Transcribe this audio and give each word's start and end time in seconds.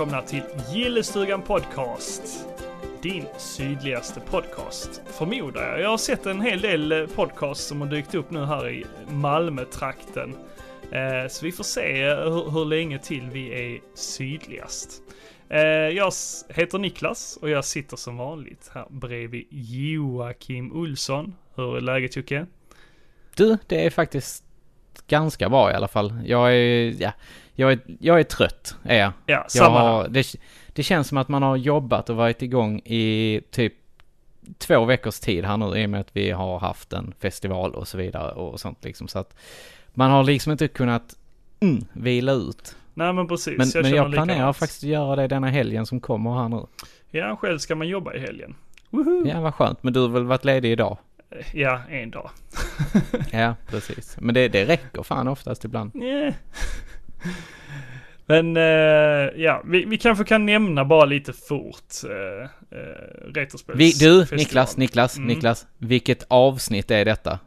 Välkomna 0.00 0.22
till 0.22 0.42
Gillestugan 0.72 1.42
Podcast. 1.42 2.46
Din 3.02 3.24
sydligaste 3.38 4.20
podcast, 4.20 5.02
förmodar 5.06 5.62
jag. 5.62 5.80
Jag 5.80 5.88
har 5.88 5.98
sett 5.98 6.26
en 6.26 6.40
hel 6.40 6.60
del 6.60 6.92
eh, 6.92 7.06
podcasts 7.06 7.66
som 7.66 7.80
har 7.80 7.88
dykt 7.88 8.14
upp 8.14 8.30
nu 8.30 8.44
här 8.44 8.68
i 8.68 8.86
Malmö-trakten. 9.08 10.36
Eh, 10.92 11.28
så 11.28 11.44
vi 11.44 11.52
får 11.52 11.64
se 11.64 12.02
eh, 12.02 12.16
hur, 12.16 12.50
hur 12.50 12.64
länge 12.64 12.98
till 12.98 13.30
vi 13.30 13.74
är 13.74 13.80
sydligast. 13.94 15.02
Jag 15.92 16.12
heter 16.48 16.78
Niklas 16.78 17.38
och 17.42 17.50
jag 17.50 17.64
sitter 17.64 17.96
som 17.96 18.16
vanligt 18.16 18.70
här 18.74 18.86
bredvid 18.90 19.46
Joakim 19.50 20.72
Olsson. 20.72 21.34
Hur 21.54 21.76
är 21.76 21.80
läget 21.80 22.16
Jocke? 22.16 22.46
Du, 23.34 23.58
det 23.66 23.86
är 23.86 23.90
faktiskt 23.90 24.44
ganska 25.06 25.48
bra 25.48 25.70
i 25.70 25.74
alla 25.74 25.88
fall. 25.88 26.22
Jag 26.24 26.54
är, 26.54 27.02
ja, 27.02 27.12
jag 27.60 27.72
är, 27.72 27.80
jag 28.00 28.20
är 28.20 28.24
trött, 28.24 28.76
är 28.82 28.98
jag. 28.98 29.12
Ja, 29.26 29.34
jag 29.34 29.50
samma 29.50 29.78
här. 29.78 29.86
har, 29.86 30.08
det, 30.08 30.26
det 30.72 30.82
känns 30.82 31.08
som 31.08 31.18
att 31.18 31.28
man 31.28 31.42
har 31.42 31.56
jobbat 31.56 32.10
och 32.10 32.16
varit 32.16 32.42
igång 32.42 32.78
i 32.84 33.40
typ 33.50 33.74
två 34.58 34.84
veckors 34.84 35.20
tid 35.20 35.44
här 35.44 35.56
nu 35.56 35.78
i 35.80 35.86
och 35.86 35.90
med 35.90 36.00
att 36.00 36.16
vi 36.16 36.30
har 36.30 36.58
haft 36.58 36.92
en 36.92 37.14
festival 37.18 37.74
och 37.74 37.88
så 37.88 37.98
vidare 37.98 38.32
och 38.32 38.60
sånt 38.60 38.84
liksom. 38.84 39.08
Så 39.08 39.18
att 39.18 39.34
man 39.94 40.10
har 40.10 40.24
liksom 40.24 40.52
inte 40.52 40.68
kunnat 40.68 41.16
mm, 41.60 41.84
vila 41.92 42.32
ut. 42.32 42.76
Nej 42.94 43.12
men 43.12 43.28
precis, 43.28 43.58
Men 43.58 43.68
jag 43.74 43.76
jag, 43.76 43.82
men 43.82 43.92
jag 43.96 44.12
planerar 44.12 44.36
likadant. 44.36 44.56
faktiskt 44.56 44.82
att 44.82 44.88
göra 44.88 45.16
det 45.16 45.26
denna 45.26 45.48
helgen 45.48 45.86
som 45.86 46.00
kommer 46.00 46.34
här 46.34 46.48
nu. 46.48 46.66
Ja, 47.10 47.36
själv 47.36 47.58
ska 47.58 47.74
man 47.74 47.88
jobba 47.88 48.14
i 48.14 48.18
helgen. 48.20 48.54
Woohoo! 48.90 49.28
Ja, 49.28 49.40
vad 49.40 49.54
skönt. 49.54 49.82
Men 49.82 49.92
du 49.92 50.00
har 50.00 50.08
väl 50.08 50.24
varit 50.24 50.44
ledig 50.44 50.72
idag? 50.72 50.98
Ja, 51.54 51.80
en 51.90 52.10
dag. 52.10 52.30
Ja, 53.30 53.54
precis. 53.66 54.16
Men 54.20 54.34
det, 54.34 54.48
det 54.48 54.64
räcker 54.64 55.02
fan 55.02 55.28
oftast 55.28 55.64
ibland. 55.64 55.96
Yeah. 55.96 56.34
Men 58.30 58.56
eh, 58.56 59.42
ja, 59.42 59.62
vi, 59.64 59.84
vi 59.84 59.98
kanske 59.98 60.24
kan 60.24 60.46
nämna 60.46 60.84
bara 60.84 61.04
lite 61.04 61.32
fort 61.32 61.84
uh, 62.04 62.48
Retrospels 63.34 63.78
Vi, 63.78 63.92
du. 63.92 64.36
Niklas, 64.36 64.76
Niklas, 64.76 65.16
Mm. 65.16 65.28
Niklas. 65.28 65.66
Vilket 65.78 66.24
avsnitt 66.28 66.90
är 66.90 67.04
detta? 67.04 67.38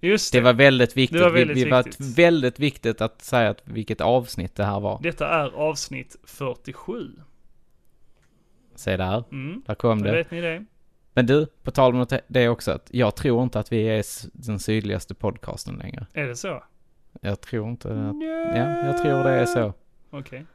Just 0.00 0.32
det, 0.32 0.38
Det 0.38 0.44
var 0.44 0.52
väldigt 0.52 0.96
viktigt. 0.96 1.18
Det 1.18 1.24
var 1.24 1.30
väldigt 1.30 1.56
vi, 1.56 1.64
vi 1.64 1.70
var 1.70 1.82
viktigt. 1.82 2.18
väldigt 2.18 2.60
viktigt 2.60 3.00
att 3.00 3.22
säga 3.22 3.50
att 3.50 3.60
vilket 3.64 4.00
avsnitt 4.00 4.54
det 4.54 4.64
här 4.64 4.80
var. 4.80 5.00
detta 5.02 5.28
är 5.28 5.48
avsnitt 5.56 6.16
47. 6.24 7.10
Se 8.74 8.96
där, 8.96 9.24
Mm, 9.32 9.62
där 9.66 9.74
kom 9.74 10.02
det. 10.02 10.12
vet 10.12 10.30
ni 10.30 10.40
det. 10.40 10.64
Men 11.14 11.26
du, 11.26 11.46
på 11.62 11.70
tal 11.70 11.94
om 11.94 12.06
det 12.28 12.48
också, 12.48 12.70
att 12.70 12.88
jag 12.90 13.16
tror 13.16 13.42
inte 13.42 13.58
att 13.60 13.72
vi 13.72 13.82
är 13.88 14.04
den 14.32 14.58
sydligaste 14.58 15.14
podcasten 15.14 15.74
längre. 15.74 16.06
Är 16.12 16.26
det 16.26 16.36
så? 16.36 16.64
Jag 17.20 17.40
tror 17.40 17.68
inte 17.68 17.88
att, 17.88 18.22
ja, 18.56 18.86
jag 18.86 19.02
tror 19.02 19.24
det 19.24 19.30
är 19.30 19.46
så. 19.46 19.72
Okej. 20.10 20.46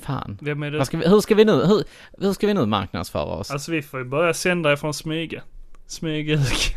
Fan. 0.00 0.38
Vem 0.40 0.62
är 0.62 0.70
det? 0.70 0.84
Ska 0.84 0.96
vi, 0.98 1.08
hur 1.08 1.20
ska 1.20 1.34
vi 1.34 1.44
nu, 1.44 1.52
hur, 1.52 1.84
hur 2.18 2.32
ska 2.32 2.46
vi 2.46 2.54
nu 2.54 2.66
marknadsföra 2.66 3.24
oss? 3.24 3.50
Alltså 3.50 3.72
vi 3.72 3.82
får 3.82 4.00
ju 4.00 4.06
börja 4.06 4.34
sända 4.34 4.72
ifrån 4.72 4.94
Smyge. 4.94 5.42
Smygehuk. 5.86 6.76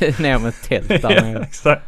Ner 0.20 0.38
med 0.38 0.48
ett 0.48 0.62
tält 0.62 0.88
där 0.88 1.10
ja, 1.10 1.22
nere. 1.22 1.42
exakt. 1.42 1.82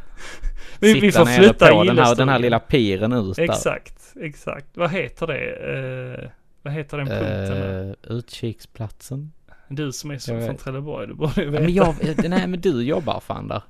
Vi, 0.78 1.00
vi 1.00 1.12
får 1.12 1.24
flytta 1.24 1.68
på 1.68 1.84
den 1.84 1.98
här, 1.98 2.14
den 2.14 2.28
här 2.28 2.38
lilla 2.38 2.60
piren 2.60 3.12
ut 3.12 3.36
där. 3.36 3.42
Exakt, 3.42 4.14
exakt. 4.20 4.66
Vad 4.74 4.90
heter 4.90 5.26
det? 5.26 6.22
Eh, 6.22 6.30
vad 6.62 6.72
heter 6.72 6.98
den 6.98 7.06
punkten? 7.06 7.56
Uh, 7.56 8.18
utkiksplatsen. 8.18 9.32
Du 9.68 9.92
som 9.92 10.10
är 10.10 10.18
så 10.18 10.40
från. 10.40 10.56
Trelleborg, 10.56 11.06
du 11.06 11.14
borde 11.14 11.42
ju 11.42 11.50
Ja, 11.50 11.50
veta. 11.50 11.62
men 11.62 11.74
jag, 11.74 12.24
eh, 12.24 12.30
nej 12.30 12.46
men 12.46 12.60
du 12.60 12.82
jobbar 12.82 13.20
fan 13.20 13.48
där. 13.48 13.62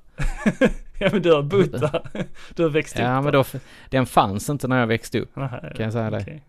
ja 0.98 1.08
men 1.12 1.22
du 1.22 1.32
har 1.32 1.42
där. 1.78 2.26
Du 2.54 2.62
har 2.62 2.70
växt 2.70 2.96
upp 2.96 3.02
Ja 3.02 3.20
men 3.20 3.32
då, 3.32 3.44
den 3.88 4.06
fanns 4.06 4.50
inte 4.50 4.68
när 4.68 4.80
jag 4.80 4.86
växte 4.86 5.20
upp. 5.20 5.30
Nej, 5.34 5.72
kan 5.76 5.84
jag 5.84 5.92
säga 5.92 6.10
det. 6.10 6.20
okej. 6.20 6.42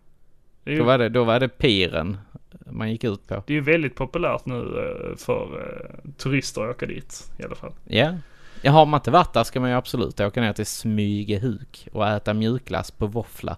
Det 0.63 0.77
Då 0.77 0.83
var 0.83 0.97
det, 0.97 1.09
då 1.09 1.23
var 1.23 1.39
det 1.39 1.47
piren 1.47 2.17
man 2.65 2.91
gick 2.91 3.03
ut 3.03 3.27
på. 3.27 3.43
det 3.47 3.53
är 3.53 3.55
ju 3.55 3.61
väldigt 3.61 3.95
populärt 3.95 4.45
nu 4.45 4.55
eh, 4.55 5.17
för 5.17 5.43
eh, 5.43 6.11
turister 6.17 6.61
att 6.61 6.75
åka 6.75 6.85
dit 6.85 7.31
i 7.39 7.43
alla 7.43 7.55
fall. 7.55 7.71
Ja. 7.85 8.17
ja. 8.61 8.71
Har 8.71 8.85
man 8.85 8.97
inte 8.99 9.11
varit 9.11 9.33
där 9.33 9.43
ska 9.43 9.59
man 9.59 9.69
ju 9.69 9.75
absolut 9.75 10.19
åka 10.19 10.41
ner 10.41 10.53
till 10.53 10.65
Smygehuk 10.65 11.87
och 11.91 12.07
äta 12.07 12.33
mjukglass 12.33 12.91
på 12.91 13.07
våffla. 13.07 13.57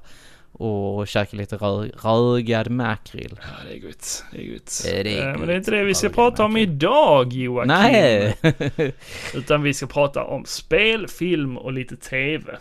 Och 0.60 1.08
käka 1.08 1.38
lite 1.38 1.56
rö, 1.56 1.88
rögad 2.04 2.70
makrill. 2.72 3.40
Ja 3.42 3.48
det 3.70 3.78
är 3.78 3.82
gott. 3.82 4.24
Det 4.32 4.38
är 4.48 4.54
gott. 4.54 4.84
Eh, 4.88 5.04
det 5.04 5.18
är 5.20 5.22
Eh, 5.22 5.26
men 5.26 5.38
gott. 5.38 5.48
det 5.48 5.54
är 5.54 5.58
inte 5.58 5.72
det 5.72 5.84
vi 5.84 5.94
ska 5.94 6.10
prata 6.10 6.46
om 6.46 6.52
makrill. 6.54 6.70
idag 6.70 7.34
Joakim. 7.34 7.68
Nej! 7.68 8.36
Utan 9.34 9.62
vi 9.62 9.74
ska 9.74 9.86
prata 9.88 10.24
om 10.24 10.46
spel, 10.46 11.08
film 11.08 11.58
och 11.58 11.74
lite 11.74 11.96
tv. 11.96 12.58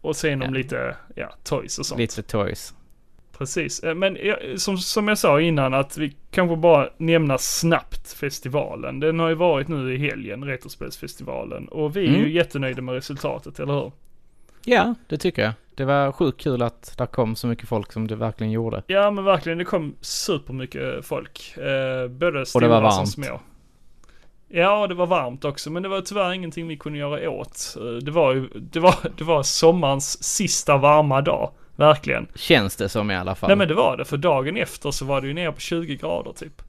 Och 0.00 0.16
sen 0.16 0.42
om 0.42 0.48
Ja. 0.48 0.54
lite, 0.58 0.96
ja, 1.14 1.34
toys 1.44 1.78
och 1.78 1.86
sånt. 1.86 1.98
lite 2.00 2.22
toys. 2.22 2.74
Precis, 3.38 3.80
Eh, 3.80 3.94
men 3.94 4.16
jag, 4.22 4.60
som, 4.60 4.78
som 4.78 5.08
jag 5.08 5.18
sa 5.18 5.40
innan 5.40 5.74
att 5.74 5.98
vi 5.98 6.16
kanske 6.30 6.56
bara 6.56 6.88
nämna 6.96 7.38
snabbt 7.38 8.12
festivalen. 8.12 9.00
Den 9.00 9.18
har 9.18 9.28
ju 9.28 9.34
varit 9.34 9.68
nu 9.68 9.94
i 9.94 9.98
helgen, 9.98 10.44
Retrospelsfestivalen. 10.44 11.68
Och 11.68 11.96
vi 11.96 12.00
är 12.00 12.10
ju 12.10 12.16
Mm. 12.18 12.30
jättenöjda 12.30 12.82
med 12.82 12.94
resultatet, 12.94 13.60
eller 13.60 13.72
hur? 13.74 13.92
Ja, 14.68 14.94
det 15.08 15.16
tycker 15.18 15.42
jag. 15.42 15.52
Det 15.74 15.84
var 15.84 16.12
sjukt 16.12 16.40
kul 16.40 16.62
att 16.62 16.94
det 16.98 17.06
kom 17.06 17.36
så 17.36 17.46
mycket 17.46 17.68
folk 17.68 17.92
som 17.92 18.06
det 18.06 18.16
verkligen 18.16 18.50
gjorde. 18.52 18.82
Ja 18.86 19.10
men 19.10 19.24
verkligen, 19.24 19.58
det 19.58 19.64
kom 19.64 19.94
supermycket 20.00 21.04
folk. 21.06 21.54
Eh, 21.56 22.08
både 22.08 22.40
Och 22.40 22.48
stora 22.48 22.66
det 22.66 22.68
var 22.80 22.90
som 22.90 22.98
varmt. 22.98 23.08
små. 23.08 23.40
Ja, 24.48 24.86
det 24.86 24.94
var 24.94 25.06
varmt 25.06 25.44
också, 25.44 25.70
men 25.70 25.82
det 25.82 25.88
var 25.88 26.00
tyvärr 26.00 26.32
ingenting 26.32 26.68
vi 26.68 26.76
kunde 26.76 26.98
göra 26.98 27.30
åt. 27.30 27.76
Eh, 27.76 27.82
Det 27.84 28.10
var 28.10 28.34
ju, 28.34 28.48
det 28.54 28.80
var, 28.80 28.94
det 29.18 29.24
var 29.24 29.42
sommarens 29.42 30.24
sista 30.24 30.76
varma 30.76 31.20
dag. 31.20 31.50
Verkligen. 31.76 32.26
Känns 32.34 32.76
det 32.76 32.88
som 32.88 33.10
i 33.10 33.16
alla 33.16 33.34
fall. 33.34 33.48
Nej 33.48 33.56
men 33.56 33.68
det 33.68 33.74
var 33.74 33.96
det, 33.96 34.04
för 34.04 34.16
dagen 34.16 34.56
efter 34.56 34.90
så 34.90 35.04
var 35.04 35.20
det 35.20 35.26
ju 35.26 35.34
ner 35.34 35.50
på 35.52 35.60
20 35.60 35.96
grader 35.96 36.32
typ. 36.32 36.62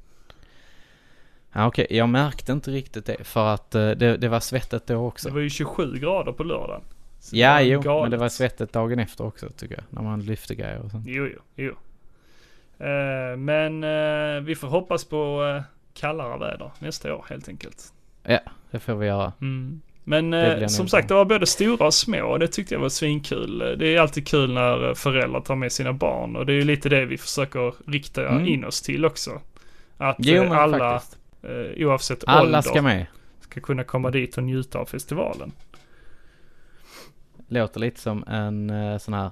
Ja, 1.54 1.68
okej, 1.68 1.88
jag 1.90 2.10
märkte 2.10 2.52
inte 2.52 2.72
riktigt 2.72 3.06
det 3.06 3.24
för 3.24 3.48
att 3.54 3.76
eh, 3.76 3.90
det, 3.90 4.18
det 4.18 4.28
var 4.30 4.40
svettigt 4.40 4.88
då 4.88 5.08
också. 5.08 5.28
Det 5.28 5.34
var 5.34 5.42
ju 5.42 5.50
27 5.50 6.00
grader 6.00 6.32
på 6.32 6.44
lördagen. 6.44 6.82
Så 7.20 7.36
Ja, 7.38 7.62
jo, 7.62 7.80
galet. 7.82 8.02
men 8.04 8.12
det 8.12 8.18
var 8.18 8.30
svettigt 8.30 8.74
dagen 8.74 9.00
efter 9.00 9.26
också 9.26 9.50
tycker 9.50 9.76
jag. 9.76 9.84
När 9.90 10.02
man 10.02 10.22
lyfte 10.22 10.56
grejer 10.56 10.80
och 10.80 10.92
sånt. 10.92 11.06
Jo, 11.08 11.28
jo, 11.34 11.40
jo. 11.56 11.72
Eh, 12.86 13.38
men 13.38 13.84
eh, 13.84 14.42
vi 14.44 14.56
får 14.56 14.68
hoppas 14.68 15.06
på 15.06 15.54
eh, 15.58 15.64
kallare 15.94 16.40
väder 16.40 16.72
nästa 16.80 17.14
år 17.16 17.26
helt 17.30 17.50
enkelt. 17.50 17.94
Det 18.72 18.80
får 18.80 18.96
vi 18.96 19.08
göra. 19.08 19.34
Mm. 19.42 19.82
Men 20.04 20.34
eh, 20.34 20.68
som 20.68 20.88
sagt, 20.88 21.08
det 21.08 21.14
var 21.14 21.26
både 21.26 21.46
stora 21.46 21.86
och 21.86 21.94
små 21.94 22.22
och 22.28 22.40
det 22.40 22.48
tyckte 22.48 22.74
jag 22.76 22.82
var 22.82 22.90
svinkul. 22.90 23.76
Det 23.80 23.96
är 23.96 24.00
alltid 24.00 24.28
kul 24.28 24.54
när 24.54 24.94
föräldrar 24.94 25.42
tar 25.42 25.56
med 25.56 25.72
sina 25.72 25.94
barn 25.94 26.36
och 26.36 26.46
det 26.46 26.54
är 26.54 26.56
ju 26.56 26.64
lite 26.64 26.90
det 26.90 27.06
vi 27.06 27.18
försöker 27.18 27.74
rikta 27.92 28.28
Mm. 28.28 28.46
in 28.48 28.66
oss 28.66 28.82
till 28.82 29.06
också. 29.06 29.42
Att 29.98 30.16
Jo, 30.20 30.54
alla, 30.54 30.96
eh, 31.44 31.88
oavsett 31.88 32.24
Alla 32.28 32.42
ålder, 32.42 32.62
ska 32.62 32.82
med. 32.82 33.06
ska 33.42 33.60
kunna 33.62 33.84
komma 33.84 34.12
dit 34.12 34.38
och 34.38 34.44
njuta 34.44 34.80
av 34.80 34.86
festivalen. 34.86 35.52
Låter 37.48 37.80
lite 37.80 38.00
som 38.02 38.24
en 38.28 38.70
eh, 38.70 38.98
sån 38.98 39.14
här 39.14 39.32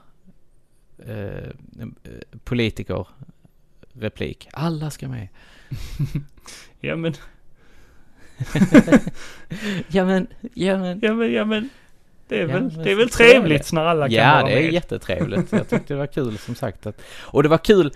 eh, 1.06 1.54
politiker 2.44 3.08
replik. 3.94 4.48
Alla 4.54 4.90
ska 4.90 5.08
med. 5.08 5.28
Ja 6.80 6.96
men, 6.96 7.14
Ja 9.88 10.06
men, 10.06 10.28
ja 10.54 10.78
men. 10.78 11.00
ja 11.04 11.14
men, 11.14 11.34
ja 11.34 11.46
men. 11.46 11.70
Det 12.28 12.36
är 12.42 12.48
Ja, 12.48 12.54
väl, 12.54 12.84
det 12.84 12.92
är 12.92 12.96
väl 12.96 13.10
trevligt 13.10 13.72
när 13.74 13.82
alla 13.86 14.06
kan 14.08 14.14
Ja, 14.16 14.32
vara 14.34 14.46
det 14.46 14.52
är 14.60 14.64
med. 14.64 14.74
jättetrevligt. 14.74 15.52
Jag 15.52 15.70
tyckte 15.70 15.94
det 15.94 15.98
var 15.98 16.08
kul 16.08 16.38
som 16.38 16.56
sagt 16.56 16.86
att, 16.86 17.02
och 17.18 17.44
det 17.44 17.50
var 17.50 17.58
kul, 17.58 17.86
eh, 17.88 17.92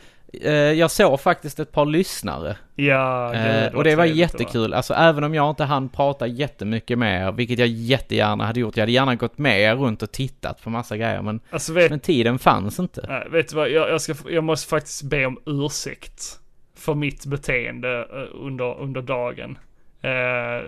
jag 0.77 0.91
såg 0.91 1.19
faktiskt 1.21 1.59
ett 1.59 1.71
par 1.71 1.85
lyssnare. 1.85 2.57
Ja, 2.75 3.33
Eh, 3.33 3.63
gud, 3.63 3.75
och 3.75 3.83
det 3.83 3.95
var 3.95 4.05
jättekul. 4.05 4.73
Alltså 4.73 4.93
även 4.93 5.23
om 5.23 5.33
jag 5.33 5.49
inte 5.49 5.63
hann 5.63 5.89
prata 5.89 6.27
jättemycket 6.27 6.97
med 6.99 7.27
er, 7.27 7.31
vilket 7.31 7.59
jag 7.59 7.67
jättegärna 7.67 8.45
hade 8.45 8.59
gjort. 8.59 8.77
Jag 8.77 8.81
hade 8.81 8.91
gärna 8.91 9.15
gått 9.15 9.37
med 9.37 9.61
er 9.61 9.75
runt 9.75 10.03
och 10.03 10.11
tittat 10.11 10.63
på 10.63 10.69
massa 10.69 10.97
grejer, 10.97 11.21
men, 11.21 11.39
Alltså 11.49 11.73
vet, 11.73 11.89
men 11.89 11.99
tiden 11.99 12.39
fanns 12.39 12.79
inte. 12.79 13.05
nej, 13.09 13.27
vet 13.31 13.49
du 13.49 13.55
vad, 13.55 13.69
jag, 13.69 13.89
jag, 13.89 14.01
ska, 14.01 14.13
jag 14.29 14.43
måste 14.43 14.69
faktiskt 14.69 15.03
be 15.03 15.25
om 15.25 15.39
ursäkt 15.45 16.39
för 16.75 16.93
mitt 16.95 17.25
beteende 17.25 17.99
eh, 17.99 18.45
under, 18.45 18.79
under 18.79 19.01
dagen. 19.01 19.57
Eh, 20.01 20.65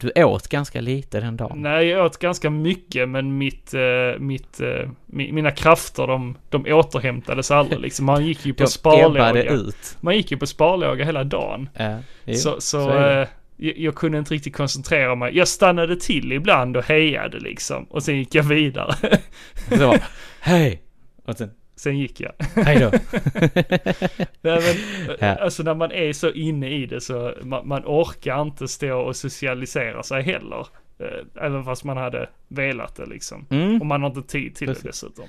Du 0.00 0.24
åt 0.24 0.48
ganska 0.48 0.80
lite 0.80 1.20
den 1.20 1.36
dagen. 1.36 1.62
nej, 1.62 1.86
jag 1.86 2.06
åt 2.06 2.18
ganska 2.18 2.50
mycket 2.50 3.08
men 3.08 3.38
mitt, 3.38 3.74
eh, 3.74 4.18
mitt, 4.18 4.60
eh, 4.60 4.66
mi- 5.06 5.32
mina 5.32 5.50
krafter 5.50 6.06
de, 6.06 6.36
de 6.50 6.66
återhämtades 6.72 7.50
aldrig 7.50 7.80
liksom. 7.80 8.06
Man 8.06 8.26
gick 8.26 8.46
ju 8.46 8.54
på 8.54 8.66
sparlåga. 8.66 9.42
ut. 9.42 9.96
Man 10.00 10.16
gick 10.16 10.30
ju 10.30 10.36
på 10.36 10.46
sparlåga 10.46 11.04
hela 11.04 11.24
dagen. 11.24 11.68
Ja, 11.76 11.98
jo, 12.24 12.34
så 12.34 12.50
så, 12.54 12.60
så 12.60 12.98
eh, 12.98 13.28
jag, 13.56 13.78
jag 13.78 13.94
kunde 13.94 14.18
inte 14.18 14.34
riktigt 14.34 14.56
koncentrera 14.56 15.14
mig. 15.14 15.36
Jag 15.36 15.48
stannade 15.48 15.96
till 16.00 16.32
ibland 16.32 16.76
och 16.76 16.84
hejade 16.84 17.38
liksom. 17.40 17.84
Och 17.84 18.02
sen 18.02 18.16
gick 18.18 18.34
jag 18.34 18.42
vidare. 18.42 19.18
Så 19.78 19.94
hej! 20.40 20.82
Och 21.24 21.36
sen, 21.36 21.50
sen 21.78 21.98
gick 21.98 22.20
jag. 22.20 22.32
hej 22.64 22.78
då. 22.78 22.90
Nej, 24.40 24.60
men, 24.62 25.16
Ja. 25.20 25.34
Alltså 25.34 25.62
när 25.62 25.74
man 25.74 25.92
är 25.92 26.12
så 26.12 26.30
inne 26.30 26.68
i 26.70 26.86
det 26.86 27.00
så 27.00 27.34
man, 27.42 27.68
man 27.68 27.82
orkar 27.86 28.42
inte 28.42 28.68
stå 28.68 28.98
och 29.00 29.16
socialisera 29.16 30.02
sig 30.02 30.22
heller. 30.22 30.66
Eh, 30.98 31.44
Även 31.44 31.64
fast 31.64 31.84
man 31.84 31.96
hade 31.96 32.28
velat 32.48 32.96
det 32.96 33.06
liksom. 33.06 33.46
Mm. 33.50 33.80
Och 33.80 33.86
man 33.86 34.02
har 34.02 34.08
inte 34.08 34.22
tid 34.32 34.54
till 34.54 34.66
Precis. 34.66 34.82
det 34.82 34.88
dessutom. 34.88 35.24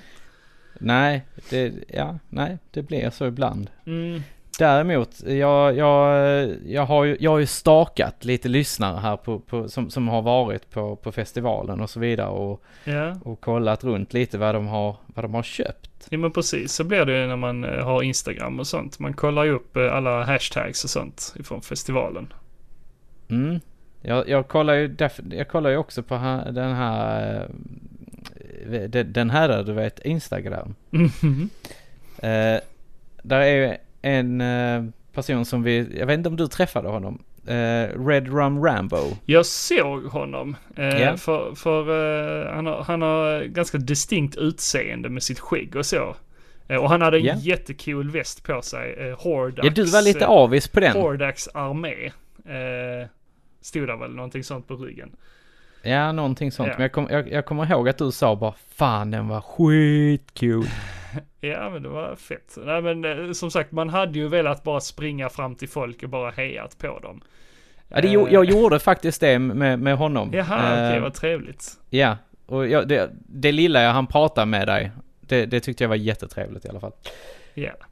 Nej, 0.80 1.22
det, 1.50 1.72
ja, 1.88 2.18
nej, 2.28 2.58
det 2.70 2.82
blir 2.82 3.10
så 3.10 3.26
ibland. 3.26 3.70
Mm. 3.86 4.20
Däremot, 4.58 5.22
jag, 5.26 5.76
jag, 5.76 6.48
jag, 6.66 6.86
har 6.86 7.04
ju, 7.04 7.16
jag 7.20 7.30
har 7.30 7.38
ju 7.38 7.46
stakat 7.46 8.24
lite 8.24 8.48
lyssnare 8.48 8.98
här 8.98 9.16
på, 9.16 9.38
på, 9.38 9.68
som, 9.68 9.90
som 9.90 10.08
har 10.08 10.22
varit 10.22 10.70
på, 10.70 10.96
på 10.96 11.12
festivalen 11.12 11.80
och 11.80 11.90
så 11.90 12.00
vidare 12.00 12.28
och, 12.28 12.62
Ja. 12.84 13.16
och 13.24 13.40
kollat 13.40 13.84
runt 13.84 14.12
lite 14.12 14.38
vad 14.38 14.54
de 14.54 14.66
har, 14.66 14.96
vad 15.06 15.24
de 15.24 15.34
har 15.34 15.42
köpt. 15.42 15.89
Ja, 16.08 16.18
men 16.18 16.30
precis. 16.30 16.72
Så 16.72 16.84
blir 16.84 17.04
det 17.04 17.20
ju 17.20 17.26
när 17.26 17.36
man 17.36 17.64
eh, 17.64 17.84
har 17.84 18.02
Instagram 18.02 18.60
och 18.60 18.66
sånt. 18.66 18.98
Man 18.98 19.12
kollar 19.12 19.44
ju 19.44 19.50
upp 19.50 19.76
eh, 19.76 19.92
alla 19.94 20.24
hashtags 20.24 20.84
och 20.84 20.90
sånt 20.90 21.34
ifrån 21.40 21.62
festivalen. 21.62 22.32
Mm. 23.28 23.60
Jag, 24.02 24.28
jag 24.28 24.48
kollar 24.48 24.74
ju 24.74 24.96
jag 25.30 25.48
kollar 25.48 25.70
ju 25.70 25.76
också 25.76 26.02
på 26.02 26.14
den 26.52 26.72
här, 26.74 27.48
eh, 28.72 28.82
den- 29.04 29.30
här 29.30 29.62
du 29.62 29.72
vet, 29.72 29.98
Instagram. 30.00 30.74
Mhm. 30.90 31.50
Eh, 32.18 32.60
där 33.22 33.40
är 33.40 33.46
ju 33.70 33.76
en 34.02 34.92
person 35.12 35.44
som 35.44 35.62
vi, 35.62 35.98
jag 35.98 36.06
vet 36.06 36.18
inte 36.18 36.28
om 36.28 36.36
du 36.36 36.46
träffade 36.46 36.88
honom, 36.88 37.22
eh, 37.46 38.06
Red 38.06 38.28
Rum 38.28 38.64
Rambo. 38.64 39.16
Jag 39.24 39.46
såg 39.46 40.04
honom. 40.04 40.56
Eh, 40.76 40.84
Ja. 41.02 41.16
För, 41.16 41.54
för 41.54 41.80
eh, 42.48 42.54
han, 42.54 42.66
har, 42.66 42.82
han 42.82 43.02
har 43.02 43.42
ganska 43.44 43.78
distinkt 43.78 44.36
utseende 44.36 45.08
med 45.08 45.22
sitt 45.22 45.40
skägg 45.40 45.76
och 45.76 45.86
så. 45.86 46.16
Eh, 46.68 46.76
och 46.76 46.88
han 46.90 47.02
hade 47.02 47.16
en 47.18 47.24
Ja. 47.24 47.34
jättecool 47.34 48.10
väst 48.10 48.44
på 48.44 48.62
sig. 48.62 48.92
Eh, 49.08 49.18
Hordax. 49.18 49.66
Ja, 49.66 49.70
du 49.74 49.84
var 49.84 50.02
lite 50.02 50.24
eh, 50.24 50.30
avis 50.30 50.68
på 50.68 50.80
den. 50.80 50.92
Hordax 50.92 51.48
armé. 51.54 52.06
Eh, 52.46 53.08
stod 53.60 53.86
där 53.88 53.96
väl 53.96 54.14
någonting 54.14 54.44
sånt 54.44 54.68
på 54.68 54.74
ryggen. 54.76 55.10
Ja, 55.82 56.12
någonting 56.12 56.52
sånt. 56.52 56.66
Ja. 56.68 56.74
Men 56.74 56.82
jag, 56.82 56.92
kom, 56.92 57.06
jag, 57.10 57.32
jag 57.32 57.44
kommer 57.46 57.70
ihåg 57.70 57.88
att 57.88 57.98
du 57.98 58.12
sa 58.12 58.36
bara 58.36 58.54
fan 58.74 59.10
den 59.10 59.28
var 59.28 59.40
skitcool. 59.40 60.64
Ja 61.40 61.70
men 61.70 61.82
det 61.82 61.88
var 61.88 62.16
fett. 62.16 62.58
Nej 62.64 62.82
men 62.82 63.04
eh, 63.04 63.32
som 63.32 63.50
sagt 63.50 63.72
man 63.72 63.88
hade 63.88 64.18
ju 64.18 64.28
velat 64.28 64.62
bara 64.62 64.80
springa 64.80 65.28
fram 65.28 65.54
till 65.54 65.68
folk 65.68 66.02
och 66.02 66.08
bara 66.08 66.30
hejat 66.30 66.78
på 66.78 66.98
dem. 66.98 67.20
Ja, 67.88 68.00
det, 68.00 68.08
Eh, 68.08 68.26
jag 68.30 68.44
gjorde 68.44 68.78
faktiskt 68.78 69.20
det 69.20 69.38
med, 69.38 69.78
med 69.78 69.96
honom. 69.96 70.30
Jaha 70.32 70.72
okej 70.72 70.96
Eh, 70.96 71.02
vad 71.02 71.14
trevligt. 71.14 71.72
Ja, 71.90 72.16
och 72.46 72.68
jag, 72.68 72.88
det, 72.88 73.10
det 73.26 73.52
lilla 73.52 73.82
jag 73.82 73.92
han 73.92 74.06
pratade 74.06 74.46
med 74.46 74.68
dig, 74.68 74.90
det, 75.20 75.46
det 75.46 75.60
tyckte 75.60 75.84
jag 75.84 75.88
var 75.88 75.96
jättetrevligt 75.96 76.64
i 76.64 76.68
alla 76.68 76.80
fall. 76.80 76.92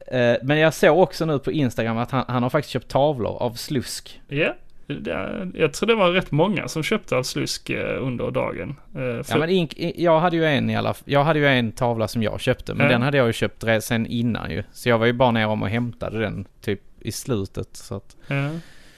Eh, 0.07 0.35
men 0.43 0.57
jag 0.57 0.73
såg 0.73 0.99
också 0.99 1.25
nu 1.25 1.39
på 1.39 1.51
Instagram 1.51 1.97
att 1.97 2.11
han, 2.11 2.25
han 2.27 2.43
har 2.43 2.49
faktiskt 2.49 2.71
köpt 2.73 2.87
tavlor 2.87 3.37
av 3.41 3.53
Slusk. 3.53 4.21
Ja. 4.27 4.55
Det, 4.93 5.51
jag 5.53 5.73
tror 5.73 5.87
det 5.87 5.95
var 5.95 6.11
rätt 6.11 6.31
många 6.31 6.67
som 6.67 6.83
köpte 6.83 7.15
av 7.15 7.23
Slusk 7.23 7.69
eh, 7.69 8.03
under 8.05 8.31
dagen. 8.31 8.69
Eh, 8.69 8.93
för, 8.93 9.25
Ja, 9.29 9.37
men 9.37 9.49
ink, 9.49 9.73
i- 9.73 10.03
jag 10.03 10.19
hade 10.19 10.35
ju 10.35 10.45
en 10.45 10.69
i 10.69 10.75
alla 10.75 10.93
jag 11.05 11.23
hade 11.23 11.39
ju 11.39 11.47
en 11.47 11.71
tavla 11.71 12.07
som 12.07 12.23
jag 12.23 12.39
köpte, 12.41 12.73
men 12.73 12.85
Ja. 12.85 12.91
den 12.91 13.01
hade 13.01 13.17
jag 13.17 13.27
ju 13.27 13.33
köpt 13.33 13.63
sen 13.81 14.05
innan 14.05 14.51
ju. 14.51 14.63
Så 14.71 14.89
jag 14.89 14.97
var 14.97 15.05
ju 15.05 15.13
bara 15.13 15.31
ner 15.31 15.47
om 15.47 15.61
och 15.61 15.69
hämtade 15.69 16.19
den 16.19 16.45
typ 16.61 16.81
i 17.01 17.11
slutet 17.11 17.69
så 17.75 17.95
att, 17.95 18.17
ja. 18.27 18.49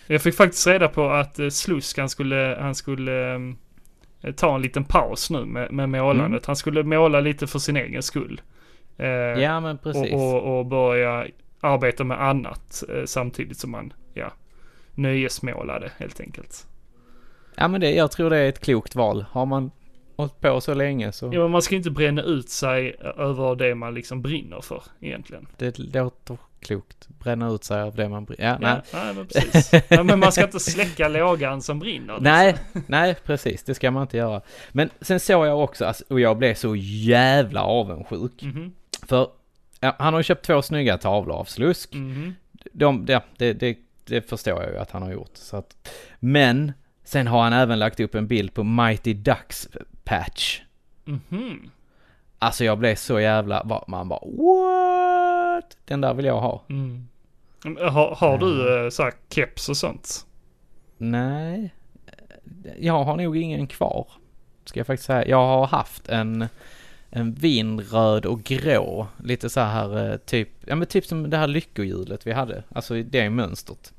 Jag 0.08 0.22
fick 0.22 0.36
faktiskt 0.36 0.68
reda 0.68 0.88
på 0.88 1.10
att 1.10 1.40
eh, 1.40 1.50
Slusk 1.50 1.98
han 1.98 2.10
skulle, 2.10 2.58
han 2.62 2.76
skulle 2.76 3.40
ta 4.36 4.56
en 4.56 4.62
liten 4.62 4.84
paus 4.84 5.30
nu 5.30 5.46
med, 5.46 5.72
med 5.72 5.90
målandet. 5.90 6.28
Mm. 6.30 6.44
Han 6.48 6.56
skulle 6.56 6.84
måla 6.84 7.20
lite 7.20 7.48
för 7.48 7.60
sin 7.60 7.78
egen 7.78 8.04
skull. 8.04 8.42
Ja 9.38 9.60
men 9.60 9.78
precis. 9.78 10.14
och, 10.14 10.44
och, 10.44 10.60
och 10.60 10.66
börja 10.66 11.26
arbeta 11.62 12.04
med 12.04 12.22
annat 12.22 12.84
samtidigt 13.06 13.58
som 13.58 13.72
man, 13.72 13.94
nöjesmålade 14.96 15.92
helt 15.98 16.20
enkelt. 16.20 16.68
Ja 17.56 17.68
men 17.68 17.82
det, 17.82 17.92
jag 17.92 18.12
tror 18.12 18.30
det 18.30 18.38
är 18.38 18.50
ett 18.50 18.60
klokt 18.60 18.96
val. 18.96 19.26
Har 19.32 19.46
man 19.46 19.72
hållit 20.16 20.40
på 20.40 20.62
så 20.62 20.74
länge 20.74 21.12
så 21.12 21.26
Ja, 21.34 21.40
men 21.42 21.52
man 21.52 21.62
ska 21.62 21.76
inte 21.76 21.92
bränna 21.92 22.22
ut 22.22 22.50
sig 22.50 22.96
över 23.18 23.56
det 23.56 23.76
man 23.76 23.94
liksom 23.94 24.22
brinner 24.22 24.62
för 24.62 24.84
egentligen. 25.00 25.48
det 25.58 25.80
låter 25.80 26.38
klokt. 26.60 27.08
Bränna 27.20 27.50
ut 27.50 27.64
sig 27.64 27.82
av 27.82 27.96
det 27.96 28.10
man 28.10 28.26
bry- 28.26 28.36
ja, 28.40 28.58
nej. 28.60 28.82
Ja, 28.92 29.04
nej 29.04 29.14
men 29.14 29.28
precis. 29.28 29.72
ja, 29.90 30.04
men 30.04 30.20
man 30.20 30.32
ska 30.32 30.44
inte 30.44 30.60
släcka 30.60 31.08
lågan 31.08 31.62
som 31.62 31.80
brinner. 31.80 32.14
liksom. 32.14 32.24
Nej, 32.24 32.56
nej 32.88 33.16
precis, 33.26 33.64
det 33.64 33.74
ska 33.74 33.92
man 33.92 34.02
inte 34.02 34.18
göra. 34.18 34.42
Men 34.72 34.90
sen 35.02 35.20
såg 35.20 35.46
jag 35.48 35.60
också, 35.64 35.86
alltså, 35.86 36.04
och 36.10 36.20
jag 36.20 36.38
blev 36.38 36.54
så 36.54 36.76
jävla 36.76 37.64
avundsjuk. 37.64 38.42
Mhm, 38.44 38.72
För 39.08 39.28
ja, 39.80 39.96
han 40.00 40.14
har 40.14 40.22
köpt 40.24 40.46
två 40.46 40.62
snygga 40.62 40.98
tavlor 40.98 41.36
av 41.36 41.46
Slusk. 41.46 41.94
mhm. 41.94 42.36
De, 42.74 43.06
ja, 43.08 43.22
det, 43.38 43.54
det, 43.54 43.78
det 44.12 44.30
förstår 44.30 44.64
jag 44.64 44.72
ju 44.72 44.78
att 44.78 44.92
han 44.92 45.02
har 45.02 45.12
gjort. 45.12 45.32
Så 45.34 45.58
att, 45.58 45.90
men 46.20 46.74
sen 47.04 47.28
har 47.28 47.44
han 47.44 47.54
även 47.54 47.80
lagt 47.80 48.00
upp 48.00 48.16
en 48.16 48.28
bild 48.28 48.54
på 48.54 48.64
Mighty 48.64 49.14
Ducks 49.14 49.68
patch. 50.04 50.62
Mhm. 51.06 51.72
Alltså 52.40 52.64
jag 52.64 52.78
blev 52.78 52.96
så 52.96 53.20
jävla, 53.20 53.84
man 53.88 54.08
bara 54.08 54.20
what? 54.20 55.78
Den 55.86 56.02
där 56.02 56.14
vill 56.14 56.26
jag 56.26 56.42
ha. 56.42 56.64
Mm. 56.70 57.08
Har, 57.64 58.16
har 58.16 58.38
du 58.38 58.84
eh, 58.84 58.90
så 58.90 59.04
här 59.04 59.14
keps 59.30 59.70
och 59.70 59.78
sånt? 59.78 60.26
Nej, 60.98 61.74
jag 62.80 63.04
har 63.04 63.18
nog 63.18 63.38
ingen 63.38 63.68
kvar. 63.68 64.08
Ska 64.66 64.80
jag 64.80 64.88
faktiskt 64.88 65.08
säga. 65.08 65.28
Jag 65.28 65.48
har 65.48 65.68
haft 65.68 66.10
en, 66.10 66.48
en 67.12 67.34
vinröd 67.34 68.26
och 68.26 68.44
grå. 68.44 69.08
Lite 69.24 69.50
så 69.50 69.60
här 69.60 70.12
eh, 70.12 70.18
typ, 70.18 70.50
ja 70.66 70.76
men 70.76 70.88
typ 70.88 71.06
som 71.06 71.30
det 71.30 71.38
här 71.38 71.48
lyckohjulet 71.48 72.28
vi 72.28 72.32
hade. 72.32 72.64
Alltså 72.70 72.94
det 73.04 73.30
mönstret. 73.30 73.94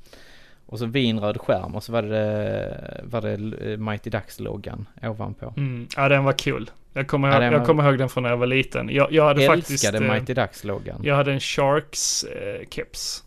Och 0.65 0.79
så 0.79 0.85
vinröd 0.85 1.37
skärm 1.41 1.75
och 1.75 1.83
så 1.83 1.91
var 1.91 2.01
det, 2.01 3.01
var 3.03 3.21
det 3.21 3.33
eh, 3.71 3.77
Mighty 3.77 4.09
Ducks-loggan 4.09 4.85
ovanpå. 5.01 5.53
Mm. 5.57 5.87
Ja, 5.95 6.09
den 6.09 6.23
var 6.23 6.33
cool. 6.33 6.71
Jag 6.93 7.07
kommer, 7.07 7.27
Ja, 7.27 7.33
ihåg, 7.33 7.41
den 7.43 7.53
jag 7.53 7.65
kommer 7.65 7.89
ihåg 7.89 7.97
den 7.97 8.09
från 8.09 8.23
när 8.23 8.29
jag 8.29 8.37
var 8.37 8.47
liten. 8.47 8.89
Jag, 8.89 9.11
jag 9.11 9.25
hade 9.25 9.43
Jag 9.43 9.55
faktiskt... 9.55 9.71
älskade 9.85 10.05
eh, 10.05 10.13
Mighty 10.13 10.33
Ducks-loggan. 10.33 11.01
Jag 11.03 11.15
hade 11.15 11.33
en 11.33 11.39
Sharks 11.39 12.23
eh, 12.23 12.67
keps. 12.69 13.23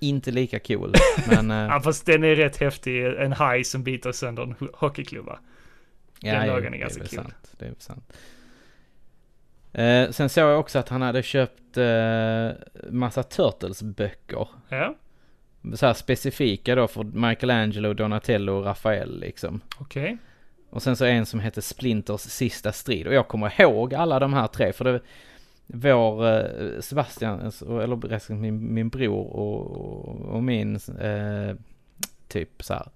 Inte 0.00 0.30
lika 0.30 0.58
cool, 0.58 0.94
men 1.28 1.50
eh, 1.50 1.56
Ja, 1.56 1.80
fast 1.80 2.06
den 2.06 2.24
är 2.24 2.34
rätt 2.34 2.56
häftig. 2.56 3.06
En 3.06 3.32
haj 3.32 3.64
som 3.64 3.82
biter 3.82 4.12
sönder 4.12 4.42
en 4.42 4.54
ho- 4.54 4.70
hockeyklubba. 4.74 5.38
Ja, 6.20 6.32
Den 6.32 6.46
lagen 6.46 6.66
är 6.66 6.70
det 6.70 6.78
ganska 6.78 7.00
kul. 7.00 7.08
Sant, 7.08 7.34
det 7.58 7.64
är 7.66 7.74
sant. 7.78 8.12
Eh, 9.76 10.10
sen 10.10 10.28
såg 10.28 10.44
jag 10.44 10.60
också 10.60 10.78
att 10.78 10.88
han 10.88 11.02
hade 11.02 11.22
köpt 11.22 11.76
eh, 11.76 12.48
massa 12.90 13.22
Turtles-böcker. 13.22 14.48
Ja, 14.68 14.94
Så 15.74 15.86
här 15.86 15.94
specifika 15.94 16.74
då 16.74 16.88
för 16.88 17.04
Michelangelo, 17.04 17.94
Donatello 17.94 18.52
och 18.52 18.64
Rafael 18.64 19.20
liksom. 19.20 19.60
okej. 19.78 20.18
Och 20.70 20.82
sen 20.82 20.96
så 20.96 21.04
en 21.04 21.26
som 21.26 21.40
heter 21.40 21.60
Splinters 21.60 22.20
sista 22.20 22.72
strid. 22.72 23.06
Och 23.06 23.14
jag 23.14 23.28
kommer 23.28 23.60
ihåg 23.60 23.94
alla 23.94 24.18
de 24.18 24.32
här 24.32 24.46
tre 24.46 24.72
för 24.72 24.84
det 24.84 25.00
vår 25.66 26.26
eh, 26.26 26.80
Sebastian, 26.80 27.40
alltså, 27.40 27.82
eller 27.82 27.96
resten 27.96 28.40
min, 28.40 28.74
min 28.74 28.88
bror 28.88 29.36
och, 29.36 30.34
och 30.34 30.42
min 30.42 30.76
eh, 31.00 31.56
typ 32.28 32.62
så 32.62 32.74
här. 32.74 32.88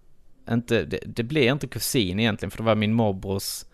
Inte, 0.51 0.85
det, 0.85 0.99
det 1.07 1.23
blev 1.23 1.53
inte 1.53 1.67
kusin 1.67 2.21
egentligen 2.21 2.51
för 2.51 2.59
det 2.59 2.65
var 2.65 2.75
min 2.75 2.93
morbrors 2.93 3.65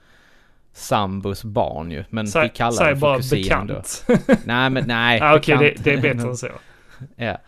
sambos 0.76 1.44
barn 1.44 1.90
ju. 1.90 2.04
Men 2.10 2.26
vi 2.42 2.48
kallar 2.48 2.88
det 2.88 2.94
för 2.96 3.00
bara 3.00 3.16
kusin 3.16 3.42
bekant. 3.42 4.06
Nej 4.44 4.70
men 4.70 4.84
nej. 4.86 5.20
ah, 5.22 5.36
okej, 5.36 5.56
det, 5.56 5.64
bekant. 5.64 5.84
det 5.84 5.92
är 5.92 6.14
bättre 6.14 6.28
än 6.28 6.36
så. 6.36 6.48
Ja. 7.16 7.38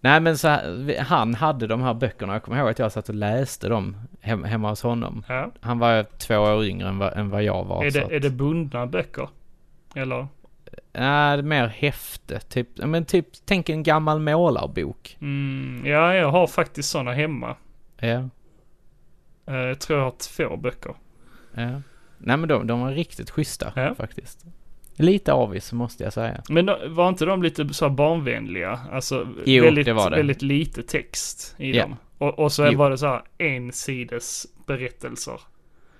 Nej 0.00 0.20
men 0.20 0.38
så 0.38 0.56
han 0.98 1.34
hade 1.34 1.66
de 1.66 1.82
här 1.82 1.94
böckerna. 1.94 2.32
Jag 2.32 2.42
kommer 2.42 2.58
ihåg 2.58 2.68
att 2.68 2.78
jag 2.78 2.92
satt 2.92 3.08
och 3.08 3.14
läste 3.14 3.68
dem 3.68 3.96
hem, 4.20 4.44
hemma 4.44 4.68
hos 4.68 4.82
honom. 4.82 5.24
Ja. 5.28 5.50
Han 5.60 5.78
var 5.78 6.06
två 6.18 6.36
år 6.38 6.64
yngre 6.64 6.88
än 6.88 6.98
vad, 6.98 7.16
än 7.16 7.30
vad 7.30 7.42
jag 7.42 7.64
var. 7.64 7.84
Är, 7.84 7.90
det, 7.90 8.04
att, 8.04 8.10
är 8.10 8.20
det 8.20 8.30
bundna 8.30 8.86
böcker? 8.86 9.28
Eller? 9.94 10.26
Nej, 10.92 11.36
det 11.36 11.40
är 11.40 11.42
mer 11.42 11.66
häfte. 11.66 12.40
Typ, 12.40 12.68
men 12.76 13.04
typ, 13.04 13.26
tänk 13.44 13.68
en 13.68 13.82
gammal 13.82 14.20
målarbok. 14.20 15.16
Mm, 15.20 15.82
ja, 15.86 16.14
jag 16.14 16.30
har 16.30 16.46
faktiskt 16.46 16.90
sådana 16.90 17.12
hemma. 17.12 17.56
Ja, 17.98 18.28
Eh, 19.46 19.54
jag 19.54 19.80
tror 19.80 19.98
jag 19.98 20.06
har 20.06 20.14
två 20.36 20.56
böcker. 20.56 20.94
ja. 21.54 21.82
Nej 22.22 22.36
men 22.36 22.48
de, 22.48 22.66
de 22.66 22.80
var 22.80 22.90
riktigt 22.90 23.30
schyssta 23.30 23.72
Ja. 23.76 23.94
faktiskt. 23.94 24.44
Lite 24.96 25.32
avis 25.32 25.72
måste 25.72 26.04
jag 26.04 26.12
säga. 26.12 26.42
Men 26.48 26.70
var 26.94 27.08
inte 27.08 27.24
de 27.24 27.42
lite 27.42 27.74
så 27.74 27.90
barnvänliga? 27.90 28.80
Alltså 28.92 29.28
Jo, 29.44 29.64
väldigt, 29.64 29.84
det 29.86 29.92
var 29.92 30.10
det. 30.10 30.16
väldigt 30.16 30.42
lite 30.42 30.82
text 30.82 31.54
i 31.58 31.76
Ja. 31.76 31.82
dem. 31.82 31.96
Och, 32.18 32.38
och 32.38 32.52
så 32.52 32.66
Jo. 32.72 32.78
var 32.78 32.90
det 32.90 32.98
så 32.98 33.06
här 33.06 33.22
ensides 33.38 34.46
berättelser. 34.66 35.40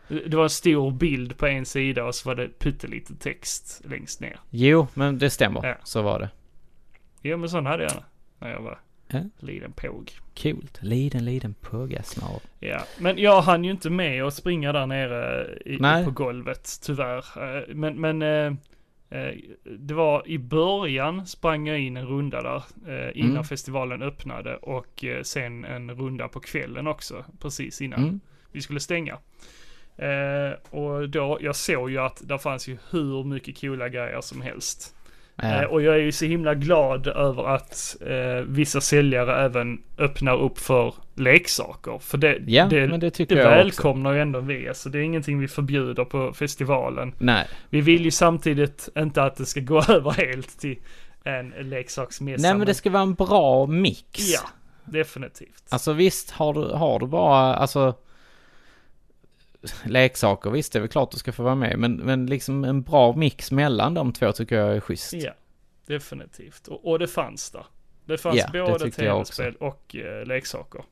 Det 0.09 0.35
var 0.37 0.43
en 0.45 0.51
stor 0.51 0.91
bild 0.91 1.37
på 1.39 1.47
en 1.47 1.65
sida 1.67 2.05
och 2.05 2.15
så 2.15 2.29
var 2.29 2.35
det 2.35 2.49
pyttelite 2.59 3.15
text 3.15 3.83
längst 3.85 4.21
ner. 4.21 4.37
Jo, 4.51 4.87
men 4.95 5.19
det 5.19 5.31
stämmer. 5.31 5.67
Ja. 5.67 5.75
Så 5.85 6.03
var 6.03 6.19
det. 6.21 6.29
Jo 7.23 7.37
men 7.37 7.49
sån 7.49 7.67
hade 7.67 7.83
jag 7.83 7.93
när 8.39 8.51
jag 8.51 8.61
var 8.61 8.79
Ja. 9.13 9.21
liten 9.39 9.73
påg. 9.73 10.11
Coolt. 10.43 10.79
Liten, 10.83 11.25
liten 11.25 11.55
snart. 12.03 12.43
Ja, 12.61 12.83
men 12.99 13.19
jag 13.19 13.43
hann 13.43 13.65
ju 13.65 13.71
inte 13.71 13.91
med 13.91 14.25
att 14.25 14.35
springa 14.35 14.73
där 14.73 14.87
nere 14.87 15.47
i, 15.67 15.79
på 16.05 16.11
golvet 16.11 16.69
tyvärr. 16.83 17.25
Eh, 17.59 17.75
Men, 17.75 18.01
men 18.01 18.23
eh, 18.23 18.53
eh, 19.21 19.35
det 19.79 19.95
var 19.95 20.29
i 20.29 20.39
början 20.39 21.27
sprang 21.27 21.67
jag 21.67 21.79
in 21.81 21.97
en 21.97 22.07
runda 22.07 22.43
där 22.43 22.63
innan 23.17 23.31
Mm. 23.31 23.45
festivalen 23.45 24.03
öppnade 24.03 24.57
och 24.57 25.05
sen 25.23 25.65
en 25.65 25.91
runda 25.91 26.29
på 26.29 26.41
kvällen 26.41 26.87
också 26.87 27.25
precis 27.41 27.81
innan 27.83 28.03
Mm. 28.03 28.21
vi 28.53 28.61
skulle 28.63 28.81
stänga. 28.81 29.19
Och 30.71 31.09
då, 31.09 31.39
jag 31.41 31.57
såg 31.57 31.91
ju 31.91 31.99
att 31.99 32.23
det 32.29 32.39
fanns 32.39 32.69
ju 32.69 32.79
hur 32.91 33.25
mycket 33.25 33.61
coola 33.61 33.89
grejer 33.89 34.21
som 34.21 34.41
helst. 34.41 34.95
Eh, 35.43 35.51
Ja. 35.53 35.67
och 35.69 35.83
jag 35.83 35.95
är 35.95 35.99
ju 35.99 36.13
så 36.13 36.25
himla 36.25 36.55
glad 36.55 37.07
över 37.07 37.55
att 37.55 37.97
eh, 38.07 38.45
vissa 38.47 38.81
säljare 38.81 39.45
även 39.45 39.83
öppnar 39.99 40.37
upp 40.43 40.59
för 40.59 40.95
leksaker. 41.15 41.99
För 41.99 42.19
det, 42.19 42.39
Ja, 42.47 42.65
det, 42.67 42.87
men 42.89 43.01
det 43.01 43.11
tycker 43.11 43.35
det 43.37 43.41
jag 43.43 43.51
också. 43.53 43.57
välkomnar 43.65 44.13
ju 44.13 44.21
ändå 44.21 44.41
vi. 44.41 44.69
Alltså 44.69 44.89
det 44.89 44.99
är 44.99 45.03
ingenting 45.03 45.41
vi 45.41 45.49
förbjuder 45.49 46.05
på 46.05 46.33
festivalen. 46.33 47.13
Nej. 47.19 47.47
Vi 47.71 47.81
vill 47.81 48.05
ju 48.05 48.11
samtidigt 48.11 48.89
inte 48.99 49.23
att 49.23 49.37
det 49.37 49.47
ska 49.47 49.61
gå 49.61 49.83
över 49.89 50.11
helt 50.11 50.61
till 50.61 50.79
en 51.25 51.49
leksaksmässa. 51.61 52.43
Nej 52.49 52.55
men 52.59 52.67
det 52.67 52.75
ska 52.75 52.91
vara 52.91 53.03
en 53.03 53.15
bra 53.15 53.67
mix. 53.67 54.33
Ja, 54.33 54.41
definitivt. 54.85 55.63
Alltså 55.69 55.93
visst 55.93 56.31
har 56.31 56.55
du, 56.55 56.61
har 56.75 56.99
du 56.99 57.07
bara, 57.07 57.55
alltså 57.55 57.95
leksaker, 59.85 60.51
visst 60.51 60.73
det 60.73 60.79
är 60.79 60.81
väl 60.81 60.89
klart 60.89 61.11
du 61.11 61.17
ska 61.17 61.33
få 61.33 61.43
vara 61.43 61.55
med, 61.55 61.79
men, 61.79 61.97
men 61.97 62.27
liksom 62.27 62.65
en 62.65 62.83
bra 62.83 63.17
mix 63.17 63.53
mellan 63.53 63.95
de 63.95 64.13
två 64.13 64.33
tycker 64.33 64.57
jag 64.57 64.77
är 64.77 64.81
schysst. 64.81 65.13
Ja, 65.13 65.33
definitivt. 65.87 66.69
Och, 66.69 66.91
och 66.91 66.99
det 66.99 67.07
fanns 67.07 67.51
där. 67.51 67.67
Det 68.05 68.19
fanns 68.19 68.37
Ja, 68.37 68.67
både 68.67 68.91
tv-spel 68.91 69.57
och 69.61 69.97
eh, 69.97 70.27
leksaker. 70.27 70.83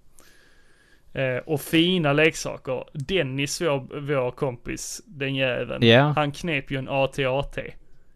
Eh, 1.13 1.37
och 1.37 1.61
fina 1.61 2.13
leksaker. 2.13 2.85
Dennis, 2.93 3.61
vår, 3.61 4.01
vår 4.01 4.31
kompis, 4.31 5.03
den 5.07 5.35
jäveln. 5.35 5.87
Ja. 5.87 6.13
Han 6.17 6.33
knep 6.33 6.71
ju 6.71 6.77
en 6.77 6.89
AT-AT. 6.89 7.59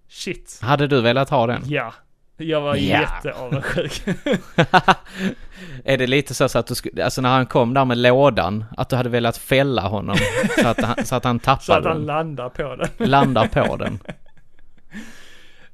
Shit. 0.09 0.59
Hade 0.63 0.87
du 0.87 1.01
velat 1.01 1.31
ha 1.31 1.47
den? 1.47 1.63
Ja. 1.67 1.95
Jag 2.37 2.61
var 2.61 2.77
Ja. 2.77 3.01
jätteavundsjuk. 3.01 4.03
är 5.85 5.99
det 5.99 6.07
lite 6.07 6.35
så, 6.35 6.49
så 6.49 6.59
att 6.59 6.67
du 6.67 6.75
skulle, 6.75 7.05
alltså 7.05 7.21
när 7.21 7.29
han 7.29 7.47
kom 7.47 7.75
där 7.75 7.85
med 7.85 7.99
lådan, 7.99 8.65
att 8.77 8.89
du 8.89 8.97
hade 8.97 9.09
velat 9.09 9.37
fälla 9.37 9.83
honom 9.83 10.17
så 10.63 10.69
att 10.69 10.81
han, 10.81 11.05
så 11.05 11.15
att 11.17 11.25
han 11.25 11.39
Så 11.41 11.45
tappade 11.45 11.79
att 11.79 11.85
han 11.85 11.97
den, 11.97 12.07
landar 12.07 12.49
på 12.49 12.77
den. 12.77 13.09
landar 13.11 13.47
på 13.49 13.77
den. 13.77 13.99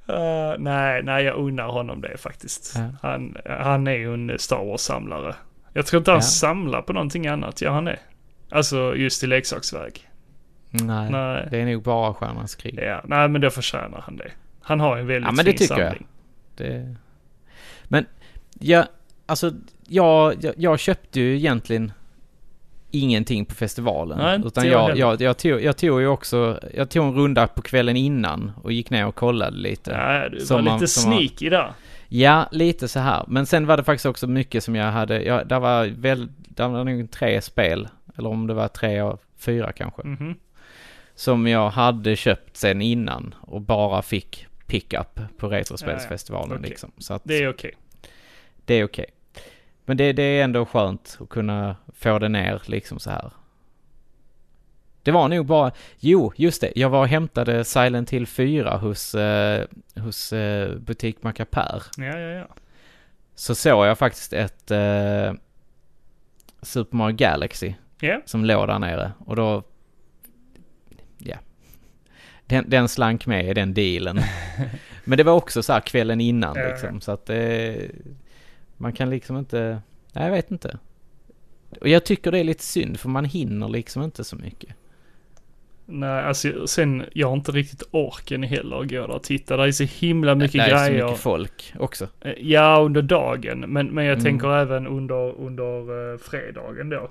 Eh, 0.08 0.54
nej, 0.58 1.02
nej, 1.02 1.24
jag 1.24 1.36
unnar 1.36 1.66
honom 1.68 2.00
det 2.00 2.16
faktiskt. 2.16 2.74
Ja. 2.76 3.08
Han, 3.08 3.36
han 3.60 3.86
är 3.86 3.92
ju 3.92 4.14
en 4.14 4.38
Star 4.38 4.64
Wars-samlare. 4.64 5.34
Jag 5.72 5.86
tror 5.86 5.98
inte 6.00 6.10
han 6.10 6.18
Ja. 6.18 6.22
samlar 6.22 6.82
på 6.82 6.92
någonting 6.92 7.26
annat. 7.26 7.60
Ja, 7.60 7.72
han 7.72 7.88
är. 7.88 7.98
Alltså 8.50 8.94
just 8.96 9.22
i 9.24 9.26
leksaksväg. 9.26 10.08
Nej, 10.70 11.10
Nej. 11.10 11.48
det 11.50 11.60
är 11.60 11.66
nog 11.66 11.82
bara 11.82 12.14
Stjärnornas 12.14 12.54
krig. 12.54 12.78
Ja, 12.82 13.00
nej 13.04 13.28
men 13.28 13.40
då 13.40 13.50
förtjänar 13.50 14.00
han 14.04 14.16
det. 14.16 14.30
Han 14.62 14.80
har 14.80 14.96
en 14.96 15.06
väldigt 15.06 15.26
Ja, 15.28 15.32
men 15.32 15.44
det 15.44 15.50
fin 15.50 15.58
tycker 15.68 15.80
jag. 15.80 15.94
Det... 16.60 16.96
Men, 17.84 18.06
jag, 18.60 18.84
alltså, 19.26 19.52
jag, 19.88 20.34
jag, 20.44 20.54
jag 20.56 20.78
köpte 20.80 21.20
ju 21.20 21.36
egentligen 21.36 21.92
ingenting 22.90 23.44
på 23.44 23.54
festivalen. 23.54 24.18
Nej, 24.18 24.40
utan 24.46 24.66
jag 24.66 24.90
jag, 24.90 24.98
jag, 24.98 25.20
jag, 25.20 25.38
tog, 25.38 25.62
jag 25.62 25.76
tog 25.76 26.00
ju 26.00 26.06
också, 26.06 26.60
jag 26.74 26.90
tog 26.90 27.04
en 27.06 27.14
runda 27.14 27.46
på 27.46 27.62
kvällen 27.62 27.96
innan 27.96 28.52
och 28.62 28.72
gick 28.72 28.90
ner 28.90 29.06
och 29.06 29.14
kollade 29.14 29.56
lite. 29.56 29.90
Ja, 29.90 30.28
du 30.28 30.40
Som 30.40 30.54
var 30.56 30.62
man- 30.62 30.80
lite 30.80 31.06
man- 31.06 31.16
sneaky 31.16 31.48
där. 31.48 31.72
Ja, 32.08 32.48
lite 32.52 32.88
så 32.88 32.98
här. 33.00 33.24
Men 33.28 33.46
sen 33.46 33.66
var 33.66 33.76
det 33.76 33.84
faktiskt 33.84 34.06
också 34.06 34.26
mycket 34.26 34.64
som 34.64 34.74
jag 34.76 34.92
hade, 34.92 35.22
ja, 35.22 35.44
där 35.44 35.60
var 35.60 35.86
väl, 35.86 36.28
där 36.36 36.68
var 36.68 36.84
nog 36.84 37.10
tre 37.10 37.40
spel, 37.42 37.88
eller 38.16 38.28
om 38.28 38.46
det 38.46 38.54
var 38.54 38.68
tre 38.68 39.02
och 39.02 39.22
fyra 39.38 39.72
kanske, 39.72 40.02
Mhm. 40.06 40.34
som 41.14 41.46
jag 41.46 41.70
hade 41.70 42.16
köpt 42.16 42.56
sen 42.56 42.82
innan 42.82 43.34
och 43.40 43.60
bara 43.60 44.02
fick 44.02 44.46
pick-up 44.70 45.20
på 45.38 45.48
Retrospelsfestivalen 45.48 46.58
Okej. 46.58 46.68
liksom. 46.70 46.92
Så 46.98 47.14
att 47.14 47.22
Det 47.24 47.38
är 47.38 47.48
okej. 47.48 47.74
det 48.64 48.74
är 48.74 48.84
okej. 48.84 49.06
Men 49.84 49.96
det, 49.96 50.12
det 50.12 50.22
är 50.22 50.44
ändå 50.44 50.66
skönt 50.66 51.18
att 51.20 51.28
kunna 51.28 51.76
få 51.92 52.18
det 52.18 52.28
ner 52.28 52.62
liksom 52.66 52.98
så 52.98 53.10
här. 53.10 53.30
Det 55.02 55.10
var 55.10 55.28
nog 55.28 55.46
bara, 55.46 55.72
jo, 55.98 56.32
just 56.36 56.60
det, 56.60 56.72
jag 56.74 56.90
var 56.90 57.00
och 57.00 57.08
hämtade 57.08 57.64
Silent 57.64 58.10
Hill 58.10 58.26
4 58.26 58.76
hos, 58.76 59.14
eh, 59.14 59.66
hos 59.96 60.32
eh, 60.32 60.74
butik 60.78 61.22
Macapär. 61.22 61.82
Ja, 61.96 62.04
ja, 62.04 62.18
ja. 62.18 62.46
Så 63.34 63.54
såg 63.54 63.86
jag 63.86 63.98
faktiskt 63.98 64.32
ett 64.32 64.70
eh, 64.70 65.32
Super 66.62 66.96
Mario 66.96 67.16
Galaxy 67.16 67.74
Ja, 68.00 68.20
som 68.24 68.44
låg 68.44 68.68
där 68.68 68.78
nere 68.78 69.12
och 69.18 69.36
då, 69.36 69.42
ja. 69.42 69.62
Den, 72.50 72.64
den 72.68 72.88
slank 72.88 73.26
med 73.26 73.48
i 73.50 73.54
den 73.54 73.74
dealen. 73.74 74.20
Men 75.04 75.18
det 75.18 75.24
var 75.24 75.32
också 75.32 75.62
så 75.62 75.72
här 75.72 75.80
kvällen 75.80 76.20
innan 76.20 76.56
liksom, 76.56 77.00
så 77.00 77.12
att 77.12 77.26
det, 77.26 77.76
man 78.76 78.92
kan 78.92 79.10
liksom 79.10 79.36
inte, 79.36 79.80
nej 80.12 80.24
jag 80.24 80.32
vet 80.32 80.50
inte. 80.50 80.78
Och 81.80 81.88
jag 81.88 82.04
tycker 82.04 82.32
det 82.32 82.38
är 82.38 82.44
lite 82.44 82.62
synd 82.64 83.00
för 83.00 83.08
man 83.08 83.24
hinner 83.24 83.68
liksom 83.68 84.02
inte 84.02 84.24
så 84.24 84.36
mycket. 84.36 84.70
nej, 85.86 86.22
alltså 86.24 86.66
sen, 86.66 87.04
jag 87.12 87.28
har 87.28 87.34
inte 87.36 87.52
riktigt 87.52 87.82
orken 87.90 88.42
heller 88.42 88.80
att 88.80 88.88
gå 88.90 88.96
där 89.06 89.10
och 89.10 89.22
titta. 89.22 89.56
Det 89.56 89.66
är 89.66 89.72
så 89.72 89.84
himla 89.84 90.34
mycket 90.34 90.52
det 90.52 90.60
är 90.72 90.84
så 90.86 90.90
grejer. 90.90 91.04
mycket 91.04 91.20
folk 91.20 91.74
också. 91.78 92.08
Eh, 92.20 92.32
Ja, 92.40 92.80
under 92.84 93.02
dagen. 93.02 93.60
Men, 93.60 93.86
men 93.86 94.04
jag 94.04 94.12
Mm. 94.12 94.24
tänker 94.24 94.56
även 94.56 94.86
under, 94.86 95.40
under 95.40 96.12
eh, 96.12 96.18
fredagen 96.18 96.88
då. 96.88 97.10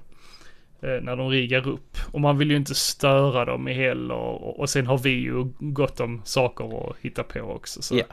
Eh, 0.82 1.02
när 1.02 1.16
de 1.16 1.30
riggar 1.30 1.68
upp. 1.68 1.98
Och 2.12 2.22
man 2.22 2.38
vill 2.38 2.52
ju 2.52 2.58
inte 2.58 2.76
störa 2.76 3.46
dem 3.46 3.68
i 3.68 3.74
heller. 3.74 4.16
Och, 4.16 4.60
och 4.60 4.70
sen 4.70 4.88
har 4.88 4.98
vi 4.98 5.10
ju 5.10 5.46
gott 5.60 6.00
om 6.00 6.22
saker 6.26 6.90
att 6.90 6.98
hitta 7.02 7.24
på 7.24 7.40
också. 7.40 7.82
Så 7.82 7.98
Ja. 7.98 8.04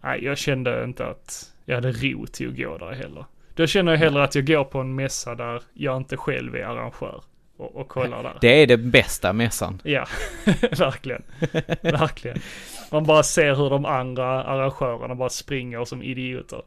nej, 0.00 0.24
jag 0.24 0.38
kände 0.38 0.84
inte 0.84 1.06
att 1.06 1.52
jag 1.64 1.74
hade 1.74 1.92
ro 1.92 2.26
till 2.26 2.48
att 2.48 2.56
gå 2.56 2.78
där 2.78 2.92
heller. 2.92 3.24
Då 3.54 3.66
känner 3.66 3.92
jag 3.92 3.98
hellre 3.98 4.24
att 4.24 4.34
jag 4.34 4.46
går 4.46 4.64
på 4.64 4.78
en 4.78 4.94
mässa 4.94 5.34
där 5.34 5.62
jag 5.74 5.96
inte 5.96 6.16
själv 6.16 6.56
är 6.56 6.64
arrangör. 6.64 7.22
Och, 7.56 7.76
och 7.76 7.88
kollar 7.88 8.22
där. 8.22 8.38
Det 8.40 8.62
är 8.62 8.66
den 8.66 8.90
bästa 8.90 9.32
mässan. 9.32 9.80
Ja, 9.84 10.06
verkligen. 10.78 11.22
verkligen. 11.82 12.38
Man 12.92 13.04
bara 13.04 13.22
ser 13.22 13.54
hur 13.54 13.70
de 13.70 13.84
andra 13.84 14.44
arrangörerna 14.44 15.14
bara 15.14 15.28
springer 15.28 15.84
som 15.84 16.02
idioter. 16.02 16.62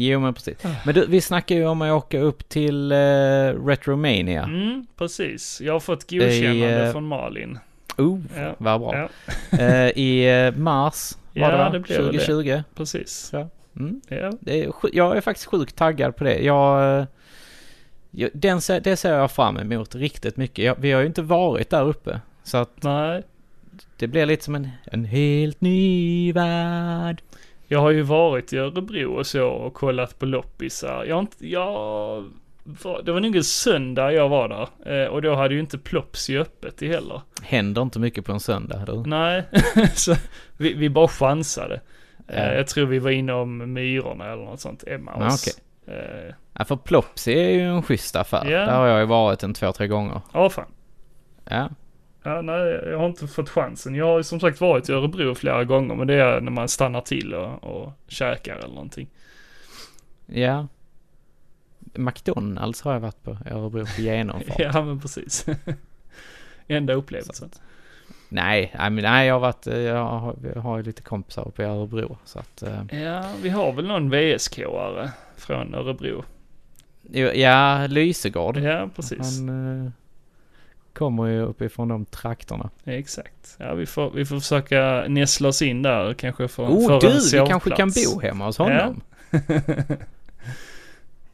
Jo 0.00 0.20
men 0.20 0.34
precis. 0.34 0.64
Ah. 0.64 0.68
Men 0.86 0.94
du, 0.94 1.06
vi 1.06 1.20
snackar 1.20 1.54
ju 1.56 1.66
om 1.66 1.82
att 1.82 1.92
åka 1.92 2.20
upp 2.20 2.48
till 2.48 2.92
eh, 2.92 2.96
Retromania. 3.66 4.42
Mm, 4.42 4.86
precis. 4.96 5.60
Jag 5.60 5.72
har 5.72 5.80
fått 5.80 6.10
godkännande 6.10 6.86
eh, 6.86 6.92
från 6.92 7.06
Malin. 7.06 7.58
Oh, 7.98 8.20
Ja, 8.36 8.54
vad 8.58 8.80
bra. 8.80 8.96
ja, 8.96 9.08
Eh, 9.58 9.88
I 9.98 10.44
eh, 10.46 10.54
mars 10.60 11.12
var 11.34 11.50
Ja, 11.52 11.64
det 11.64 11.78
det 11.78 11.80
blev 11.80 12.02
väl 12.02 12.12
det. 12.16 12.18
2020. 12.26 12.62
precis. 12.74 13.32
Mm. 13.76 14.00
Ja, 14.08 14.32
Det 14.40 14.64
är, 14.64 14.72
jag 14.92 15.16
är 15.16 15.20
faktiskt 15.20 15.46
sjukt 15.46 15.76
taggad 15.76 16.16
på 16.16 16.24
det. 16.24 16.38
Jag, 16.38 16.98
eh, 17.00 17.06
jag, 18.10 18.30
den, 18.32 18.60
det 18.82 18.96
ser 18.96 19.12
jag 19.14 19.30
fram 19.30 19.56
emot 19.56 19.94
riktigt 19.94 20.36
mycket. 20.36 20.64
Jag, 20.64 20.76
vi 20.78 20.92
har 20.92 21.00
ju 21.00 21.06
inte 21.06 21.22
varit 21.22 21.70
där 21.70 21.84
uppe. 21.88 22.20
Så 22.44 22.56
att 22.56 22.82
nej. 22.82 23.22
det 23.96 24.06
blir 24.06 24.26
lite 24.26 24.44
som 24.44 24.54
en, 24.54 24.68
en 24.84 25.04
helt 25.04 25.60
ny 25.60 26.32
värld. 26.32 27.22
Jag 27.70 27.78
har 27.80 27.90
ju 27.90 28.02
varit 28.02 28.52
i 28.52 28.58
Örebro 28.58 29.14
och 29.14 29.26
så 29.26 29.48
och 29.48 29.74
kollat 29.74 30.18
på 30.18 30.26
loppisar. 30.26 31.04
Jag 31.04 31.14
har 31.16 31.20
inte, 31.20 31.46
jag... 31.46 32.24
Det 33.04 33.12
var 33.12 33.20
nog 33.20 33.36
en 33.36 33.44
söndag 33.44 34.12
jag 34.12 34.28
var 34.28 34.48
där. 34.48 35.02
Eh, 35.02 35.08
och 35.08 35.22
då 35.22 35.34
hade 35.34 35.54
ju 35.54 35.60
inte 35.60 35.78
Plopsy 35.78 36.38
öppet 36.38 36.82
i 36.82 36.88
heller. 36.88 37.20
Händer 37.42 37.82
inte 37.82 37.98
mycket 37.98 38.24
på 38.24 38.32
en 38.32 38.40
söndag. 38.40 38.84
Du. 38.86 39.02
Nej, 39.06 39.44
så 39.94 40.14
vi, 40.56 40.74
vi 40.74 40.90
bara 40.90 41.08
chansade. 41.08 41.80
Ja. 42.26 42.52
jag 42.52 42.66
tror 42.66 42.86
vi 42.86 42.98
var 42.98 43.10
inom 43.10 43.72
Myrorna 43.72 44.32
eller 44.32 44.44
något 44.44 44.60
sånt, 44.60 44.84
Emma 44.86 45.12
Ja, 45.20 45.26
oss. 45.26 45.46
okej. 45.86 45.98
Eh, 45.98 46.34
Ja, 46.52 46.64
för 46.64 46.76
Plopsy 46.76 47.32
är 47.32 47.50
ju 47.50 47.60
en 47.62 47.82
schysst 47.82 48.16
affär. 48.16 48.50
Ja. 48.50 48.58
Där 48.58 48.76
har 48.76 48.86
jag 48.86 49.00
ju 49.00 49.06
varit 49.06 49.42
en 49.42 49.54
två, 49.54 49.72
tre 49.72 49.86
gånger. 49.86 50.20
Ja, 50.32 50.50
fan. 50.50 50.66
Ja. 51.44 51.68
Ja, 52.22 52.42
nej, 52.42 52.58
jag 52.86 52.98
har 52.98 53.06
inte 53.06 53.26
fått 53.26 53.48
chansen. 53.48 53.94
Jag 53.94 54.06
har 54.06 54.16
ju 54.16 54.22
som 54.22 54.40
sagt 54.40 54.60
varit 54.60 54.88
i 54.88 54.92
Örebro 54.92 55.34
flera 55.34 55.64
gånger, 55.64 55.94
men 55.94 56.06
det 56.06 56.14
är 56.14 56.40
när 56.40 56.50
man 56.50 56.68
stannar 56.68 57.00
till 57.00 57.34
och, 57.34 57.64
och 57.64 57.92
käkar 58.08 58.56
eller 58.56 58.74
någonting. 58.74 59.08
Ja. 60.26 60.66
McDonalds 61.94 62.82
har 62.82 62.92
jag 62.92 63.00
varit 63.00 63.22
på 63.22 63.30
i 63.46 63.50
Örebro 63.50 63.86
på 63.96 64.00
genomfart. 64.02 64.58
Ja, 64.58 64.82
men 64.84 65.00
precis. 65.00 65.46
Enda 66.68 66.92
upplevelsen. 66.92 67.50
Nej, 68.28 68.74
nej, 68.78 68.90
men 68.90 69.04
nej, 69.04 69.26
jag 69.26 69.34
har 69.34 69.40
varit, 69.40 69.66
eh, 69.66 69.78
jag 69.78 70.04
har, 70.04 70.36
jag 70.54 70.60
har 70.60 70.76
ju 70.76 70.82
lite 70.82 71.02
kompisar 71.02 71.48
uppe 71.48 71.62
i 71.62 71.66
Örebro. 71.66 72.18
Så 72.24 72.38
att, 72.38 72.62
eh, 72.62 73.00
Ja, 73.02 73.24
vi 73.42 73.48
har 73.48 73.72
väl 73.72 73.86
någon 73.86 74.14
VSK-are 74.14 75.08
från 75.36 75.74
Örebro. 75.74 76.24
ja, 77.34 77.86
Lysegård. 77.86 78.56
Ja, 78.56 78.88
precis. 78.96 79.38
Han 79.40 79.84
eh, 79.86 79.90
kommer 80.92 81.26
ju 81.26 81.40
uppifrån 81.42 81.88
de 81.88 82.04
trakterna. 82.04 82.70
Exakt. 82.84 83.56
Ja, 83.58 83.74
vi 83.74 83.86
får, 83.86 84.10
vi 84.10 84.24
får 84.24 84.40
försöka 84.40 85.04
näsla 85.08 85.48
oss 85.48 85.62
in 85.62 85.82
där 85.82 86.14
kanske 86.14 86.48
för, 86.48 86.62
Oh 86.62 86.86
för 86.86 87.00
du, 87.00 87.06
en 87.06 87.44
vi 87.44 87.50
kanske 87.50 87.70
kan 87.70 87.90
bo 87.90 88.20
hemma 88.20 88.46
hos 88.46 88.58
honom. 88.58 89.00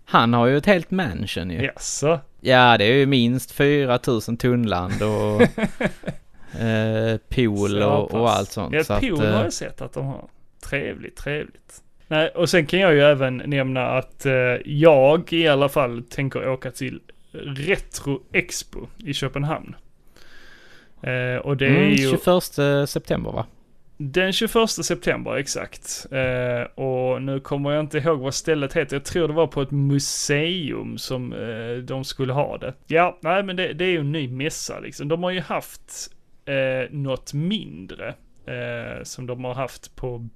Han 0.05 0.33
har 0.33 0.47
ju 0.47 0.57
ett 0.57 0.67
helt 0.67 0.91
mansion 0.91 1.51
ju. 1.51 1.63
Jaså? 1.63 2.21
Ja, 2.41 2.79
det 2.79 2.85
är 2.85 2.95
ju 2.95 3.07
minst 3.07 3.53
4000 3.53 4.37
tunnland 4.37 5.03
och 5.03 5.43
eh, 6.61 7.17
pool 7.29 7.83
och, 7.83 8.15
och 8.15 8.31
allt 8.31 8.51
sånt. 8.51 8.75
Ja, 8.75 8.85
så 8.85 9.01
pool 9.01 9.13
att, 9.13 9.21
har 9.21 9.39
eh, 9.39 9.43
jag 9.43 9.53
sett 9.53 9.81
att 9.81 9.93
de 9.93 10.07
har. 10.07 10.29
Trevligt, 10.65 11.17
trevligt. 11.17 11.83
Nej, 12.09 12.29
och 12.29 12.51
sen 12.51 12.67
kan 12.67 12.81
jag 12.81 12.95
ju 12.95 13.01
även 13.01 13.37
nämna 13.37 13.87
att 13.87 14.27
eh, 14.27 14.33
jag 14.65 15.33
i 15.33 15.49
alla 15.49 15.69
fall 15.69 16.03
tänker 16.03 16.49
åka 16.49 16.71
till 16.71 17.01
Retro 17.35 18.23
Expo 18.33 18.87
i 19.05 19.15
Köpenhamn. 19.15 19.75
Eh, 21.03 21.37
och 21.37 21.57
det 21.57 21.67
Mm, 21.67 21.81
är 21.83 21.89
ju 21.91 22.11
21 22.11 22.89
september 22.91 23.33
va? 23.33 23.47
den 23.97 24.33
21 24.33 24.69
september 24.71 25.37
exakt. 25.37 26.07
Eh, 26.11 26.63
och 26.85 27.23
nu 27.23 27.41
kommer 27.41 27.71
jag 27.71 27.81
inte 27.81 27.99
ihåg 27.99 28.19
vad 28.21 28.35
stället 28.35 28.77
heter. 28.77 28.97
Jag 28.97 29.05
tror 29.05 29.29
det 29.29 29.35
var 29.35 29.47
på 29.47 29.63
ett 29.63 29.71
museum 29.71 30.99
som 30.99 31.33
eh, 31.33 31.77
de 31.85 32.05
skulle 32.05 32.33
ha 32.33 32.59
det. 32.59 32.75
Ja, 32.87 33.19
nej 33.23 33.43
men 33.43 33.57
det, 33.57 33.73
det 33.73 33.85
är 33.85 33.89
ju 33.91 33.99
en 34.01 34.13
ny 34.13 34.29
mässa 34.29 34.81
liksom. 34.81 35.09
De 35.09 35.23
har 35.23 35.31
ju 35.31 35.41
haft 35.41 36.11
eh, 36.45 36.91
något 36.91 37.33
mindre 37.35 38.09
eh, 38.47 39.03
som 39.03 39.27
de 39.27 39.45
har 39.45 39.55
haft 39.55 39.97
på 39.97 40.29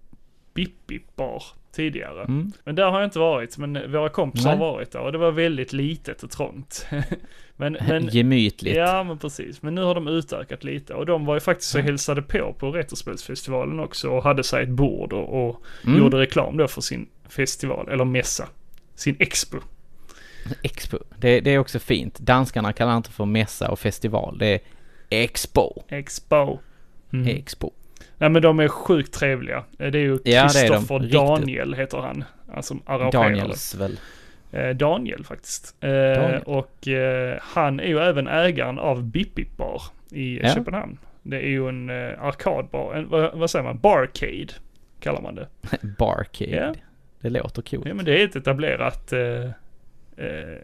Bip 0.54 0.86
Bip 0.86 1.16
Bar 1.16 1.42
tidigare. 1.78 2.22
Mm. 2.24 2.52
Men 2.64 2.74
där 2.74 2.90
har 2.90 3.00
jag 3.00 3.06
inte 3.06 3.18
varit, 3.18 3.58
men 3.58 3.92
våra 3.92 4.08
kompisar 4.08 4.50
Nej. 4.50 4.58
har 4.58 4.72
varit 4.72 4.90
där 4.92 5.00
och 5.00 5.12
det 5.12 5.18
var 5.18 5.30
väldigt 5.30 5.72
litet 5.72 6.22
och 6.22 6.30
trångt. 6.30 6.86
men, 7.56 7.72
men, 7.88 8.08
Gemytligt. 8.08 8.76
ja 8.76 9.02
men 9.04 9.18
precis, 9.18 9.62
men 9.62 9.74
nu 9.74 9.82
har 9.82 9.94
de 9.94 10.08
utökat 10.08 10.64
lite 10.64 10.94
och 10.94 11.06
de 11.06 11.24
var 11.24 11.34
ju 11.34 11.40
faktiskt 11.40 11.70
så 11.70 11.78
Ja. 11.78 11.82
hälsade 11.82 12.22
på 12.22 12.54
på 12.58 12.70
Retrospelsfestivalen 12.70 13.80
också 13.80 14.08
och 14.10 14.22
hade 14.22 14.42
sig 14.44 14.62
ett 14.62 14.68
bord 14.68 15.12
och, 15.12 15.48
och 15.48 15.62
Mm. 15.86 15.98
gjorde 15.98 16.18
reklam 16.18 16.56
då 16.56 16.68
för 16.68 16.80
sin 16.80 17.08
festival, 17.28 17.88
eller 17.88 18.04
mässa. 18.04 18.48
Sin 18.94 19.16
expo. 19.18 19.56
Expo. 20.62 20.98
Det, 21.18 21.40
det 21.40 21.50
är 21.50 21.58
också 21.58 21.78
fint. 21.78 22.18
Danskarna 22.18 22.72
kallar 22.72 22.96
inte 22.96 23.10
för 23.10 23.24
mässa 23.24 23.70
och 23.70 23.78
festival. 23.78 24.38
Det 24.38 24.46
är 24.46 24.60
Expo. 25.10 25.82
Expo. 25.88 26.58
Mm. 27.12 27.26
Expo. 27.28 27.70
Nej 28.18 28.30
men 28.30 28.42
de 28.42 28.60
är 28.60 28.68
sjukt 28.68 29.14
trevliga. 29.14 29.64
Det 29.76 29.84
är 29.84 29.92
ju 29.96 30.18
det 30.24 30.34
är. 30.34 30.48
Kristoffer 30.48 30.98
Riktigt. 30.98 31.12
Daniel 31.12 31.74
heter 31.74 31.98
han. 31.98 32.24
Han 32.52 32.62
som 32.62 32.82
arrangerar. 32.86 33.12
Daniels 33.12 33.74
väl. 33.74 34.00
Eh, 34.52 34.68
Daniel 34.68 35.24
faktiskt. 35.24 35.76
Eh, 35.80 35.90
Daniel. 35.90 36.42
Och 36.46 36.88
eh, 36.88 37.38
han 37.42 37.80
är 37.80 37.86
ju 37.86 37.98
även 37.98 38.28
ägaren 38.28 38.78
av 38.78 39.02
Bip 39.02 39.34
Bip 39.34 39.56
Bar 39.56 39.82
i 40.10 40.40
Ja. 40.42 40.54
Köpenhamn. 40.54 40.98
Det 41.22 41.36
är 41.36 41.48
ju 41.48 41.68
en 41.68 41.90
eh, 41.90 42.22
arkadbar, 42.22 42.94
en, 42.94 43.08
vad, 43.08 43.38
vad 43.38 43.50
säger 43.50 43.64
man, 43.64 43.78
barcade 43.78 44.46
kallar 45.00 45.20
man 45.20 45.34
det. 45.34 45.48
Barcade. 45.98 46.50
Ja. 46.50 46.74
Det 47.20 47.30
låter 47.30 47.62
coolt. 47.62 47.86
Ja 47.86 47.94
men 47.94 48.04
det 48.04 48.20
är 48.20 48.24
ett 48.24 48.36
etablerat 48.36 49.12
eh, 49.12 49.44
eh, 50.16 50.58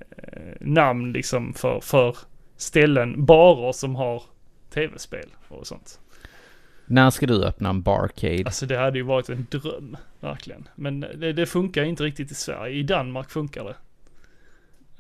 namn 0.61 1.12
liksom 1.12 1.54
för, 1.54 1.80
för 1.80 2.16
ställen, 2.56 3.25
barer 3.25 3.73
som 3.73 3.96
har 3.96 4.23
tv-spel 4.75 5.28
och 5.49 5.66
sånt. 5.66 6.00
När 6.86 7.10
ska 7.10 7.26
du 7.26 7.44
öppna 7.44 7.68
en 7.68 7.82
barcade? 7.82 8.42
Alltså 8.46 8.66
det 8.66 8.76
hade 8.76 8.98
ju 8.98 9.04
varit 9.04 9.28
en 9.28 9.46
dröm, 9.50 9.96
verkligen. 10.20 10.68
Men 10.74 11.00
det, 11.00 11.32
det 11.32 11.46
funkar 11.46 11.82
inte 11.84 12.02
riktigt 12.04 12.30
i 12.30 12.34
Sverige. 12.34 12.74
I 12.78 12.82
Danmark 12.82 13.30
funkar 13.30 13.64
det. 13.64 13.74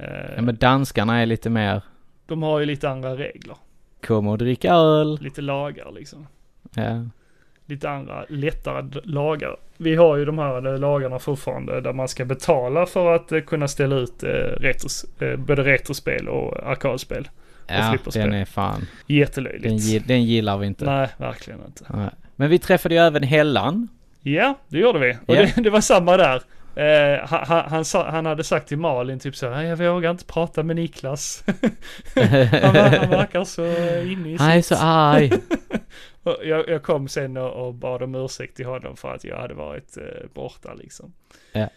Eh, 0.04 0.32
Ja, 0.36 0.42
men 0.42 0.56
danskarna 0.56 1.20
är 1.22 1.26
lite 1.26 1.50
mer, 1.50 1.82
De 2.26 2.42
har 2.42 2.60
ju 2.60 2.66
lite 2.66 2.88
andra 2.90 3.16
regler. 3.16 3.56
kom 4.06 4.28
och 4.28 4.38
drick 4.38 4.64
öl. 4.64 5.18
Lite 5.20 5.40
lagar 5.42 5.92
liksom. 5.92 6.26
Ja. 6.74 7.04
Lite 7.66 7.90
andra 7.90 8.24
lättare 8.28 9.00
lagar. 9.04 9.56
Vi 9.76 9.94
har 9.96 10.16
ju 10.16 10.24
de 10.24 10.38
här 10.38 10.66
eh, 10.72 10.78
lagarna 10.78 11.18
fortfarande 11.18 11.80
där 11.80 11.92
man 11.92 12.08
ska 12.08 12.24
betala 12.24 12.86
för 12.86 13.14
att 13.14 13.32
eh, 13.32 13.40
kunna 13.40 13.68
ställa 13.68 13.96
ut 13.96 14.22
eh, 14.22 14.28
retros, 14.60 15.04
eh, 15.20 15.36
både 15.36 15.62
retrospel 15.62 16.28
och 16.28 16.70
arkadspel. 16.70 17.28
Ja, 17.66 17.88
flipperspel. 17.90 18.30
den 18.30 18.40
är 18.40 18.44
fan. 18.44 18.80
Den, 19.06 19.16
Jättelöjligt. 19.16 19.82
gi- 19.82 19.98
den 20.06 20.24
gillar 20.24 20.58
vi 20.58 20.66
inte. 20.66 20.84
Nej, 20.84 21.08
verkligen 21.16 21.60
inte. 21.66 21.84
Nej. 21.96 22.10
Men 22.36 22.50
vi 22.50 22.58
träffade 22.58 22.94
ju 22.94 23.00
även 23.00 23.22
Hellan. 23.22 23.88
Ja, 24.22 24.58
det 24.68 24.78
gjorde 24.78 24.98
vi. 24.98 25.16
Och 25.26 25.36
Ja. 25.36 25.46
det, 25.56 25.62
det 25.62 25.70
var 25.70 25.80
samma 25.80 26.16
där. 26.16 26.42
Eh, 26.76 27.26
han, 27.28 27.44
han, 27.46 27.70
han, 27.70 27.84
sa, 27.84 28.10
han 28.10 28.26
hade 28.26 28.44
sagt 28.44 28.68
till 28.68 28.78
Malin 28.78 29.18
typ 29.18 29.36
så 29.36 29.50
här, 29.50 29.62
jag 29.62 29.76
vågar 29.76 30.10
inte 30.10 30.24
prata 30.24 30.62
med 30.62 30.76
Niklas. 30.76 31.44
han, 32.14 32.24
han 32.76 33.10
verkar 33.10 33.44
så 33.44 33.66
inne 34.02 34.28
i 34.30 34.36
Han 34.36 34.50
är 34.50 34.56
sitt. 34.56 34.66
så 34.66 34.74
arg. 34.78 35.30
Jag, 36.44 36.68
jag 36.68 36.82
kom 36.82 37.08
sen 37.08 37.36
och, 37.36 37.66
och 37.66 37.74
bad 37.74 38.02
om 38.02 38.14
ursäkt 38.14 38.56
till 38.56 38.66
honom 38.66 38.96
för 38.96 39.14
att 39.14 39.24
jag 39.24 39.36
hade 39.38 39.54
varit 39.54 39.96
eh, 39.96 40.02
borta 40.34 40.74
liksom. 40.74 41.12
Ja. 41.52 41.68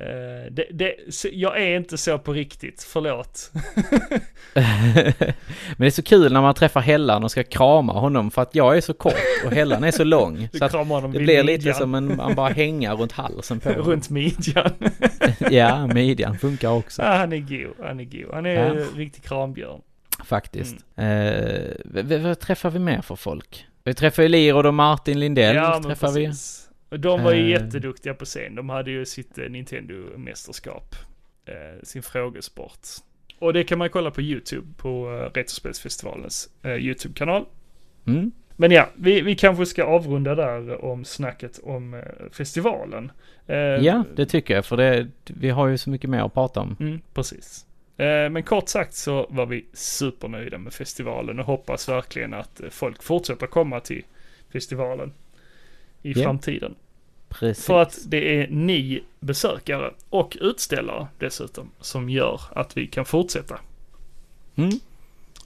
Eh, 0.00 0.52
det, 0.52 0.66
det, 0.72 0.94
jag 1.32 1.62
är 1.62 1.76
inte 1.76 1.98
så 1.98 2.18
på 2.18 2.32
riktigt, 2.32 2.82
förlåt. 2.88 3.50
Men 4.54 5.76
det 5.76 5.86
är 5.86 5.90
så 5.90 6.02
kul 6.02 6.32
när 6.32 6.40
man 6.40 6.54
träffar 6.54 6.80
Hellan 6.80 7.24
och 7.24 7.30
ska 7.30 7.42
krama 7.44 7.92
honom 7.92 8.30
för 8.30 8.42
att 8.42 8.54
jag 8.54 8.76
är 8.76 8.80
så 8.80 8.94
kort 8.94 9.14
och 9.46 9.52
Hellan 9.52 9.84
är 9.84 9.90
så 9.90 10.04
lång. 10.04 10.48
Så 10.52 10.68
det 11.12 11.18
blir 11.18 11.42
lite 11.42 11.58
midjan. 11.58 11.74
som 11.74 11.94
en, 11.94 12.16
man 12.16 12.34
bara 12.34 12.48
hänga 12.48 12.94
runt 12.94 13.12
halsen 13.12 13.60
på 13.60 13.68
honom. 13.68 13.86
Runt 13.86 14.10
midjan. 14.10 14.70
Ja, 15.50 15.86
midjan 15.86 16.38
funkar 16.38 16.68
också. 16.68 17.02
ja, 17.02 17.08
han 17.16 17.32
är 17.32 17.38
god, 17.38 17.86
han 17.86 18.00
är 18.00 18.04
god. 18.04 18.34
Han 18.34 18.46
är 18.46 18.74
Ja. 18.74 18.84
riktig 18.96 19.22
krambjörn. 19.24 19.80
Faktiskt. 20.24 20.76
Mm. 20.96 21.74
V- 21.84 22.18
vad 22.18 22.38
träffar 22.40 22.70
vi 22.70 22.78
mer 22.78 23.02
för 23.02 23.16
folk? 23.16 23.66
Vi 23.84 23.94
träffar 23.94 24.22
ju 24.22 24.28
Lirod 24.28 24.66
och 24.66 24.74
Martin 24.74 25.20
Lindell. 25.20 25.56
ja, 25.56 25.70
men 25.72 25.82
träffar 25.82 26.10
vi. 26.12 26.32
Och 26.90 27.00
de 27.00 27.22
var 27.22 27.32
ju 27.32 27.42
Eh. 27.42 27.48
jätteduktiga 27.48 28.14
på 28.14 28.24
scen. 28.24 28.54
De 28.54 28.68
hade 28.68 28.90
ju 28.90 29.06
sitt 29.06 29.38
eh, 29.38 29.44
Nintendo-mästerskap. 29.44 30.94
Eh, 31.44 31.82
sin 31.82 32.02
frågesport. 32.02 32.86
Och 33.38 33.52
det 33.52 33.64
kan 33.64 33.78
man 33.78 33.88
kolla 33.90 34.10
på 34.10 34.22
YouTube, 34.22 34.66
på 34.76 35.10
eh, 35.10 35.36
Retrospelsfestivalens 35.38 36.50
eh, 36.62 36.74
YouTube-kanal. 36.74 37.44
Mm. 38.06 38.32
Men 38.56 38.70
ja, 38.70 38.88
vi, 38.94 39.20
vi 39.20 39.34
kanske 39.36 39.66
ska 39.66 39.84
avrunda 39.84 40.34
där 40.34 40.84
om 40.84 41.04
snacket 41.04 41.58
om 41.62 41.94
eh, 41.94 42.00
festivalen. 42.32 43.12
Ja, 43.80 44.04
det 44.16 44.26
tycker 44.26 44.54
jag. 44.54 44.66
För 44.66 44.76
det, 44.76 45.08
vi 45.24 45.50
har 45.50 45.66
ju 45.68 45.78
så 45.78 45.90
mycket 45.90 46.10
mer 46.10 46.20
att 46.20 46.34
prata 46.34 46.60
om. 46.60 46.76
Mm, 46.80 47.00
precis. 47.14 47.66
Men 48.30 48.42
kort 48.42 48.68
sagt 48.68 48.94
så 48.94 49.26
var 49.30 49.46
vi 49.46 49.66
supernöjda 49.72 50.58
med 50.58 50.72
festivalen 50.72 51.38
och 51.38 51.44
hoppas 51.44 51.88
verkligen 51.88 52.34
att 52.34 52.60
folk 52.70 53.02
fortsätter 53.02 53.46
komma 53.46 53.80
till 53.80 54.04
festivalen 54.52 55.12
i 56.02 56.12
Ja. 56.12 56.24
framtiden. 56.24 56.74
Precis. 57.28 57.66
För 57.66 57.82
att 57.82 57.98
det 58.06 58.40
är 58.42 58.48
ni 58.50 59.02
besökare 59.20 59.90
och 60.10 60.36
utställare 60.40 61.06
dessutom 61.18 61.70
som 61.80 62.10
gör 62.10 62.40
att 62.52 62.76
vi 62.76 62.86
kan 62.86 63.04
fortsätta. 63.04 63.58
Mm. 64.56 64.70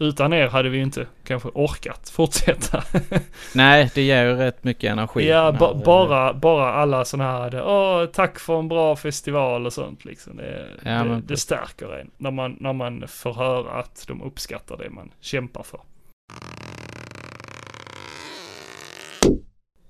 Utan 0.00 0.32
er 0.32 0.46
hade 0.48 0.68
vi 0.68 0.78
inte 0.78 1.06
kanske 1.24 1.48
orkat 1.48 2.10
fortsätta. 2.10 2.84
Nej, 3.54 3.90
det 3.94 4.02
ger 4.02 4.24
ju 4.24 4.34
rätt 4.34 4.64
mycket 4.64 4.92
energi. 4.92 5.28
ja, 5.28 5.52
ba- 5.52 5.74
bara, 5.84 6.34
bara 6.34 6.72
alla 6.72 7.04
sådana 7.04 7.32
här, 7.32 7.62
åh, 7.68 8.06
tack 8.06 8.38
för 8.38 8.58
en 8.58 8.68
bra 8.68 8.96
festival 8.96 9.66
och 9.66 9.72
sånt 9.72 10.04
liksom. 10.04 10.36
Det, 10.36 10.66
Ja, 10.84 10.90
det, 10.90 11.04
men- 11.04 11.26
det 11.26 11.36
stärker 11.36 12.00
en 12.00 12.10
när 12.16 12.30
man, 12.30 12.56
när 12.60 12.72
man 12.72 13.04
får 13.08 13.34
höra 13.34 13.70
att 13.70 14.04
de 14.08 14.22
uppskattar 14.22 14.76
det 14.76 14.90
man 14.90 15.10
kämpar 15.20 15.62
för. 15.62 15.80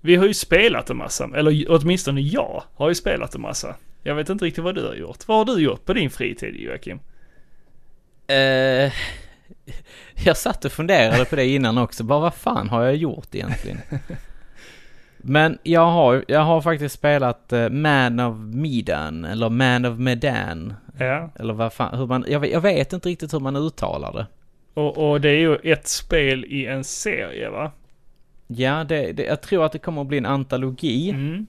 Vi 0.05 0.17
har 0.17 0.27
ju 0.27 0.35
spelat 0.35 0.91
en 0.91 0.97
massa, 0.97 1.31
eller 1.35 1.67
åtminstone 1.69 2.21
jag 2.21 2.63
har 2.75 2.89
ju 2.89 2.95
spelat 2.95 3.35
en 3.35 3.41
massa. 3.41 3.75
Jag 4.03 4.15
vet 4.15 4.29
inte 4.29 4.45
riktigt 4.45 4.65
vad 4.65 4.75
du 4.75 4.87
har 4.87 4.95
gjort. 4.95 5.29
Vad 5.29 5.39
har 5.39 5.57
du 5.57 5.63
gjort 5.63 5.85
på 5.85 5.93
din 5.93 6.11
fritid 6.11 6.57
Joakim? 6.57 7.01
Eh, 8.27 8.93
jag 10.25 10.37
satt 10.37 10.65
och 10.65 10.73
funderade 10.73 11.25
på 11.25 11.37
det 11.37 11.47
innan 11.47 11.79
också. 11.79 12.05
Bara 12.05 12.21
vad 12.21 12.35
fan 12.35 12.69
har 12.69 12.85
jag 12.85 12.97
gjort 12.97 13.35
egentligen? 13.35 13.79
Men 15.17 15.59
jag 15.63 15.87
har, 15.91 16.25
jag 16.29 16.41
har 16.41 16.61
faktiskt 16.61 16.95
spelat 16.95 17.53
eh, 17.53 17.69
Man 17.69 18.21
of 18.21 18.37
Medan, 18.39 19.25
eller 19.25 19.51
Man 19.51 19.85
of 19.85 19.99
Medan. 19.99 20.75
Ja, 20.99 21.31
Eller 21.39 21.55
vad 21.55 21.73
fan, 21.73 21.99
hur 21.99 22.07
man, 22.07 22.25
jag 22.29 22.41
vet, 22.41 22.51
jag 22.51 22.61
vet 22.61 22.93
inte 22.93 23.09
riktigt 23.09 23.35
hur 23.35 23.41
man 23.41 23.57
uttalar 23.57 24.13
det. 24.13 24.27
och, 24.75 25.11
och 25.11 25.21
det 25.21 25.29
är 25.29 25.39
ju 25.39 25.57
ett 25.73 25.89
spel 25.89 26.45
i 26.45 26.67
en 26.67 26.85
serie 26.85 27.51
va? 27.51 27.73
Ja, 28.47 28.85
det, 28.85 29.13
det, 29.13 29.25
jag 29.25 29.41
tror 29.43 29.65
att 29.65 29.73
det 29.73 29.79
kommer 29.79 30.01
att 30.03 30.09
bli 30.09 30.19
en 30.19 30.27
antologi. 30.27 31.11
Mm. 31.11 31.47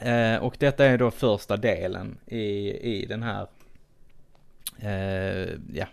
Eh, 0.00 0.36
och 0.42 0.56
detta 0.58 0.84
är 0.84 0.98
då 0.98 1.10
första 1.10 1.56
delen 1.56 2.16
i, 2.26 2.70
i 2.70 3.06
den 3.08 3.22
här, 3.22 3.46
eh, 4.78 5.48
ja, 5.74 5.86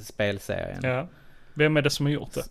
spelserien. 0.00 0.80
Ja. 0.82 1.08
Vem 1.54 1.76
är 1.76 1.82
det 1.82 1.90
som 1.90 2.06
har 2.06 2.12
gjort 2.12 2.32
det? 2.34 2.42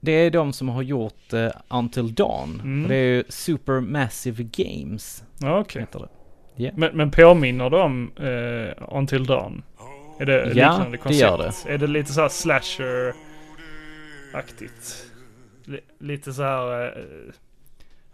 Det 0.00 0.12
är 0.12 0.30
de 0.30 0.52
som 0.52 0.68
har 0.68 0.82
gjort 0.82 1.32
eh, 1.32 1.48
Until 1.68 2.14
Dawn. 2.14 2.60
Mm. 2.64 2.88
Det 2.88 2.94
är 2.96 3.04
ju 3.16 3.24
Supermassive 3.28 4.42
Games, 4.52 5.24
Ja, 5.40 5.60
Okej. 5.60 5.80
heter 5.82 6.00
det. 6.00 6.08
Men, 6.76 6.96
men 6.96 7.10
påminner 7.10 7.70
de 7.70 7.80
om 7.80 8.12
eh, 8.16 8.72
Until 8.98 9.26
Dawn? 9.26 9.62
Är 10.20 10.26
det 10.26 10.38
Ja, 10.38 10.44
liknande 10.48 10.90
det 10.90 10.96
koncept? 10.96 11.20
gör 11.66 11.74
Är 11.74 11.78
det 11.78 11.86
lite 11.86 12.12
så 12.12 12.28
slasher-aktigt? 12.28 15.07
Li- 15.68 15.80
lite 15.98 16.32
så 16.32 16.42
här 16.42 16.86
eh, 16.86 17.02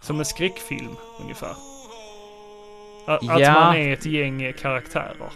som 0.01 0.19
en 0.19 0.25
skräckfilm 0.25 0.97
ungefär. 1.23 1.55
Att, 3.07 3.31
att 3.31 3.41
Ja. 3.41 3.53
man 3.53 3.77
är 3.77 3.93
ett 3.93 4.07
gäng 4.07 4.53
karaktärer. 4.53 5.31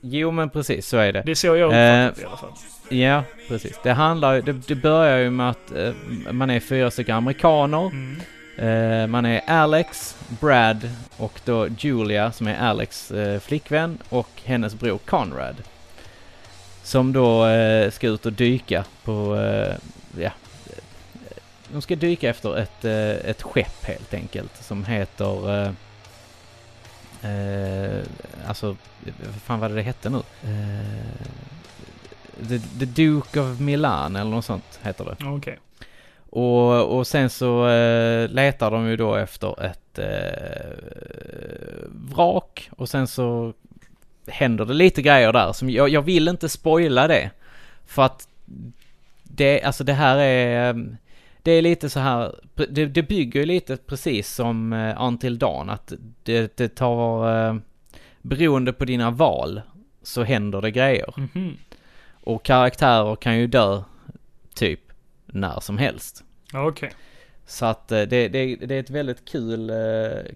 Jo 0.00 0.30
men 0.30 0.50
precis, 0.50 0.88
så 0.88 0.96
är 0.96 1.12
det. 1.12 1.22
Det 1.26 1.30
är 1.30 1.34
så 1.34 1.46
jag 1.46 1.56
Eh, 1.72 2.08
uppfattat 2.08 2.16
det 2.16 2.22
i 2.22 2.26
alla 2.26 2.36
fall. 2.36 2.52
Ja, 2.88 3.22
precis. 3.48 3.80
Det 3.82 3.92
handlar 3.92 4.40
det, 4.42 4.52
det 4.52 4.74
börjar 4.74 5.18
ju 5.18 5.30
med 5.30 5.50
att 5.50 5.72
eh, 5.72 5.92
man 6.32 6.50
är 6.50 6.60
fyra 6.60 6.90
stycken 6.90 7.16
amerikaner. 7.16 7.86
Mm. 7.86 8.20
Eh, 8.58 9.06
man 9.06 9.26
är 9.26 9.40
Alex, 9.46 10.16
Brad 10.40 10.90
och 11.16 11.40
då 11.44 11.68
Julia 11.78 12.32
som 12.32 12.46
är 12.46 12.58
Alex 12.58 13.10
eh, 13.10 13.40
flickvän 13.40 13.98
och 14.08 14.28
hennes 14.44 14.74
bror 14.74 14.98
Conrad. 14.98 15.56
Som 16.82 17.12
då 17.12 17.46
eh, 17.46 17.90
ska 17.90 18.08
ut 18.08 18.26
och 18.26 18.32
dyka 18.32 18.84
på, 19.04 19.36
eh, 19.36 19.74
ja, 20.22 20.30
de 21.76 21.82
ska 21.82 21.96
dyka 21.96 22.30
efter 22.30 22.56
ett, 22.56 22.84
eh, 22.84 23.30
ett 23.30 23.42
skepp 23.42 23.84
helt 23.84 24.14
enkelt 24.14 24.56
som 24.56 24.84
heter... 24.84 25.50
Eh, 25.50 25.70
eh, 27.30 28.02
alltså, 28.46 28.76
vad 29.04 29.42
fan 29.44 29.60
var 29.60 29.68
det 29.68 29.74
det 29.74 29.82
hette 29.82 30.10
nu? 30.10 30.22
Eh, 30.44 31.26
The, 32.48 32.58
The 32.58 32.84
Duke 32.84 33.40
of 33.40 33.60
Milan 33.60 34.16
eller 34.16 34.30
något 34.30 34.44
sånt 34.44 34.80
heter 34.82 35.04
det. 35.04 35.26
Okej. 35.26 35.58
Och, 36.30 36.98
och 36.98 37.06
sen 37.06 37.30
så 37.30 37.68
eh, 37.68 38.28
letar 38.28 38.70
de 38.70 38.88
ju 38.88 38.96
då 38.96 39.14
efter 39.14 39.62
ett 39.64 39.98
eh, 39.98 40.76
vrak 41.90 42.70
och 42.76 42.88
sen 42.88 43.06
så 43.06 43.52
händer 44.26 44.64
det 44.64 44.74
lite 44.74 45.02
grejer 45.02 45.32
där 45.32 45.52
som 45.52 45.70
jag, 45.70 45.88
jag 45.88 46.02
vill 46.02 46.28
inte 46.28 46.48
spoila 46.48 47.08
det. 47.08 47.30
För 47.86 48.02
att 48.02 48.28
det, 49.22 49.62
alltså 49.62 49.84
det 49.84 49.92
här 49.92 50.16
är, 50.16 50.68
eh, 50.68 50.76
det 51.46 51.52
är 51.52 51.62
lite 51.62 51.90
så 51.90 52.00
här, 52.00 52.34
det, 52.54 52.86
det 52.86 53.02
bygger 53.02 53.40
ju 53.40 53.46
lite 53.46 53.76
precis 53.76 54.34
som 54.34 54.72
eh, 54.72 55.02
Until 55.02 55.38
Dawn 55.38 55.70
att 55.70 55.92
det, 56.22 56.56
det 56.56 56.68
tar, 56.68 57.36
eh, 57.48 57.56
beroende 58.22 58.72
på 58.72 58.84
dina 58.84 59.10
val 59.10 59.60
så 60.02 60.22
händer 60.22 60.60
det 60.60 60.70
grejer. 60.70 61.14
Mhm. 61.16 61.56
Och 62.10 62.44
karaktärer 62.44 63.16
kan 63.16 63.38
ju 63.38 63.46
dö 63.46 63.82
typ 64.54 64.80
när 65.26 65.60
som 65.60 65.78
helst. 65.78 66.24
Okej. 66.54 66.90
Så 67.46 67.66
att 67.66 67.92
eh, 67.92 68.02
det, 68.02 68.28
det, 68.28 68.56
det 68.56 68.74
är 68.74 68.80
ett 68.80 68.90
väldigt 68.90 69.24
kul 69.24 69.70
eh, 69.70 69.76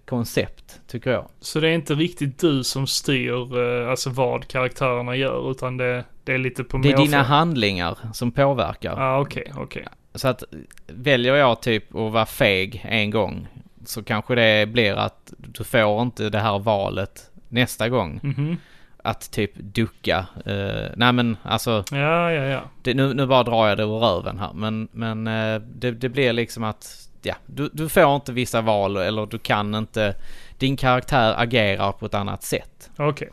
koncept, 0.05 0.81
tycker 0.87 1.11
jag. 1.11 1.27
Så 1.39 1.59
det 1.59 1.69
är 1.69 1.73
inte 1.73 1.93
riktigt 1.93 2.39
du 2.39 2.63
som 2.63 2.87
styr 2.87 3.57
eh, 3.57 3.89
alltså 3.89 4.09
vad 4.09 4.47
karaktärerna 4.47 5.15
gör 5.15 5.51
utan 5.51 5.77
det, 5.77 6.05
det 6.23 6.33
är 6.33 6.37
lite 6.37 6.63
på 6.63 6.77
Det 6.77 6.91
är 6.91 6.97
dina 6.97 7.23
handlingar 7.23 7.97
som 8.13 8.31
påverkar. 8.31 8.95
Ja, 8.97 9.19
okej, 9.19 9.53
okej. 9.57 9.87
Så 10.15 10.27
att 10.27 10.43
väljer 10.87 11.35
jag 11.35 11.61
typ 11.61 11.95
att 11.95 12.11
vara 12.11 12.25
feg 12.25 12.81
en 12.85 13.09
gång 13.11 13.47
så 13.85 14.03
kanske 14.03 14.35
det 14.35 14.65
blir 14.69 14.93
att 14.93 15.33
du 15.37 15.63
får 15.63 16.01
inte 16.01 16.29
det 16.29 16.39
här 16.39 16.59
valet 16.59 17.29
nästa 17.49 17.89
gång. 17.89 18.19
Mhm. 18.23 18.57
Att 19.03 19.31
typ 19.31 19.51
ducka. 19.55 20.25
Eh, 20.45 20.89
nej 20.95 21.13
men 21.13 21.37
alltså, 21.43 21.83
Ja, 21.91 22.31
ja, 22.31 22.43
ja. 22.45 22.61
det, 22.81 22.93
nu, 22.93 23.13
nu 23.13 23.25
bara 23.25 23.43
drar 23.43 23.67
jag 23.67 23.77
det 23.77 23.83
ur 23.83 23.99
röven 23.99 24.39
här. 24.39 24.53
Men, 24.53 24.87
men 24.91 25.27
eh, 25.27 25.61
det, 25.75 25.91
det 25.91 26.09
blir 26.09 26.33
liksom 26.33 26.63
att, 26.63 27.09
ja, 27.21 27.35
du, 27.45 27.69
du 27.73 27.89
får 27.89 28.15
inte 28.15 28.31
vissa 28.33 28.61
val 28.61 28.97
eller 28.97 29.25
du 29.25 29.37
kan 29.39 29.75
inte, 29.75 30.15
din 30.57 30.77
karaktär 30.77 31.33
agerar 31.37 31.91
på 31.91 32.05
ett 32.05 32.13
annat 32.13 32.43
sätt. 32.43 32.89
Okej. 32.97 33.29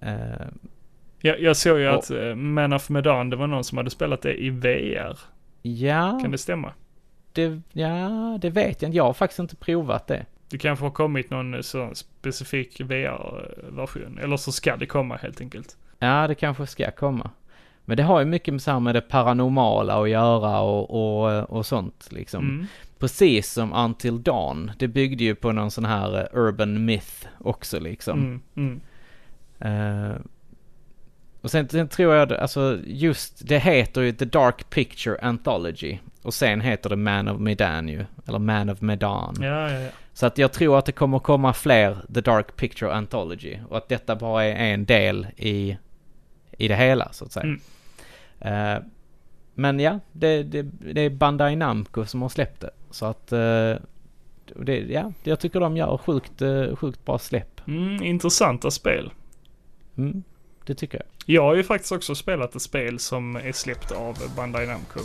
Eh, 0.00 0.46
Jag, 1.20 1.40
jag 1.40 1.56
såg 1.56 1.78
ju 1.80 1.88
Och- 1.88 1.94
att 1.98 2.10
uh, 2.10 2.34
Man 2.34 2.72
of 2.72 2.88
Medan, 2.88 3.30
det 3.30 3.36
var 3.36 3.46
någon 3.46 3.64
som 3.64 3.78
hade 3.78 3.90
spelat 3.90 4.22
det 4.22 4.42
i 4.42 4.50
VR. 4.50 5.18
Ja, 5.62 6.18
Kan 6.22 6.30
det 6.30 6.38
stämma? 6.38 6.72
det, 7.32 7.60
ja, 7.72 8.38
det 8.40 8.50
vet 8.50 8.82
jag 8.82 8.88
inte. 8.88 8.96
Jag 8.96 9.04
har 9.04 9.12
faktiskt 9.12 9.38
inte 9.38 9.56
provat 9.56 10.06
det. 10.06 10.26
Det 10.50 10.58
kanske 10.58 10.84
har 10.84 10.90
kommit 10.90 11.30
någon 11.30 11.54
eh, 11.54 11.60
sån 11.60 11.94
specifik 11.94 12.80
VR-version. 12.80 14.18
Eller 14.22 14.36
så 14.36 14.52
ska 14.52 14.76
det 14.76 14.86
komma 14.86 15.16
helt 15.16 15.40
enkelt. 15.40 15.76
Ja, 15.98 16.26
det 16.28 16.34
kanske 16.34 16.66
ska 16.66 16.90
komma. 16.90 17.30
Men 17.84 17.96
det 17.96 18.02
har 18.02 18.20
ju 18.20 18.26
mycket 18.26 18.54
med, 18.54 18.62
så 18.62 18.70
här 18.70 18.80
med 18.80 18.94
det 18.94 19.00
paranormala 19.00 20.02
att 20.02 20.10
göra 20.10 20.60
och, 20.60 20.90
och, 20.90 21.50
och 21.50 21.66
sånt 21.66 22.08
liksom. 22.10 22.44
Mm. 22.44 22.66
Precis 22.98 23.52
som 23.52 23.72
Until 23.72 24.22
Dawn. 24.22 24.72
Det 24.78 24.88
byggde 24.88 25.24
ju 25.24 25.34
på 25.34 25.52
någon 25.52 25.70
sån 25.70 25.84
här 25.84 26.18
eh, 26.18 26.38
urban 26.38 26.84
myth 26.84 27.26
också 27.38 27.80
liksom. 27.80 28.18
Mm. 28.54 28.80
Mm. 29.58 30.10
Eh, 30.10 30.16
och 31.40 31.50
sen, 31.50 31.68
sen 31.68 31.88
tror 31.88 32.14
jag, 32.14 32.32
alltså 32.32 32.78
just, 32.84 33.48
det 33.48 33.58
heter 33.58 34.00
ju 34.00 34.12
The 34.12 34.24
Dark 34.24 34.70
Picture 34.70 35.18
Anthology. 35.22 35.98
Och 36.22 36.34
sen 36.34 36.60
heter 36.60 36.90
det 36.90 36.96
Man 36.96 37.28
of 37.28 37.40
Medan 37.40 37.88
ju. 37.88 38.04
Eller 38.26 38.38
Man 38.38 38.70
of 38.70 38.80
Medan. 38.80 39.36
Ja, 39.40 39.70
ja, 39.70 39.80
ja. 39.80 39.90
Så 40.12 40.26
att 40.26 40.38
jag 40.38 40.52
tror 40.52 40.78
att 40.78 40.86
det 40.86 40.92
kommer 40.92 41.18
komma 41.18 41.52
fler 41.52 41.96
The 42.14 42.20
Dark 42.20 42.56
Picture 42.56 42.92
Anthology. 42.92 43.58
Och 43.68 43.76
att 43.76 43.88
detta 43.88 44.16
bara 44.16 44.44
är 44.44 44.72
en 44.74 44.84
del 44.84 45.26
i, 45.36 45.76
i 46.58 46.68
det 46.68 46.76
hela 46.76 47.12
så 47.12 47.24
att 47.24 47.32
säga. 47.32 47.44
Mm. 47.44 47.60
Eh, 48.40 48.82
men 49.54 49.80
ja, 49.80 50.00
det, 50.12 50.42
det, 50.42 50.62
det 50.62 51.00
är 51.00 51.10
Bandai 51.10 51.56
Namco 51.56 52.04
som 52.04 52.22
har 52.22 52.28
släppt 52.28 52.60
det. 52.60 52.70
Så 52.90 53.06
att, 53.06 53.32
eh, 53.32 53.74
det, 54.56 54.78
ja, 54.88 55.12
jag 55.22 55.40
tycker 55.40 55.60
de 55.60 55.76
gör 55.76 55.96
sjukt, 55.96 56.42
eh, 56.42 56.76
sjukt 56.76 57.04
bra 57.04 57.18
släpp. 57.18 57.60
Mm, 57.68 58.02
intressanta 58.02 58.70
spel. 58.70 59.12
Mm, 59.96 60.22
det 60.70 60.74
tycker 60.74 60.98
jag. 60.98 61.06
Jag 61.36 61.42
har 61.42 61.54
ju 61.54 61.64
faktiskt 61.64 61.92
också 61.92 62.14
spelat 62.14 62.54
ett 62.56 62.62
spel 62.62 62.98
som 62.98 63.36
är 63.36 63.52
släppt 63.52 63.92
av 63.92 64.18
Bandai 64.36 64.66
Namco. 64.66 65.00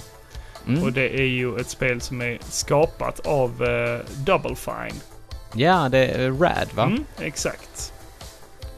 Mm. 0.68 0.84
Och 0.84 0.94
det 0.94 1.20
är 1.20 1.26
ju 1.26 1.58
ett 1.60 1.70
spel 1.70 2.02
som 2.02 2.22
är 2.22 2.38
skapat 2.42 3.20
av 3.20 3.62
uh, 3.64 4.00
Double 4.26 4.56
Fine. 4.56 5.02
Ja, 5.54 5.90
det 5.90 6.08
är 6.08 6.32
Rad 6.32 6.68
va? 6.74 6.84
Mm, 6.84 7.06
exakt. 7.20 7.94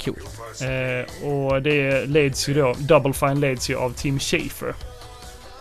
Coolt. 0.06 0.62
Eh, 0.62 1.28
och 1.28 1.62
det 1.62 2.06
leds 2.06 2.50
ju 2.50 2.54
då, 2.54 2.74
Double 2.80 3.14
Fine 3.14 3.40
leds 3.40 3.70
ju 3.70 3.76
av 3.76 3.94
Tim 3.94 4.20
Schafer. 4.20 4.76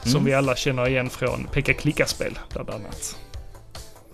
Som 0.02 0.10
Mm. 0.10 0.24
vi 0.24 0.34
alla 0.34 0.56
känner 0.56 0.88
igen 0.88 1.10
från 1.10 1.44
Pekka 1.52 1.74
Klicka-spel, 1.74 2.38
bland 2.52 2.70
annat. 2.70 3.16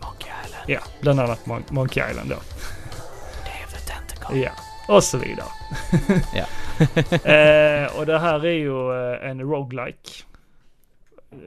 Monkey 0.02 0.28
Island, 0.46 0.64
Ja, 0.70 0.80
bland 1.00 1.20
annat 1.20 1.44
Mon- 1.46 1.62
Monkey 1.72 2.10
Island 2.10 2.30
då. 2.30 2.36
Day 3.44 3.64
of 3.66 3.72
the 3.72 3.92
Tentacle. 3.92 4.38
Ja, 4.38 4.50
och 4.94 5.04
så 5.04 5.18
vidare. 5.18 5.46
Ja. 6.34 6.44
eh, 7.24 7.98
och 7.98 8.06
det 8.06 8.18
här 8.18 8.46
är 8.46 8.52
ju 8.52 8.92
eh, 9.12 9.30
en 9.30 9.40
roguelike. 9.40 10.10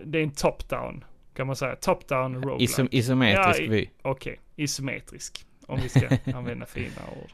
Det 0.06 0.19
är 0.19 0.24
en 0.24 0.32
top-down, 0.32 1.04
kan 1.36 1.48
man 1.48 1.56
säga. 1.56 1.76
Top-down 1.76 2.36
roguelike. 2.36 2.63
Isom, 2.63 2.88
isometrisk 2.91 3.62
Ja, 3.62 3.69
vy. 3.69 3.88
Okej, 4.02 4.39
isometrisk. 4.56 5.45
Om 5.67 5.80
vi 5.82 5.89
ska 5.89 6.08
använda 6.38 6.65
fina 6.65 7.02
ord. 7.21 7.32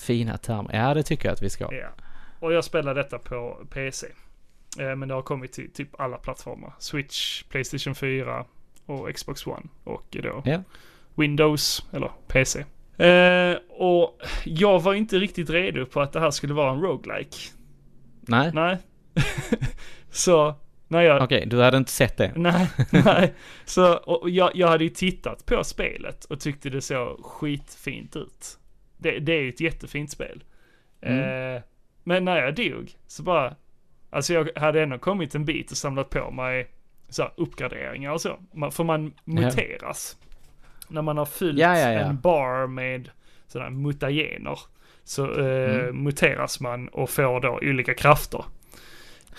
Fina 0.00 0.38
termer. 0.38 0.74
Ja, 0.74 0.94
det 0.94 1.02
tycker 1.02 1.24
jag 1.28 1.32
att 1.32 1.42
vi 1.42 1.50
ska. 1.50 1.74
Ja. 1.74 1.88
Och 2.40 2.52
jag 2.52 2.64
spelar 2.64 2.94
detta 2.94 3.18
på 3.18 3.58
PC. 3.70 4.06
Eh, 4.78 4.96
men 4.96 5.08
det 5.08 5.14
har 5.14 5.22
kommit 5.22 5.52
till 5.52 5.72
typ 5.72 6.00
alla 6.00 6.16
plattformar. 6.16 6.72
Switch, 6.78 7.42
Playstation 7.42 7.94
4 7.94 8.44
och 8.86 9.14
Xbox 9.14 9.46
One. 9.46 9.66
Och 9.84 10.06
då 10.10 10.42
Ja. 10.44 10.62
Windows, 11.14 11.86
eller 11.92 12.10
PC. 12.28 12.64
Eh, 13.02 13.56
och 13.68 14.20
jag 14.44 14.80
var 14.80 14.94
inte 14.94 15.18
riktigt 15.18 15.50
redo 15.50 15.86
på 15.86 16.00
att 16.00 16.12
det 16.12 16.20
här 16.20 16.30
skulle 16.30 16.54
vara 16.54 16.72
en 16.72 16.80
roguelike. 16.80 17.36
Nej? 18.20 18.50
Nej. 18.54 18.78
Så, 20.10 20.54
när 20.88 21.02
jag... 21.02 21.22
Okej, 21.22 21.46
du 21.46 21.62
hade 21.62 21.76
inte 21.76 21.90
sett 21.90 22.16
det? 22.16 22.32
Nej, 22.36 22.68
nej. 23.04 23.34
Så, 23.64 23.94
och 23.94 24.30
jag, 24.30 24.50
jag 24.54 24.68
hade 24.68 24.84
ju 24.84 24.90
tittat 24.90 25.46
på 25.46 25.64
spelet 25.64 26.24
och 26.24 26.40
tyckte 26.40 26.70
det 26.70 26.80
såg 26.80 27.24
skitfint 27.24 28.16
ut. 28.16 28.58
Det, 28.98 29.18
det 29.18 29.32
är 29.32 29.40
ju 29.40 29.48
ett 29.48 29.60
jättefint 29.60 30.10
spel. 30.10 30.44
Mm. 31.00 31.56
Eh, 31.56 31.62
men 32.04 32.24
när 32.24 32.36
jag 32.36 32.54
dog 32.54 32.92
så 33.06 33.22
bara, 33.22 33.56
alltså 34.10 34.34
jag 34.34 34.50
hade 34.56 34.82
ändå 34.82 34.98
kommit 34.98 35.34
en 35.34 35.44
bit 35.44 35.70
och 35.70 35.76
samlat 35.76 36.10
på 36.10 36.30
mig 36.30 36.70
så 37.08 37.22
här 37.22 37.32
uppgraderingar 37.36 38.12
och 38.12 38.20
så. 38.20 38.38
För 38.70 38.84
man 38.84 39.14
muteras. 39.24 40.16
När 40.92 41.02
man 41.02 41.18
har 41.18 41.26
fyllt 41.26 41.58
Ja, 41.58 41.78
ja, 41.78 41.92
ja. 41.92 42.00
en 42.00 42.20
bar 42.20 42.66
med 42.66 43.08
sådana 43.48 43.70
mutagener 43.70 44.58
så 45.04 45.40
eh, 45.40 45.80
Mm. 45.80 46.02
muteras 46.04 46.60
man 46.60 46.88
och 46.88 47.10
får 47.10 47.40
då 47.40 47.58
olika 47.62 47.94
krafter. 47.94 48.44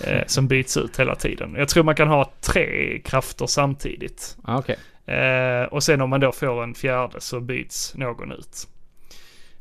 Eh, 0.08 0.24
som 0.28 0.48
byts 0.48 0.78
ut 0.78 1.00
hela 1.00 1.16
tiden. 1.16 1.56
Jag 1.58 1.70
tror 1.70 1.84
man 1.84 1.96
kan 1.96 2.08
ha 2.08 2.32
tre 2.42 3.00
krafter 3.06 3.46
samtidigt. 3.46 4.38
Ah, 4.44 4.58
Okej. 4.58 4.76
Eh, 5.16 5.64
och 5.64 5.84
sen 5.84 6.02
om 6.02 6.10
man 6.10 6.20
då 6.20 6.32
får 6.32 6.64
en 6.64 6.74
fjärde 6.74 7.22
så 7.22 7.40
byts 7.40 7.96
någon 7.96 8.32
ut. 8.32 8.68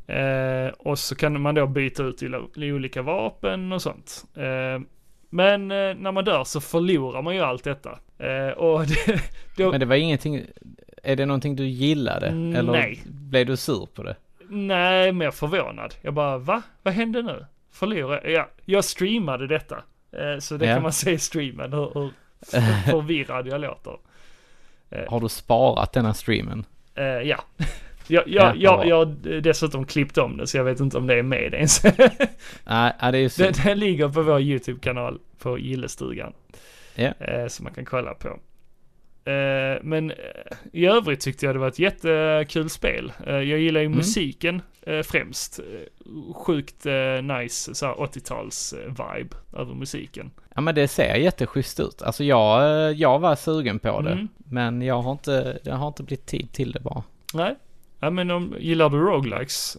Eh, 0.07 0.67
och 0.77 0.99
så 0.99 1.15
kan 1.15 1.41
man 1.41 1.55
då 1.55 1.67
byta 1.67 2.03
ut 2.03 2.23
i, 2.23 2.71
olika 2.71 3.01
vapen 3.01 3.71
och 3.71 3.81
sånt. 3.81 4.23
Eh, 4.35 4.81
men 5.29 5.71
eh, 5.71 5.95
när 5.95 6.11
man 6.11 6.25
dör 6.25 6.43
så 6.43 6.61
förlorar 6.61 7.21
man 7.21 7.35
ju 7.35 7.41
allt 7.41 7.63
detta. 7.63 7.99
Och 8.55 8.85
det, 8.87 9.21
då, 9.57 9.71
Men 9.71 9.79
det 9.79 9.85
var 9.85 9.95
ingenting, 9.95 10.41
är 11.03 11.15
det 11.15 11.25
någonting 11.25 11.55
du 11.55 11.65
gillade? 11.67 12.27
Mm, 12.27 12.55
Eller 12.55 12.71
nej. 12.71 13.01
blev 13.05 13.45
du 13.45 13.57
sur 13.57 13.87
på 13.93 14.03
det? 14.03 14.15
nej, 14.49 15.11
mer 15.11 15.31
förvånad. 15.31 15.95
Jag 16.01 16.13
bara, 16.13 16.37
va? 16.37 16.61
Vad 16.83 16.93
hände 16.93 17.21
nu? 17.21 17.45
Förlorade 17.71 18.31
Ja, 18.31 18.49
jag 18.65 18.83
streamade 18.85 19.47
detta. 19.47 19.75
Eh, 20.11 20.39
så 20.39 20.57
det 20.57 20.65
Ja. 20.65 20.73
kan 20.73 20.83
man 20.83 20.93
se 20.93 21.11
i 21.11 21.17
streamen 21.17 21.73
hur, 21.73 21.91
hur 21.93 22.09
för- 22.41 22.91
förvirrad 22.91 23.47
jag 23.47 23.61
låter. 23.61 23.97
Har 25.07 25.19
du 25.19 25.29
sparat 25.29 25.93
denna 25.93 26.13
streamen? 26.13 26.65
Eh, 26.95 27.03
ja. 27.05 27.43
Jag, 28.07 28.23
Ja, 28.27 28.53
jag, 28.55 28.57
jag, 28.57 28.87
jag 28.87 28.95
har 29.05 29.41
dessutom 29.41 29.85
klippt 29.85 30.17
om 30.17 30.37
det 30.37 30.47
så 30.47 30.57
jag 30.57 30.63
vet 30.63 30.79
inte 30.79 30.97
om 30.97 31.07
det 31.07 31.15
är 31.19 31.23
med 31.23 31.53
ens. 31.53 31.83
Nej, 32.63 32.93
nej, 33.01 33.11
det 33.11 33.17
är 33.17 33.21
ju 33.21 33.29
synd. 33.29 33.55
den, 33.55 33.65
den 33.65 33.79
ligger 33.79 34.09
på 34.09 34.21
vår 34.21 34.41
YouTube-kanal 34.41 35.19
på 35.39 35.57
Gillestugan. 35.59 36.33
Ja. 36.95 37.07
Eh, 37.19 37.47
som 37.47 37.63
man 37.63 37.73
kan 37.73 37.85
kolla 37.85 38.13
på. 38.13 38.39
Eh, 39.25 39.79
men 39.83 40.11
eh, 40.11 40.17
i 40.71 40.85
övrigt 40.85 41.19
tyckte 41.19 41.45
jag 41.45 41.55
det 41.55 41.59
var 41.59 41.67
ett 41.67 41.79
jättekul 41.79 42.69
spel. 42.69 43.13
Eh, 43.27 43.33
jag 43.35 43.59
gillar 43.59 43.79
ju 43.81 43.85
Mm. 43.85 43.97
musiken 43.97 44.61
främst. 45.03 45.59
Sjukt 46.35 46.85
nice 47.23 47.75
så 47.75 47.85
här 47.85 47.93
80-tals 47.93 48.73
eh, 48.73 48.87
vibe 48.89 49.35
över 49.57 49.73
musiken. 49.73 50.31
Ja 50.55 50.61
men 50.61 50.75
det 50.75 50.87
ser 50.87 51.15
jätteschysst 51.15 51.79
ut. 51.79 52.01
Alltså 52.01 52.23
jag, 52.23 52.93
jag 52.93 53.19
var 53.19 53.35
sugen 53.35 53.79
på 53.79 54.01
det. 54.01 54.11
Mm. 54.11 54.27
Men 54.37 54.81
jag 54.81 55.01
har 55.01 55.11
inte, 55.11 55.59
jag 55.63 55.75
har 55.75 55.87
inte 55.87 56.03
blivit 56.03 56.25
tid 56.25 56.51
till 56.51 56.71
det 56.71 56.79
bara. 56.79 57.03
Nej. 57.33 57.55
Ja 57.99 58.09
men 58.09 58.31
om, 58.31 58.55
gillar 58.59 58.89
du 58.89 58.97
roguelikes? 58.99 59.75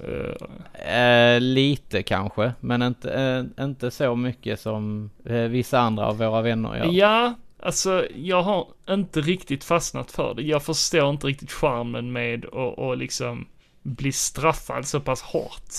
Eh, 0.87 1.41
lite 1.41 2.03
kanske, 2.03 2.53
men 2.61 2.83
inte, 2.83 3.13
eh, 3.59 3.65
inte 3.65 3.91
så 3.91 4.17
mycket 4.17 4.61
som 4.61 5.11
vissa 5.51 5.79
andra 5.79 6.07
av 6.07 6.19
våra 6.19 6.43
vänner 6.43 6.77
gör. 6.77 6.87
Ja, 6.93 7.35
alltså 7.65 8.07
jag 8.15 8.43
har 8.43 8.67
inte 8.89 9.21
riktigt 9.21 9.65
fastnat 9.65 10.11
för 10.11 10.35
det. 10.35 10.43
Jag 10.43 10.63
förstår 10.63 11.11
inte 11.11 11.27
riktigt 11.27 11.53
charmen 11.53 12.13
med 12.13 12.47
att 12.55 12.99
liksom 12.99 13.47
bli 13.83 14.13
straffad 14.13 14.87
så 14.87 15.01
pass 15.01 15.23
hårt. 15.23 15.73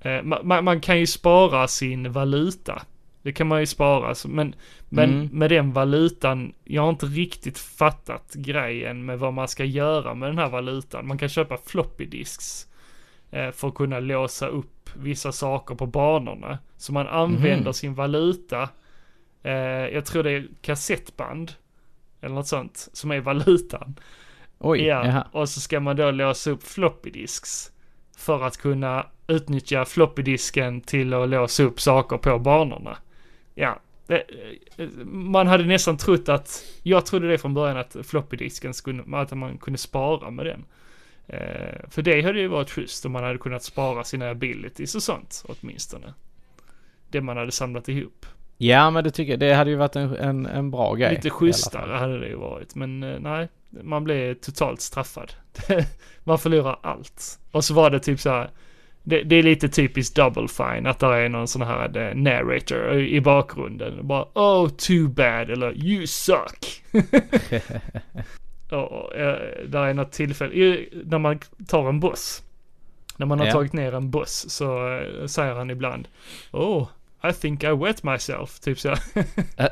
Eh, 0.00 0.22
man, 0.22 0.64
man, 0.64 0.80
kan 0.80 0.98
ju 0.98 1.06
spara 1.06 1.68
sin 1.68 2.12
valuta. 2.12 2.82
Det 3.22 3.32
kan 3.32 3.46
man 3.46 3.60
ju 3.60 3.66
spara, 3.66 4.14
men, 4.24 4.54
men 4.88 5.10
mm. 5.10 5.28
med 5.32 5.50
den 5.50 5.72
valutan, 5.72 6.52
jag 6.64 6.82
har 6.82 6.90
inte 6.90 7.06
riktigt 7.06 7.58
fattat 7.58 8.34
grejen 8.34 9.04
med 9.04 9.18
vad 9.18 9.32
man 9.32 9.48
ska 9.48 9.64
göra 9.64 10.14
med 10.14 10.28
den 10.28 10.38
här 10.38 10.48
valutan. 10.48 11.06
Man 11.06 11.18
kan 11.18 11.28
köpa 11.28 11.56
floppy 11.56 12.06
disks 12.06 12.66
eh, 13.30 13.50
för 13.50 13.68
att 13.68 13.74
kunna 13.74 14.00
låsa 14.00 14.46
upp 14.46 14.90
vissa 14.94 15.32
saker 15.32 15.74
på 15.74 15.86
banorna. 15.86 16.58
Så 16.76 16.92
man 16.92 17.06
använder 17.06 17.60
mm. 17.60 17.72
sin 17.72 17.94
valuta, 17.94 18.68
jag 19.92 20.04
tror 20.04 20.22
det 20.22 20.30
är 20.30 20.48
kassettband, 20.60 21.52
eller 22.20 22.34
något 22.34 22.46
sånt, 22.46 22.88
som 22.92 23.10
är 23.10 23.20
valutan. 23.20 23.94
Oj, 24.58 24.82
ja, 24.82 25.06
jaha. 25.06 25.26
och 25.32 25.48
så 25.48 25.60
ska 25.60 25.80
man 25.80 25.96
då 25.96 26.10
låsa 26.10 26.50
upp 26.50 26.62
floppy 26.62 27.10
disks 27.10 27.72
för 28.16 28.42
att 28.42 28.56
kunna 28.56 29.06
utnyttja 29.26 29.84
floppydisken 29.84 30.80
till 30.80 31.14
att 31.14 31.28
låsa 31.28 31.62
upp 31.62 31.80
saker 31.80 32.16
på 32.16 32.38
banorna. 32.38 32.98
Ja, 33.54 33.80
man 35.04 35.46
hade 35.46 35.64
nästan 35.64 35.96
trott 35.96 36.28
att, 36.28 36.64
jag 36.82 37.06
trodde 37.06 37.28
det 37.28 37.38
från 37.38 37.54
början 37.54 37.76
att 37.76 37.96
floppydisken 38.02 38.74
skulle, 38.74 39.16
att 39.16 39.32
man 39.32 39.58
kunde 39.58 39.78
spara 39.78 40.30
med 40.30 40.46
den. 40.46 40.64
Eh, 41.26 41.88
för 41.88 42.02
det 42.02 42.22
hade 42.22 42.40
ju 42.40 42.48
varit 42.48 42.70
schysst 42.70 43.06
om 43.06 43.12
man 43.12 43.24
hade 43.24 43.38
kunnat 43.38 43.62
spara 43.62 44.04
sina 44.04 44.30
abilities 44.30 44.94
och 44.94 45.02
sånt 45.02 45.44
åtminstone. 45.48 46.14
Det 47.08 47.20
man 47.20 47.36
hade 47.36 47.52
samlat 47.52 47.88
ihop. 47.88 48.26
Ja 48.56 48.90
men 48.90 49.04
det 49.04 49.10
tycker 49.10 49.32
jag, 49.32 49.40
det 49.40 49.54
hade 49.54 49.70
ju 49.70 49.76
varit 49.76 49.96
en, 49.96 50.16
en, 50.16 50.46
en 50.46 50.70
bra 50.70 50.94
grej. 50.94 51.14
Lite 51.14 51.30
schysstare 51.30 51.96
hade 51.96 52.20
det 52.20 52.28
ju 52.28 52.36
varit 52.36 52.74
men 52.74 53.02
eh, 53.02 53.18
nej, 53.20 53.48
man 53.82 54.04
blev 54.04 54.34
totalt 54.34 54.80
straffad. 54.80 55.32
man 56.24 56.38
förlorar 56.38 56.78
allt. 56.82 57.38
Och 57.50 57.64
så 57.64 57.74
var 57.74 57.90
det 57.90 58.00
typ 58.00 58.20
så 58.20 58.30
här, 58.30 58.50
det, 59.02 59.22
det, 59.22 59.36
är 59.36 59.42
lite 59.42 59.68
typiskt 59.68 60.16
double 60.16 60.48
fine 60.48 60.86
att 60.86 60.98
det 60.98 61.06
är 61.06 61.28
någon 61.28 61.48
sån 61.48 61.62
här 61.62 61.98
uh, 61.98 62.14
narrator 62.14 62.98
i 62.98 63.20
bakgrunden. 63.20 64.06
Bara 64.06 64.26
oh 64.34 64.68
too 64.68 65.08
bad 65.08 65.50
eller 65.50 65.72
you 65.84 66.06
suck. 66.06 66.82
och, 68.70 69.12
uh, 69.12 69.68
där 69.68 69.86
är 69.86 69.94
något 69.94 70.12
tillfälle, 70.12 70.84
när 71.04 71.18
man 71.18 71.38
tar 71.68 71.88
en 71.88 72.00
buss. 72.00 72.42
När 73.16 73.26
man 73.26 73.38
har 73.38 73.46
yeah. 73.46 73.56
tagit 73.56 73.72
ner 73.72 73.94
en 73.94 74.10
buss 74.10 74.50
så 74.50 74.66
säger 75.26 75.54
han 75.54 75.70
ibland 75.70 76.08
Oh, 76.52 76.88
I 77.24 77.32
think 77.32 77.64
I 77.64 77.70
wet 77.70 78.02
myself. 78.02 78.60
Typ 78.60 78.80
så. 78.80 78.88
ja. 79.56 79.70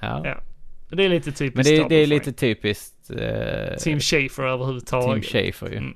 ja. 0.00 0.40
Det 0.88 1.04
är 1.04 1.08
lite 1.08 1.32
typiskt. 1.32 1.54
Men 1.54 1.64
det, 1.64 1.88
det 1.88 2.02
är 2.02 2.06
lite 2.06 2.32
typiskt. 2.32 3.10
Uh, 3.10 3.76
Team 3.78 4.00
Schafer 4.00 4.42
överhuvudtaget. 4.42 5.30
Team 5.30 5.44
Schafer 5.44 5.70
ju. 5.70 5.76
Mm. 5.76 5.94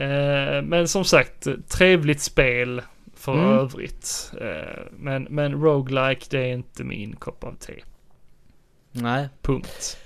Uh, 0.00 0.62
men 0.62 0.88
som 0.88 1.04
sagt, 1.04 1.46
trevligt 1.68 2.20
spel 2.20 2.82
för 3.14 3.32
mm. 3.32 3.44
övrigt. 3.44 4.32
Uh, 4.40 4.82
men, 4.92 5.22
men 5.22 5.52
roguelike 5.52 6.26
det 6.30 6.38
är 6.38 6.52
inte 6.52 6.84
min 6.84 7.16
kopp 7.16 7.44
av 7.44 7.54
te. 7.54 7.82
Nej. 8.92 9.28
Punkt. 9.42 9.98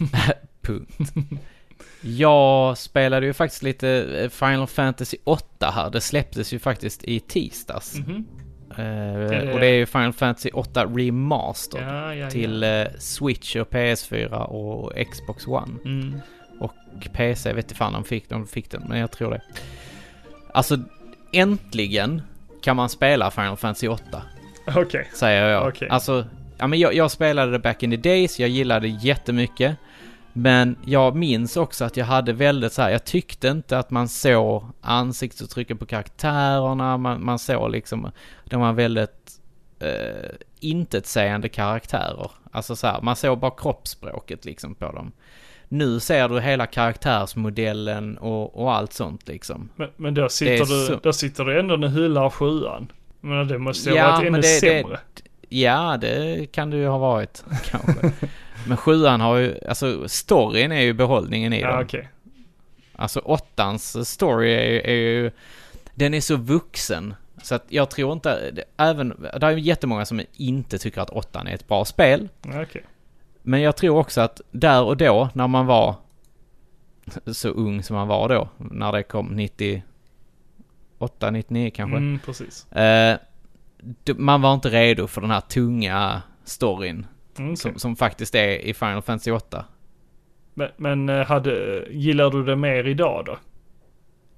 Punkt. 0.62 0.98
Jag 2.06 2.78
spelade 2.78 3.26
ju 3.26 3.32
faktiskt 3.32 3.62
lite 3.62 4.28
Final 4.32 4.66
Fantasy 4.66 5.16
8 5.24 5.70
här. 5.70 5.90
Det 5.90 6.00
släpptes 6.00 6.52
ju 6.52 6.58
faktiskt 6.58 7.04
i 7.04 7.20
tisdags. 7.20 7.94
Mm 7.94 8.08
-hmm. 8.08 8.24
Uh, 8.78 9.54
och 9.54 9.60
det 9.60 9.66
är 9.66 9.74
ju 9.74 9.86
Final 9.86 10.12
Fantasy 10.12 10.50
8 10.50 10.84
Remastered 10.84 11.88
ja, 11.88 12.14
ja, 12.14 12.30
till 12.30 12.64
uh, 12.64 12.86
Switch 12.98 13.56
och 13.56 13.70
PS4 13.70 14.32
och 14.32 14.92
Xbox 15.10 15.46
One. 15.46 15.78
Mm. 15.84 16.20
Och 16.60 16.74
PC 17.12 17.52
vet 17.52 17.64
inte 17.64 17.74
fan 17.74 17.94
om 17.94 18.02
de 18.02 18.08
fick, 18.08 18.28
de 18.28 18.46
fick 18.46 18.70
den, 18.70 18.82
men 18.88 18.98
jag 18.98 19.10
tror 19.10 19.30
det. 19.30 19.42
Alltså, 20.54 20.78
äntligen 21.32 22.22
kan 22.62 22.76
man 22.76 22.88
spela 22.88 23.30
Final 23.30 23.56
Fantasy 23.56 23.88
8. 23.88 24.22
Okej. 24.66 24.82
Okay. 24.82 25.04
Säger 25.14 25.48
jag. 25.48 25.68
Okay. 25.68 25.88
Alltså, 25.88 26.24
ja 26.58 26.66
men 26.66 26.78
jag, 26.78 26.94
jag 26.94 27.10
spelade 27.10 27.52
det 27.52 27.58
back 27.58 27.82
in 27.82 27.90
the 27.90 27.96
days, 27.96 28.40
jag 28.40 28.48
gillade 28.48 28.80
det 28.80 28.88
jättemycket. 28.88 29.76
Men 30.38 30.76
jag 30.84 31.16
minns 31.16 31.56
också 31.56 31.84
att 31.84 31.96
jag 31.96 32.04
hade 32.04 32.32
väldigt 32.32 32.72
så 32.72 32.82
här, 32.82 32.90
jag 32.90 33.04
tyckte 33.04 33.48
inte 33.48 33.78
att 33.78 33.90
man 33.90 34.08
såg 34.08 34.64
ansiktsuttrycken 34.80 35.78
på 35.78 35.86
karaktärerna, 35.86 36.96
man, 36.96 37.24
man 37.24 37.38
såg 37.38 37.70
liksom, 37.70 38.10
de 38.44 38.60
var 38.60 38.72
väldigt 38.72 39.40
eh, 39.80 40.30
intetsägande 40.60 41.48
karaktärer. 41.48 42.30
Alltså 42.50 42.76
så 42.76 42.86
här, 42.86 43.02
man 43.02 43.16
såg 43.16 43.38
bara 43.38 43.50
kroppsspråket 43.50 44.44
liksom 44.44 44.74
på 44.74 44.92
dem. 44.92 45.12
Nu 45.68 46.00
ser 46.00 46.28
du 46.28 46.40
hela 46.40 46.66
karaktärsmodellen 46.66 48.18
och, 48.18 48.62
och 48.62 48.74
allt 48.74 48.92
sånt 48.92 49.28
liksom. 49.28 49.68
Men, 49.76 49.88
men 49.96 50.14
då, 50.14 50.28
sitter 50.28 50.64
du, 50.64 50.86
så... 50.86 50.98
då 51.02 51.12
sitter 51.12 51.44
du 51.44 51.60
ändå 51.60 51.74
och 51.74 51.90
hyllar 51.90 52.30
sjuan. 52.30 52.92
Men 53.20 53.48
det 53.48 53.58
måste 53.58 53.90
ju 53.90 53.98
ha 53.98 54.10
varit 54.10 54.26
ännu 54.26 54.40
det, 54.40 54.42
sämre. 54.42 54.98
Det, 55.14 55.22
ja, 55.48 55.96
det 56.00 56.46
kan 56.52 56.70
det 56.70 56.76
ju 56.76 56.86
ha 56.86 56.98
varit 56.98 57.44
kanske. 57.64 58.12
Men 58.66 58.76
sjuan 58.76 59.20
har 59.20 59.36
ju, 59.36 59.58
alltså 59.68 60.08
storyn 60.08 60.72
är 60.72 60.80
ju 60.80 60.92
behållningen 60.92 61.52
i 61.52 61.60
ja, 61.60 61.72
den. 61.72 61.84
Okay. 61.84 62.04
Alltså 62.96 63.20
åttans 63.20 64.08
story 64.08 64.54
är 64.54 64.64
ju, 64.64 64.80
är 64.80 64.94
ju, 64.94 65.30
den 65.94 66.14
är 66.14 66.20
så 66.20 66.36
vuxen. 66.36 67.14
Så 67.42 67.54
att 67.54 67.64
jag 67.68 67.90
tror 67.90 68.12
inte, 68.12 68.64
även, 68.76 69.28
det 69.40 69.46
är 69.46 69.50
ju 69.50 69.60
jättemånga 69.60 70.04
som 70.04 70.20
inte 70.32 70.78
tycker 70.78 71.00
att 71.00 71.10
åttan 71.10 71.46
är 71.46 71.54
ett 71.54 71.68
bra 71.68 71.84
spel. 71.84 72.28
Okay. 72.62 72.82
Men 73.42 73.60
jag 73.60 73.76
tror 73.76 73.98
också 73.98 74.20
att 74.20 74.40
där 74.50 74.82
och 74.82 74.96
då, 74.96 75.28
när 75.32 75.48
man 75.48 75.66
var 75.66 75.94
så 77.26 77.48
ung 77.48 77.82
som 77.82 77.96
man 77.96 78.08
var 78.08 78.28
då, 78.28 78.48
när 78.56 78.92
det 78.92 79.02
kom 79.02 79.26
98, 79.26 81.30
99 81.30 81.70
kanske. 81.74 81.96
Mm, 81.96 82.18
precis. 82.18 82.72
Eh, 82.72 83.18
man 84.16 84.42
var 84.42 84.54
inte 84.54 84.68
redo 84.68 85.06
för 85.06 85.20
den 85.20 85.30
här 85.30 85.40
tunga 85.40 86.22
storyn 86.44 87.06
Mm, 87.38 87.52
okay. 87.52 87.56
som, 87.56 87.78
som, 87.78 87.96
faktiskt 87.96 88.34
är 88.34 88.48
i 88.48 88.74
Final 88.74 89.02
Fantasy 89.02 89.30
8. 89.30 89.64
Men, 90.54 90.68
men 90.76 91.08
eh, 91.08 91.26
hade, 91.26 91.84
gillar 91.90 92.30
du 92.30 92.44
det 92.44 92.56
mer 92.56 92.86
idag 92.86 93.24
då? 93.26 93.38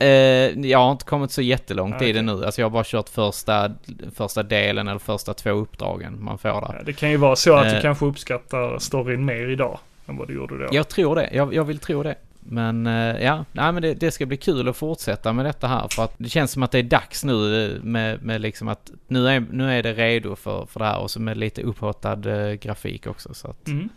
Uh, 0.04 0.66
jag 0.66 0.78
har 0.78 0.92
inte 0.92 1.04
kommit 1.04 1.30
så 1.30 1.42
jättelångt 1.42 1.94
okay. 1.94 2.08
i 2.08 2.12
det 2.12 2.22
nu. 2.22 2.44
Alltså 2.44 2.60
jag 2.60 2.66
har 2.66 2.70
bara 2.70 2.84
kört 2.86 3.08
första, 3.08 3.70
första 4.14 4.42
delen 4.42 4.88
eller 4.88 4.98
första 4.98 5.34
två 5.34 5.50
uppdragen 5.50 6.24
man 6.24 6.38
får 6.38 6.48
där. 6.48 6.74
Ja, 6.78 6.82
det 6.84 6.92
kan 6.92 7.10
ju 7.10 7.16
vara 7.16 7.36
så 7.36 7.54
att 7.54 7.66
uh, 7.66 7.74
du 7.74 7.80
kanske 7.80 8.06
uppskattar 8.06 8.78
storyn 8.78 9.24
mer 9.24 9.48
idag 9.48 9.78
än 10.06 10.16
vad 10.16 10.28
du 10.28 10.34
gjorde 10.34 10.58
då. 10.58 10.68
Jag 10.72 10.88
tror 10.88 11.14
det. 11.14 11.30
Jag, 11.32 11.54
jag 11.54 11.64
vill 11.64 11.78
tro 11.78 12.02
det. 12.02 12.14
Men 12.50 12.86
uh, 12.86 13.22
ja, 13.22 13.44
nej 13.52 13.72
men 13.72 13.82
det, 13.82 13.94
det, 13.94 14.10
ska 14.10 14.26
bli 14.26 14.36
kul 14.36 14.68
att 14.68 14.76
fortsätta 14.76 15.32
med 15.32 15.44
detta 15.44 15.66
här 15.66 15.88
för 15.90 16.04
att 16.04 16.14
det 16.18 16.28
känns 16.28 16.52
som 16.52 16.62
att 16.62 16.70
det 16.70 16.78
är 16.78 16.82
dags 16.82 17.24
nu 17.24 17.80
med, 17.82 18.22
med 18.22 18.40
liksom 18.40 18.68
att 18.68 18.90
nu 19.06 19.28
är, 19.28 19.40
nu 19.50 19.78
är 19.78 19.82
det 19.82 19.92
redo 19.92 20.36
för, 20.36 20.66
för 20.66 20.80
det 20.80 20.86
här 20.86 20.98
och 20.98 21.10
så 21.10 21.20
med 21.20 21.36
lite 21.36 21.62
upphottad 21.62 22.26
uh, 22.26 22.54
grafik 22.54 23.06
också 23.06 23.34
så 23.34 23.48
att 23.48 23.68
mm. 23.68 23.88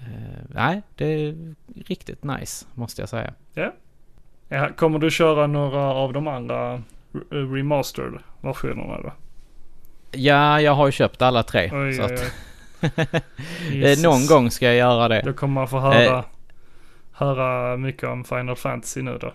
uh, 0.00 0.06
Nej, 0.48 0.82
det 0.94 1.04
är 1.04 1.54
riktigt 1.86 2.24
nice 2.24 2.66
måste 2.74 3.02
jag 3.02 3.08
säga. 3.08 3.32
Ja. 3.54 3.72
ja. 4.48 4.68
Kommer 4.76 4.98
du 4.98 5.10
köra 5.10 5.46
några 5.46 5.80
av 5.80 6.12
de 6.12 6.28
andra 6.28 6.82
remastered 7.30 8.18
versionerna 8.40 9.00
då? 9.02 9.12
Ja, 10.10 10.60
jag 10.60 10.72
har 10.72 10.86
ju 10.86 10.92
köpt 10.92 11.22
alla 11.22 11.42
tre. 11.42 11.70
Oj, 11.72 11.92
så 11.92 12.04
oj, 12.04 12.18
oj. 13.70 13.92
att 13.92 14.02
Någon 14.02 14.26
gång 14.26 14.50
ska 14.50 14.66
jag 14.66 14.76
göra 14.76 15.08
det. 15.08 15.22
Då 15.24 15.32
kommer 15.32 15.54
man 15.54 15.68
få 15.68 15.78
höra 15.78 16.24
höra 17.16 17.76
mycket 17.76 18.04
om 18.04 18.24
Final 18.24 18.56
Fantasy 18.56 19.02
nu 19.02 19.18
då? 19.20 19.32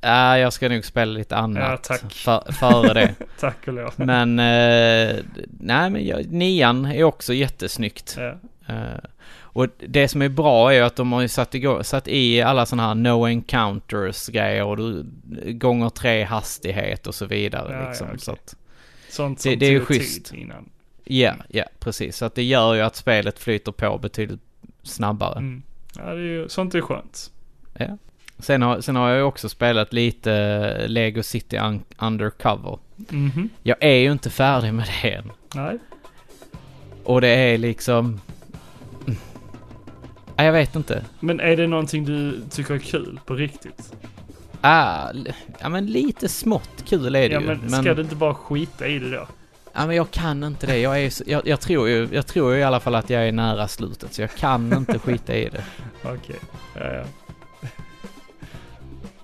Ja, 0.00 0.38
jag 0.38 0.52
ska 0.52 0.68
nog 0.68 0.84
spela 0.84 1.12
lite 1.12 1.36
annat 1.36 1.86
ja. 1.90 1.96
För, 2.08 2.52
före 2.52 2.94
det. 2.94 3.14
tack 3.40 3.68
och 3.68 3.72
lov. 3.72 3.92
Men, 3.96 4.38
eh, 4.38 5.16
nej 5.60 5.90
men 5.90 6.06
jag, 6.06 6.32
nian 6.32 6.86
är 6.86 7.04
också 7.04 7.34
jättesnyggt. 7.34 8.18
Ja. 8.18 8.34
Eh, 8.74 8.98
och 9.56 9.66
det 9.78 10.08
som 10.08 10.22
är 10.22 10.28
bra 10.28 10.74
är 10.74 10.82
att 10.82 10.96
de 10.96 11.12
har 11.12 11.20
ju 11.20 11.28
satt, 11.28 11.54
igång, 11.54 11.84
satt 11.84 12.08
i 12.08 12.42
alla 12.42 12.66
sådana 12.66 12.88
här 12.88 12.94
no 12.94 13.26
encounters 13.26 14.26
grejer 14.26 14.64
och 14.64 14.76
du, 14.76 15.06
gånger 15.52 15.90
tre 15.90 16.24
hastighet 16.24 17.06
och 17.06 17.14
så 17.14 17.26
vidare 17.26 17.72
ja, 17.72 17.88
liksom. 17.88 18.06
Ja, 18.06 18.12
okay. 18.12 18.18
så 18.18 18.32
att 18.32 18.56
Sånt 19.08 19.40
som 19.40 19.50
det, 19.50 19.56
det 19.56 19.66
är 19.66 19.80
schysst. 19.80 20.32
Ja, 21.04 21.34
ja 21.48 21.64
precis. 21.78 22.16
Så 22.16 22.24
att 22.24 22.34
det 22.34 22.42
gör 22.42 22.74
ju 22.74 22.80
att 22.80 22.96
spelet 22.96 23.38
flyter 23.38 23.72
på 23.72 23.98
betydligt 23.98 24.40
snabbare. 24.82 25.38
Mm. 25.38 25.62
Ja, 25.98 26.04
det 26.04 26.20
är 26.20 26.24
ju, 26.24 26.48
sånt 26.48 26.74
är 26.74 26.80
skönt. 26.80 27.30
Ja. 27.78 27.98
Sen 28.38 28.62
har, 28.62 28.80
sen 28.80 28.96
har 28.96 29.08
jag 29.08 29.18
ju 29.18 29.22
också 29.22 29.48
spelat 29.48 29.92
lite 29.92 30.32
eh, 30.32 30.88
Lego 30.88 31.22
City 31.22 31.56
un 31.56 31.82
Undercover. 31.98 32.78
Mm 33.10 33.30
-hmm. 33.30 33.48
Jag 33.62 33.76
är 33.80 33.96
ju 33.96 34.12
inte 34.12 34.30
färdig 34.30 34.74
med 34.74 34.88
det 35.02 35.10
än. 35.14 35.32
Nej. 35.54 35.78
Och 37.04 37.20
det 37.20 37.28
är 37.28 37.58
liksom... 37.58 38.20
Ja, 40.36 40.44
jag 40.44 40.52
vet 40.52 40.76
inte. 40.76 41.04
Men 41.20 41.40
är 41.40 41.56
det 41.56 41.66
någonting 41.66 42.04
du 42.04 42.40
tycker 42.50 42.74
är 42.74 42.78
kul 42.78 43.20
på 43.26 43.34
riktigt? 43.34 43.92
Ah, 44.60 45.12
ja 45.60 45.68
men 45.68 45.86
lite 45.86 46.28
smått 46.28 46.84
kul 46.88 47.14
är 47.14 47.28
det 47.28 47.34
Ja 47.34 47.40
ju. 47.40 47.46
men 47.46 47.70
ska 47.70 47.94
du 47.94 48.02
inte 48.02 48.16
bara 48.16 48.34
skita 48.34 48.86
i 48.86 48.98
det 48.98 49.10
då? 49.10 49.26
Ja 49.76 49.86
men 49.86 49.96
jag 49.96 50.10
kan 50.10 50.44
inte 50.44 50.66
det. 50.66 50.78
Jag, 50.78 51.02
är 51.02 51.30
jag, 51.30 51.46
jag, 51.46 51.60
tror 51.60 51.88
ju, 51.88 52.08
jag 52.12 52.26
tror 52.26 52.54
ju 52.54 52.60
i 52.60 52.62
alla 52.62 52.80
fall 52.80 52.94
att 52.94 53.10
jag 53.10 53.28
är 53.28 53.32
nära 53.32 53.68
slutet 53.68 54.12
så 54.12 54.22
jag 54.22 54.30
kan 54.34 54.72
inte 54.72 54.98
skita 54.98 55.36
i 55.36 55.48
det. 55.48 55.64
Okej. 56.02 56.36
Ja, 56.74 56.92
ja. 56.92 57.04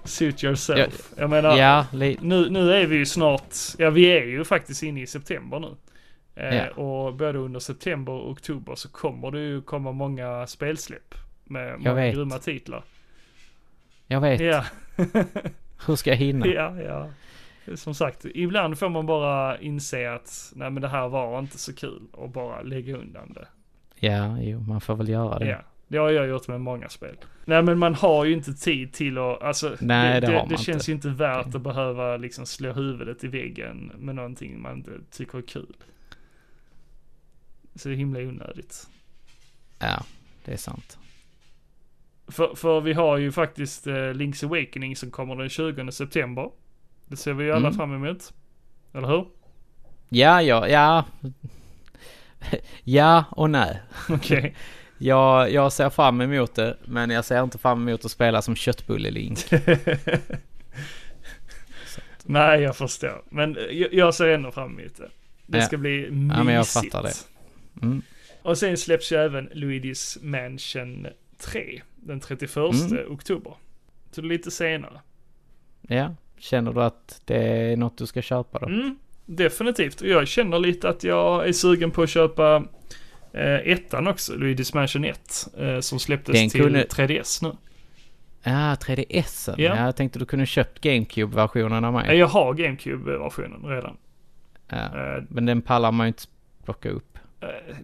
Suit 0.04 0.44
yourself. 0.44 1.12
Jag 1.16 1.30
menar, 1.30 1.56
Ja, 1.56 1.86
nu, 1.92 2.50
nu 2.50 2.72
är 2.72 2.86
vi 2.86 2.96
ju 2.96 3.06
snart, 3.06 3.54
ja 3.78 3.90
vi 3.90 4.04
är 4.06 4.24
ju 4.24 4.44
faktiskt 4.44 4.82
inne 4.82 5.02
i 5.02 5.06
september 5.06 5.58
nu. 5.60 5.76
Eh, 6.34 6.56
Ja. 6.56 6.70
Och 6.70 7.14
både 7.14 7.38
under 7.38 7.60
september 7.60 8.12
och 8.12 8.30
oktober 8.30 8.74
så 8.74 8.88
kommer 8.88 9.30
det 9.30 9.40
ju 9.40 9.62
komma 9.62 9.92
många 9.92 10.46
spelsläpp. 10.46 11.14
Med 11.44 11.78
många 11.78 11.94
vet. 11.94 12.14
grymma 12.14 12.38
titlar. 12.38 12.82
jag 14.06 14.20
vet. 14.20 14.40
Ja. 14.40 14.64
Hur 15.86 15.96
ska 15.96 16.10
jag 16.10 16.16
hinna? 16.16 16.46
ja, 16.54 16.80
ja. 16.80 17.08
Som 17.74 17.94
sagt, 17.94 18.24
ibland 18.34 18.78
får 18.78 18.88
man 18.88 19.06
bara 19.06 19.58
inse 19.58 20.12
att 20.12 20.52
nej 20.56 20.70
men 20.70 20.82
det 20.82 20.88
här 20.88 21.08
var 21.08 21.38
inte 21.38 21.58
så 21.58 21.74
kul 21.74 22.02
och 22.12 22.30
bara 22.30 22.62
lägga 22.62 22.96
undan 22.96 23.32
det. 23.32 23.48
Ja, 24.06 24.38
jo, 24.40 24.60
man 24.60 24.80
får 24.80 24.96
väl 24.96 25.08
göra 25.08 25.38
det. 25.38 25.48
Ja, 25.48 25.58
det 25.88 25.98
har 25.98 26.10
jag 26.10 26.28
gjort 26.28 26.48
med 26.48 26.60
många 26.60 26.88
spel. 26.88 27.16
Nej 27.44 27.62
men 27.62 27.78
man 27.78 27.94
har 27.94 28.24
ju 28.24 28.32
inte 28.32 28.54
tid 28.54 28.92
till 28.92 29.18
att, 29.18 29.42
alltså 29.42 29.76
Nej, 29.80 30.20
det 30.20 30.26
det, 30.26 30.32
det, 30.32 30.46
man 30.48 30.58
känns 30.58 30.68
inte. 30.68 30.90
ju 30.90 30.94
inte 30.94 31.08
värt 31.24 31.54
att 31.54 31.62
behöva 31.62 32.16
liksom 32.16 32.46
slå 32.46 32.72
huvudet 32.72 33.24
i 33.24 33.28
väggen 33.28 33.92
med 33.98 34.14
någonting 34.14 34.62
man 34.62 34.76
inte 34.76 34.90
tycker 35.10 35.38
är 35.38 35.42
kul. 35.42 35.76
Så 37.74 37.88
det 37.88 37.94
är 37.94 37.96
himla 37.96 38.20
onödigt. 38.20 38.88
Ja, 39.78 40.04
det 40.44 40.52
är 40.52 40.56
sant. 40.56 40.98
För, 42.28 42.54
för 42.54 42.80
vi 42.80 42.92
har 42.92 43.16
ju 43.16 43.32
faktiskt 43.32 43.86
eh, 43.86 43.92
Link's 43.92 44.44
Awakening 44.44 44.96
som 44.96 45.10
kommer 45.10 45.36
den 45.36 45.48
20 45.48 45.92
september. 45.92 46.50
Det 47.12 47.16
ser 47.16 47.32
vi 47.32 47.44
ju 47.44 47.50
alla 47.52 47.66
Mm. 47.68 47.74
fram 47.74 47.94
emot. 47.94 48.32
Eller 48.94 49.08
hur? 49.08 49.26
Ja, 50.08 50.42
ja, 50.42 50.68
ja. 50.68 51.04
ja 52.84 53.24
och 53.30 53.50
nej. 53.50 53.80
Okej. 54.08 54.54
Jag, 54.98 55.50
jag 55.52 55.72
ser 55.72 55.90
fram 55.90 56.20
emot 56.20 56.54
det, 56.54 56.76
men 56.84 57.10
jag 57.10 57.24
ser 57.24 57.42
inte 57.42 57.58
fram 57.58 57.88
emot 57.88 58.04
att 58.04 58.10
spela 58.10 58.42
som 58.42 58.54
köttbulle-Link. 58.54 59.38
Nej, 62.24 62.60
jag 62.60 62.76
förstår. 62.76 63.22
Men 63.30 63.56
eh, 63.56 63.62
jag, 63.64 63.94
jag 63.94 64.14
ser 64.14 64.28
ändå 64.28 64.50
fram 64.50 64.78
emot 64.78 64.96
det. 64.96 65.10
Det 65.46 65.58
Ja. 65.58 65.64
ska 65.64 65.76
bli 65.78 66.10
mysigt. 66.10 66.36
Ja, 66.38 66.44
men 66.44 66.54
jag 66.54 66.68
fattar 66.68 67.02
det. 67.02 67.14
Mm. 67.82 68.02
Och 68.42 68.58
sen 68.58 68.76
släpps 68.76 69.12
ju 69.12 69.16
även 69.16 69.48
Luigi's 69.50 70.24
Mansion 70.24 71.06
3 71.38 71.82
den 71.96 72.20
31 72.20 72.56
Mm. 72.56 73.12
oktober. 73.12 73.54
Så 74.10 74.22
lite 74.22 74.50
senare. 74.50 75.00
Ja, 75.80 76.14
känner 76.42 76.72
du 76.72 76.82
att 76.82 77.20
det 77.24 77.36
är 77.72 77.76
något 77.76 77.98
du 77.98 78.06
ska 78.06 78.22
köpa 78.22 78.58
då? 78.58 78.66
Mm, 78.66 78.96
definitivt. 79.26 80.00
Och 80.00 80.06
jag 80.08 80.28
känner 80.28 80.58
lite 80.58 80.88
att 80.88 81.04
jag 81.04 81.48
är 81.48 81.52
sugen 81.52 81.90
på 81.90 82.02
att 82.02 82.10
köpa 82.10 82.64
eh, 83.32 83.54
ettan 83.72 84.08
också, 84.08 84.32
Luigi's 84.34 84.74
Mansion 84.74 85.04
1. 85.04 85.46
Eh, 85.58 85.80
som 85.80 85.98
släpptes 85.98 86.34
Den 86.40 86.48
till 86.50 86.62
kunde- 86.62 86.84
3DS 86.86 87.42
nu. 87.42 87.52
Ja, 88.44 88.74
3DSen. 88.74 89.54
Ja. 89.58 89.76
Ja. 89.76 89.84
jag 89.86 89.96
tänkte 89.96 90.18
du 90.18 90.24
kunde 90.26 90.46
köpt 90.46 90.80
GameCube-versionen 90.80 91.84
av 91.84 91.92
mig. 91.92 92.16
Jag 92.18 92.26
har 92.26 92.54
GameCube-versionen 92.54 93.64
redan. 93.68 93.96
Ja. 94.68 94.76
Eh, 94.76 95.22
Men 95.28 95.46
den 95.46 95.62
pallar 95.62 95.92
man 95.92 96.06
ju 96.06 96.08
inte 96.08 96.22
plocka 96.64 96.88
upp. 96.90 97.18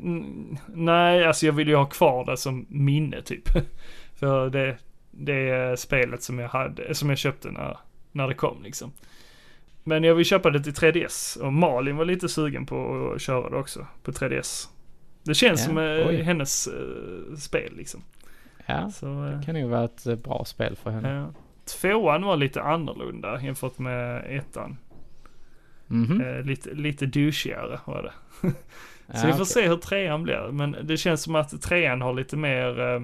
n- 0.03 0.59
nej, 0.75 1.25
alltså 1.27 1.47
jag 1.47 1.53
vill 1.53 1.69
ju 1.69 1.75
ha 1.77 1.87
kvar 1.87 2.25
det 2.27 2.37
som 2.37 2.67
minne 2.69 3.23
typ. 3.23 3.49
För 4.15 4.51
det, 4.51 4.77
det 5.11 5.49
är 5.51 5.77
spelet 5.77 6.23
som 6.23 6.39
jag 6.39 6.49
hade, 6.49 6.95
som 6.95 7.09
jag 7.09 7.19
köpte 7.19 7.51
när, 7.51 7.77
när 8.13 8.29
det 8.29 8.35
kom 8.35 8.63
liksom. 8.63 8.93
Men 9.85 10.05
jag 10.05 10.15
vill 10.15 10.25
köpa 10.27 10.51
det 10.51 10.61
till 10.63 10.73
3DS 10.73 11.39
och 11.41 11.53
Malin 11.53 11.97
var 11.97 12.05
lite 12.05 12.29
sugen 12.29 12.67
på 12.67 13.11
att 13.15 13.21
köra 13.23 13.51
det 13.51 13.57
också 13.57 13.87
på 14.03 14.13
3DS. 14.13 14.69
Det 15.23 15.35
känns 15.35 15.61
Ja, 15.61 15.67
som 15.67 15.79
eh, 15.79 16.09
oj. 16.09 16.23
hennes 16.23 16.67
eh, 16.67 17.37
spel 17.37 17.73
liksom. 17.77 18.03
Ja, 18.67 18.91
Så, 18.91 19.07
eh, 19.27 19.39
det 19.39 19.45
kan 19.47 19.57
ju 19.57 19.69
vara 19.69 19.85
ett 19.85 20.07
eh, 20.07 20.15
bra 20.17 20.45
spel 20.45 20.77
för 20.77 20.91
henne. 20.91 21.09
ja. 21.15 21.33
Tvåan 21.81 22.23
var 22.23 22.37
lite 22.37 22.63
annorlunda 22.63 23.41
jämfört 23.43 23.79
med 23.79 24.25
ettan. 24.39 24.77
Mhm. 25.87 26.21
Eh, 26.21 26.43
lite, 26.43 26.75
lite 26.75 27.07
douchigare 27.07 27.81
var 27.85 28.03
det. 28.03 28.13
Ja, 29.11 29.15
Så 29.15 29.27
vi 29.27 29.33
får 29.33 29.39
okej. 29.43 29.47
se 29.47 29.69
hur 29.69 29.77
trean 29.77 30.23
blir. 30.23 30.49
Men 30.53 30.77
det 30.83 30.97
känns 30.97 31.23
som 31.23 31.35
att 31.35 31.63
trean 31.63 32.01
har 32.03 32.15
lite 32.15 32.37
mer 32.37 32.81
eh, 32.81 33.01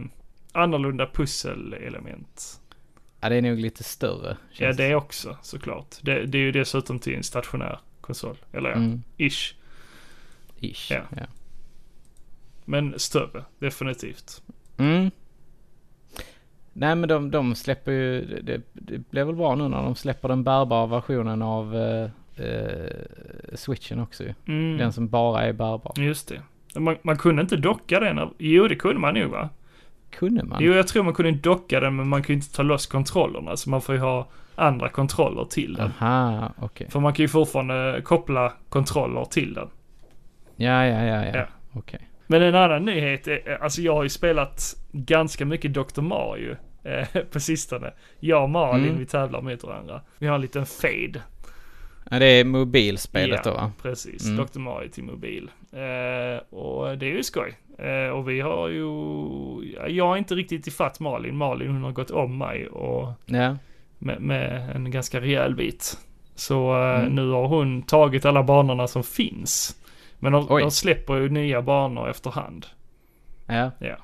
annorlunda 0.52 1.06
pusselelement. 1.06 2.60
Ja, 3.24 3.28
det 3.30 3.36
är 3.36 3.42
nog 3.42 3.58
lite 3.58 3.84
större. 3.84 4.36
Ja, 4.52 4.72
det 4.72 4.94
också 4.94 5.36
såklart. 5.42 5.96
Det, 6.02 6.26
det 6.26 6.38
är 6.38 6.42
ju 6.42 6.52
dessutom 6.52 6.98
till 6.98 7.14
en 7.14 7.22
stationär 7.22 7.78
konsol. 8.00 8.36
Eller 8.52 8.70
ja, 8.70 8.76
Mm, 8.76 9.02
ish. 9.16 9.54
ish. 10.60 10.90
Ja. 10.90 11.00
Ja. 11.16 11.26
Men 12.64 12.98
större, 12.98 13.44
definitivt. 13.58 14.42
Mm. 14.76 15.10
Nej 16.72 16.94
men 16.96 17.08
de, 17.08 17.30
de 17.30 17.54
släpper 17.54 17.92
ju, 17.92 18.24
det- 18.42 18.62
det, 18.72 18.98
blir 19.10 19.24
väl 19.24 19.34
bra 19.34 19.54
nu 19.54 19.68
när 19.68 19.82
de 19.82 19.94
släpper 19.94 20.28
den 20.28 20.44
bärbara 20.44 20.86
versionen 20.86 21.42
av 21.42 21.76
eh, 21.76 22.10
eh, 22.46 23.54
switchen 23.54 24.00
också 24.00 24.24
ju. 24.24 24.34
Mm. 24.46 24.76
Den 24.78 24.92
som 24.92 25.08
bara 25.08 25.42
är 25.42 25.52
bärbar. 25.52 25.92
Just 25.96 26.28
det. 26.28 26.42
Man, 26.80 26.96
man 27.02 27.18
kunde 27.18 27.42
inte 27.42 27.56
docka 27.56 28.00
den. 28.00 28.18
av- 28.18 28.34
Jo, 28.38 28.68
det 28.68 28.76
kunde 28.76 29.00
man 29.00 29.14
nog 29.14 29.30
va? 29.30 29.48
Kunde 30.18 30.44
man? 30.44 30.58
Jo, 30.62 30.72
jag 30.72 30.88
tror 30.88 31.02
man 31.02 31.14
kunde 31.14 31.30
docka 31.32 31.80
den, 31.80 31.96
men 31.96 32.08
man 32.08 32.22
kunde 32.22 32.34
inte 32.44 32.56
ta 32.56 32.62
loss 32.62 32.86
kontrollerna. 32.86 33.56
Så 33.56 33.70
man 33.70 33.82
får 33.82 33.94
ju 33.94 34.00
ha 34.00 34.28
andra 34.54 34.88
kontroller 34.88 35.44
till 35.44 35.74
den. 35.74 35.92
Aha, 36.00 36.52
okej. 36.58 36.90
För 36.90 37.00
man 37.00 37.12
kan 37.12 37.22
ju 37.22 37.28
fortfarande 37.28 38.00
koppla 38.04 38.52
kontroller 38.68 39.24
till 39.24 39.54
den. 39.54 39.68
Ja, 40.56 40.86
ja, 40.86 41.04
ja, 41.04 41.24
ja. 41.24 41.36
Ja. 41.36 41.46
Okej. 41.72 42.08
Men 42.26 42.42
en 42.42 42.54
annan 42.54 42.84
nyhet 42.84 43.28
är, 43.28 43.62
alltså 43.62 43.80
jag 43.82 43.94
har 43.94 44.02
ju 44.02 44.08
spelat 44.08 44.76
ganska 44.92 45.44
mycket 45.44 45.74
Dr. 45.74 46.00
Mario 46.00 46.56
eh, 46.84 47.22
på 47.32 47.40
sistone. 47.40 47.92
Jag 48.20 48.42
och 48.42 48.50
Malin, 48.50 48.84
Mm. 48.84 48.98
vi 48.98 49.06
tävlar 49.06 49.40
mot 49.42 49.64
varandra. 49.64 50.00
Vi 50.18 50.26
har 50.26 50.34
en 50.34 50.40
liten 50.40 50.66
fade. 50.66 51.22
Ja, 52.10 52.18
det 52.18 52.26
är 52.26 52.44
mobilspelet 52.44 53.40
Ja. 53.44 53.50
då 53.50 53.56
va? 53.56 53.72
Precis, 53.82 54.28
Mm. 54.28 54.46
Dr. 54.46 54.58
Mario 54.58 54.88
till 54.88 55.04
mobil. 55.04 55.50
Eh, 55.74 56.54
och 56.58 56.98
det 56.98 57.06
är 57.06 57.12
ju 57.16 57.22
skoj. 57.22 57.58
Eh, 57.78 58.08
och 58.08 58.28
vi 58.28 58.40
har 58.40 58.68
ju, 58.68 58.86
ja, 59.76 59.88
jag 59.88 60.12
är 60.12 60.16
inte 60.16 60.34
riktigt 60.34 60.66
ifatt 60.66 61.00
Malin. 61.00 61.36
Malin 61.36 61.70
hon 61.70 61.82
har 61.82 61.92
gått 61.92 62.10
om 62.10 62.38
mig 62.38 62.68
och 62.68 63.12
Ja. 63.26 63.56
med, 63.98 64.20
med 64.20 64.70
en 64.76 64.90
ganska 64.90 65.20
rejäl 65.20 65.54
bit. 65.54 65.98
Så 66.34 66.82
eh, 66.82 67.00
Mm. 67.00 67.14
nu 67.14 67.30
har 67.30 67.48
hon 67.48 67.82
tagit 67.82 68.24
alla 68.24 68.42
banorna 68.42 68.86
som 68.86 69.02
finns. 69.04 69.80
Men 70.18 70.32
de, 70.32 70.46
Oj. 70.50 70.62
de 70.62 70.70
släpper 70.70 71.14
ju 71.16 71.28
nya 71.28 71.62
banor 71.62 72.10
efterhand. 72.10 72.66
Ja. 73.46 73.70
Ja. 73.78 73.96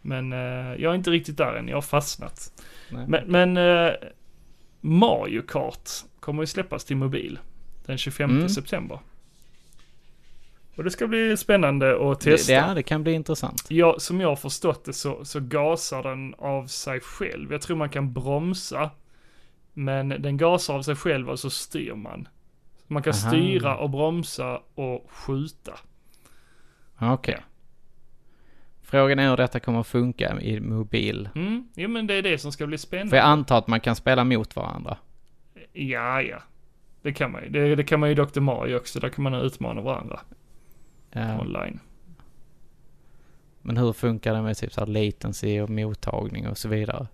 Men 0.00 0.32
eh, 0.32 0.38
jag 0.82 0.90
är 0.90 0.94
inte 0.94 1.10
riktigt 1.10 1.36
där 1.36 1.54
än, 1.54 1.68
jag 1.68 1.76
har 1.76 1.82
fastnat. 1.82 2.64
Nej. 2.90 3.04
Men, 3.08 3.24
men 3.26 3.56
eh, 3.86 3.92
Mario 4.80 5.42
Kart 5.42 5.90
kommer 6.20 6.42
ju 6.42 6.46
släppas 6.46 6.84
till 6.84 6.96
mobil 6.96 7.38
den 7.86 7.98
25 7.98 8.30
Mm. 8.30 8.48
september. 8.48 8.98
Och 10.76 10.84
det 10.84 10.90
ska 10.90 11.06
bli 11.06 11.36
spännande 11.36 12.10
att 12.10 12.20
testa. 12.20 12.52
det, 12.52 12.58
ja, 12.58 12.74
det 12.74 12.82
kan 12.82 13.02
bli 13.02 13.12
intressant. 13.12 13.66
Ja, 13.68 13.96
som 13.98 14.20
jag 14.20 14.28
har 14.28 14.36
förstått 14.36 14.84
det 14.84 14.92
så, 14.92 15.24
så 15.24 15.40
gasar 15.40 16.02
den 16.02 16.34
av 16.38 16.66
sig 16.66 17.00
själv. 17.00 17.52
Jag 17.52 17.62
tror 17.62 17.76
man 17.76 17.88
kan 17.88 18.12
bromsa. 18.12 18.90
Men 19.72 20.08
den 20.08 20.36
gasar 20.36 20.74
av 20.74 20.82
sig 20.82 20.96
själv 20.96 21.30
och 21.30 21.38
så 21.40 21.50
styr 21.50 21.94
man. 21.94 22.28
Man 22.86 23.02
kan 23.02 23.12
Aha. 23.12 23.30
styra 23.30 23.76
och 23.76 23.90
bromsa 23.90 24.60
och 24.74 25.10
skjuta. 25.10 25.72
Okej. 27.00 27.34
Ja. 27.38 27.44
Frågan 28.82 29.18
är 29.18 29.30
hur 29.30 29.36
detta 29.36 29.60
kommer 29.60 29.80
att 29.80 29.86
funka 29.86 30.40
i 30.40 30.60
mobil. 30.60 31.28
Mm, 31.34 31.68
ja 31.74 31.88
men 31.88 32.06
det 32.06 32.14
är 32.14 32.22
det 32.22 32.38
som 32.38 32.52
ska 32.52 32.66
bli 32.66 32.78
spännande. 32.78 33.10
För 33.10 33.16
jag 33.16 33.26
antar 33.26 33.58
att 33.58 33.66
man 33.66 33.80
kan 33.80 33.96
spela 33.96 34.24
mot 34.24 34.56
varandra. 34.56 34.96
Ja, 35.72 36.22
ja. 36.22 36.42
Det 37.02 37.12
kan 37.12 37.32
man 37.32 37.42
ju. 37.42 37.48
Det, 37.48 37.74
det 37.74 37.84
kan 37.84 38.00
man 38.00 38.08
ju 38.08 38.12
i 38.12 38.24
Dr. 38.24 38.40
Mario 38.40 38.76
också. 38.76 39.00
Där 39.00 39.08
kan 39.08 39.22
man 39.22 39.34
utmana 39.34 39.80
varandra 39.80 40.20
Ja. 41.16 41.40
online. 41.40 41.80
Men 43.62 43.76
hur 43.76 43.92
funkar 43.92 44.34
det 44.34 44.42
med 44.42 44.56
typ 44.56 44.72
så 44.72 44.80
här 44.80 44.86
latency 44.86 45.60
och 45.60 45.70
mottagning 45.70 46.48
och 46.48 46.58
så 46.58 46.68
vidare? 46.68 47.06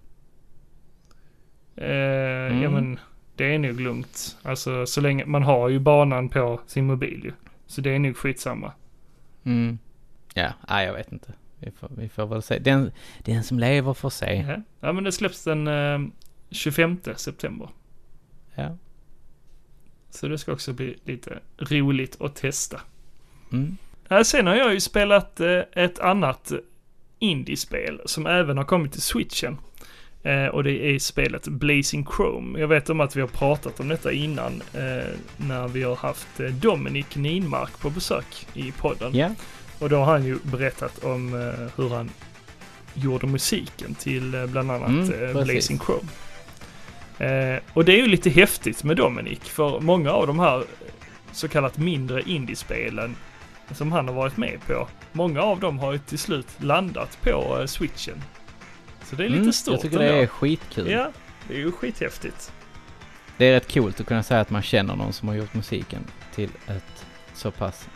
Eh, 1.76 1.86
Ja 1.86 2.68
Mm. 2.68 2.72
men 2.72 2.98
det 3.36 3.54
är 3.54 3.58
nog 3.58 3.80
lugnt. 3.80 4.38
Alltså 4.42 4.86
så 4.86 5.00
länge, 5.00 5.24
man 5.26 5.42
har 5.42 5.68
ju 5.68 5.78
banan 5.78 6.28
på 6.28 6.60
sin 6.66 6.86
mobil 6.86 7.20
ju. 7.24 7.32
Så 7.66 7.80
det 7.80 7.90
är 7.90 7.98
nog 7.98 8.16
skitsamma. 8.16 8.72
Mm. 9.44 9.78
Ja, 10.34 10.52
nej 10.68 10.86
jag 10.86 10.92
vet 10.94 11.12
inte. 11.12 11.32
Vi 11.58 11.70
får, 11.70 11.90
vi 11.96 12.08
får 12.08 12.26
väl 12.26 12.42
se. 12.42 12.58
Den, 12.58 12.90
den 13.18 13.44
som 13.44 13.58
lever 13.58 13.94
får 13.94 14.10
se. 14.10 14.44
Ja. 14.48 14.62
ja 14.80 14.92
men 14.92 15.04
det 15.04 15.12
släpps 15.12 15.44
den 15.44 15.68
eh, 15.68 15.98
25 16.50 17.00
september. 17.16 17.68
Ja. 18.54 18.76
Så 20.10 20.28
det 20.28 20.38
ska 20.38 20.52
också 20.52 20.72
bli 20.72 20.98
lite 21.04 21.38
roligt 21.58 22.20
att 22.20 22.36
testa. 22.36 22.80
Mm. 23.52 23.76
Sen 24.24 24.46
har 24.46 24.54
jag 24.54 24.72
ju 24.74 24.80
spelat 24.80 25.40
eh, 25.40 25.60
ett 25.72 25.98
annat 25.98 26.52
indiespel 27.18 28.00
som 28.04 28.26
även 28.26 28.56
har 28.56 28.64
kommit 28.64 28.92
till 28.92 29.02
switchen. 29.02 29.58
Eh, 30.22 30.46
och 30.46 30.64
det 30.64 30.94
är 30.94 30.98
spelet 30.98 31.48
Blazing 31.48 32.06
Chrome. 32.16 32.60
Jag 32.60 32.68
vet 32.68 32.90
om 32.90 33.00
att 33.00 33.16
vi 33.16 33.20
har 33.20 33.28
pratat 33.28 33.80
om 33.80 33.88
detta 33.88 34.12
innan 34.12 34.62
eh, 34.74 35.08
när 35.36 35.68
vi 35.68 35.82
har 35.82 35.96
haft 35.96 36.28
Dominic 36.62 37.16
Ninmark 37.16 37.80
på 37.80 37.90
besök 37.90 38.46
i 38.54 38.72
podden. 38.72 39.14
Ja, 39.14 39.30
Och 39.78 39.88
då 39.88 39.96
har 39.96 40.04
han 40.12 40.24
ju 40.24 40.38
berättat 40.42 41.04
om 41.04 41.52
hur 41.76 41.88
han 41.88 42.10
gjorde 42.94 43.26
musiken 43.26 43.94
till 43.94 44.46
bland 44.48 44.70
annat 44.70 44.88
Mm. 44.88 45.44
Blazing 45.44 45.78
Chrome. 45.78 46.08
Eh, 47.18 47.60
och 47.72 47.84
det 47.84 47.92
är 47.92 47.96
ju 47.96 48.06
lite 48.06 48.30
häftigt 48.30 48.84
med 48.84 48.96
Dominic 48.96 49.38
för 49.40 49.80
många 49.80 50.10
av 50.10 50.26
de 50.26 50.38
här 50.38 50.64
så 51.32 51.48
kallat 51.48 51.78
mindre 51.78 52.22
indiespelen 52.22 53.16
som 53.74 53.92
han 53.92 54.08
har 54.08 54.14
varit 54.14 54.36
med 54.36 54.60
på. 54.66 54.88
Många 55.12 55.42
av 55.42 55.60
dem 55.60 55.78
har 55.78 55.92
ju 55.92 55.98
till 55.98 56.18
slut 56.18 56.46
landat 56.58 57.18
på 57.22 57.58
eh, 57.60 57.66
switchen. 57.66 58.22
Så 59.04 59.16
det 59.16 59.24
är 59.24 59.28
lite 59.28 59.40
mm, 59.40 59.52
stort 59.52 59.72
jag 59.72 59.80
tycker 59.80 59.98
det 59.98 60.08
ändå. 60.08 60.22
är 60.22 60.26
skitkul. 60.26 60.90
Ja, 60.90 61.10
det 61.48 61.54
är 61.54 61.58
ju 61.58 61.72
skithäftigt. 61.72 62.52
Det 63.36 63.44
är 63.44 63.52
rätt 63.52 63.74
coolt 63.74 64.00
att 64.00 64.06
kunna 64.06 64.22
säga 64.22 64.40
att 64.40 64.50
man 64.50 64.62
känner 64.62 64.96
någon 64.96 65.12
som 65.12 65.28
har 65.28 65.34
gjort 65.34 65.54
musiken 65.54 66.04
till 66.34 66.50
ett 66.66 67.06
så 67.34 67.50
pass 67.50 67.88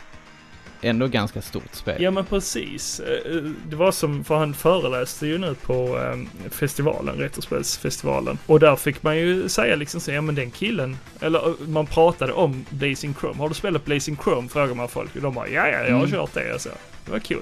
ändå 0.81 1.07
ganska 1.07 1.41
stort 1.41 1.73
spel. 1.75 2.01
Ja 2.01 2.11
men 2.11 2.25
precis. 2.25 2.99
Eh, 2.99 3.35
Det 3.69 3.75
var 3.75 3.91
som, 3.91 4.23
för 4.23 4.35
han 4.35 4.53
föreläste 4.53 5.27
ju 5.27 5.37
nu 5.37 5.55
på 5.55 5.97
eh, 5.99 6.49
festivalen, 6.51 7.15
Retrospelsfestivalen. 7.17 8.37
Och 8.45 8.59
där 8.59 8.75
fick 8.75 9.03
man 9.03 9.17
ju 9.17 9.49
säga 9.49 9.75
liksom 9.75 10.01
så, 10.01 10.11
ja 10.11 10.21
men 10.21 10.35
den 10.35 10.51
killen, 10.51 10.97
eller 11.21 11.47
eh, 11.47 11.53
man 11.67 11.85
pratade 11.85 12.33
om 12.33 12.65
Blazing 12.69 13.13
Chrome. 13.19 13.37
Har 13.39 13.49
du 13.49 13.55
spelat 13.55 13.85
Blazing 13.85 14.17
Chrome? 14.23 14.49
Frågar 14.49 14.75
man 14.75 14.87
folk. 14.87 15.15
Och 15.15 15.21
de 15.21 15.33
bara, 15.33 15.47
ja 15.47 15.67
ja, 15.67 15.77
jag 15.77 15.93
har 15.95 15.99
Mm. 16.05 16.11
kört 16.11 16.33
det. 16.33 16.53
Alltså. 16.53 16.69
Det 17.05 17.11
var 17.11 17.19
kul. 17.19 17.39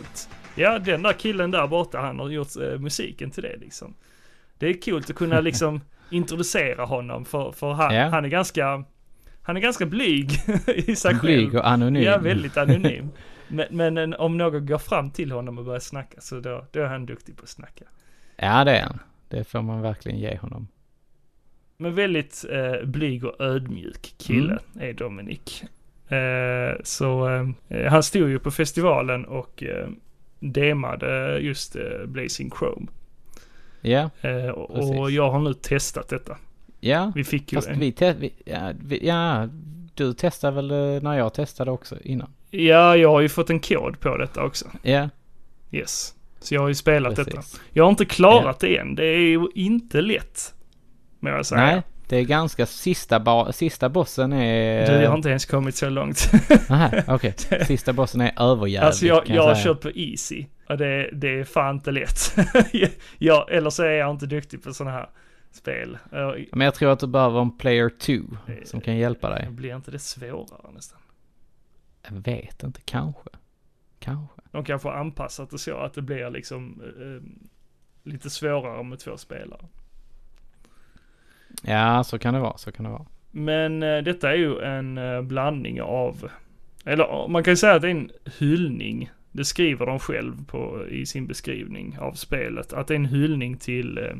Ja, 0.55 0.79
den 0.79 1.03
där 1.03 1.13
killen 1.13 1.51
där 1.51 1.67
borta, 1.67 1.97
han 1.97 2.19
har 2.19 2.29
gjort 2.29 2.55
eh, 2.55 2.79
musiken 2.79 3.31
till 3.31 3.43
det 3.43 3.57
liksom. 3.61 3.93
Det 4.57 4.69
är 4.69 4.81
kul 4.81 4.97
att 4.97 5.15
kunna 5.15 5.39
liksom 5.49 5.81
introducera 6.11 6.85
honom 6.85 7.25
för, 7.25 7.51
för 7.51 7.71
han, 7.73 7.95
Ja. 7.95 8.09
han 8.09 8.25
är 8.25 8.29
ganska, 8.29 8.83
han 9.43 9.57
är 9.57 9.61
ganska 9.61 9.85
blyg 9.85 10.31
i 10.67 10.95
sig 10.95 11.11
själv. 11.11 11.21
Blyg 11.21 11.55
och 11.55 11.67
anonym. 11.67 12.03
Ja, 12.03 12.17
väldigt 12.17 12.57
anonym. 12.57 13.09
Men, 13.47 13.65
men 13.69 13.97
en, 13.97 14.13
om 14.13 14.37
någon 14.37 14.65
går 14.65 14.77
fram 14.77 15.11
till 15.11 15.31
honom 15.31 15.57
och 15.57 15.65
börjar 15.65 15.79
snacka 15.79 16.21
så 16.21 16.39
då, 16.39 16.65
då 16.71 16.79
är 16.79 16.85
han 16.85 17.05
duktig 17.05 17.37
på 17.37 17.43
att 17.43 17.49
snacka. 17.49 17.85
Ja, 18.35 18.63
det 18.63 18.77
är 18.77 18.83
han. 18.83 18.99
Det 19.29 19.43
får 19.43 19.61
man 19.61 19.81
verkligen 19.81 20.19
ge 20.19 20.37
honom. 20.37 20.67
Men 21.77 21.95
väldigt 21.95 22.45
eh, 22.49 22.85
blyg 22.85 23.25
och 23.25 23.41
ödmjuk 23.41 24.15
kille 24.17 24.59
är 24.79 24.93
Dominic. 24.93 25.63
Eh, 26.07 26.81
så 26.83 27.29
eh, 27.67 27.91
han 27.91 28.03
stod 28.03 28.29
ju 28.29 28.39
på 28.39 28.51
festivalen 28.51 29.25
och 29.25 29.63
eh, 29.63 29.87
demade 30.39 31.39
just 31.39 31.75
eh, 31.75 32.05
Blazing 32.05 32.51
Chrome. 32.59 32.87
Ja, 33.81 34.09
Eh, 34.21 34.47
och, 34.47 34.75
Precis. 34.75 34.99
och 34.99 35.11
jag 35.11 35.31
har 35.31 35.39
nu 35.39 35.53
testat 35.53 36.09
detta. 36.09 36.37
Ja. 36.89 37.11
Vi 37.15 37.23
fick 37.23 37.51
ju 37.51 37.55
Fast 37.57 37.67
en, 37.69 37.79
vi, 37.79 37.91
te- 37.91 38.13
vi, 38.13 38.33
ja, 38.45 38.71
vi, 38.83 39.07
ja, 39.07 39.47
du 39.95 40.13
testade 40.13 40.55
väl 40.55 40.71
eh, 40.71 41.01
när 41.03 41.17
jag 41.17 41.33
testade 41.33 41.71
också 41.71 41.95
innan? 42.03 42.29
Ja, 42.49 42.95
jag 42.97 43.09
har 43.09 43.21
ju 43.21 43.29
fått 43.29 43.49
en 43.49 43.59
kod 43.59 43.99
på 43.99 44.17
detta 44.17 44.43
också. 44.43 44.65
Ja, 44.81 45.09
Yes. 45.71 46.13
Så 46.39 46.53
jag 46.55 46.61
har 46.61 46.67
ju 46.67 46.75
spelat 46.75 47.15
detta. 47.15 47.31
precis. 47.31 47.61
Jag 47.71 47.83
har 47.83 47.89
inte 47.89 48.05
klarat 48.05 48.59
det 48.59 48.77
än. 48.77 48.95
Det 48.95 49.05
är 49.05 49.17
ju 49.19 49.47
inte 49.55 50.01
lätt. 50.01 50.53
Må 51.19 51.29
jag 51.29 51.45
säga. 51.45 51.61
Nej, 51.61 51.81
det 52.07 52.17
är 52.17 52.23
ganska, 52.23 52.65
sista, 52.65 53.19
ba- 53.19 53.51
sista 53.51 53.89
bossen 53.89 54.33
är... 54.33 54.87
Du, 54.87 55.03
jag 55.03 55.09
har 55.09 55.17
inte 55.17 55.29
ens 55.29 55.45
kommit 55.45 55.75
så 55.75 55.89
långt. 55.89 56.31
Nej, 56.69 57.03
okej. 57.07 57.33
Sista 57.67 57.93
bossen 57.93 58.21
är 58.21 58.31
överjävlig 58.37 58.77
alltså 58.87 59.05
jag, 59.05 59.25
kan 59.25 59.35
jag 59.35 59.43
har 59.43 59.63
kört 59.63 59.81
på 59.81 59.89
easy. 59.95 60.45
Och 60.69 60.77
det, 60.77 61.09
det 61.13 61.39
är 61.39 61.43
fan 61.43 61.75
inte 61.75 61.91
lätt. 61.91 62.35
jag, 63.17 63.51
eller 63.51 63.69
så 63.69 63.83
är 63.83 63.91
jag 63.91 64.11
inte 64.11 64.25
duktig 64.25 64.63
på 64.63 64.73
sådana 64.73 64.95
här 64.95 65.09
spel. 65.55 65.97
Jag, 66.11 66.45
Men 66.51 66.65
jag 66.65 66.75
tror 66.75 66.91
att 66.91 66.99
du 66.99 67.07
behöver 67.07 67.41
en 67.41 67.57
player 67.57 67.89
2 67.89 68.13
som 68.65 68.81
kan 68.81 68.97
hjälpa 68.97 69.29
dig. 69.29 69.47
blir 69.49 69.75
inte 69.75 69.91
det 69.91 69.99
svårare 69.99 70.71
nästan? 70.73 70.99
Jag 72.09 72.15
vet 72.15 72.63
inte, 72.63 72.81
kanske. 72.85 73.29
Kanske. 73.99 74.41
De 74.51 74.63
kanske 74.63 74.87
har 74.87 74.95
anpassat 74.95 75.49
det 75.49 75.57
så 75.57 75.77
att 75.77 75.93
det 75.93 76.01
blir 76.01 76.29
liksom 76.29 76.81
eh, 76.81 77.51
lite 78.11 78.29
svårare 78.29 78.83
med 78.83 78.99
två 78.99 79.17
spelare. 79.17 79.65
Ja, 81.61 82.03
så 82.03 82.19
kan 82.19 82.33
det 82.33 82.39
vara, 82.39 82.57
så 82.57 82.71
kan 82.71 82.85
det 82.85 82.91
vara. 82.91 83.05
Men 83.31 83.83
eh, 83.83 83.97
detta 83.97 84.31
är 84.31 84.35
ju 84.35 84.59
en 84.59 84.97
eh, 84.97 85.21
blandning 85.21 85.81
av, 85.81 86.31
eller 86.85 87.27
man 87.27 87.43
kan 87.43 87.51
ju 87.51 87.57
säga 87.57 87.73
att 87.73 87.81
det 87.81 87.87
är 87.87 87.91
en 87.91 88.11
hyllning. 88.39 89.11
Det 89.31 89.45
skriver 89.45 89.85
de 89.85 89.99
själv 89.99 90.45
på, 90.45 90.87
i 90.87 91.05
sin 91.05 91.27
beskrivning 91.27 91.97
av 91.99 92.13
spelet. 92.13 92.73
Att 92.73 92.87
det 92.87 92.93
är 92.93 92.95
en 92.95 93.05
hyllning 93.05 93.57
till 93.57 93.97
eh, 93.97 94.03
eh, 94.03 94.15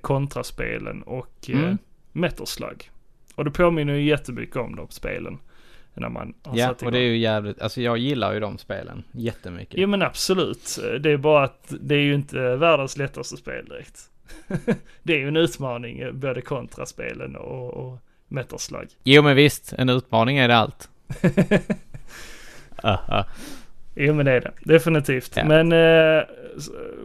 kontraspelen 0.00 1.02
och 1.02 1.34
eh, 1.48 1.58
Mm. 1.58 1.78
Metal 2.12 2.46
Slug. 2.46 2.90
Och 3.34 3.44
det 3.44 3.50
påminner 3.50 3.94
ju 3.94 4.02
jättemycket 4.02 4.56
om 4.56 4.76
de 4.76 4.88
spelen. 4.90 5.38
När 5.94 6.08
man 6.08 6.34
har 6.42 6.56
Ja, 6.58 6.66
satt 6.68 6.82
och 6.82 6.92
det 6.92 6.98
är 6.98 7.02
ju 7.02 7.16
jävligt, 7.18 7.60
alltså 7.60 7.80
jag 7.80 7.98
gillar 7.98 8.32
ju 8.32 8.40
de 8.40 8.58
spelen 8.58 9.02
jättemycket. 9.12 9.74
Jo 9.80 9.88
men 9.88 10.02
absolut. 10.02 10.78
Det 11.00 11.10
är 11.10 11.16
bara 11.16 11.44
att 11.44 11.72
det 11.80 11.94
är 11.94 11.98
ju 12.00 12.14
inte 12.14 12.56
världens 12.56 12.96
lättaste 12.96 13.36
spel 13.36 13.64
direkt. 13.64 14.10
det 15.02 15.12
är 15.14 15.18
ju 15.18 15.28
en 15.28 15.36
utmaning, 15.36 15.98
eh, 15.98 16.12
både 16.12 16.40
kontraspelen 16.42 17.36
och, 17.36 17.70
och 17.74 17.98
Metal 18.28 18.58
Slug. 18.58 18.88
Jo 19.04 19.22
men 19.22 19.36
visst, 19.36 19.72
en 19.72 19.88
utmaning 19.88 20.38
är 20.38 20.48
det 20.48 20.56
allt. 20.56 20.88
Aha. 22.82 23.24
Jo 23.94 24.14
men 24.14 24.26
det 24.26 24.32
är 24.32 24.40
det, 24.40 24.52
definitivt. 24.64 25.32
Ja. 25.36 25.44
Men 25.44 25.72
eh, 25.72 26.22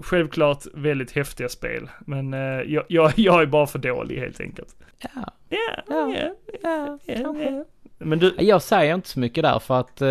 självklart 0.01 0.63
väldigt 0.73 1.11
häftiga 1.11 1.49
spel. 1.49 1.89
Men 1.99 2.33
eh, 2.33 2.39
jag, 2.39 2.83
jag, 2.87 3.11
jag 3.19 3.41
är 3.41 3.45
bara 3.45 3.67
för 3.67 3.79
dålig 3.79 4.19
helt 4.19 4.39
enkelt. 4.41 4.75
Ja, 4.99 5.09
Ja, 5.49 5.59
Ja, 5.87 6.25
ja, 6.63 6.99
ja. 7.05 7.65
Men 7.97 8.19
du, 8.19 8.35
Jag 8.39 8.61
säger 8.61 8.95
inte 8.95 9.07
så 9.09 9.19
mycket 9.19 9.43
där 9.43 9.59
för 9.59 9.79
att, 9.79 10.01
eh, 10.01 10.07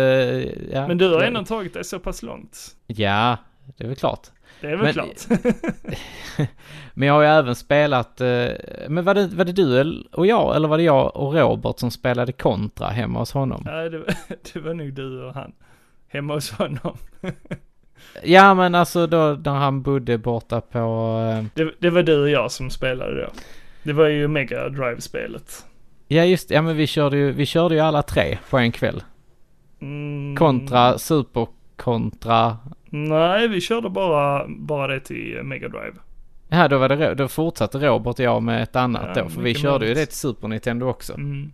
ja. 0.73 0.87
men 0.87 0.97
du 0.97 1.13
har 1.13 1.21
ändå 1.21 1.43
tagit 1.45 1.73
dig 1.73 1.83
så 1.83 1.99
pass 1.99 2.23
långt. 2.23 2.57
Ja, 2.87 3.37
det 3.77 3.83
är 3.83 3.87
väl 3.87 3.97
klart. 3.97 4.27
Det 4.61 4.67
är 4.67 4.75
väl 4.75 4.83
Men- 4.83 4.93
klart. 4.93 5.41
Men 6.93 7.07
jag 7.07 7.13
har 7.15 7.21
ju 7.21 7.27
även 7.27 7.55
spelat, 7.55 8.21
eh, 8.21 8.27
men 8.89 9.03
var 9.05 9.13
det, 9.13 9.27
var 9.27 9.45
det 9.45 9.51
du 9.51 10.03
och 10.11 10.27
jag, 10.27 10.55
eller 10.55 10.67
var 10.67 10.77
det 10.77 10.83
jag 10.83 11.15
och 11.17 11.33
Robert 11.33 11.79
som 11.79 11.91
spelade 11.91 12.31
kontra 12.31 12.87
hemma 12.87 13.19
hos 13.19 13.31
honom? 13.31 13.61
Nej, 13.65 13.89
det, 13.89 13.97
var- 13.97 14.13
det 14.53 14.59
var 14.59 14.73
nog 14.73 14.93
du 14.93 15.23
och 15.23 15.33
han. 15.33 15.51
Hemma 16.15 16.33
hos 16.33 16.51
honom. 16.51 16.97
Ja 18.23 18.53
men 18.53 18.75
alltså 18.75 19.07
då 19.07 19.17
när 19.45 19.51
han 19.53 19.81
bodde 19.81 20.17
borta 20.17 20.61
på, 20.61 20.79
eh, 21.39 21.45
Det, 21.53 21.73
det 21.79 21.89
var 21.89 22.03
du 22.03 22.21
och 22.21 22.29
jag 22.29 22.51
som 22.51 22.69
spelade 22.69 23.21
då. 23.21 23.29
Det 23.83 23.93
var 23.93 24.07
ju 24.07 24.27
Mega 24.27 24.69
Drive-spelet. 24.69 25.65
ja 26.07 26.23
just 26.25 26.51
ja 26.51 26.61
men 26.61 26.77
vi 26.77 26.87
körde 26.87 27.17
ju, 27.17 27.31
vi 27.31 27.45
körde 27.45 27.75
ju 27.75 27.81
alla 27.81 28.01
tre 28.01 28.37
på 28.49 28.57
en 28.57 28.71
kväll. 28.71 29.03
Mm, 29.81 30.35
Kontra, 30.35 30.97
super 30.97 31.47
kontra, 31.75 32.57
Nej, 32.89 33.47
vi 33.47 33.61
körde 33.61 33.89
bara, 33.89 34.45
bara 34.47 34.93
det 34.93 34.99
till 34.99 35.39
Mega 35.43 35.67
Drive. 35.69 35.93
ja 36.47 36.67
då 36.67 36.77
var 36.77 36.89
det, 36.89 37.13
då 37.15 37.27
fortsatte 37.27 37.77
Robert 37.77 38.13
och 38.19 38.25
jag 38.25 38.43
med 38.43 38.63
ett 38.63 38.75
annat 38.75 39.11
Ja, 39.15 39.23
då, 39.23 39.29
för 39.29 39.41
vi 39.41 39.55
körde 39.55 39.85
ju 39.85 39.89
möjligt. 39.89 39.97
det 39.97 40.05
till 40.05 40.15
Super 40.17 40.47
Nintendo 40.47 40.85
också. 40.89 41.13
Mm. 41.13 41.51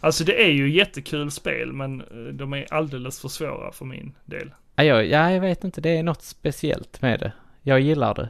Alltså 0.00 0.24
det 0.24 0.44
är 0.44 0.50
ju 0.50 0.70
jättekul 0.70 1.30
spel 1.30 1.72
men 1.72 2.00
eh, 2.00 2.32
de 2.32 2.52
är 2.52 2.74
alldeles 2.74 3.20
för 3.20 3.28
svåra 3.28 3.72
för 3.72 3.84
min 3.84 4.14
del. 4.24 4.54
Ja, 4.76 4.84
jag, 4.84 5.06
ja, 5.06 5.30
jag 5.30 5.40
vet 5.40 5.64
inte, 5.64 5.80
det 5.80 5.98
är 5.98 6.02
något 6.02 6.22
speciellt 6.22 7.02
med 7.02 7.20
det. 7.20 7.32
Jag 7.62 7.80
gillar 7.80 8.14
det. 8.14 8.28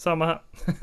Samma 0.00 0.26
här. 0.26 0.40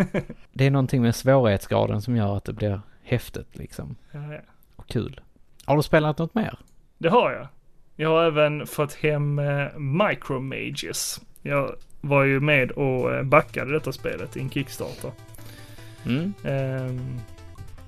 Det 0.52 0.66
är 0.66 0.72
någonting 0.72 1.02
med 1.02 1.16
svårighetsgraden 1.16 2.02
som 2.02 2.16
gör 2.16 2.38
att 2.38 2.46
det 2.46 2.54
blir 2.54 2.82
häftigt 3.04 3.58
liksom. 3.58 3.96
Ja, 4.12 4.34
ja. 4.34 4.40
Och 4.76 4.88
kul. 4.88 5.22
Har 5.66 5.78
du 5.78 5.84
spelat 5.84 6.18
något 6.18 6.36
mer? 6.36 6.60
Det 6.98 7.10
har 7.10 7.32
jag. 7.32 7.48
Jag 7.96 8.10
har 8.10 8.24
även 8.24 8.68
fått 8.68 8.94
hem 8.94 9.40
eh, 9.40 9.78
Micromages. 9.78 11.22
Jag 11.42 11.76
var 12.02 12.24
ju 12.24 12.40
med 12.40 12.72
och 12.72 13.14
eh, 13.14 13.24
backade 13.24 13.74
detta 13.74 13.92
spelet 13.92 14.38
i 14.38 14.40
en 14.40 14.50
Kickstarter. 14.50 15.12
Mm. 16.06 16.34
Ehm, 16.44 17.20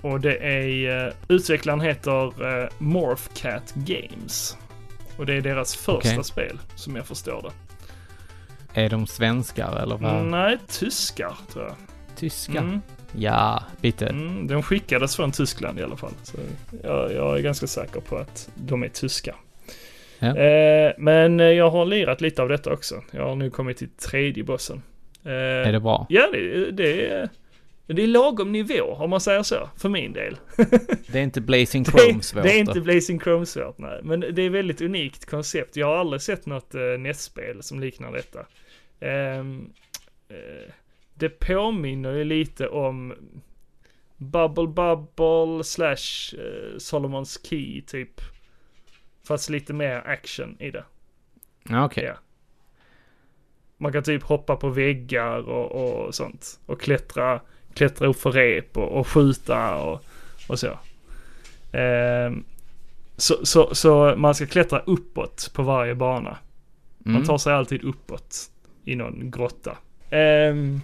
och 0.00 0.20
det 0.20 0.36
är, 0.36 1.06
uh, 1.06 1.12
utvecklaren 1.28 1.80
heter 1.80 2.42
uh, 2.42 2.68
Morphcat 2.78 3.74
Games. 3.74 4.56
Och 5.16 5.26
det 5.26 5.34
är 5.34 5.40
deras 5.40 5.76
första 5.76 6.10
Okej. 6.10 6.24
spel, 6.24 6.58
som 6.74 6.96
jag 6.96 7.06
förstår 7.06 7.42
det. 7.42 7.52
Är 8.82 8.88
de 8.88 9.06
svenskar 9.06 9.82
eller 9.82 9.96
vad? 9.96 10.24
Nej, 10.24 10.58
tyskar 10.68 11.34
tror 11.52 11.64
jag. 11.64 11.76
Tyska? 12.16 12.58
Mm. 12.58 12.80
Ja, 13.16 13.62
lite. 13.80 14.06
Mm, 14.06 14.46
de 14.46 14.62
skickades 14.62 15.16
från 15.16 15.32
Tyskland 15.32 15.78
i 15.78 15.82
alla 15.82 15.96
fall. 15.96 16.12
Så 16.22 16.36
jag, 16.82 17.12
jag 17.12 17.38
är 17.38 17.42
ganska 17.42 17.66
säker 17.66 18.00
på 18.00 18.16
att 18.16 18.50
de 18.54 18.82
är 18.82 18.88
tyska. 18.88 19.34
Ja. 20.18 20.36
Eh, 20.36 20.92
men 20.98 21.40
eh, 21.40 21.46
jag 21.46 21.70
har 21.70 21.84
lirat 21.84 22.20
lite 22.20 22.42
av 22.42 22.48
detta 22.48 22.72
också. 22.72 23.02
Jag 23.10 23.24
har 23.28 23.36
nu 23.36 23.50
kommit 23.50 23.76
till 23.76 23.88
tredje 23.88 24.44
bossen. 24.44 24.82
Eh, 25.24 25.32
Är 25.32 25.72
det 25.72 25.80
bra? 25.80 26.06
Ja, 26.08 26.28
det, 26.32 26.70
det 26.70 27.06
är... 27.06 27.28
Det 27.94 28.02
är 28.02 28.06
lagom 28.06 28.52
nivå 28.52 28.82
om 28.82 29.10
man 29.10 29.20
säger 29.20 29.42
så, 29.42 29.68
för 29.76 29.88
min 29.88 30.12
del. 30.12 30.36
Det 31.06 31.18
är 31.18 31.22
inte 31.22 31.40
Blazing 31.40 31.84
Chrome 31.90 32.22
svårt 32.22 32.42
det 32.42 32.52
är 32.52 32.58
inte 32.58 32.80
Blazing 32.80 33.20
Chrome 33.20 33.46
svårt, 33.46 33.78
nej. 33.78 34.00
Men 34.02 34.20
det 34.20 34.42
är 34.42 34.50
väldigt 34.50 34.80
unikt 34.80 35.26
koncept. 35.26 35.76
Jag 35.76 35.86
har 35.86 35.96
aldrig 35.96 36.22
sett 36.22 36.46
något 36.46 36.74
uh, 36.74 36.98
NES-spel 36.98 37.62
som 37.62 37.80
liknar 37.80 38.12
detta. 38.12 38.46
Ehm, 39.00 39.72
eh, 40.28 40.72
det 41.14 41.28
påminner 41.28 42.12
ju 42.12 42.24
lite 42.24 42.68
om 42.68 43.14
Bubble 44.16 44.66
Bubble 44.66 45.64
slash 45.64 46.34
uh, 46.38 46.78
Solomons 46.78 47.40
Key 47.46 47.82
typ. 47.82 48.20
Fast 49.24 49.50
lite 49.50 49.72
mer 49.72 50.02
action 50.06 50.56
i 50.60 50.70
det. 50.70 50.84
Okej. 51.70 52.04
Ja. 52.04 52.14
Man 53.76 53.92
kan 53.92 54.02
typ 54.02 54.22
hoppa 54.22 54.56
på 54.56 54.68
väggar 54.68 55.48
och, 55.48 56.04
och 56.06 56.14
sånt. 56.14 56.60
Och 56.66 56.80
klättra, 56.80 57.40
klättra 57.74 58.08
upp 58.08 58.16
för 58.20 58.32
rep 58.32 58.76
och, 58.76 58.88
och 59.00 59.06
skjuta 59.08 59.74
och, 59.76 60.04
och 60.48 60.58
så. 60.58 60.78
Ehm, 61.72 62.44
så, 63.16 63.46
så. 63.46 63.74
Så 63.74 64.14
man 64.16 64.34
ska 64.34 64.46
klättra 64.46 64.78
uppåt 64.78 65.50
på 65.54 65.62
varje 65.62 65.94
bana. 65.94 66.38
Man 66.98 67.14
Mm. 67.14 67.26
tar 67.26 67.38
sig 67.38 67.52
alltid 67.52 67.84
uppåt 67.84 68.50
i 68.84 68.96
någon 68.96 69.30
grotta. 69.30 69.76
Ehm, 70.10 70.80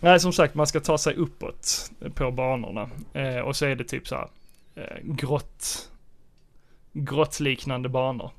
nej, 0.00 0.20
som 0.20 0.32
sagt, 0.32 0.54
man 0.54 0.66
ska 0.66 0.80
ta 0.80 0.98
sig 0.98 1.14
uppåt 1.14 1.90
på 2.14 2.30
banorna. 2.30 2.90
Eh, 3.12 3.38
och 3.38 3.56
så 3.56 3.66
är 3.66 3.74
det 3.74 3.84
typ 3.84 4.08
så 4.08 4.14
här 4.14 4.28
eh, 4.74 4.96
grott, 5.02 5.90
grottliknande 6.92 7.88
banor. 7.88 8.30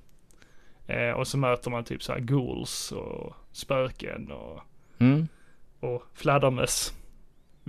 Eh, 0.87 1.09
och 1.11 1.27
så 1.27 1.37
möter 1.37 1.71
man 1.71 1.83
typ 1.83 2.03
så 2.03 2.13
här 2.13 2.19
ghouls 2.19 2.91
och 2.91 3.33
spöken 3.51 4.31
och, 4.31 4.59
Mm. 4.99 5.27
och 5.79 6.03
fladdermöss. 6.13 6.93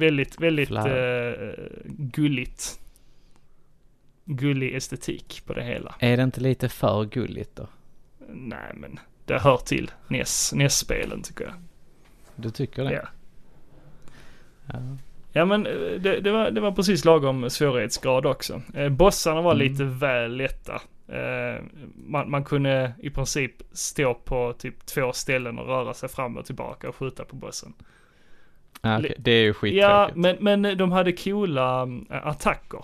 Väldigt, 0.02 0.40
väldigt 0.40 0.70
eh, 0.70 1.32
gulligt. 1.86 2.78
Gullig 4.24 4.74
estetik 4.74 5.42
på 5.46 5.52
det 5.52 5.62
hela. 5.64 5.94
Är 5.98 6.16
det 6.16 6.22
inte 6.22 6.40
lite 6.40 6.68
för 6.68 7.04
gulligt 7.04 7.56
då? 7.56 7.66
Nej 8.28 8.72
men 8.74 9.00
det 9.26 9.38
hör 9.38 9.56
till 9.56 9.90
NES, 10.08 10.52
NES-spelen 10.54 11.22
tycker 11.22 11.44
jag. 11.44 11.54
Du 12.36 12.50
tycker 12.50 12.84
det? 12.84 12.92
Ja. 12.92 13.02
Ja. 14.66 14.78
Ja 15.32 15.44
men 15.44 15.66
eh, 15.66 15.72
det, 16.00 16.20
det, 16.20 16.32
var, 16.32 16.50
det 16.50 16.60
var 16.60 16.72
precis 16.72 17.04
lagom 17.04 17.50
svårighetsgrad 17.50 18.26
också. 18.26 18.62
Eh, 18.74 18.88
bossarna 18.88 19.40
var 19.42 19.54
Mm. 19.54 19.66
lite 19.68 19.84
väl 19.84 20.36
lätta. 20.36 20.82
Eh, 21.08 21.62
man, 22.06 22.30
man 22.30 22.44
kunde 22.44 22.92
i 22.98 23.10
princip 23.10 23.52
stå 23.72 24.14
på 24.14 24.52
typ 24.58 24.86
två 24.86 25.12
ställen 25.12 25.58
och 25.58 25.66
röra 25.66 25.94
sig 25.94 26.08
fram 26.08 26.36
och 26.36 26.44
tillbaka 26.46 26.88
och 26.88 26.96
skjuta 26.96 27.24
på 27.24 27.36
bossen. 27.36 27.72
Ah, 28.84 28.98
okej. 28.98 29.14
Det 29.18 29.30
är 29.30 29.40
ju 29.42 29.46
Ja, 29.48 29.52
skittråkigt. 29.54 30.40
men, 30.40 30.62
men 30.62 30.78
de 30.78 30.92
hade 30.92 31.12
coola 31.12 31.82
äh, 32.10 32.26
attacker. 32.26 32.80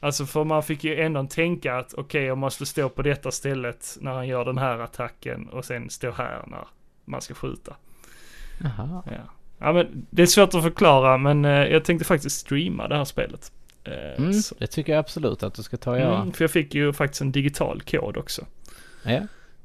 Alltså 0.00 0.26
för 0.26 0.44
man 0.44 0.62
fick 0.62 0.84
ju 0.84 1.00
ändå 1.00 1.24
tänka 1.26 1.76
att 1.76 1.94
okej, 1.94 2.22
jag 2.24 2.38
måste 2.38 2.66
stå 2.66 2.88
på 2.88 3.02
detta 3.02 3.30
stället 3.30 3.98
när 4.00 4.12
han 4.12 4.28
gör 4.28 4.44
den 4.44 4.58
här 4.58 4.78
attacken 4.78 5.48
och 5.48 5.64
sen 5.64 5.90
stå 5.90 6.10
här 6.10 6.42
när 6.46 6.64
man 7.04 7.20
ska 7.20 7.34
skjuta. 7.34 7.76
Jaha. 8.62 9.02
Ja, 9.06 9.12
ja 9.58 9.72
men 9.72 10.06
det 10.10 10.22
är 10.22 10.26
svårt 10.26 10.54
att 10.54 10.62
förklara 10.62 11.18
men 11.18 11.44
eh, 11.44 11.50
jag 11.66 11.84
tänkte 11.84 12.04
faktiskt 12.04 12.38
streama 12.40 12.88
det 12.88 12.96
här 12.96 13.04
spelet. 13.04 13.52
Eh, 13.84 13.92
Mm, 14.18 14.32
så- 14.32 14.54
det 14.58 14.66
tycker 14.66 14.92
jag 14.92 15.00
absolut 15.00 15.42
att 15.42 15.54
du 15.54 15.62
ska 15.62 15.76
ta 15.76 15.90
och 15.90 15.98
göra. 15.98 16.16
Mm, 16.20 16.32
för 16.32 16.44
jag 16.44 16.50
fick 16.50 16.74
ju 16.74 16.92
faktiskt 16.92 17.20
en 17.20 17.32
digital 17.32 17.80
kod 17.80 18.16
också. 18.16 18.46
Ja. 19.02 19.20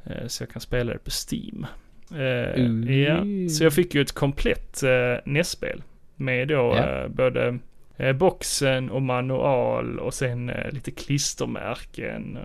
Eh, 0.06 0.28
Så 0.28 0.44
jag 0.44 0.50
kan 0.50 0.62
spela 0.62 0.94
det 0.94 1.00
på 1.00 1.10
Steam. 1.32 1.66
Ooh. 2.12 2.98
ja. 3.02 3.24
Så 3.50 3.64
jag 3.64 3.74
fick 3.74 3.96
ju 3.96 4.02
ett 4.02 4.12
komplett 4.12 4.84
eh, 4.84 5.16
NES-spel. 5.26 5.82
Med 6.16 6.48
då 6.48 6.54
Ja. 6.78 7.02
eh, 7.04 7.08
både 7.08 7.60
eh, 7.98 8.14
boxen 8.14 8.90
och 8.90 9.02
manual 9.02 10.00
och 10.00 10.14
sen 10.14 10.52
lite 10.72 10.92
klistermärken. 10.92 12.38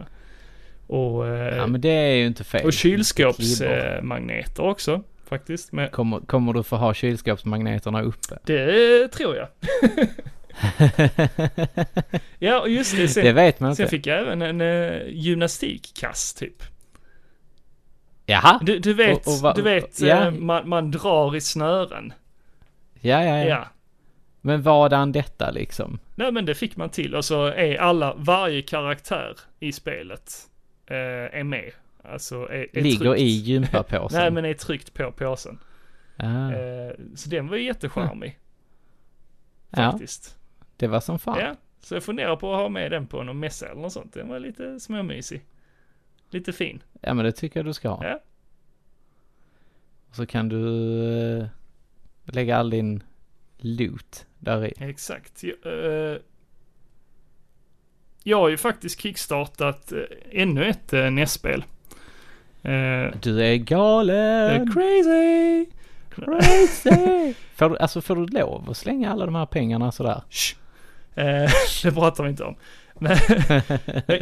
Och, 0.86 1.26
ja, 1.26 1.66
men 1.66 1.80
det 1.80 1.88
är 1.88 2.14
ju 2.14 2.26
inte 2.26 2.44
fel. 2.44 2.66
och 2.66 2.72
kylskåpsmagneter 2.72 4.62
också 4.62 5.02
faktiskt. 5.28 5.72
Men 5.72 5.88
Kommer, 5.88 6.20
kommer 6.20 6.52
du 6.52 6.62
få 6.62 6.76
ha 6.76 6.94
kylskåpsmagneterna 6.94 8.02
uppe? 8.02 8.38
det 8.44 9.08
tror 9.08 9.36
jag. 9.36 9.48
Ja, 12.38 12.60
och 12.60 12.68
just 12.68 12.96
det. 12.96 13.08
Sen, 13.08 13.24
det 13.24 13.32
vet 13.32 13.60
man 13.60 13.76
sen 13.76 13.82
inte. 13.84 13.96
fick 13.96 14.06
jag 14.06 14.20
även 14.20 14.42
en 14.60 15.00
gymnastikkass 15.08 16.34
typ. 16.34 16.62
Jaha? 18.30 18.58
Du, 18.62 18.78
du 18.78 18.94
vet, 18.94 19.26
Och- 19.26 19.32
och 19.34 19.40
va- 19.42 19.52
du 19.56 19.62
vet 19.62 20.00
ja. 20.00 20.24
eh, 20.26 20.30
man, 20.30 20.68
man 20.68 20.90
drar 20.90 21.36
i 21.36 21.40
snören. 21.40 22.12
Ja, 23.00 23.24
ja, 23.24 23.36
Ja. 23.38 23.44
ja. 23.44 23.64
Men 24.40 24.62
vadan 24.62 25.12
detta 25.12 25.50
liksom? 25.50 25.98
Nej 26.14 26.32
men 26.32 26.44
det 26.46 26.54
fick 26.54 26.76
man 26.76 26.90
till 26.90 27.14
och 27.14 27.24
så 27.24 27.46
är 27.46 27.76
alla, 27.76 28.14
varje 28.14 28.62
karaktär 28.62 29.36
i 29.60 29.72
spelet 29.72 30.32
eh, 30.86 30.96
är 31.40 31.44
med. 31.44 31.70
Alltså 32.02 32.36
är, 32.36 32.66
är 32.78 32.82
Ligger 32.82 32.98
tryckt. 32.98 33.20
i 33.20 33.24
gympapåsen? 33.24 34.20
Nej 34.20 34.30
men 34.30 34.44
är 34.44 34.54
tryckt 34.54 34.94
på 34.94 35.12
påsen. 35.12 35.58
ah, 36.16 36.50
Eh, 36.52 36.92
så 37.14 37.28
den 37.30 37.48
var 37.48 37.56
ju 37.56 37.64
jättecharmig 37.64 38.38
ja, 39.70 39.90
faktiskt. 39.92 40.36
det 40.76 40.86
var 40.86 41.00
som 41.00 41.18
fan. 41.18 41.38
Ja. 41.40 41.54
Så 41.80 41.94
jag 41.94 42.02
funderar 42.02 42.36
på 42.36 42.52
att 42.54 42.60
ha 42.60 42.68
med 42.68 42.90
den 42.90 43.06
på 43.06 43.22
någon 43.22 43.38
mässa 43.40 43.68
eller 43.68 43.80
något 43.82 43.92
sånt. 43.92 44.14
Den 44.14 44.28
var 44.28 44.38
lite 44.38 44.80
småmysig. 44.80 45.42
Lite 46.30 46.52
fin. 46.52 46.82
Ja, 47.00 47.14
men 47.14 47.24
det 47.24 47.32
tycker 47.32 47.60
jag 47.60 47.66
du 47.66 47.72
ska 47.74 47.88
ha. 47.88 48.04
Ja. 48.04 48.20
Och 50.08 50.16
så 50.16 50.26
kan 50.26 50.48
du 50.48 51.38
eh, 51.38 51.46
lägga 52.24 52.56
all 52.56 52.70
din 52.70 53.02
loot 53.58 54.26
där 54.38 54.66
i. 54.66 54.72
Exakt. 54.78 55.42
Jag, 55.42 55.56
eh, 56.12 56.18
jag 58.22 58.38
har 58.38 58.48
ju 58.48 58.56
faktiskt 58.56 59.00
kickstartat 59.00 59.92
eh, 59.92 59.98
ännu 60.32 60.64
ett 60.64 60.92
uh, 60.92 61.10
NES-spel. 61.10 61.64
Eh, 62.62 63.06
Du 63.22 63.44
är 63.44 63.56
galen! 63.56 64.72
crazy! 64.72 65.66
Crazy! 66.10 67.34
får 67.54 67.76
alltså 67.76 68.00
får 68.00 68.16
du 68.16 68.26
lov 68.26 68.70
att 68.70 68.76
slänga 68.76 69.12
alla 69.12 69.26
de 69.26 69.34
här 69.34 69.46
pengarna 69.46 69.92
sådär? 69.92 70.22
Shh. 70.30 70.54
Det 71.82 71.92
pratar 71.92 72.24
vi 72.24 72.30
inte 72.30 72.44
om. 72.44 72.56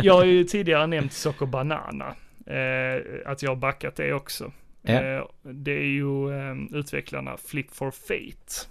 Jag 0.02 0.14
har 0.14 0.24
ju 0.24 0.44
tidigare 0.44 0.86
nämnt 0.86 1.12
Socker 1.12 1.46
Banana. 1.46 2.14
Eh, 2.46 3.02
att 3.26 3.42
jag 3.42 3.50
har 3.50 3.56
backat 3.56 3.96
det 3.96 4.12
också. 4.12 4.52
Ja. 4.82 4.92
Eh, 4.92 5.24
det 5.42 5.72
är 5.72 5.84
ju 5.86 6.30
eh, 6.30 6.54
utvecklarna 6.78 7.36
Flip 7.36 7.70
for 7.74 7.90
Fate. 7.90 8.68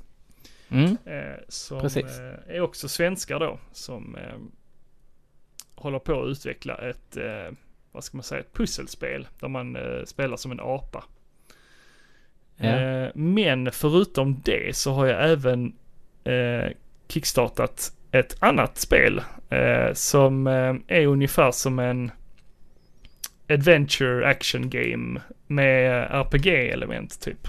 Mm, 0.70 0.97
Eh, 1.06 1.39
som 1.47 1.82
Precis. 1.82 2.20
eh, 2.20 2.56
är 2.56 2.62
också 2.62 2.88
svenskar 2.88 3.39
då. 3.39 3.60
Som 3.72 4.16
eh, 4.16 4.38
håller 5.76 5.99
på 5.99 6.22
att 6.22 6.28
utveckla 6.28 6.78
ett, 6.78 7.18
vad 7.91 8.03
ska 8.03 8.18
man 8.18 8.24
säga, 8.24 8.41
ett 8.41 8.53
pusselspel. 8.53 9.28
Där 9.39 9.47
man 9.47 9.78
spelar 10.06 10.38
som 10.38 10.51
en 10.51 10.60
apa. 10.60 11.03
Ja. 12.58 13.10
Men 13.16 13.72
förutom 13.72 14.41
det 14.43 14.76
så 14.76 14.93
har 14.93 15.06
jag 15.06 15.32
även 15.32 15.74
kickstartat 17.08 17.95
ett 18.20 18.36
annat 18.39 18.78
spel. 18.78 19.22
Eh, 19.49 19.93
som 19.93 20.47
eh, 20.47 20.76
är 20.88 21.05
ungefär 21.07 21.51
som 21.51 21.80
en 21.80 22.11
adventure 23.49 24.28
action 24.28 24.70
game 24.70 25.22
med 25.47 26.07
RPG-element 26.11 27.22
typ. 27.22 27.47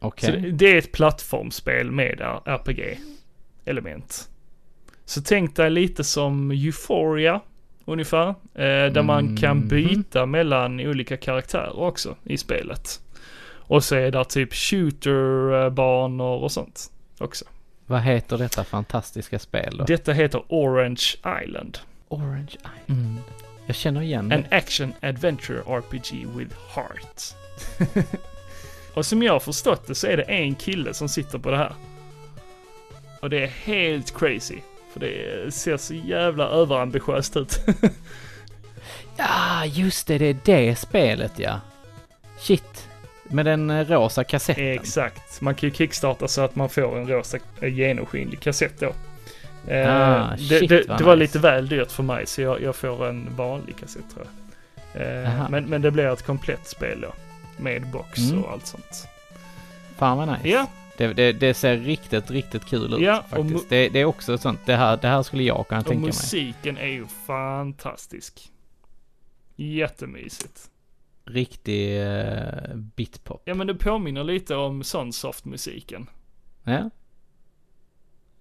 Så 0.00 0.30
det, 0.30 0.50
det 0.50 0.66
är 0.74 0.78
ett 0.78 0.92
plattformsspel 0.92 1.90
med 1.90 2.20
RPG-element. 2.44 4.28
Så 5.04 5.22
tänk 5.22 5.56
dig 5.56 5.70
lite 5.70 6.04
som 6.04 6.50
Euphoria 6.50 7.40
ungefär. 7.84 8.28
Eh, 8.54 8.92
där 8.92 9.02
man 9.02 9.36
kan 9.36 9.56
Mhm. 9.58 9.68
byta 9.68 10.26
mellan 10.26 10.80
olika 10.80 11.16
karaktärer 11.16 11.78
också 11.80 12.16
i 12.24 12.36
spelet. 12.36 13.00
Och 13.52 13.84
så 13.84 13.94
är 13.96 14.10
där 14.10 14.24
typ 14.24 14.54
shooter-banor 14.54 16.38
och 16.42 16.52
sånt 16.52 16.90
också. 17.18 17.44
Vad 17.90 18.00
heter 18.02 18.38
detta 18.38 18.64
fantastiska 18.64 19.38
spel 19.38 19.76
då? 19.76 19.84
Detta 19.84 20.12
heter 20.12 20.42
Orange 20.48 21.02
Island. 21.44 21.78
Orange 22.08 22.56
Eye. 22.62 22.96
Mm. 22.96 23.18
Jag 23.66 23.76
känner 23.76 24.02
igen 24.02 24.32
An 24.32 24.44
det. 24.50 24.56
action 24.56 24.92
adventure 25.02 25.60
RPG 25.60 26.26
with 26.36 26.56
heart. 26.74 27.22
och 28.94 29.06
som 29.06 29.22
jag 29.22 29.32
har 29.32 29.40
förstått 29.40 29.86
det 29.86 29.94
så 29.94 30.06
är 30.06 30.16
det 30.16 30.22
en 30.22 30.54
kille 30.54 30.94
som 30.94 31.08
sitter 31.08 31.38
på 31.38 31.50
det 31.50 31.56
här. 31.56 31.74
Och 33.20 33.30
det 33.30 33.42
är 33.42 33.46
helt 33.46 34.18
crazy. 34.18 34.58
För 34.92 35.00
det 35.00 35.54
ser 35.54 35.76
så 35.76 35.94
jävla 35.94 36.44
överambitiöst 36.44 37.36
ut. 37.36 37.60
Ja, 39.16 39.66
just 39.66 40.06
det, 40.06 40.18
det 40.18 40.26
är 40.26 40.36
det 40.44 40.76
spelet 40.76 41.32
ja. 41.38 41.60
Shit. 42.38 42.88
Med 43.30 43.46
den 43.46 43.70
eh, 43.70 43.86
rosa 43.88 44.24
kassetten. 44.24 44.66
Exakt. 44.72 45.40
Man 45.40 45.54
kan 45.54 45.68
ju 45.68 45.74
kickstarta 45.74 46.28
så 46.28 46.40
att 46.40 46.56
man 46.56 46.68
får 46.68 46.98
en 46.98 47.08
rosa 47.08 47.38
eh, 47.60 47.74
genomskinlig 47.74 48.40
kassett 48.40 48.80
då. 48.80 48.92
Eh, 49.66 49.96
Ah, 49.96 50.30
det, 50.36 50.58
shit, 50.58 50.68
det, 50.68 50.88
vad 50.88 50.98
det 50.98 51.04
var 51.04 51.16
nice. 51.16 51.22
lite 51.24 51.38
väl 51.38 51.68
dyrt 51.68 51.90
för 51.92 52.02
mig 52.02 52.26
så 52.26 52.42
jag, 52.42 52.62
jag 52.62 52.76
får 52.76 53.06
en 53.08 53.36
vanlig 53.36 53.76
kassett 53.76 54.10
tror 54.14 54.26
jag. 54.26 55.26
Aha. 55.26 55.48
men, 55.50 55.64
men 55.64 55.82
det 55.82 55.90
blir 55.90 56.12
ett 56.12 56.22
komplett 56.26 56.66
spel 56.68 57.00
då. 57.00 57.12
Med 57.56 57.86
box 57.86 58.18
Mm. 58.18 58.44
och 58.44 58.52
allt 58.52 58.66
sånt. 58.66 59.08
Fan 59.96 60.18
vad 60.18 60.28
nice. 60.28 60.48
Ja, 60.48 60.66
Det, 60.96 61.12
det, 61.12 61.32
det 61.32 61.54
ser 61.54 61.76
riktigt, 61.76 62.30
riktigt 62.30 62.64
kul 62.64 62.94
ut 62.94 63.00
Ja, 63.00 63.18
och 63.20 63.28
faktiskt. 63.30 63.68
Det, 63.68 63.88
det 63.88 64.00
är 64.00 64.04
också 64.04 64.38
sånt, 64.38 64.60
det 64.66 64.76
här, 64.76 64.96
det 64.96 65.08
här 65.08 65.22
skulle 65.22 65.42
jag 65.42 65.68
kunna 65.68 65.80
Och 65.80 65.86
tänka 65.86 66.00
mig. 66.00 66.06
musiken 66.06 66.76
är 66.78 66.86
ju 66.86 67.06
fantastisk. 67.26 68.50
Jättemysigt. 69.56 70.69
Riktig 71.32 72.00
uh, 72.00 72.74
bitpop. 72.74 73.42
Ja 73.44 73.54
men 73.54 73.66
det 73.66 73.74
påminner 73.74 74.24
lite 74.24 74.54
om 74.56 74.82
Sunsoft-musiken. 74.84 76.06
Ja, 76.64 76.72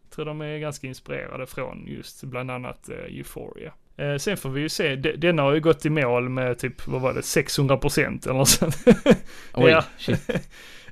Jag 0.04 0.12
tror 0.16 0.26
de 0.26 0.42
är 0.42 0.58
ganska 0.58 0.88
inspirerade 0.88 1.46
från 1.48 1.88
just 1.88 2.24
bland 2.24 2.52
annat 2.52 2.90
uh, 2.90 3.18
Euphoria. 3.18 3.74
Eh, 3.98 4.18
sen 4.18 4.38
får 4.38 4.50
vi 4.50 4.62
ju 4.62 4.70
se, 4.70 4.96
de, 4.96 5.16
denna 5.16 5.42
har 5.42 5.54
ju 5.54 5.60
gått 5.60 5.86
i 5.86 5.90
mål 5.90 6.30
med 6.30 6.58
typ, 6.60 6.88
vad 6.88 7.02
var 7.02 7.14
det, 7.14 7.20
600% 7.22 8.24
eller 8.30 8.38
något 8.38 8.50
sånt. 8.50 8.76
oj, 9.54 9.72
Ja. 9.72 9.84
shit. 9.98 10.30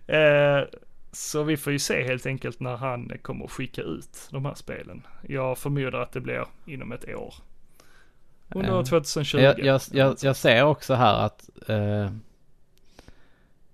Eh, 0.09 0.59
så 1.11 1.43
vi 1.43 1.57
får 1.57 1.73
ju 1.73 1.79
se 1.79 2.03
helt 2.03 2.25
enkelt 2.25 2.59
när 2.59 2.75
han 2.75 3.11
kommer 3.21 3.45
att 3.45 3.51
skicka 3.51 3.81
ut 3.81 4.27
de 4.31 4.45
här 4.45 4.53
spelen. 4.53 5.07
Jag 5.27 5.57
förmodar 5.57 5.99
att 5.99 6.11
det 6.11 6.21
blir 6.21 6.45
inom 6.65 6.91
ett 6.91 7.09
år. 7.15 7.33
Under 8.49 8.69
Ja. 8.71 8.83
2020. 8.85 9.37
Jag, 9.37 9.59
jag, 9.59 9.81
jag, 9.91 10.15
jag 10.21 10.35
ser 10.35 10.63
också 10.63 10.93
här 10.93 11.25
att 11.25 11.49
eh, 11.67 12.11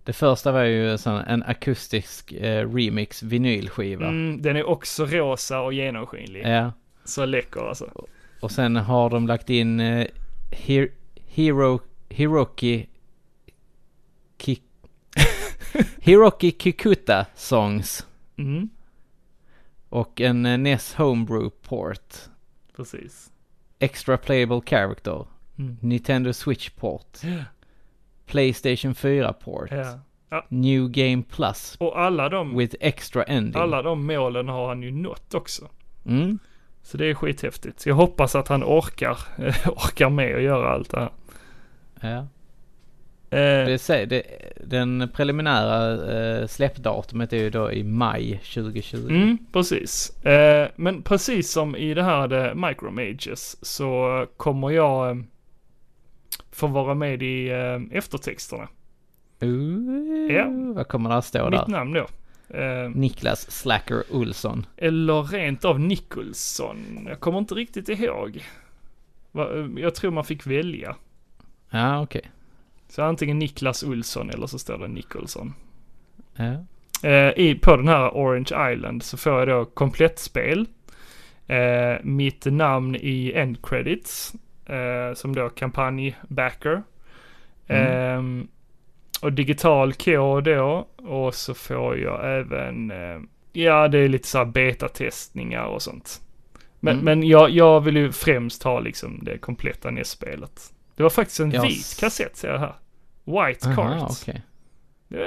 det 0.03 0.13
första 0.13 0.51
var 0.51 0.63
ju 0.63 0.91
en 0.91 0.97
sån, 0.97 1.15
en 1.15 1.43
akustisk 1.43 2.31
eh, 2.31 2.73
remix 2.73 3.23
vinylskiva. 3.23 4.07
Mm, 4.07 4.41
den 4.41 4.55
är 4.55 4.63
också 4.63 5.05
rosa 5.05 5.61
och 5.61 5.73
genomskinlig. 5.73 6.45
Ja, 6.47 6.71
Så 7.05 7.25
läcker 7.25 7.61
alltså. 7.69 7.89
och 8.39 8.51
sen 8.51 8.75
har 8.75 9.09
de 9.09 9.27
lagt 9.27 9.49
in 9.49 9.79
Her- 10.51 10.91
Hero, 11.27 11.79
Hiroki 12.09 12.87
Ki, 14.37 14.61
Hiroki 15.99 16.51
Kikuta 16.59 17.25
songs 17.35 18.07
Mm, 18.37 18.69
och 19.89 20.21
en 20.21 20.45
eh, 20.45 20.57
NES 20.57 20.93
Homebrew 20.95 21.49
port. 21.61 22.15
precis. 22.75 23.31
Extra 23.83 24.17
playable 24.17 24.61
character. 24.65 25.25
Mm. 25.59 25.77
Nintendo 25.81 26.33
Switch 26.33 26.69
port. 26.69 27.17
Playstation 28.25 28.95
4 28.95 29.33
port. 29.33 29.71
Ja. 29.71 29.99
New 30.49 30.89
Game 30.89 31.23
Plus 31.23 31.75
Och 31.79 31.99
alla 31.99 32.29
de, 32.29 32.57
with 32.57 32.75
extra 32.79 33.23
ending. 33.23 33.61
alla 33.61 33.81
de 33.81 34.05
målen 34.07 34.47
har 34.47 34.67
han 34.67 34.83
ju 34.83 34.91
nått 34.91 35.33
också. 35.33 35.69
Mm. 36.05 36.39
Så 36.83 36.97
det 36.97 37.05
är 37.09 37.13
skithäftigt. 37.13 37.85
Jag 37.85 37.95
hoppas 37.95 38.35
att 38.35 38.47
han 38.47 38.63
orkar, 38.63 39.17
orkar 39.65 40.09
med 40.09 40.35
att 40.35 40.41
göra 40.41 40.69
allt 40.73 40.89
det 40.89 40.99
här. 40.99 41.09
Ja. 42.01 42.27
Eh, 43.33 43.65
Det, 43.87 44.05
det, 44.05 44.23
den 44.65 45.09
preliminära 45.13 46.11
eh, 46.41 46.47
släppdatumet 46.47 47.33
är 47.33 47.37
ju 47.37 47.49
då 47.49 47.71
i 47.71 47.83
maj 47.83 48.37
2020. 48.53 49.07
Mm, 49.09 49.37
precis. 49.53 50.23
Eh, 50.25 50.69
men 50.75 51.01
precis 51.01 51.51
som 51.51 51.75
i 51.75 51.93
det 51.93 52.03
här 52.03 52.27
The 52.29 52.55
Micromages 52.67 53.65
så 53.65 54.25
kommer 54.37 54.69
jag 54.71 55.09
eh, 55.09 55.23
få 56.51 56.67
vara 56.67 56.93
med 56.93 57.23
i 57.23 57.49
eh, 57.49 57.97
eftertexterna. 57.97 58.67
Ooh, 59.41 60.31
Ja. 60.33 60.45
Vad 60.75 60.87
kommer 60.87 61.09
det 61.09 61.15
att 61.15 61.25
stå 61.25 61.49
Mitt 61.49 61.59
där? 61.59 61.67
namn 61.67 61.93
då. 61.93 62.07
Niklas 62.93 63.51
Slacker 63.51 64.03
Olsson. 64.11 64.65
eller 64.77 65.23
rent 65.23 65.65
av 65.65 65.79
Nicholson. 65.79 67.05
Jag 67.09 67.19
kommer 67.19 67.37
inte 67.39 67.55
riktigt 67.55 67.89
ihåg. 67.89 68.43
Jag 69.77 69.95
tror 69.95 70.11
man 70.11 70.23
fick 70.23 70.47
välja. 70.47 70.95
Ja, 71.69 72.01
okej. 72.01 72.21
Så 72.95 73.03
antingen 73.03 73.39
Niklas 73.39 73.83
Olsson 73.83 74.29
eller 74.29 74.47
så 74.47 74.59
står 74.59 74.77
det 74.77 74.87
Nicholson. 74.87 75.53
Ja. 76.35 76.65
Eh, 77.09 77.33
i, 77.37 77.59
på 77.61 77.75
den 77.75 77.87
här 77.87 78.09
Orange 78.09 78.71
Island 78.73 79.03
så 79.03 79.17
får 79.17 79.39
jag 79.39 79.47
då 79.47 79.65
komplettspel. 79.65 80.65
Eh, 81.47 81.95
mitt 82.03 82.45
namn 82.45 82.95
i 82.95 83.31
end 83.35 83.65
credits. 83.65 84.33
Eh, 84.65 85.13
som 85.13 85.35
då 85.35 85.49
kampanjbacker. 85.49 86.83
Eh, 87.67 88.21
och 89.21 89.33
digital 89.33 89.93
kod 89.93 90.43
då. 90.43 90.87
Och 90.97 91.35
så 91.35 91.53
får 91.53 91.97
jag 91.97 92.39
även, 92.39 92.91
eh, 92.91 93.19
ja 93.53 93.87
det 93.87 93.99
är 93.99 94.07
lite 94.09 94.27
så 94.27 94.37
här 94.37 94.45
betatestningar 94.45 95.65
och 95.65 95.81
sånt. 95.81 96.21
Men, 96.79 96.93
Mm. 96.93 97.05
men 97.05 97.27
jag, 97.27 97.49
jag 97.49 97.81
vill 97.81 97.97
ju 97.97 98.11
främst 98.11 98.63
ha 98.63 98.79
liksom 98.79 99.19
det 99.21 99.37
kompletta 99.37 99.91
NES-spelet. 99.91 100.73
Det 100.95 101.03
var 101.03 101.09
faktiskt 101.09 101.39
en 101.39 101.51
Jag 101.51 101.61
vit 101.61 101.97
kassett 101.99 102.37
ser 102.37 102.51
jag 102.51 102.59
här. 102.59 102.73
White 103.23 103.69
Aha, 103.69 103.75
cart. 104.07 104.27
är 104.27 104.41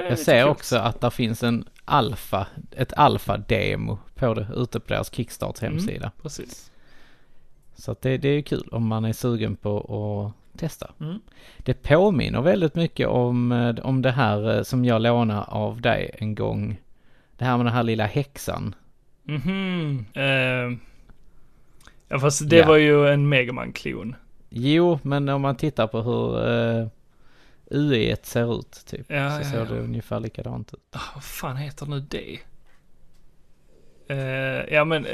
Jag 0.08 0.18
ser 0.18 0.42
kul. 0.42 0.50
också 0.50 0.76
att 0.76 1.00
det 1.00 1.10
finns 1.10 1.42
en 1.42 1.68
alfa, 1.84 2.46
ett 2.76 2.92
alfa-demo 2.92 3.98
på 4.14 4.34
det 4.34 4.46
ute 4.54 4.80
på 4.80 4.88
deras 4.88 5.14
Kickstart 5.14 5.62
Mm. 5.62 5.72
hemsida. 5.72 6.10
Precis. 6.22 6.70
Så 7.74 7.92
att 7.92 8.02
det, 8.02 8.16
det 8.18 8.28
är 8.28 8.42
kul 8.42 8.68
om 8.72 8.86
man 8.86 9.04
är 9.04 9.12
sugen 9.12 9.56
på 9.56 9.78
att 9.78 10.58
testa. 10.60 10.90
Mm. 11.00 11.20
Det 11.58 11.74
påminner 11.82 12.42
väldigt 12.42 12.74
mycket 12.74 13.08
om, 13.08 13.52
eh, 13.52 13.74
om 13.86 14.02
det 14.02 14.10
här 14.10 14.56
eh, 14.56 14.62
som 14.62 14.84
jag 14.84 15.02
lånade 15.02 15.42
av 15.42 15.80
dig 15.80 16.10
en 16.18 16.34
gång. 16.34 16.80
Det 17.36 17.44
här 17.44 17.56
med 17.56 17.66
den 17.66 17.74
här 17.74 17.82
lilla 17.82 18.06
häxan. 18.06 18.74
Mhm. 19.22 20.04
Eh, 20.14 20.78
ja 22.08 22.18
fast 22.20 22.50
det 22.50 22.56
Ja. 22.56 22.66
var 22.68 22.76
ju 22.76 23.08
en 23.08 23.28
Megaman-klon. 23.28 24.16
Jo, 24.48 24.98
men 25.02 25.28
om 25.28 25.42
man 25.42 25.56
tittar 25.56 25.86
på 25.86 26.02
hur 26.02 26.48
uh, 26.48 26.88
UI 27.70 28.16
ser 28.22 28.60
ut 28.60 28.82
typ. 28.86 29.06
Ja, 29.10 29.30
så 29.30 29.40
ja, 29.46 29.50
ser 29.50 29.58
ja. 29.58 29.64
det 29.64 29.80
ungefär 29.80 30.20
likadant 30.20 30.74
ut. 30.74 30.80
Ah, 30.90 31.00
vad 31.14 31.24
fan 31.24 31.56
heter 31.56 31.86
nu 31.86 32.00
det? 32.00 32.38
Eh, 34.08 34.74
ja 34.74 34.84
men 34.84 35.04
eh, 35.06 35.12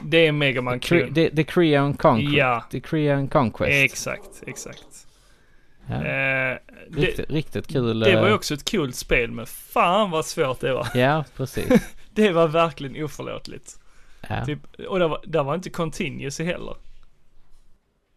det 0.00 0.16
är 0.18 0.28
en 0.28 0.34
Cre- 0.34 0.38
Megaman-klon. 0.38 1.14
the, 1.14 1.30
the 1.36 1.44
Creon 1.44 1.94
Conquest. 1.94 2.36
Ja, 2.36 2.64
The 2.70 2.80
Creon 2.80 3.28
Conquest. 3.28 3.92
exakt, 3.92 4.42
exakt. 4.46 5.06
Ja. 5.86 5.94
Eh, 5.94 6.58
det, 6.88 7.00
Riktigt, 7.00 7.30
riktigt 7.30 7.66
kul. 7.66 8.00
det 8.00 8.20
var 8.20 8.28
ju 8.28 8.34
också 8.34 8.54
ett 8.54 8.64
kul 8.64 8.92
spel 8.92 9.30
men 9.30 9.46
fan 9.46 10.10
vad 10.10 10.24
svårt 10.26 10.60
det 10.60 10.72
var. 10.72 10.88
Ja, 10.94 11.24
precis. 11.36 11.94
Det 12.14 12.32
var 12.32 12.48
verkligen 12.48 13.04
oförlåtligt. 13.04 13.80
Ja. 14.28 14.44
Typ, 14.46 14.58
och 14.88 14.98
det 14.98 15.08
var, 15.08 15.20
det 15.26 15.42
var 15.42 15.54
inte 15.54 15.70
continuous 15.70 16.38
heller. 16.38 16.76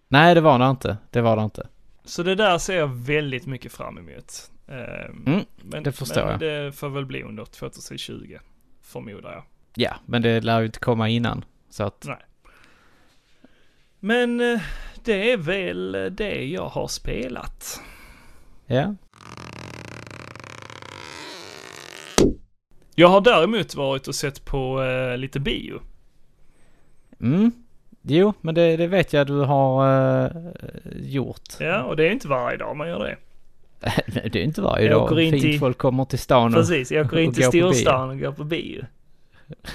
Nej, 0.08 0.36
det 0.36 0.42
var 0.42 0.60
det 0.60 0.66
inte. 0.70 0.98
Det 1.12 1.22
var 1.22 1.38
det 1.38 1.44
inte. 1.44 1.68
Så 2.06 2.24
det 2.24 2.36
där 2.36 2.58
ser 2.58 2.78
jag 2.78 2.88
väldigt 2.88 3.46
mycket 3.46 3.72
fram 3.72 3.98
emot. 3.98 4.52
Eh, 4.68 5.06
Mm, 5.26 5.46
men, 5.64 5.84
det 5.84 5.92
förstår 5.92 6.22
men 6.22 6.32
jag. 6.32 6.40
det 6.40 6.72
får 6.72 6.90
väl 6.90 7.06
bli 7.06 7.24
under 7.24 7.46
2020, 7.46 8.38
förmodar 8.82 9.32
jag. 9.34 9.44
Ja, 9.76 9.96
men 10.06 10.22
det 10.22 10.42
lär 10.42 10.60
ju 10.60 10.66
inte 10.66 10.80
komma 10.80 11.10
innan. 11.10 11.46
Så 11.70 11.84
att, 11.84 12.06
Nej. 12.08 12.18
Men 14.00 14.42
eh, 14.54 14.62
det 15.04 15.32
är 15.32 15.38
väl 15.38 15.92
det 16.12 16.46
jag 16.46 16.68
har 16.68 16.88
spelat. 16.88 17.82
ja. 18.66 18.96
Jag 22.96 23.08
har 23.08 23.22
däremot 23.22 23.76
varit 23.76 24.08
och 24.08 24.16
sett 24.16 24.46
på 24.46 24.84
eh, 24.84 25.18
lite 25.18 25.40
bio. 25.40 25.82
Mm. 27.20 27.52
Jo, 28.06 28.34
men 28.42 28.56
det, 28.56 28.78
det 28.78 28.88
vet 28.88 29.14
jag 29.14 29.28
du 29.28 29.34
har 29.40 29.88
eh, 30.26 30.32
gjort. 30.96 31.42
Ja, 31.60 31.84
och 31.84 31.96
det 31.96 32.08
är 32.08 32.12
inte 32.12 32.28
varje 32.28 32.58
dag 32.58 32.76
man 32.78 32.88
gör 32.88 33.00
det. 33.00 33.18
Det 34.30 34.40
är 34.40 34.44
inte 34.44 34.62
varje 34.62 34.86
Jag 34.88 35.10
dag. 35.10 35.18
Fint 35.18 35.42
till- 35.42 35.60
folk 35.60 35.78
kommer 35.78 36.06
till 36.06 36.20
stan 36.20 36.46
och... 36.54 36.54
Precis, 36.60 36.92
jag 36.92 37.06
åker 37.06 37.20
in 37.20 37.34
till 37.34 37.44
storstan 37.44 38.10
och 38.10 38.20
går 38.20 38.32
på 38.32 38.44
bio. 38.44 38.86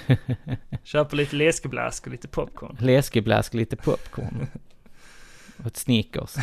Köper 0.84 1.16
lite 1.16 1.36
läskeblask 1.36 2.06
och 2.06 2.12
lite 2.12 2.28
popcorn. 2.28 2.76
Läskeblask, 2.80 3.54
lite 3.54 3.76
popcorn. 3.76 4.46
och 5.60 5.66
ett 5.66 5.76
Snickers. 5.76 6.34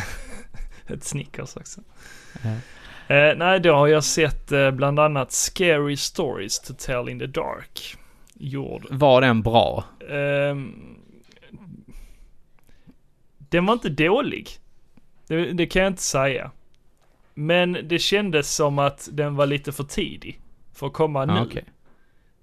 Ett 0.88 1.04
Snickers 1.04 1.56
också. 1.58 1.82
Ja. 2.44 2.50
Eh, 3.16 3.38
nej, 3.38 3.60
då 3.60 3.74
har 3.74 3.88
jag 3.88 4.04
sett 4.04 4.52
eh, 4.52 4.72
bland 4.72 5.00
annat 5.00 5.32
Scary 5.32 5.98
Stories 5.98 6.60
to 6.60 6.74
Tell 6.78 7.10
in 7.10 7.20
the 7.20 7.28
Dark. 7.28 7.96
Gjord. 8.34 8.86
Var 8.90 9.22
den 9.22 9.42
bra? 9.42 9.84
Ehm, 10.10 10.95
den 13.50 13.66
var 13.66 13.74
inte 13.74 13.90
dålig. 13.90 14.50
Det, 15.28 15.54
det 15.54 15.66
kan 15.66 15.82
jag 15.82 15.92
inte 15.92 16.02
säga. 16.02 16.52
Men 17.34 17.78
det 17.84 18.00
kändes 18.00 18.56
som 18.56 18.80
att 18.80 19.10
den 19.12 19.36
var 19.36 19.46
lite 19.46 19.72
för 19.72 19.84
tidig. 19.84 20.40
För 20.74 20.88
att 20.88 20.94
komma 20.94 21.26
nu. 21.26 21.34
Ah, 21.34 21.44
okej. 21.44 21.64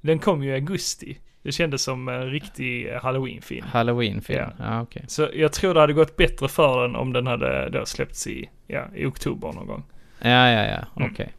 Den 0.01 0.19
kom 0.19 0.43
ju 0.43 0.51
i 0.51 0.55
augusti. 0.55 1.19
Det 1.43 1.53
kändes 1.53 1.83
som 1.83 2.09
en 2.09 2.31
riktig 2.31 2.89
eh, 2.89 3.03
halloween-film. 3.03 3.67
Halloween-film? 3.67 4.51
Ja. 4.59 4.65
Ah, 4.67 4.81
okej. 4.83 5.05
Så 5.09 5.29
jag 5.35 5.53
tror 5.53 5.75
det 5.75 5.81
hade 5.81 5.93
gått 5.93 6.17
bättre 6.17 6.49
för 6.49 6.83
den 6.83 6.97
om 6.97 7.13
den 7.13 7.27
hade 7.27 7.71
då 7.71 7.87
släppts 7.87 8.27
i, 8.27 8.51
ja, 8.67 8.85
i 8.95 9.05
oktober 9.07 9.53
någon 9.53 9.67
gång. 9.67 9.83
Ja, 10.19 10.51
ja, 10.51 10.65
ja. 10.65 11.03
Mm. 11.03 11.13
Okej. 11.13 11.33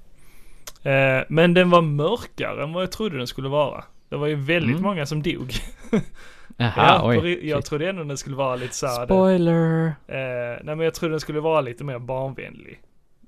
Eh, 0.93 1.24
men 1.30 1.53
den 1.53 1.70
var 1.70 1.82
mörkare 1.82 2.64
än 2.64 2.74
vad 2.74 2.84
jag 2.84 2.91
trodde 2.91 3.18
den 3.18 3.28
skulle 3.28 3.49
vara. 3.49 3.84
Det 4.14 4.18
var 4.18 4.28
ju 4.28 4.36
väldigt 4.36 4.72
Mm. 4.72 4.82
många 4.84 5.05
som 5.05 5.22
dog. 5.24 5.51
Jaha, 6.57 6.74
ja, 6.78 7.01
oj. 7.22 7.47
jag 7.49 7.57
Shit. 7.57 7.66
trodde 7.70 7.89
ändå 7.89 8.03
den 8.03 8.18
skulle 8.18 8.36
vara 8.36 8.55
lite 8.55 8.76
såhär. 8.76 9.05
Spoiler! 9.05 9.86
Eh, 10.07 10.16
nej 10.64 10.76
men 10.76 10.80
jag 10.80 10.93
trodde 10.93 11.14
den 11.14 11.20
skulle 11.20 11.39
vara 11.39 11.61
lite 11.61 11.84
mer 11.84 11.99
barnvänlig. 11.99 12.82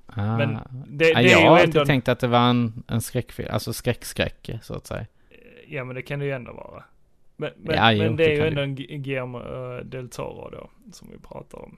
Ah. 0.06 0.38
Men 0.38 0.54
det, 0.88 1.06
det 1.06 1.10
ja, 1.10 1.20
är 1.20 1.24
jag 1.24 1.42
ju 1.42 1.48
har 1.48 1.60
alltid 1.60 1.86
tänkt 1.86 2.08
att 2.10 2.20
det 2.20 2.28
var 2.28 2.40
en, 2.50 2.84
en 2.88 3.02
skräckfilm, 3.02 3.50
alltså 3.52 3.74
skräck-skräck 3.74 4.50
så 4.62 4.74
att 4.74 4.88
säga. 4.88 5.06
Ja 5.68 5.84
men 5.84 5.96
det 5.96 6.02
kan 6.02 6.20
det 6.20 6.26
ju 6.26 6.32
ändå 6.32 6.54
vara. 6.54 6.84
Men, 7.38 7.52
men, 7.58 7.76
Ja, 7.76 7.92
jo, 7.92 8.04
men 8.04 8.16
det 8.16 8.24
det 8.26 8.32
är 8.32 8.36
ju 8.36 8.48
ändå 8.48 8.62
en 8.62 8.78
Gu- 8.78 8.98
Guillermo 8.98 9.38
eh, 9.40 9.86
del 9.86 10.10
Toro 10.10 10.50
då, 10.52 10.70
som 10.92 11.08
vi 11.12 11.18
pratar 11.18 11.58
om. 11.62 11.78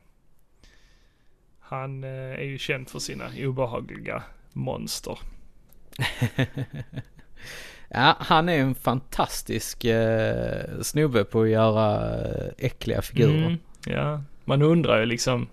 Han 1.59 2.03
eh, 2.03 2.09
är 2.09 2.43
ju 2.45 2.57
känd 2.57 2.89
för 2.89 2.99
sina 2.99 3.25
obehagliga 3.39 4.23
monster. 4.53 5.19
Ja, 7.89 8.15
han 8.19 8.49
är 8.49 8.59
en 8.59 8.75
fantastisk 8.75 9.85
eh, 9.85 10.63
snubbe 10.81 11.23
på 11.23 11.41
att 11.41 11.49
göra 11.49 12.15
eh, 12.19 12.51
äckliga 12.57 13.01
figurer. 13.01 13.45
Mm, 13.45 13.57
ja, 13.85 14.21
man 14.45 14.61
undrar 14.61 14.99
ju 14.99 15.05
liksom, 15.05 15.47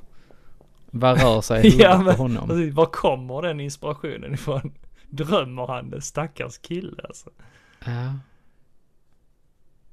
Vad 0.91 1.21
rör 1.23 1.41
sig 1.41 1.67
i 1.77 1.79
Ja, 1.79 2.03
på 2.17 2.23
honom? 2.23 2.49
precis, 2.49 2.75
var 2.75 2.87
kommer 2.87 3.43
den 3.43 3.61
inspirationen 3.61 4.35
ifrån? 4.35 4.73
Drömmer 5.09 5.67
han 5.67 5.91
det? 5.91 6.01
Stackars 6.01 6.59
kille 6.59 7.03
alltså. 7.05 7.31
Ja. 7.85 8.15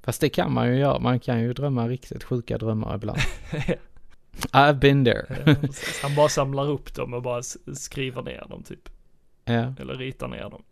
Fast 0.03 0.21
det 0.21 0.29
kan 0.29 0.53
man 0.53 0.67
ju 0.67 0.75
göra. 0.79 0.99
Man 0.99 1.19
kan 1.19 1.39
ju 1.41 1.53
drömma 1.53 1.87
riktigt 1.87 2.23
sjuka 2.23 2.57
drömmar 2.57 2.95
ibland. 2.95 3.19
I've 4.51 4.73
been 4.79 5.05
there. 5.05 5.25
Ja. 5.45 5.55
Han 6.03 6.15
bara 6.15 6.29
samlar 6.29 6.69
upp 6.69 6.93
dem 6.95 7.13
och 7.13 7.21
bara 7.21 7.41
skriver 7.73 8.21
ner 8.21 8.45
dem 8.49 8.63
typ. 8.63 8.89
Ja. 9.45 9.73
Eller 9.79 9.95
ritar 9.95 10.27
ner 10.27 10.49
dem. 10.49 10.63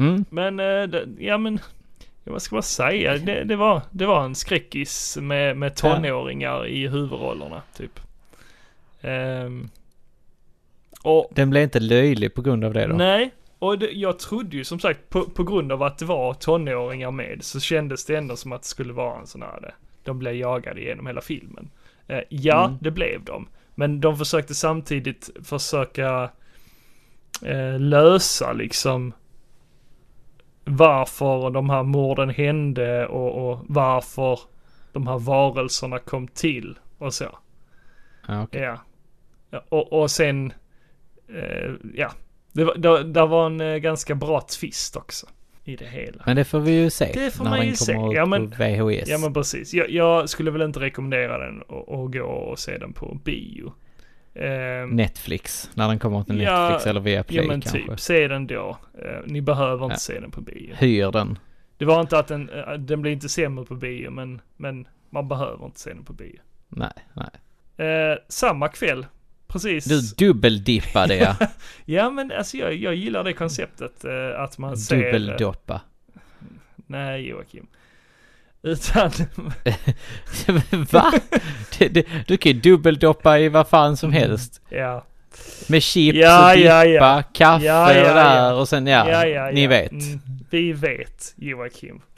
Mm. 0.00 0.24
Men, 0.30 0.60
eh, 0.60 0.82
det, 0.88 1.08
ja 1.18 1.38
men, 1.38 1.58
vad 2.24 2.42
ska 2.42 2.56
man 2.56 2.62
säga? 2.62 3.18
Det, 3.18 3.44
det, 3.44 3.56
var, 3.56 3.82
det 3.90 4.06
var 4.06 4.24
en 4.24 4.34
skräckis 4.34 5.18
med, 5.20 5.56
med 5.56 5.76
tonåringar 5.76 6.66
i 6.66 6.88
huvudrollerna 6.88 7.62
typ. 7.76 8.00
Ehm, 9.00 9.68
och 11.02 11.28
Den 11.34 11.50
blev 11.50 11.62
inte 11.62 11.80
löjlig 11.80 12.34
på 12.34 12.42
grund 12.42 12.64
av 12.64 12.72
det 12.74 12.86
då? 12.86 12.94
nej, 12.94 13.30
och 13.58 13.78
det, 13.78 13.90
jag 13.90 14.18
trodde 14.18 14.56
ju 14.56 14.64
som 14.64 14.80
sagt 14.80 15.08
på, 15.08 15.22
på 15.22 15.44
grund 15.44 15.72
av 15.72 15.82
att 15.82 15.98
det 15.98 16.04
var 16.04 16.34
tonåringar 16.34 17.10
med 17.10 17.38
så 17.44 17.60
kändes 17.60 18.04
det 18.04 18.16
ändå 18.16 18.36
som 18.36 18.52
att 18.52 18.62
det 18.62 18.68
skulle 18.68 18.92
vara 18.92 19.20
en 19.20 19.26
sån 19.26 19.42
här, 19.42 19.74
de 20.04 20.18
blev 20.18 20.34
jagade 20.34 20.80
genom 20.80 21.06
hela 21.06 21.20
filmen. 21.20 21.70
Eh, 22.08 22.20
ja, 22.28 22.64
Mm. 22.66 22.78
det 22.80 22.90
blev 22.90 23.24
de. 23.24 23.48
Men 23.74 24.00
de 24.00 24.18
försökte 24.18 24.54
samtidigt 24.54 25.30
försöka 25.44 26.30
eh, 27.44 27.78
lösa 27.80 28.52
liksom 28.52 29.12
varför 30.70 31.50
de 31.50 31.70
här 31.70 31.82
morden 31.82 32.30
hände 32.30 33.06
och, 33.06 33.50
och 33.50 33.64
varför 33.68 34.40
de 34.92 35.06
här 35.06 35.18
varelserna 35.18 35.98
kom 35.98 36.28
till 36.28 36.78
och 36.98 37.14
så. 37.14 37.38
Ja, 38.28 38.42
okej. 38.42 38.76
Ja. 39.50 39.64
och, 39.68 39.92
och 39.92 40.10
sen, 40.10 40.52
eh, 41.28 41.70
ja. 41.94 42.12
Det 42.52 42.64
var, 42.64 42.74
det, 42.74 43.02
det 43.02 43.26
var 43.26 43.46
en 43.46 43.60
eh, 43.60 43.76
ganska 43.76 44.14
bra 44.14 44.40
twist 44.40 44.96
också 44.96 45.26
i 45.64 45.76
det 45.76 45.86
hela. 45.86 46.22
Men 46.26 46.36
det 46.36 46.44
får 46.44 46.60
vi 46.60 46.70
ju 46.70 46.90
se. 46.90 47.10
Det 47.14 47.30
får 47.30 47.44
när 47.44 47.50
man 47.50 47.66
ju 47.66 47.76
se. 47.76 47.92
Ja, 47.92 48.26
men- 48.26 48.50
VHS. 48.50 49.08
Ja 49.08 49.18
men 49.18 49.34
precis. 49.34 49.74
Jag, 49.74 49.90
jag 49.90 50.28
skulle 50.28 50.50
väl 50.50 50.62
inte 50.62 50.80
rekommendera 50.80 51.38
den 51.38 51.60
att 51.60 52.12
gå 52.12 52.24
och 52.24 52.58
se 52.58 52.78
den 52.78 52.92
på 52.92 53.18
bio. 53.24 53.72
Ehm, 54.34 54.90
Netflix. 54.90 55.70
När 55.74 55.88
den 55.88 55.98
kommer 55.98 56.22
till 56.22 56.40
Ja, 56.40 56.62
Netflix 56.68 56.86
eller 56.86 57.00
via 57.00 57.22
Play 57.24 57.42
ja 57.42 57.48
men 57.48 57.60
kanske. 57.60 57.86
typ, 57.88 58.00
se 58.00 58.28
den 58.28 58.46
då. 58.46 58.78
Eh, 59.04 59.18
ni 59.26 59.40
behöver 59.40 59.84
inte 59.84 59.94
Ja. 59.94 59.98
se 59.98 60.20
den 60.20 60.30
på 60.30 60.40
bio. 60.40 60.74
Hyr 60.74 61.10
den. 61.12 61.38
Det 61.78 61.84
var 61.84 62.00
inte 62.00 62.18
att 62.18 62.28
den, 62.28 62.48
eh, 62.50 62.72
den 62.72 63.02
blir 63.02 63.12
inte 63.12 63.28
sämre 63.28 63.64
på 63.64 63.74
bio 63.74 64.10
men, 64.10 64.40
men 64.56 64.86
man 65.10 65.28
behöver 65.28 65.64
inte 65.64 65.80
se 65.80 65.90
den 65.94 66.04
på 66.04 66.12
bio. 66.12 66.38
Nej, 66.68 66.92
nej. 67.14 67.88
Eh, 67.88 68.18
samma 68.28 68.68
kväll, 68.68 69.06
precis. 69.46 69.84
Du 69.84 70.26
dubbeldippade 70.26 71.16
ja. 71.16 71.36
Ja 71.84 72.10
men 72.10 72.32
alltså 72.32 72.56
jag, 72.56 72.74
jag 72.74 72.94
gillar 72.94 73.24
det 73.24 73.32
konceptet 73.32 74.04
eh, 74.04 74.40
att 74.40 74.58
man 74.58 74.76
ser... 74.76 74.96
Dubbeldoppa. 74.96 75.80
Nej 76.86 77.28
Joakim. 77.28 77.66
Utan, 78.62 79.10
Va? 80.90 81.12
Det, 81.78 81.88
det, 81.88 82.06
du 82.26 82.36
kan 82.36 82.52
ju 82.52 82.58
dubbeldoppa 82.60 83.38
i 83.38 83.48
vad 83.48 83.68
fan 83.68 83.96
som 83.96 84.10
Mm. 84.10 84.20
helst. 84.22 84.60
ja. 84.68 85.04
Med 85.68 85.82
chips 85.82 86.18
Ja, 86.18 86.50
och 86.50 86.56
dippa, 86.56 86.86
ja. 86.86 87.22
kaffe 87.32 88.08
och 88.08 88.14
där 88.14 88.54
och 88.54 88.68
sen 88.68 88.86
ja, 88.86 89.50
ni 89.52 89.66
vet. 89.66 89.90
Mm, 89.92 90.20
vi 90.50 90.72
vet 90.72 91.34
Joakim. 91.36 92.00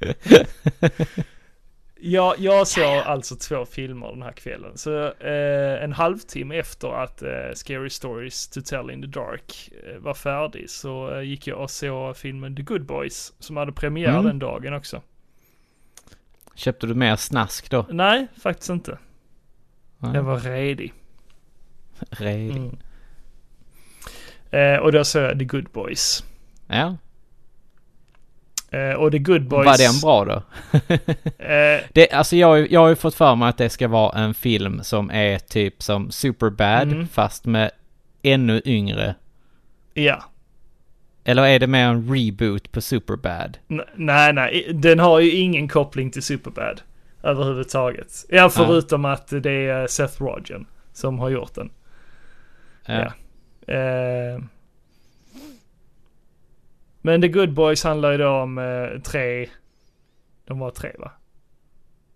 Ja, 2.02 2.34
jag 2.38 2.66
såg 2.66 2.84
alltså 2.84 3.36
två 3.36 3.64
filmer 3.64 4.08
den 4.08 4.22
här 4.22 4.32
kvällen. 4.32 4.78
Så 4.78 5.04
eh, 5.12 5.84
en 5.84 5.92
halvtimme 5.92 6.56
efter 6.58 6.88
att 7.02 7.22
eh, 7.22 7.28
Scary 7.54 7.90
Stories 7.90 8.48
to 8.48 8.60
Tell 8.60 8.90
in 8.90 9.02
the 9.02 9.08
Dark 9.08 9.70
eh, 9.86 9.98
var 9.98 10.14
färdig 10.14 10.70
så 10.70 11.14
eh, 11.14 11.22
gick 11.22 11.46
jag 11.46 11.58
och 11.58 11.70
såg 11.70 12.16
filmen 12.16 12.56
The 12.56 12.62
Good 12.62 12.84
Boys 12.86 13.32
som 13.38 13.56
hade 13.56 13.72
premiär 13.72 14.08
Mm. 14.10 14.24
den 14.24 14.38
dagen 14.38 14.74
också. 14.74 15.02
Köpte 16.54 16.86
du 16.86 16.94
mer 16.94 17.16
snask 17.16 17.70
då? 17.70 17.86
Nej, 17.90 18.26
faktiskt 18.42 18.70
inte. 18.70 18.98
Ja, 19.98 20.14
Jag 20.14 20.22
var 20.22 20.38
redig. 20.38 20.92
Redig. 22.10 22.56
Mm. 22.56 22.76
Eh, 24.50 24.76
och 24.80 24.92
då 24.92 25.04
såg 25.04 25.22
jag 25.22 25.38
The 25.38 25.44
Good 25.44 25.70
Boys. 25.72 26.24
Ja. 26.66 26.96
Eh, 28.70 28.92
och 28.92 29.12
The 29.12 29.18
Good 29.18 29.48
Boys... 29.48 29.66
Var 29.66 29.78
den 29.78 30.00
bra 30.02 30.24
då? 30.24 30.42
Eh, 31.44 31.80
Det, 31.92 32.10
alltså 32.12 32.36
jag, 32.36 32.70
jag 32.72 32.80
har 32.80 32.88
ju 32.88 32.96
fått 32.96 33.14
för 33.14 33.34
mig 33.36 33.48
att 33.48 33.58
det 33.58 33.70
ska 33.70 33.88
vara 33.88 34.18
en 34.18 34.34
film 34.34 34.82
som 34.82 35.10
är 35.10 35.38
typ 35.38 35.82
som 35.82 36.10
Superbad 36.10 36.82
Mm. 36.92 37.08
fast 37.08 37.44
med 37.44 37.70
ännu 38.22 38.62
yngre. 38.64 39.14
ja. 39.94 40.24
Eller 41.24 41.42
är 41.46 41.58
det 41.58 41.66
mer 41.66 41.86
en 41.86 42.14
reboot 42.14 42.72
på 42.72 42.80
Superbad? 42.80 43.58
N- 43.68 43.82
nej, 43.96 44.32
nej. 44.32 44.70
Den 44.74 44.98
har 44.98 45.20
ju 45.20 45.30
ingen 45.30 45.68
koppling 45.68 46.10
till 46.10 46.22
Superbad. 46.22 46.80
Överhuvudtaget. 47.22 48.24
Ja, 48.28 48.48
förutom 48.48 49.04
att 49.04 49.28
det 49.42 49.50
är 49.68 49.86
Seth 49.86 50.22
Rogen 50.22 50.66
som 50.92 51.18
har 51.18 51.28
gjort 51.30 51.54
den. 51.54 51.70
Ja. 52.86 53.12
Eh, 53.74 54.40
men 57.02 57.22
The 57.22 57.28
Good 57.28 57.52
Boys 57.52 57.84
handlar 57.84 58.12
ju 58.12 58.18
då 58.18 58.28
om 58.28 58.58
eh, 58.58 59.00
tre... 59.02 59.48
De 60.46 60.58
var 60.58 60.70
tre 60.70 60.90
va? 60.98 61.10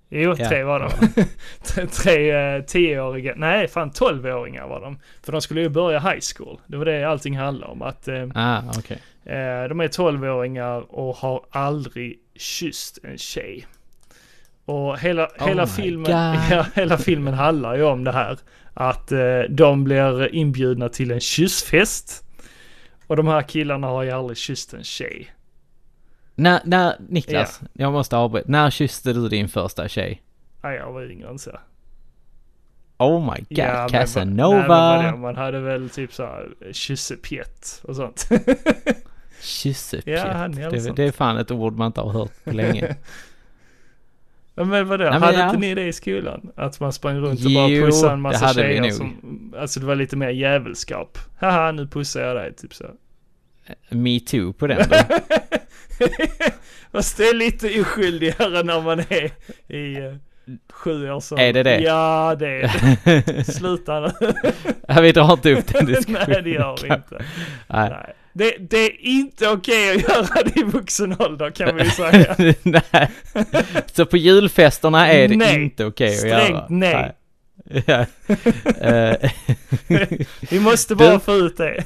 Jo, 0.08 0.34
Ja. 0.38 0.48
tre 0.48 0.62
var 0.62 0.80
de. 0.80 0.90
tre 1.62 1.86
tre 1.86 2.30
eh, 2.56 2.62
tioåriga, 2.62 3.34
nej 3.36 3.68
fan 3.68 3.90
tolvåringar 3.90 4.66
var 4.68 4.80
de. 4.80 4.98
För 5.22 5.32
de 5.32 5.40
skulle 5.40 5.60
ju 5.60 5.68
börja 5.68 5.98
high 5.98 6.20
school. 6.36 6.58
Det 6.66 6.76
var 6.76 6.84
det 6.84 7.04
allting 7.04 7.36
handlade 7.38 7.72
om. 7.72 7.82
Att 7.82 8.08
eh, 8.08 8.24
Ah, 8.34 8.62
okej. 8.78 8.98
Eh, 9.24 9.68
de 9.68 9.80
är 9.80 9.88
12-åringar 9.88 10.80
och 10.94 11.16
har 11.16 11.44
aldrig 11.50 12.18
kysst 12.36 12.98
en 13.02 13.18
tjej. 13.18 13.66
Och 14.64 14.98
hela, 14.98 15.26
Oh 15.26 15.46
hela, 15.48 15.66
filmen, 15.66 16.10
ja, 16.50 16.66
hela 16.74 16.98
filmen 16.98 17.34
handlar 17.34 17.76
ju 17.76 17.82
om 17.82 18.04
det 18.04 18.12
här. 18.12 18.38
Att 18.74 19.12
eh, 19.12 19.40
de 19.48 19.84
blir 19.84 20.34
inbjudna 20.34 20.88
till 20.88 21.10
en 21.10 21.20
kyssfest. 21.20 22.24
Och 23.06 23.16
de 23.16 23.26
här 23.26 23.42
killarna 23.42 23.86
har 23.86 24.02
ju 24.02 24.10
aldrig 24.10 24.36
kysst 24.36 24.74
en 24.74 24.84
tjej. 24.84 25.30
När, 26.34 26.60
när, 26.64 26.96
Niklas, 27.08 27.60
jag 27.72 27.92
måste 27.92 28.16
avbryta. 28.16 28.46
När 28.50 28.70
kysste 28.70 29.12
du 29.12 29.28
din 29.28 29.48
första 29.48 29.88
tjej? 29.88 30.22
Nej, 30.62 30.76
jag 30.76 30.92
var 30.92 31.10
yngre 31.10 31.28
än 31.28 31.38
så. 31.38 31.50
Oh 32.98 33.20
my 33.32 33.38
god, 33.40 33.46
Ja, 33.58 33.66
men 33.72 33.82
va- 33.82 33.88
Casanova! 33.88 34.96
nej, 35.02 35.10
men 35.10 35.20
man 35.20 35.36
hade 35.36 35.60
väl 35.60 35.90
typ 35.90 36.12
såhär 36.12 36.54
kyssepjätt 36.72 37.80
och 37.84 37.96
sånt. 37.96 38.28
Kyssepjätt. 39.40 40.26
Ja, 40.26 40.48
det, 40.70 40.96
det 40.96 41.02
är 41.04 41.12
fan 41.12 41.36
ett 41.38 41.50
ord 41.50 41.76
man 41.76 41.86
inte 41.86 42.00
har 42.00 42.10
hört 42.12 42.44
på 42.44 42.50
länge. 42.50 42.96
Men 44.54 44.88
vadå, 44.88 45.04
men 45.04 45.22
hade 45.22 45.38
ja. 45.38 45.46
inte 45.46 45.58
ni 45.58 45.74
det 45.74 45.86
i 45.86 45.92
skolan? 45.92 46.50
Att 46.56 46.80
man 46.80 46.92
sprang 46.92 47.16
runt 47.16 47.44
och 47.44 47.50
bara 47.50 47.68
Jo, 47.68 47.86
pussade 47.86 48.12
en 48.12 48.20
massa 48.20 48.48
tjejer 48.48 48.90
som, 48.90 49.54
alltså 49.58 49.80
det 49.80 49.86
var 49.86 49.94
lite 49.94 50.16
mer 50.16 50.28
jävelskap. 50.28 51.18
Haha, 51.40 51.72
nu 51.72 51.86
pussar 51.86 52.20
jag 52.20 52.36
dig, 52.36 52.54
typ 52.54 52.74
så. 52.74 52.84
Me 53.88 54.20
too 54.20 54.52
på 54.52 54.66
den 54.66 54.88
då. 54.88 54.96
Fast 56.92 57.16
det 57.16 57.28
är 57.28 57.34
lite 57.34 57.80
oskyldigare 57.80 58.62
när 58.62 58.80
man 58.80 59.00
är 59.00 59.30
i 59.68 60.00
uh, 60.00 60.14
sju 60.72 61.10
år 61.10 61.20
så. 61.20 61.36
Är 61.36 61.52
det 61.52 61.62
det? 61.62 61.78
Ja, 61.78 62.36
det 62.38 62.48
är 62.48 62.96
det. 63.24 63.44
Sluta 63.52 64.00
nu. 64.00 64.10
Vi 65.02 65.12
drar 65.12 65.32
inte 65.32 65.52
upp 65.52 65.66
den 65.66 65.86
diskussionen. 65.86 66.24
Nej, 66.28 66.42
det 66.42 66.50
gör 66.50 66.78
vi 66.82 66.94
inte. 66.94 67.24
Nej. 67.68 67.90
Nej. 67.90 68.14
Det, 68.36 68.56
det 68.70 68.76
är 68.86 69.00
inte 69.00 69.48
okej 69.48 69.90
att 69.96 70.02
göra 70.02 70.42
det 70.44 70.60
i 70.60 70.62
vuxen 70.62 71.16
ålder 71.18 71.50
kan 71.50 71.76
vi 71.76 71.90
säga. 71.90 72.36
nej. 72.62 73.10
Så 73.92 74.06
på 74.06 74.16
julfesterna 74.16 75.08
är 75.12 75.28
det 75.28 75.36
Nej. 75.36 75.62
inte 75.64 75.84
okej 75.84 76.08
att 76.12 76.18
Strängt 76.18 76.50
göra? 76.50 76.66
nej. 76.68 77.12
Ja. 77.86 78.06
Eh, 78.80 79.30
Vi 80.50 80.60
måste 80.60 80.94
bara 80.94 81.12
Du- 81.12 81.20
få 81.20 81.32
ut 81.34 81.56
det. 81.56 81.84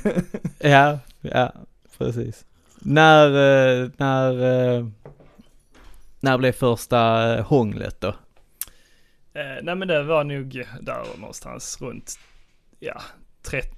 ja, 0.59 0.99
ja, 1.21 1.53
precis. 1.99 2.45
När, 2.81 3.27
eh, 3.27 3.91
när, 3.97 4.33
eh, 4.77 4.87
när 6.21 6.39
blev 6.39 6.53
första 6.53 6.99
hånglet 7.43 8.01
då? 8.01 8.15
Nej 9.63 9.75
men 9.77 9.89
det 9.89 10.03
var 10.03 10.25
nog 10.25 10.65
där 10.81 11.03
någonstans 11.19 11.79
runt, 11.81 12.19
ja, 12.81 13.01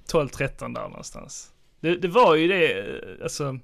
12-13 0.07 0.73
där 0.73 0.81
någonstans. 0.81 1.50
Det, 1.81 1.95
det 1.95 2.07
var 2.07 2.35
ju 2.35 2.47
det, 2.47 2.79
eh, 2.79 3.23
alltså, 3.23 3.59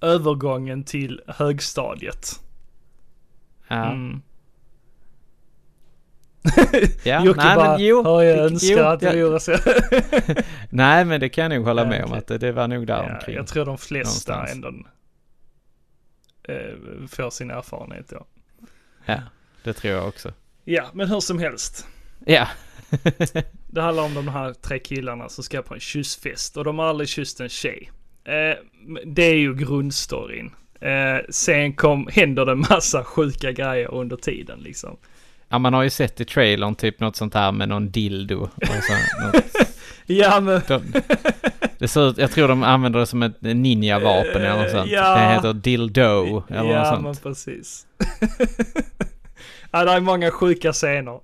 övergången 0.00 0.84
till 0.84 1.20
högstadiet. 1.26 2.40
Ja. 3.68 3.92
Mm. 3.92 4.22
ja. 7.04 7.24
Jocke 7.24 7.40
Nej, 7.44 7.56
bara, 7.56 7.70
men 7.72 7.86
jo. 7.86 8.02
"Ja, 8.04 8.24
jag 8.24 8.36
jo, 8.36 8.42
önskar 8.42 8.84
att 8.84 9.02
ja. 9.02 9.12
gjorde 9.14 9.40
så. 9.40 9.56
Nej, 10.70 11.04
men 11.04 11.20
det 11.20 11.28
kan 11.28 11.42
jag 11.42 11.58
nog 11.58 11.66
hålla 11.66 11.82
Ja, 11.82 11.88
med 11.88 12.04
om 12.04 12.12
att 12.12 12.26
det, 12.26 12.38
det 12.38 12.52
var 12.52 12.68
nog 12.68 12.86
där 12.86 13.02
ja, 13.08 13.14
omkring. 13.14 13.36
jag 13.36 13.46
tror 13.46 13.64
de 13.64 13.78
flesta 13.78 14.32
Någonstans. 14.32 14.52
ändå 14.66 14.88
eh, 16.42 17.06
får 17.08 17.30
sin 17.30 17.50
erfarenhet 17.50 18.08
då. 18.08 18.26
Ja, 19.04 19.20
det 19.64 19.72
tror 19.72 19.94
jag 19.94 20.08
också. 20.08 20.32
Ja, 20.64 20.84
men 20.92 21.08
hur 21.08 21.20
som 21.20 21.38
helst. 21.38 21.86
Ja. 22.24 22.48
Det 23.70 23.80
handlar 23.80 24.04
om 24.04 24.14
de 24.14 24.28
här 24.28 24.52
tre 24.52 24.78
killarna 24.78 25.28
som 25.28 25.44
ska 25.44 25.62
på 25.62 25.74
en 25.74 25.80
kyssfest 25.80 26.56
och 26.56 26.64
de 26.64 26.78
har 26.78 26.86
aldrig 26.86 27.08
kysst 27.08 27.40
en 27.40 27.48
tjej. 27.48 27.90
Eh, 28.24 28.56
det 29.06 29.22
är 29.22 29.34
ju 29.34 29.54
grundstoryn. 29.54 30.50
Eh, 30.80 31.24
sen 31.30 31.72
kom, 31.72 32.08
händer 32.12 32.46
det 32.46 32.54
massa 32.54 33.04
sjuka 33.04 33.52
grejer 33.52 33.94
under 33.94 34.16
tiden 34.16 34.60
liksom. 34.60 34.96
ja, 35.48 35.58
man 35.58 35.74
har 35.74 35.82
ju 35.82 35.90
sett 35.90 36.20
i 36.20 36.24
trailern 36.24 36.74
typ 36.74 37.00
något 37.00 37.16
sånt 37.16 37.34
här 37.34 37.52
med 37.52 37.68
någon 37.68 37.90
dildo. 37.90 38.40
Och 38.42 38.50
så, 38.66 39.24
något, 39.26 39.44
Ja 40.06 40.40
men, 40.40 40.60
de, 40.68 40.82
det 41.78 41.88
ser 41.88 42.08
ut, 42.10 42.18
jag 42.18 42.30
tror 42.30 42.48
de 42.48 42.62
använder 42.62 43.00
det 43.00 43.06
som 43.06 43.22
ett 43.22 43.40
ninja-vapen 43.40 44.42
eller 44.42 44.62
något 44.62 44.70
sånt. 44.70 44.90
Ja. 44.90 45.14
Det 45.14 45.34
heter 45.34 45.52
dildo 45.52 46.42
eller 46.48 46.62
något 46.62 46.72
ja 46.72 46.84
sånt. 46.84 47.02
men 47.02 47.14
precis. 47.14 47.86
ja, 49.70 49.84
det 49.84 49.90
är 49.90 50.00
många 50.00 50.30
sjuka 50.30 50.72
scener. 50.72 51.20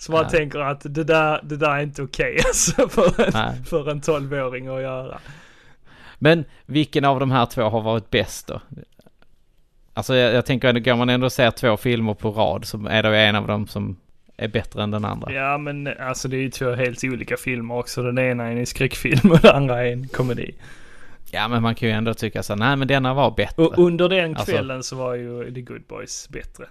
Så 0.00 0.12
man 0.12 0.22
Ja. 0.22 0.28
tänker 0.30 0.58
att 0.58 0.80
det 0.94 1.04
där, 1.04 1.40
det 1.42 1.56
där 1.56 1.70
är 1.70 1.80
inte 1.82 2.02
okej 2.02 2.38
alltså 2.46 2.88
för 2.88 3.20
en, 3.26 3.30
Nej. 3.34 3.64
för 3.64 3.90
en 3.90 4.00
12-åring 4.00 4.66
att 4.68 4.82
göra. 4.82 5.18
Men 6.18 6.44
vilken 6.66 7.04
av 7.04 7.20
de 7.20 7.30
här 7.30 7.46
två 7.46 7.62
har 7.62 7.80
varit 7.80 8.10
bäst 8.10 8.46
då? 8.46 8.60
Alltså 9.94 10.14
jag, 10.16 10.34
jag 10.34 10.46
tänker 10.46 10.68
ändå, 10.68 10.80
går 10.80 10.96
man 10.96 11.08
ändå 11.10 11.30
se 11.30 11.50
två 11.50 11.76
filmer 11.76 12.14
på 12.14 12.30
rad 12.30 12.64
så 12.64 12.86
är 12.86 13.02
det 13.02 13.18
en 13.18 13.36
av 13.36 13.46
dem 13.46 13.66
som 13.66 13.96
är 14.36 14.48
bättre 14.48 14.82
än 14.82 14.90
den 14.90 15.04
andra. 15.04 15.32
Ja 15.32 15.58
men 15.58 15.86
alltså 16.00 16.28
det 16.28 16.36
är 16.36 16.40
ju 16.40 16.50
två 16.50 16.74
helt 16.74 17.04
olika 17.04 17.36
filmer 17.36 17.74
också. 17.74 18.02
Den 18.02 18.18
ena 18.18 18.44
är 18.48 18.56
en 18.56 18.66
skräckfilm 18.66 19.30
och 19.30 19.38
den 19.42 19.56
andra 19.56 19.86
är 19.86 19.92
en 19.92 20.08
komedi. 20.08 20.54
Ja 21.30 21.48
men 21.48 21.62
man 21.62 21.74
kan 21.74 21.88
ju 21.88 21.94
ändå 21.94 22.14
tycka 22.14 22.42
så, 22.42 22.54
nej 22.54 22.76
men 22.76 22.88
denna 22.88 23.14
var 23.14 23.30
bättre. 23.30 23.62
Och 23.62 23.78
under 23.78 24.08
den 24.08 24.36
Alltså- 24.36 24.52
kvällen 24.52 24.82
så 24.82 24.96
var 24.96 25.14
ju 25.14 25.54
The 25.54 25.60
Good 25.60 25.82
Boys 25.88 26.28
bättre. 26.28 26.64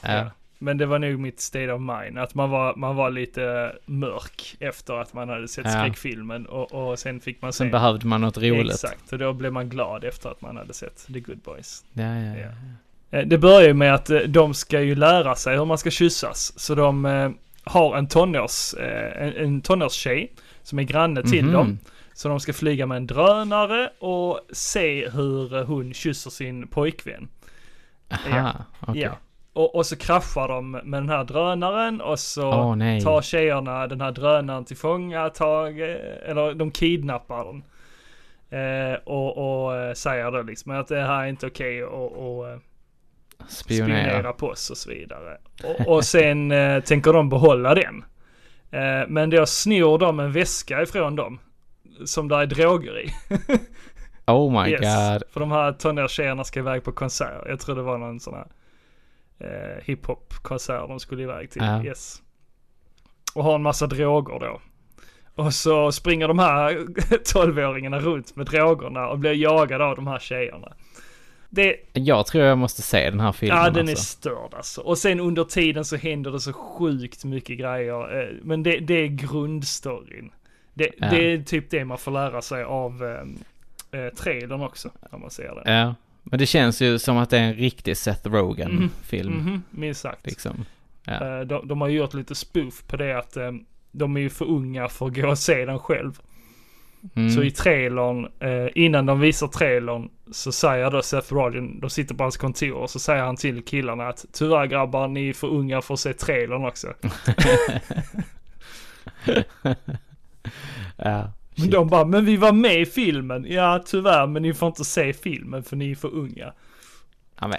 ja. 0.00 0.30
Men 0.62 0.78
det 0.78 0.86
var 0.86 0.98
nog 0.98 1.18
mitt 1.20 1.40
state 1.40 1.72
of 1.72 1.80
mind. 1.80 2.18
Att 2.18 2.34
man 2.34 2.50
var, 2.50 2.74
man 2.76 2.96
var 2.96 3.10
lite 3.10 3.72
mörk 3.86 4.56
efter 4.60 4.94
att 4.94 5.12
man 5.14 5.28
hade 5.28 5.48
sett 5.48 5.64
Ja. 5.64 5.70
skräckfilmen 5.70 6.46
och, 6.46 6.72
och 6.72 6.98
sen 6.98 7.20
fick 7.20 7.42
man 7.42 7.52
Sen 7.52 7.66
se. 7.66 7.70
behövde 7.70 8.06
man 8.06 8.20
något 8.20 8.38
roligt. 8.38 8.72
Exakt, 8.72 9.12
och 9.12 9.18
då 9.18 9.32
blev 9.32 9.52
man 9.52 9.68
glad 9.68 10.04
efter 10.04 10.28
att 10.30 10.40
man 10.40 10.56
hade 10.56 10.74
sett 10.74 11.06
The 11.06 11.20
Good 11.20 11.38
Boys. 11.38 11.84
Ja, 11.92 12.02
ja, 12.02 12.36
ja. 12.36 12.46
Ja. 13.10 13.18
Eh, 13.18 13.26
Det 13.26 13.38
börjar 13.38 13.62
ju 13.68 13.74
med 13.74 13.94
att 13.94 14.10
eh, 14.10 14.18
de 14.18 14.54
ska 14.54 14.80
ju 14.80 14.94
lära 14.94 15.34
sig 15.34 15.56
hur 15.56 15.64
man 15.64 15.78
ska 15.78 15.90
kyssas. 15.90 16.58
Så 16.60 16.74
de 16.74 17.06
eh, 17.06 17.30
har 17.64 17.96
en 17.96 18.08
tonårs, 18.08 18.74
en, 19.16 19.32
en 19.36 19.60
tonårstjej 19.60 20.32
som 20.62 20.78
är 20.78 20.82
granne 20.82 21.22
till 21.22 21.44
Mhm. 21.44 21.52
dem. 21.52 21.78
Så 22.14 22.28
de 22.28 22.40
ska 22.40 22.52
flyga 22.52 22.86
med 22.86 22.96
en 22.96 23.06
drönare 23.06 23.90
och 23.98 24.40
se 24.52 25.08
hur 25.08 25.64
hon 25.64 25.94
kysser 25.94 26.30
sin 26.30 26.66
pojkvän. 26.66 27.28
Aha, 28.10 28.64
okej. 28.80 29.02
Ja. 29.02 29.10
Och, 29.52 29.74
och 29.74 29.86
så 29.86 29.96
kraschar 29.96 30.48
de 30.48 30.70
med 30.70 31.02
den 31.02 31.08
här 31.08 31.24
drönaren 31.24 32.00
och 32.00 32.18
så 32.18 32.74
nej. 32.74 33.00
tar 33.00 33.22
tjejerna 33.22 33.86
den 33.86 34.00
här 34.00 34.12
drönaren 34.12 34.64
till 34.64 34.76
fånga, 34.76 35.30
tag, 35.30 35.80
eh, 35.80 35.96
eller 36.26 36.54
de 36.54 36.70
kidnappar 36.70 37.44
den. 37.44 37.62
Eh, 38.60 38.98
och, 39.04 39.64
och 39.64 39.76
eh, 39.76 39.92
säger 39.92 40.30
då 40.30 40.42
liksom 40.42 40.72
att 40.72 40.88
det 40.88 41.00
här 41.00 41.22
är 41.22 41.26
inte 41.26 41.46
okej 41.46 41.84
och, 41.84 42.36
och 42.36 42.48
eh, 42.48 42.58
Spionera. 43.48 43.86
spionera 43.86 44.32
på 44.32 44.46
oss 44.46 44.70
och 44.70 44.76
så 44.76 44.90
vidare. 44.90 45.38
Och, 45.64 45.88
och 45.88 46.04
sen 46.04 46.50
eh, 46.52 46.80
tänker 46.82 47.12
de 47.12 47.28
behålla 47.28 47.74
den. 47.74 48.04
Eh, 48.70 49.08
men 49.08 49.30
då 49.30 49.46
snor 49.46 49.98
de 49.98 50.20
en 50.20 50.32
väska 50.32 50.82
ifrån 50.82 51.16
dem. 51.16 51.38
Som 52.04 52.28
där 52.28 52.38
är 52.38 52.46
droger 52.46 53.00
i. 53.00 53.10
Oh 54.26 54.62
my 54.64 54.70
god. 54.76 55.22
För 55.30 55.40
de 55.40 55.52
här 55.52 55.72
tonårstjejerna 55.72 56.44
ska 56.44 56.60
iväg 56.60 56.84
på 56.84 56.92
konsert. 56.92 57.42
Jag 57.46 57.60
tror 57.60 57.76
det 57.76 57.82
var 57.82 57.98
någon 57.98 58.20
sån 58.20 58.34
här 58.34 58.46
eh, 59.42 59.84
hiphop-konsert 59.84 60.88
de 60.88 61.00
skulle 61.00 61.22
iväg 61.22 61.50
till. 61.50 61.62
Ja. 61.62 61.84
Yes. 61.84 62.22
Och 63.34 63.44
har 63.44 63.54
en 63.54 63.62
massa 63.62 63.86
droger 63.86 64.38
då. 64.40 64.60
Och 65.34 65.54
så 65.54 65.92
springer 65.92 66.28
de 66.28 66.38
här 66.38 66.70
12-åringarna 67.34 68.00
runt 68.00 68.36
med 68.36 68.46
drogerna 68.46 69.08
och 69.08 69.18
blir 69.18 69.32
jagade 69.32 69.84
av 69.84 69.96
de 69.96 70.06
här 70.06 70.18
tjejerna. 70.18 70.72
Det, 71.50 71.76
Jag 71.92 72.26
tror 72.26 72.44
jag 72.44 72.58
måste 72.58 72.82
se 72.82 73.10
den 73.10 73.20
här 73.20 73.32
filmen 73.32 73.58
ja 73.58 73.70
den 73.70 73.86
är 73.88 73.92
alltså. 73.92 74.04
störd 74.04 74.54
alltså. 74.54 74.80
Och 74.80 74.98
sen 74.98 75.20
under 75.20 75.44
tiden 75.44 75.84
så 75.84 75.96
händer 75.96 76.30
det 76.32 76.40
så 76.40 76.52
sjukt 76.52 77.24
mycket 77.24 77.58
grejer. 77.58 78.20
eh, 78.22 78.28
Men 78.42 78.62
det, 78.62 78.78
det 78.78 78.94
är 78.94 79.06
grundstoryn. 79.06 80.30
Det, 80.74 80.90
Ja. 80.98 81.10
det 81.10 81.32
är 81.32 81.42
typ 81.42 81.70
det 81.70 81.84
man 81.84 81.98
får 81.98 82.10
lära 82.10 82.42
sig 82.42 82.62
av 82.64 83.04
eh, 83.92 84.00
eh, 84.00 84.08
trailern 84.14 84.60
också. 84.62 84.90
När 85.12 85.18
man 85.18 85.30
ser 85.30 85.54
det. 85.64 85.72
Ja. 85.72 85.94
Men 86.22 86.38
det 86.38 86.46
känns 86.46 86.82
ju 86.82 86.98
som 86.98 87.16
att 87.16 87.30
det 87.30 87.38
är 87.38 87.42
en 87.42 87.54
riktig 87.54 87.96
Seth. 87.96 88.28
Rogen-film. 88.28 89.32
Mhm, 89.34 89.62
minst 89.70 90.00
sagt. 90.00 90.26
Liksom. 90.26 90.64
Ja. 91.04 91.38
Eh, 91.38 91.40
De, 91.40 91.68
de 91.68 91.80
har 91.80 91.88
ju 91.88 91.98
gjort 91.98 92.14
lite 92.14 92.34
spoof 92.34 92.82
på 92.86 92.96
det 92.96 93.18
att 93.18 93.36
eh, 93.36 93.50
de 93.92 94.16
är 94.16 94.20
ju 94.20 94.30
för 94.30 94.44
unga 94.44 94.88
för 94.88 95.06
att 95.06 95.14
gå 95.14 95.28
och 95.28 95.38
se 95.38 95.64
den 95.64 95.78
själv. 95.78 96.20
Mm. 97.14 97.30
Så 97.30 97.42
i 97.42 97.50
trailern, 97.50 98.28
eh, 98.40 98.68
innan 98.74 99.06
de 99.06 99.20
visar 99.20 99.48
trailern, 99.48 100.10
så 100.32 100.52
säger 100.52 100.90
då 100.90 101.02
Seth 101.02 101.34
Rogen, 101.34 101.80
de 101.80 101.90
sitter 101.90 102.14
på 102.14 102.22
hans 102.24 102.36
kontor 102.36 102.72
och 102.72 102.90
så 102.90 102.98
säger 102.98 103.22
han 103.22 103.36
till 103.36 103.64
killarna 103.64 104.08
att 104.08 104.24
tyvärr 104.32 104.66
grabbar, 104.66 105.08
ni 105.08 105.28
är 105.28 105.32
för 105.32 105.48
unga 105.48 105.82
för 105.82 105.94
att 105.94 106.00
se 106.00 106.12
trailern 106.12 106.64
också. 106.64 106.88
ja. 110.96 111.32
Men 111.54 111.70
de 111.70 111.88
bara, 111.88 112.04
men 112.04 112.24
vi 112.24 112.36
var 112.36 112.52
med 112.52 112.80
i 112.80 112.86
filmen. 112.86 113.46
Ja 113.48 113.82
tyvärr, 113.86 114.26
men 114.26 114.42
ni 114.42 114.54
får 114.54 114.66
inte 114.68 114.84
se 114.84 115.12
filmen 115.12 115.62
för 115.62 115.76
ni 115.76 115.90
är 115.90 115.94
för 115.94 116.14
unga. 116.14 116.52
ja 117.40 117.48
men. 117.48 117.58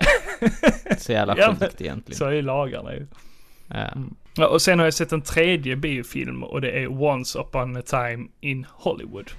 Så 0.97 1.11
jävla 1.11 1.37
Ja, 1.37 1.55
sjukt 1.59 1.81
egentligen. 1.81 2.17
Så 2.17 2.25
är 2.25 2.41
lagarna 2.41 2.93
ju. 2.93 3.07
Ja. 3.67 3.87
Ja, 4.35 4.47
och 4.47 4.61
sen 4.61 4.79
har 4.79 4.85
jag 4.85 4.93
sett 4.93 5.11
en 5.11 5.21
tredje 5.21 5.75
biofilm 5.75 6.43
och 6.43 6.61
det 6.61 6.71
är 6.71 7.01
Once 7.03 7.39
upon 7.39 7.77
a 7.77 7.81
time 7.81 8.27
in 8.41 8.65
Hollywood. 8.69 9.31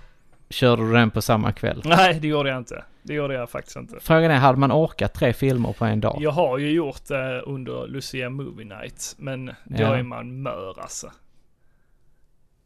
Körde 0.50 0.82
du 0.86 0.92
den 0.92 1.10
på 1.10 1.22
samma 1.22 1.52
kväll? 1.52 1.82
Nej, 1.84 2.18
det 2.20 2.28
gjorde 2.28 2.48
jag 2.48 2.58
inte. 2.58 2.84
Det 3.02 3.14
gjorde 3.14 3.34
jag 3.34 3.50
faktiskt 3.50 3.76
inte. 3.76 3.96
Frågan 4.00 4.30
är, 4.30 4.34
hade 4.36 4.58
man 4.58 4.72
orkat 4.72 5.14
tre 5.14 5.32
filmer 5.32 5.72
på 5.72 5.84
en 5.84 6.00
dag? 6.00 6.16
Jag 6.20 6.30
har 6.30 6.58
ju 6.58 6.70
gjort 6.70 7.04
det 7.08 7.40
under 7.40 7.86
Lucia 7.88 8.30
Movie 8.30 8.64
Night, 8.66 9.14
men 9.18 9.46
då 9.46 9.52
Ja. 9.82 9.96
är 9.96 10.02
man 10.02 10.42
mör 10.42 10.80
alltså. 10.80 11.10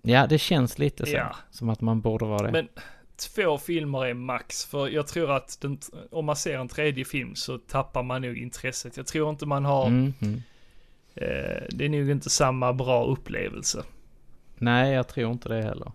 Ja, 0.03 0.27
det 0.27 0.39
känns 0.39 0.79
lite 0.79 1.07
så. 1.07 1.17
Ja. 1.17 1.37
Som 1.51 1.69
att 1.69 1.81
man 1.81 2.01
borde 2.01 2.25
vara 2.25 2.43
det. 2.43 2.53
Men 2.53 2.69
två 3.17 3.59
filmer 3.59 4.07
är 4.07 4.15
max, 4.15 4.65
för 4.65 4.89
jag 4.89 5.07
tror 5.07 5.31
att 5.31 5.61
den, 5.61 5.79
om 6.11 6.25
man 6.25 6.37
ser 6.37 6.59
en 6.59 6.69
tredje 6.69 7.05
film 7.05 7.35
så 7.35 7.59
tappar 7.59 8.03
man 8.03 8.23
nog 8.23 8.37
intresset. 8.39 8.97
Jag 8.97 9.07
tror 9.07 9.31
inte 9.31 9.47
man 9.47 9.65
har, 9.65 9.87
Mm, 9.87 10.13
mm. 10.21 10.43
eh, 11.15 11.63
det 11.71 11.85
är 11.85 11.89
nog 11.89 12.11
inte 12.11 12.31
samma 12.31 12.73
bra 12.73 13.05
upplevelse. 13.05 13.85
Nej, 14.59 14.93
jag 14.93 15.09
tror 15.09 15.33
inte 15.33 15.49
det 15.49 15.63
heller. 15.63 15.93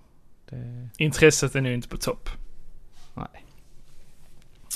Det... 0.50 0.90
Intresset 0.98 1.56
är 1.56 1.62
nog 1.62 1.74
inte 1.74 1.88
på 1.88 1.98
topp. 1.98 2.30
Nej. 3.14 3.46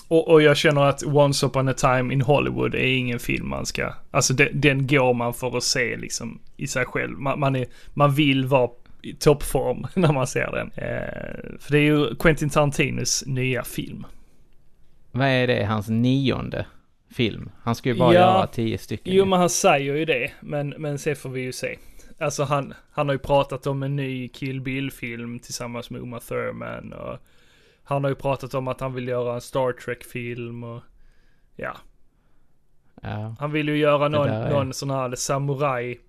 Och, 0.07 0.27
och 0.27 0.41
jag 0.41 0.57
känner 0.57 0.81
att 0.81 1.03
Once 1.03 1.45
upon 1.45 1.67
a 1.67 1.73
time 1.73 2.13
in 2.13 2.21
Hollywood 2.21 2.75
är 2.75 2.97
ingen 2.97 3.19
film 3.19 3.49
man 3.49 3.65
ska, 3.65 3.93
alltså 4.11 4.33
den, 4.33 4.61
den 4.61 4.87
går 4.87 5.13
man 5.13 5.33
för 5.33 5.57
att 5.57 5.63
se 5.63 5.97
liksom 5.97 6.39
i 6.57 6.67
sig 6.67 6.85
själv. 6.85 7.19
Man, 7.19 7.39
man, 7.39 7.55
är, 7.55 7.65
man 7.93 8.13
vill 8.13 8.45
vara 8.45 8.69
i 9.01 9.13
toppform 9.13 9.87
när 9.95 10.13
man 10.13 10.27
ser 10.27 10.51
den. 10.51 10.71
Eh, 10.71 11.59
för 11.59 11.71
det 11.71 11.77
är 11.77 11.81
ju 11.83 12.15
Quentin 12.15 12.49
Tarantinos 12.49 13.23
nya 13.27 13.63
film. 13.63 14.05
Vad 15.11 15.27
är 15.27 15.47
det, 15.47 15.63
hans 15.65 15.89
nionde 15.89 16.65
film? 17.11 17.49
Han 17.61 17.75
ska 17.75 17.89
ju 17.89 17.95
bara 17.99 18.13
Ja. 18.13 18.19
göra 18.19 18.47
tio 18.47 18.77
stycken. 18.77 19.13
Jo 19.15 19.25
men 19.25 19.39
han 19.39 19.49
säger 19.49 19.95
ju 19.95 20.05
det, 20.05 20.31
men, 20.41 20.69
men 20.69 20.99
se 20.99 21.15
får 21.15 21.29
vi 21.29 21.41
ju 21.41 21.51
se. 21.51 21.77
Alltså 22.19 22.43
han, 22.43 22.73
han 22.91 23.07
har 23.07 23.13
ju 23.15 23.19
pratat 23.19 23.67
om 23.67 23.83
en 23.83 23.95
ny 23.95 24.27
Kill 24.27 24.61
Bill-film 24.61 25.39
tillsammans 25.39 25.89
med 25.89 26.01
Uma 26.01 26.19
Thurman 26.19 26.93
och 26.93 27.17
han 27.83 28.03
har 28.03 28.09
ju 28.11 28.15
pratat 28.15 28.53
om 28.53 28.67
att 28.67 28.79
han 28.81 28.93
vill 28.93 29.07
göra 29.07 29.33
en 29.35 29.41
Star 29.41 29.71
Trek-film 29.71 30.63
och 30.63 30.81
ja, 31.55 31.77
Ja. 33.01 33.35
Han 33.39 33.51
vill 33.51 33.67
ju 33.69 33.77
göra 33.77 34.07
någon, 34.07 34.27
är- 34.29 34.49
någon 34.49 34.73
sån 34.73 34.89
här 34.89 35.15
samuraj, 35.15 35.99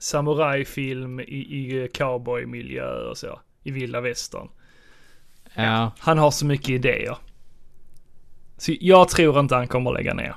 samurajfilm 0.00 1.20
i, 1.20 1.24
i 1.24 1.88
cowboymiljö 1.94 3.08
och 3.10 3.18
så. 3.18 3.40
I 3.62 3.70
vilda 3.70 4.00
västern. 4.00 4.48
Ja. 5.54 5.92
Han 5.98 6.18
har 6.18 6.30
så 6.30 6.46
mycket 6.46 6.68
idéer. 6.68 7.16
Så 8.56 8.72
jag 8.80 9.08
tror 9.08 9.40
inte 9.40 9.54
han 9.54 9.68
kommer 9.68 9.92
lägga 9.92 10.14
ner. 10.14 10.34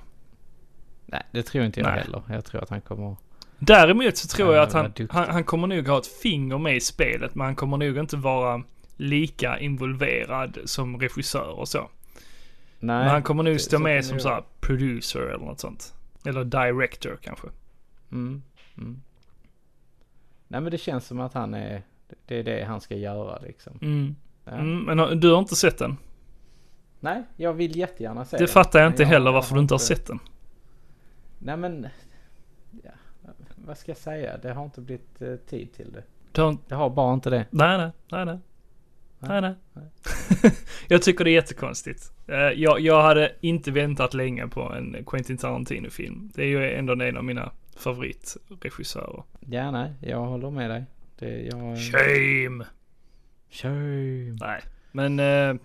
Nej, 1.05 1.23
det 1.31 1.43
tror 1.43 1.65
inte 1.65 1.79
jag 1.79 1.87
Nej. 1.87 1.99
heller. 2.03 2.21
Jag 2.29 2.45
tror 2.45 2.63
att 2.63 2.69
han 2.69 2.81
kommer... 2.81 3.15
Däremot 3.59 4.17
så 4.17 4.27
tror 4.27 4.49
Ja, 4.49 4.55
jag 4.55 4.63
att 4.63 4.73
han, 4.73 4.93
han, 5.09 5.29
han 5.29 5.43
kommer 5.43 5.67
nog 5.67 5.87
ha 5.87 5.97
ett 5.97 6.07
finger 6.07 6.57
med 6.57 6.75
i 6.75 6.79
spelet, 6.79 7.35
men 7.35 7.45
han 7.45 7.55
kommer 7.55 7.77
nog 7.77 7.97
inte 7.97 8.17
vara 8.17 8.63
lika 8.97 9.59
involverad 9.59 10.57
som 10.65 10.99
regissör 10.99 11.59
och 11.59 11.67
så. 11.67 11.89
Nej. 12.79 12.97
Men 12.99 13.07
han 13.07 13.23
kommer 13.23 13.43
nog 13.43 13.61
stå 13.61 13.77
så 13.77 13.83
med 13.83 14.05
som 14.05 14.17
det 14.17 14.23
så 14.23 14.29
vara. 14.29 14.35
här 14.39 14.45
producer 14.59 15.19
eller 15.19 15.45
något 15.45 15.59
sånt. 15.59 15.93
Eller 16.25 16.43
director 16.43 17.17
kanske. 17.21 17.47
Mm, 18.11 18.43
mm. 18.77 19.01
Nej 20.47 20.61
men 20.61 20.71
det 20.71 20.77
känns 20.77 21.07
som 21.07 21.19
att 21.19 21.33
han 21.33 21.53
är, 21.53 21.81
det 22.25 22.39
är 22.39 22.43
det 22.43 22.63
han 22.63 22.81
ska 22.81 22.95
göra 22.95 23.39
liksom. 23.39 23.79
Mm. 23.81 24.15
Mm, 24.45 24.83
men 24.83 25.19
du 25.19 25.31
har 25.31 25.39
inte 25.39 25.55
sett 25.55 25.77
den? 25.77 25.97
Nej, 26.99 27.23
jag 27.35 27.53
vill 27.53 27.77
jättegärna 27.77 28.25
se 28.25 28.37
Det 28.37 28.43
den, 28.43 28.47
fattar 28.47 28.79
jag 28.79 28.89
inte 28.89 29.05
heller 29.05 29.25
jag 29.25 29.33
varför 29.33 29.55
du 29.55 29.61
inte 29.61 29.73
har 29.73 29.79
sett 29.79 30.07
den. 30.07 30.19
Nej 31.39 31.57
men, 31.57 31.87
ja, 32.83 32.91
vad 33.55 33.77
ska 33.77 33.91
jag 33.91 33.97
säga? 33.97 34.37
Det 34.37 34.53
har 34.53 34.65
inte 34.65 34.81
blivit 34.81 35.21
eh, 35.21 35.35
tid 35.35 35.73
till 35.73 35.91
det. 35.91 36.03
Det 36.67 36.75
har 36.75 36.89
bara 36.89 37.13
inte 37.13 37.29
det. 37.29 37.45
nej, 37.49 37.77
nej, 37.77 37.91
nej, 38.11 38.25
nej. 38.25 38.39
Nej, 39.19 39.41
Nej, 39.41 39.55
nej. 39.73 39.83
jag 40.87 41.01
tycker 41.01 41.23
det 41.23 41.29
är 41.29 41.33
jättekonstigt. 41.33 42.11
Eh, 42.27 42.35
Jag, 42.37 42.79
jag 42.79 43.01
hade 43.01 43.31
inte 43.41 43.71
väntat 43.71 44.13
länge 44.13 44.47
på 44.47 44.61
en 44.61 44.97
Quentin 45.05 45.37
Tarantino-film. 45.37 46.31
Det 46.35 46.41
är 46.41 46.47
ju 46.47 46.73
ändå 46.73 46.93
en 46.93 47.17
av 47.17 47.23
mina 47.23 47.51
favoritregissörer. 47.77 49.23
Ja, 49.39 49.71
nej, 49.71 49.93
jag 50.01 50.25
håller 50.25 50.49
med 50.49 50.69
dig. 50.69 50.85
Det, 51.19 51.41
jag... 51.41 51.77
Shame! 51.77 52.65
Shame. 53.49 54.37
Nej, 54.41 54.61
men 54.91 55.19
eh, 55.19 55.55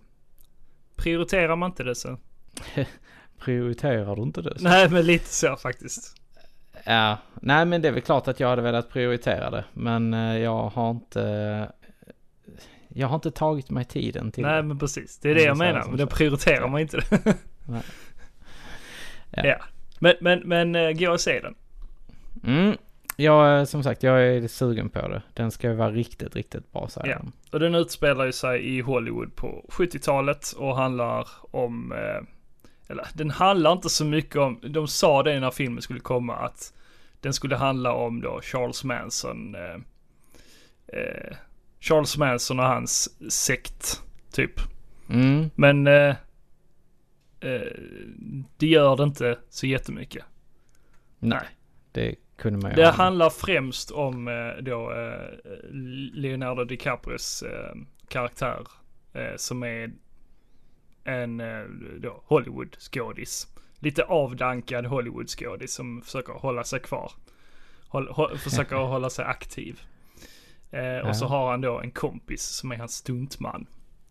prioriterar 0.96 1.56
man 1.56 1.70
inte 1.70 1.84
det 1.84 1.94
så. 1.94 2.18
Prioriterar 3.38 4.16
du 4.16 4.22
inte 4.22 4.42
det? 4.42 4.56
Nej, 4.61 4.90
men 4.90 5.06
lite 5.06 5.28
så 5.28 5.56
faktiskt. 5.56 6.14
Ja, 6.84 7.18
nej 7.34 7.66
men 7.66 7.82
det 7.82 7.88
är 7.88 7.92
väl 7.92 8.02
klart 8.02 8.28
att 8.28 8.40
jag 8.40 8.48
hade 8.48 8.62
velat 8.62 8.88
prioritera 8.90 9.50
det. 9.50 9.64
Men 9.72 10.14
eh, 10.14 10.38
jag 10.38 10.68
har 10.68 10.90
inte... 10.90 11.72
Jag 12.88 13.09
har 13.09 13.14
inte 13.14 13.30
tagit 13.30 13.70
mig 13.70 13.84
tiden 13.84 14.32
till 14.32 14.42
Nej, 14.44 14.56
det. 14.56 14.62
men 14.62 14.78
precis. 14.78 15.18
Det 15.18 15.30
är 15.30 15.34
det 15.34 15.42
jag 15.42 15.59
säger 15.59 15.72
menar. 15.72 15.86
Men 15.88 15.96
då 15.96 16.06
så. 16.06 16.16
prioriterar 16.16 16.68
man 16.68 16.80
inte 16.80 16.96
det. 16.96 17.36
Ja. 19.30 19.46
Ja. 19.46 19.56
Men, 19.98 20.14
men, 20.20 20.40
men 20.44 20.74
eh, 20.74 20.90
gå 20.92 21.12
och 21.12 21.20
se 21.20 21.40
den. 21.40 21.54
Mm. 22.45 22.76
Jag, 23.20 23.59
eh, 23.59 23.64
som 23.64 23.82
sagt, 23.82 24.03
jag 24.03 24.26
är 24.26 24.49
sugen 24.49 24.89
på 24.89 25.09
det. 25.09 25.22
Den 25.34 25.51
ska 25.51 25.68
ju 25.68 25.74
vara 25.74 25.91
riktigt, 25.91 26.36
riktigt 26.36 26.72
bra 26.72 26.89
säger 26.89 27.09
Ja. 27.09 27.22
Och 27.53 27.61
den 27.61 27.74
utspelar 27.74 28.24
ju 28.24 28.32
sig 28.32 28.76
i 28.76 28.80
Hollywood 28.80 29.36
på 29.36 29.64
70-talet 29.68 30.53
och 30.57 30.76
handlar 30.76 31.28
om, 31.51 31.93
eh, 31.93 32.22
eller 32.89 33.07
den 33.14 33.30
handlar 33.30 33.72
inte 33.72 33.89
så 33.89 34.05
mycket 34.05 34.36
om, 34.36 34.61
de 34.62 34.89
sa 34.89 35.22
det 35.22 35.41
när 35.41 35.51
filmen 35.51 35.82
skulle 35.82 36.01
komma 36.01 36.36
att 36.36 36.72
den 37.20 37.32
skulle 37.32 37.57
handla 37.57 37.93
om 37.93 38.20
då 38.20 38.41
Charles 38.43 38.84
Manson, 38.84 39.55
eh, 39.55 39.80
eh, 40.86 41.36
Charles 41.80 42.16
Manson 42.16 42.59
och 42.59 42.66
hans 42.66 43.11
sekt, 43.32 44.03
typ. 44.32 44.61
Mm. 45.11 45.51
Men 45.55 45.86
eh, 45.86 46.16
eh, 47.41 47.72
det 48.57 48.66
gör 48.66 48.97
det 48.97 49.03
inte 49.03 49.39
så 49.49 49.66
jättemycket. 49.66 50.24
Nej, 51.18 51.47
det 51.93 52.14
kunde 52.39 52.59
man 52.59 52.70
ju 52.70 52.76
Det 52.76 52.89
ana. 52.89 52.97
handlar 52.97 53.30
främst 53.30 53.91
om 53.91 54.28
eh, 54.28 54.62
då 54.62 54.93
eh, 54.93 55.39
Leonardo 56.12 56.64
DiCaprios 56.64 57.43
eh, 57.43 57.74
karaktär 58.09 58.59
som 59.36 59.62
är 59.62 59.93
en 61.05 61.43
då 62.01 62.22
Hollywood-skådis. 62.26 63.47
Lite 63.78 64.03
avdankad 64.05 64.86
Hollywood-skådis 64.86 65.66
som 65.74 66.03
försöker 66.03 66.32
hålla 66.32 66.64
sig 66.64 66.80
kvar. 66.80 67.12
Håll, 67.89 68.09
hå, 68.09 68.28
försöker 68.36 68.76
hålla 68.95 69.11
sig 69.11 69.24
aktiv. 69.24 69.80
Eh, 70.70 71.09
och 71.09 71.16
så 71.16 71.24
Ja. 71.24 71.28
har 71.28 71.51
han 71.51 71.61
då 71.61 71.80
en 71.80 71.91
kompis 71.91 72.43
som 72.43 72.72
är 72.72 72.76
hans 72.76 72.93
stuntman. 72.95 73.66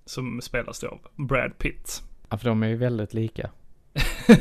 Som 0.05 0.41
spelas 0.41 0.79
då 0.79 0.87
av 0.87 0.99
Brad 1.27 1.57
Pitt. 1.57 2.01
Ja, 2.29 2.37
för 2.37 2.49
de 2.49 2.63
är 2.63 2.67
ju 2.67 2.75
väldigt 2.77 3.13
lika. 3.13 3.49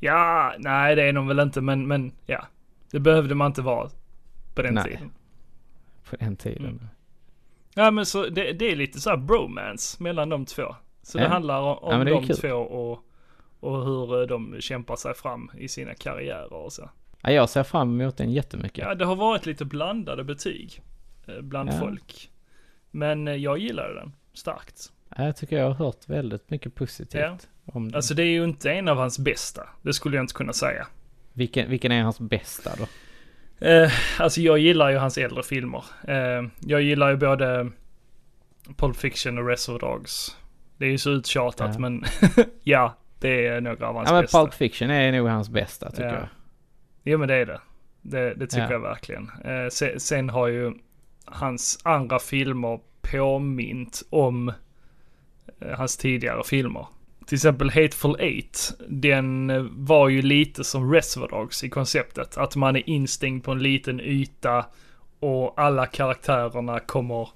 Ja, 0.00 0.54
nej 0.58 0.96
det 0.96 1.02
är 1.02 1.12
de 1.12 1.26
väl 1.26 1.40
inte 1.40 1.60
men, 1.60 1.86
men 1.88 2.12
ja. 2.26 2.46
Det 2.94 3.00
behövde 3.00 3.34
man 3.34 3.46
inte 3.46 3.62
vara 3.62 3.90
på 4.54 4.62
den 4.62 4.74
Nej. 4.74 4.84
tiden. 4.84 5.10
På 6.10 6.16
den 6.16 6.36
tiden. 6.36 6.66
Mm. 6.66 6.88
Ja 7.74 7.90
men 7.90 8.06
så 8.06 8.26
det, 8.26 8.52
det 8.52 8.72
är 8.72 8.76
lite 8.76 9.00
så 9.00 9.10
här 9.10 9.16
bromance 9.16 10.02
mellan 10.02 10.28
de 10.28 10.46
två. 10.46 10.74
Så 11.02 11.18
det 11.18 11.24
Ja. 11.24 11.30
handlar 11.30 11.60
om, 11.60 11.78
Ja, 11.92 12.04
det 12.04 12.10
de 12.10 12.26
kul. 12.26 12.36
två 12.36 12.52
och, 12.54 13.04
och 13.60 13.84
hur 13.84 14.20
eh, 14.20 14.26
de 14.26 14.56
kämpar 14.60 14.96
sig 14.96 15.14
fram 15.14 15.50
i 15.58 15.68
sina 15.68 15.94
karriärer 15.94 16.52
och 16.52 16.72
så. 16.72 16.90
Ja, 17.22 17.30
jag 17.30 17.48
ser 17.48 17.62
fram 17.62 18.00
emot 18.00 18.16
den 18.16 18.32
jättemycket. 18.32 18.78
Ja 18.84 18.94
det 18.94 19.04
har 19.04 19.16
varit 19.16 19.46
lite 19.46 19.64
blandade 19.64 20.24
betyg 20.24 20.82
eh, 21.26 21.40
bland 21.40 21.68
Ja. 21.68 21.78
folk. 21.78 22.30
Men 22.90 23.28
eh, 23.28 23.34
jag 23.34 23.58
gillar 23.58 23.94
den 23.94 24.12
starkt. 24.32 24.92
Ja, 25.16 25.24
Jag 25.24 25.36
tycker 25.36 25.58
jag 25.58 25.64
har 25.66 25.74
hört 25.74 26.08
väldigt 26.08 26.50
mycket 26.50 26.74
positivt 26.74 27.48
om 27.64 27.88
den. 27.88 27.96
Alltså 27.96 28.14
det 28.14 28.22
är 28.22 28.26
ju 28.32 28.44
inte 28.44 28.70
en 28.72 28.88
av 28.88 28.96
hans 28.96 29.18
bästa. 29.18 29.68
Det 29.82 29.92
skulle 29.92 30.16
jag 30.16 30.22
inte 30.22 30.34
kunna 30.34 30.52
säga. 30.52 30.86
Vilken, 31.36 31.70
vilken 31.70 31.92
är 31.92 32.02
hans 32.02 32.20
bästa 32.20 32.70
då? 32.78 32.86
Eh, 33.66 33.90
alltså 34.18 34.40
jag 34.40 34.58
gillar 34.58 34.90
ju 34.90 34.96
hans 34.96 35.18
äldre 35.18 35.42
filmer. 35.42 35.84
Eh, 36.08 36.48
jag 36.60 36.82
gillar 36.82 37.10
ju 37.10 37.16
både 37.16 37.70
Pulp 38.76 38.96
Fiction 38.96 39.38
och 39.38 39.48
Reservoir 39.48 39.80
Dogs. 39.80 40.36
Det 40.76 40.84
är 40.86 40.90
ju 40.90 40.98
så 40.98 41.10
uttjatat 41.10 41.70
Ja. 41.74 41.78
men 41.78 42.04
ja, 42.62 42.94
det 43.18 43.46
är 43.46 43.60
några 43.60 43.88
av 43.88 43.94
hans 43.94 44.08
Ja 44.08 44.12
men 44.14 44.22
bästa. 44.22 44.40
Pulp 44.40 44.54
Fiction 44.54 44.90
är 44.90 45.12
nog 45.12 45.28
hans 45.28 45.48
bästa 45.48 45.90
tycker 45.90 46.04
Ja. 46.08 46.14
jag. 46.14 46.28
Jo 47.04 47.18
men 47.18 47.28
det 47.28 47.34
är 47.34 47.46
det. 47.46 47.60
Det, 48.02 48.34
det 48.34 48.46
tycker 48.46 48.62
Ja. 48.64 48.72
jag 48.72 48.80
verkligen. 48.80 49.30
Eh, 49.44 49.68
sen, 49.70 50.00
sen 50.00 50.30
har 50.30 50.46
ju 50.48 50.72
hans 51.24 51.78
andra 51.82 52.18
filmer 52.18 52.80
påmint 53.02 54.02
om 54.10 54.48
eh, 55.60 55.78
hans 55.78 55.96
tidigare 55.96 56.42
filmer. 56.44 56.86
Till 57.26 57.36
exempel 57.36 57.70
Hateful 57.70 58.16
Eight. 58.20 58.72
Den 58.88 59.52
var 59.84 60.08
ju 60.08 60.22
lite 60.22 60.64
som 60.64 60.92
Reservoir 60.92 61.28
Dogs 61.28 61.64
i 61.64 61.68
konceptet. 61.68 62.36
Att 62.36 62.56
man 62.56 62.76
är 62.76 62.88
instängd 62.88 63.44
på 63.44 63.52
en 63.52 63.62
liten 63.62 64.00
yta 64.00 64.66
och 65.20 65.54
alla 65.60 65.86
karaktärerna 65.86 66.80
kommer, 66.80 67.28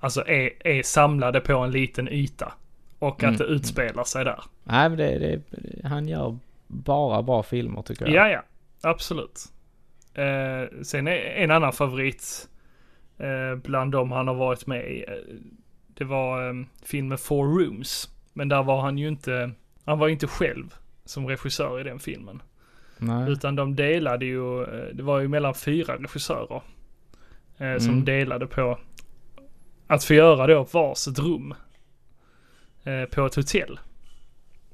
alltså 0.00 0.28
är, 0.28 0.66
är 0.66 0.82
samlade 0.82 1.40
på 1.40 1.52
en 1.58 1.70
liten 1.70 2.08
yta. 2.08 2.52
Och 2.98 3.22
Mm, 3.22 3.32
att 3.34 3.38
det 3.38 3.44
utspelar 3.44 4.04
sig 4.04 4.24
där. 4.24 4.42
Nej 4.64 4.88
men 4.88 4.98
det, 4.98 5.18
det, 5.18 5.42
han 5.88 6.08
gör 6.08 6.38
bara 6.66 7.22
bra 7.22 7.42
filmer 7.42 7.82
tycker 7.82 8.06
jag. 8.06 8.14
Ja, 8.14 8.28
ja. 8.30 8.42
Absolut. 8.90 9.44
Eh, 10.14 10.82
sen 10.82 11.08
är 11.08 11.12
en 11.16 11.50
annan 11.50 11.72
favorit 11.72 12.48
eh, 13.18 13.56
bland 13.62 13.92
dem 13.92 14.12
han 14.12 14.28
har 14.28 14.34
varit 14.34 14.66
med 14.66 14.90
i. 14.92 15.04
eh, 15.08 15.14
Det 15.94 16.04
var 16.04 16.48
eh, 16.48 16.54
filmen 16.82 17.18
Four 17.18 17.46
Rooms. 17.58 18.10
Men 18.40 18.48
där 18.48 18.62
var 18.62 18.80
han 18.80 18.98
ju 18.98 19.08
inte, 19.08 19.50
han 19.84 19.98
var 19.98 20.06
ju 20.06 20.12
inte 20.12 20.26
själv 20.26 20.74
som 21.04 21.26
regissör 21.28 21.80
i 21.80 21.82
den 21.84 21.98
filmen. 21.98 22.42
Nej. 22.98 23.30
Utan 23.32 23.56
de 23.56 23.76
delade 23.76 24.24
ju, 24.26 24.62
eh, 24.62 24.94
det 24.94 25.02
var 25.02 25.18
ju 25.20 25.28
mellan 25.28 25.54
fyra 25.54 25.96
regissörer. 25.96 26.62
Eh, 27.58 27.78
som 27.78 27.92
Mm. 27.92 28.04
delade 28.04 28.46
på 28.46 28.78
att 29.86 30.04
få 30.04 30.14
göra 30.14 30.46
då 30.46 30.62
varsitt 30.72 31.18
rum. 31.18 31.54
Eh, 32.84 33.04
på 33.04 33.26
ett 33.26 33.34
hotell. 33.34 33.80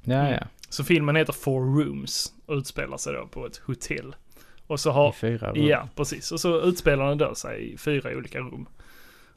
Ja 0.03 0.15
Mm. 0.21 0.33
ja. 0.33 0.47
Så 0.69 0.85
filmen 0.85 1.17
heter 1.17 1.33
Four 1.33 1.61
Rooms 1.85 2.33
och 2.47 2.55
utspelar 2.57 2.97
sig 2.97 3.13
då 3.15 3.27
på 3.27 3.47
ett 3.47 3.57
hotell. 3.57 4.17
Och 4.67 4.81
så 4.81 4.91
har, 4.91 5.09
I 5.09 5.13
fyra 5.13 5.53
rum. 5.53 5.67
ja 5.67 5.89
precis, 5.95 6.33
och 6.33 6.41
så 6.41 6.61
utspelar 6.61 7.09
den 7.09 7.19
då 7.19 7.35
sig 7.35 7.73
i 7.73 7.77
fyra 7.79 8.17
olika 8.17 8.39
rum. 8.41 8.67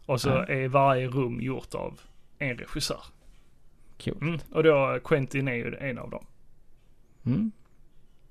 Och 0.05 0.21
så 0.21 0.30
Ja. 0.30 0.45
är 0.45 0.67
varje 0.67 1.07
rum 1.07 1.41
gjort 1.41 1.75
av 1.75 1.99
en 2.39 2.57
regissör. 2.57 3.01
Coolt. 4.03 4.21
Mm. 4.21 4.39
Och 4.51 4.63
då 4.63 4.99
Quentin 5.03 5.47
är 5.47 5.53
ju 5.53 5.75
en 5.79 5.97
av 5.97 6.09
dem. 6.09 6.25
Mm. 7.25 7.51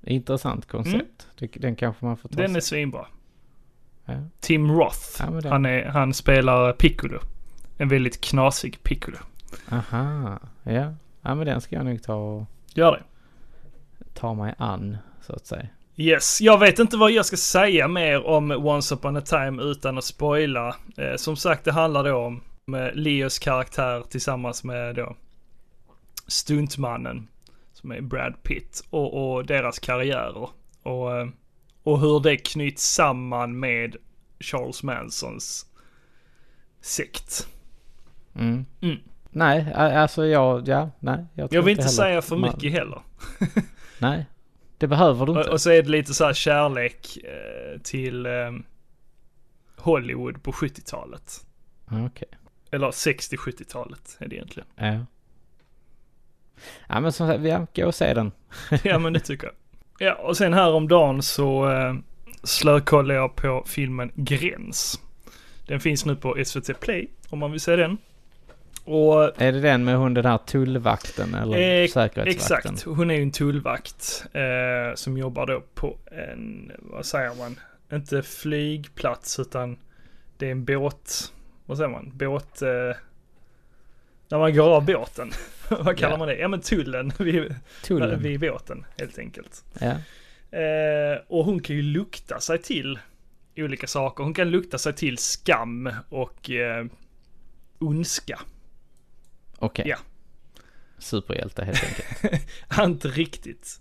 Intressant 0.01 0.65
koncept. 0.67 1.27
Det, 1.39 1.47
den 1.47 1.75
kanske 1.75 2.05
man 2.05 2.17
får 2.17 2.29
ta 2.29 2.35
Den 2.35 2.55
är 2.55 2.59
sig. 2.59 2.61
svinbra. 2.61 3.05
Ja. 4.05 4.13
Tim 4.39 4.71
Roth, 4.71 4.97
Ja, 5.19 5.25
den- 5.25 5.51
han, 5.51 5.65
är, 5.65 5.85
han 5.85 6.13
spelar 6.13 6.73
Piccolo. 6.73 7.19
En 7.77 7.87
väldigt 7.89 8.21
knasig 8.21 8.83
Piccolo. 8.83 9.17
Aha. 9.71 10.39
Ja. 10.63 10.93
Ja 11.21 11.35
men 11.35 11.45
den 11.45 11.61
ska 11.61 11.75
jag 11.75 11.85
nog 11.85 12.03
ta 12.03 12.13
och 12.15 12.45
Gör 12.73 12.91
det. 12.91 13.03
ta 14.13 14.33
mig 14.33 14.53
an 14.57 14.97
så 15.21 15.33
att 15.33 15.45
säga. 15.45 15.67
Yes, 15.95 16.41
jag 16.41 16.59
vet 16.59 16.79
inte 16.79 16.97
vad 16.97 17.11
jag 17.11 17.25
ska 17.25 17.37
säga 17.37 17.87
mer 17.87 18.25
om 18.25 18.51
Once 18.51 18.95
upon 18.95 19.17
a 19.17 19.21
time 19.21 19.63
utan 19.63 19.97
att 19.97 20.03
spoila. 20.03 20.75
Eh, 20.97 21.15
som 21.15 21.35
sagt, 21.35 21.65
det 21.65 21.71
handlar 21.71 22.03
då 22.03 22.15
om 22.17 22.41
med 22.65 22.91
Leos 22.97 23.39
karaktär 23.39 24.03
tillsammans 24.09 24.63
med 24.63 24.95
då 24.95 25.15
stuntmannen 26.29 27.27
som 27.73 27.91
är 27.91 28.01
Brad 28.01 28.43
Pitt 28.43 28.83
och, 28.89 29.33
och 29.35 29.45
deras 29.45 29.79
karriärer. 29.79 30.49
Och, 30.83 31.17
eh, 31.17 31.27
och 31.83 31.99
hur 31.99 32.19
det 32.19 32.37
knyts 32.37 32.83
samman 32.93 33.59
med 33.59 33.95
Charles 34.39 34.83
Mansons 34.83 35.65
sekt. 36.81 37.47
Mm. 38.35 38.65
Mm. 38.81 38.97
Nej, 39.31 39.73
alltså 39.73 40.25
jag, 40.25 40.67
ja, 40.67 40.89
nej. 40.99 41.25
Jag, 41.33 41.53
Jag 41.53 41.61
vill 41.61 41.71
inte 41.71 41.83
heller 41.83 41.91
säga 41.95 42.21
för 42.21 42.35
man- 42.37 42.49
mycket 42.55 42.71
heller. 42.71 43.01
Nej, 43.99 44.25
det 44.77 44.87
behöver 44.87 45.25
du 45.25 45.31
Och, 45.31 45.37
inte. 45.37 45.49
och 45.51 45.61
så 45.61 45.69
är 45.71 45.83
det 45.83 45.89
lite 45.89 46.13
så 46.13 46.25
här 46.25 46.33
kärlek 46.33 47.17
eh, 47.17 47.79
till 47.81 48.25
eh, 48.25 48.31
Hollywood 49.77 50.43
på 50.43 50.51
70-talet. 50.51 51.45
Ja, 51.89 52.05
Okej. 52.05 52.27
Eller 52.71 52.87
60-70-talet 52.91 54.17
är 54.19 54.27
det 54.27 54.35
egentligen. 54.35 54.67
Ja. 54.75 55.05
Ja 56.87 56.99
men 56.99 57.11
som 57.11 57.27
sagt, 57.27 57.43
ja, 57.43 57.67
gå 57.75 57.87
och 57.87 57.95
se 57.95 58.13
den. 58.13 58.31
ja 58.83 58.99
men 58.99 59.13
det 59.13 59.19
tycker 59.19 59.47
jag. 59.47 59.55
Ja 60.09 60.13
och 60.13 60.37
sen 60.37 60.53
häromdagen 60.53 61.21
så 61.21 61.71
eh, 61.71 61.93
slökollade 62.43 63.19
jag 63.19 63.35
på 63.35 63.63
filmen 63.67 64.11
Gräns. 64.15 64.99
Den 65.67 65.79
finns 65.79 66.05
nu 66.05 66.15
på 66.15 66.37
SVT 66.45 66.79
Play 66.79 67.07
om 67.29 67.39
man 67.39 67.51
vill 67.51 67.61
se 67.61 67.75
den. 67.75 67.97
Och 68.85 69.41
Är 69.41 69.51
det 69.51 69.61
den 69.61 69.85
med 69.85 69.97
hon 69.97 70.13
den 70.13 70.25
här 70.25 70.37
tullvakten 70.37 71.35
eller 71.35 71.57
Eh, 71.57 71.87
säkerhetsvakten? 71.87 72.73
Exakt, 72.73 72.83
hon 72.83 73.11
är 73.11 73.15
ju 73.15 73.21
en 73.21 73.31
tullvakt 73.31 74.25
eh, 74.33 74.95
som 74.95 75.17
jobbar 75.17 75.45
då 75.45 75.63
på 75.73 75.97
en, 76.11 76.71
vad 76.79 77.05
säger 77.05 77.35
man, 77.35 77.59
inte 77.93 78.21
flygplats 78.21 79.39
utan 79.39 79.77
det 80.37 80.47
är 80.47 80.51
en 80.51 80.65
båt, 80.65 81.33
vad 81.65 81.77
säger 81.77 81.89
man, 81.89 82.11
båt, 82.13 82.61
eh, 82.61 82.69
när 84.29 84.37
man 84.39 84.53
går 84.55 84.75
av 84.75 84.85
båten. 84.85 85.31
vad 85.69 85.97
kallar 85.97 86.13
Ja. 86.13 86.17
man 86.17 86.27
det? 86.27 86.35
Ja 86.37 86.47
men 86.47 86.61
tullen 86.61 87.11
vid, 87.19 87.55
Tullen. 87.83 88.21
vid 88.21 88.39
båten 88.39 88.85
helt 88.97 89.17
enkelt. 89.19 89.63
Ja. 89.79 89.91
Eh, 90.59 91.17
och 91.27 91.45
hon 91.45 91.59
kan 91.59 91.75
ju 91.75 91.81
lukta 91.81 92.39
sig 92.39 92.61
till 92.61 92.99
olika 93.57 93.87
saker. 93.87 94.23
Hon 94.23 94.33
kan 94.33 94.49
lukta 94.51 94.77
sig 94.77 94.93
till 94.93 95.17
skam 95.17 95.89
och 96.09 96.49
eh, 96.49 96.85
ondska. 97.79 98.39
Okej. 99.57 99.85
Ja. 99.87 99.97
Superhjälte 100.97 101.63
helt 101.65 101.83
enkelt. 101.83 102.47
Inte 102.83 103.07
riktigt. 103.07 103.79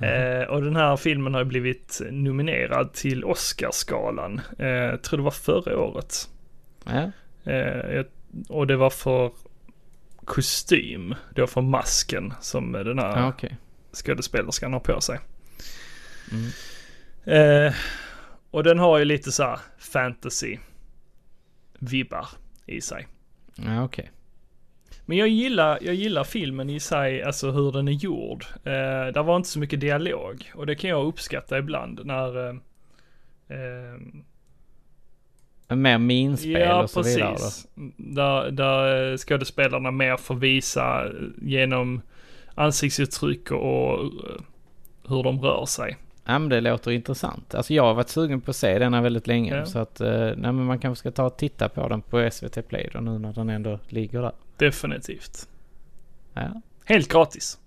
Eh, 0.00 0.48
och 0.48 0.62
den 0.62 0.76
här 0.76 0.96
filmen 0.96 1.34
har 1.34 1.44
blivit 1.44 2.00
nominerad 2.10 2.92
till 2.92 3.24
Oscarsgalan. 3.24 4.40
Eh, 4.58 4.96
tror 4.96 5.16
det 5.16 5.22
var 5.22 5.30
förra 5.30 5.78
året. 5.80 6.28
Ja. 6.84 7.10
Eh, 7.52 8.04
och 8.48 8.66
det 8.66 8.76
var 8.76 8.90
för 8.90 9.32
kostym. 10.32 11.14
Var 11.36 11.46
för 11.46 11.60
masken 11.60 12.34
som 12.40 12.72
den 12.72 12.98
här 12.98 13.20
Ja, 13.20 13.28
okej. 13.28 13.56
skådespelerskan 13.92 14.72
har 14.72 14.80
på 14.80 15.00
sig. 15.00 15.18
Mm. 16.32 16.46
Eh, 17.24 17.74
och 18.50 18.64
den 18.64 18.78
har 18.78 18.98
ju 18.98 19.04
lite 19.04 19.32
så 19.32 19.42
här 19.42 19.60
fantasy 19.78 20.58
vibbar 21.78 22.28
i 22.66 22.80
sig. 22.80 23.06
Ja, 23.54 23.84
okej. 23.84 24.10
Men 25.06 25.16
jag 25.16 25.28
gillar, 25.28 25.78
jag 25.82 25.94
gillar 25.94 26.24
filmen 26.24 26.70
i 26.70 26.80
sig, 26.80 27.22
alltså 27.22 27.50
hur 27.50 27.72
den 27.72 27.88
är 27.88 27.92
gjord. 27.92 28.44
Eh, 28.54 29.12
där 29.14 29.22
var 29.22 29.36
inte 29.36 29.48
så 29.48 29.58
mycket 29.58 29.80
dialog 29.80 30.52
och 30.54 30.66
det 30.66 30.74
kan 30.74 30.90
jag 30.90 31.06
uppskatta 31.06 31.58
ibland 31.58 32.00
när 32.06 32.48
eh, 32.48 32.54
eh, 33.48 34.00
Mer 35.74 35.98
minspel 35.98 36.60
Ja, 36.60 36.82
och 36.82 36.90
så 36.90 37.02
vidare 37.02 37.32
precis. 37.32 37.66
Där, 37.96 38.50
där 38.50 39.12
eh, 39.12 39.16
skådespelarna 39.16 39.90
mer 39.90 40.16
får 40.16 40.34
visa 40.34 41.04
eh, 41.06 41.12
genom 41.42 42.02
ansiktsuttryck 42.54 43.50
och 43.50 44.00
eh, 44.04 44.40
hur 45.08 45.22
de 45.22 45.40
rör 45.40 45.66
sig. 45.66 45.96
Ja 46.24 46.38
men 46.38 46.48
det 46.48 46.60
låter 46.60 46.90
intressant. 46.90 47.54
Alltså 47.54 47.74
jag 47.74 47.82
har 47.82 47.94
varit 47.94 48.08
sugen 48.08 48.40
på 48.40 48.50
att 48.50 48.56
se 48.56 48.78
denna 48.78 49.02
väldigt 49.02 49.26
länge. 49.26 49.56
Ja. 49.56 49.66
Så 49.66 49.78
att, 49.78 50.00
nej 50.00 50.34
men 50.36 50.64
man 50.64 50.78
kanske 50.78 51.00
ska 51.00 51.10
ta 51.10 51.24
och 51.24 51.36
titta 51.36 51.68
på 51.68 51.88
den 51.88 52.02
på 52.02 52.28
SVT 52.32 52.68
Play 52.68 52.90
då 52.92 53.00
nu 53.00 53.18
när 53.18 53.32
den 53.32 53.48
ändå 53.50 53.78
ligger 53.88 54.22
där. 54.22 54.32
Definitivt. 54.56 55.48
Ja, 56.34 56.60
Helt 56.84 57.08
gratis. 57.08 57.58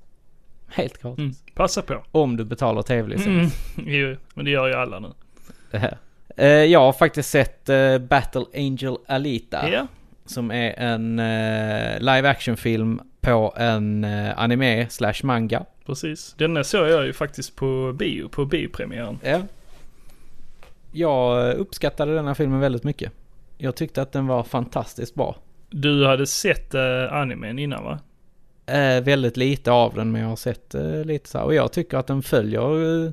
helt 0.67 0.97
klart. 0.97 1.17
Mm. 1.17 1.31
Passa 1.53 1.81
på. 1.81 2.03
Om 2.11 2.37
du 2.37 2.43
betalar 2.43 2.81
tv-licens. 2.81 3.27
Mm. 3.77 3.89
Jo, 3.93 4.15
men 4.33 4.45
det 4.45 4.51
gör 4.51 4.67
ju 4.67 4.73
alla 4.73 4.99
nu. 4.99 5.11
Det 5.71 5.77
här. 5.77 5.97
Eh, 6.35 6.47
jag 6.47 6.79
har 6.79 6.93
faktiskt 6.93 7.29
sett 7.29 7.69
eh, 7.69 7.97
Battle 7.97 8.45
Angel 8.55 8.97
Alita. 9.07 9.69
Ja, 9.71 9.87
Som 10.25 10.51
är 10.51 10.73
en 10.79 11.19
eh, 11.19 11.99
live 11.99 12.29
action 12.29 12.57
film 12.57 13.01
på 13.21 13.53
en 13.57 14.03
anime 14.35 14.87
slash 14.89 15.13
manga. 15.23 15.65
precis. 15.85 16.35
Denna 16.37 16.63
såg 16.63 16.89
jag 16.89 17.05
ju 17.05 17.13
faktiskt 17.13 17.55
på 17.55 17.93
bio, 17.99 18.27
på 18.29 18.45
biopremiären. 18.45 19.19
Ja. 19.23 19.41
Jag 20.91 21.53
uppskattade 21.55 22.15
denna 22.15 22.35
filmen 22.35 22.59
väldigt 22.59 22.83
mycket. 22.83 23.11
Jag 23.57 23.75
tyckte 23.75 24.01
att 24.01 24.11
den 24.11 24.27
var 24.27 24.43
fantastiskt 24.43 25.15
bra. 25.15 25.35
Du 25.69 26.05
hade 26.07 26.27
sett 26.27 26.73
eh, 26.73 27.13
animen 27.13 27.59
innan 27.59 27.83
va? 27.83 27.99
Eh, 28.65 29.03
väldigt 29.03 29.37
lite 29.37 29.71
av 29.71 29.93
den 29.95 30.11
men 30.11 30.21
jag 30.21 30.29
har 30.29 30.35
sett 30.35 30.75
eh, 30.75 31.03
lite 31.05 31.29
så 31.29 31.37
här. 31.37 31.45
Och 31.45 31.53
jag 31.53 31.71
tycker 31.71 31.97
att 31.97 32.07
den 32.07 32.21
följer 32.21 33.05
eh, 33.05 33.11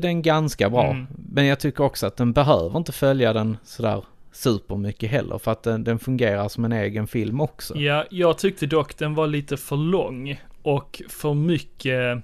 den 0.00 0.22
ganska 0.22 0.70
bra. 0.70 0.90
Mm. 0.90 1.06
Men 1.32 1.46
jag 1.46 1.60
tycker 1.60 1.84
också 1.84 2.06
att 2.06 2.16
den 2.16 2.32
behöver 2.32 2.78
inte 2.78 2.92
följa 2.92 3.32
den 3.32 3.56
sådär 3.64 4.04
supermycket 4.32 5.10
heller. 5.10 5.38
För 5.38 5.52
att 5.52 5.62
den, 5.62 5.84
den 5.84 5.98
fungerar 5.98 6.48
som 6.48 6.64
en 6.64 6.72
egen 6.72 7.06
film 7.06 7.40
också. 7.40 7.76
Ja, 7.76 8.04
jag 8.10 8.38
tyckte 8.38 8.66
dock 8.66 8.98
den 8.98 9.14
var 9.14 9.26
lite 9.26 9.56
för 9.56 9.76
lång 9.76 10.40
och 10.62 11.02
för 11.08 11.34
mycket, 11.34 12.18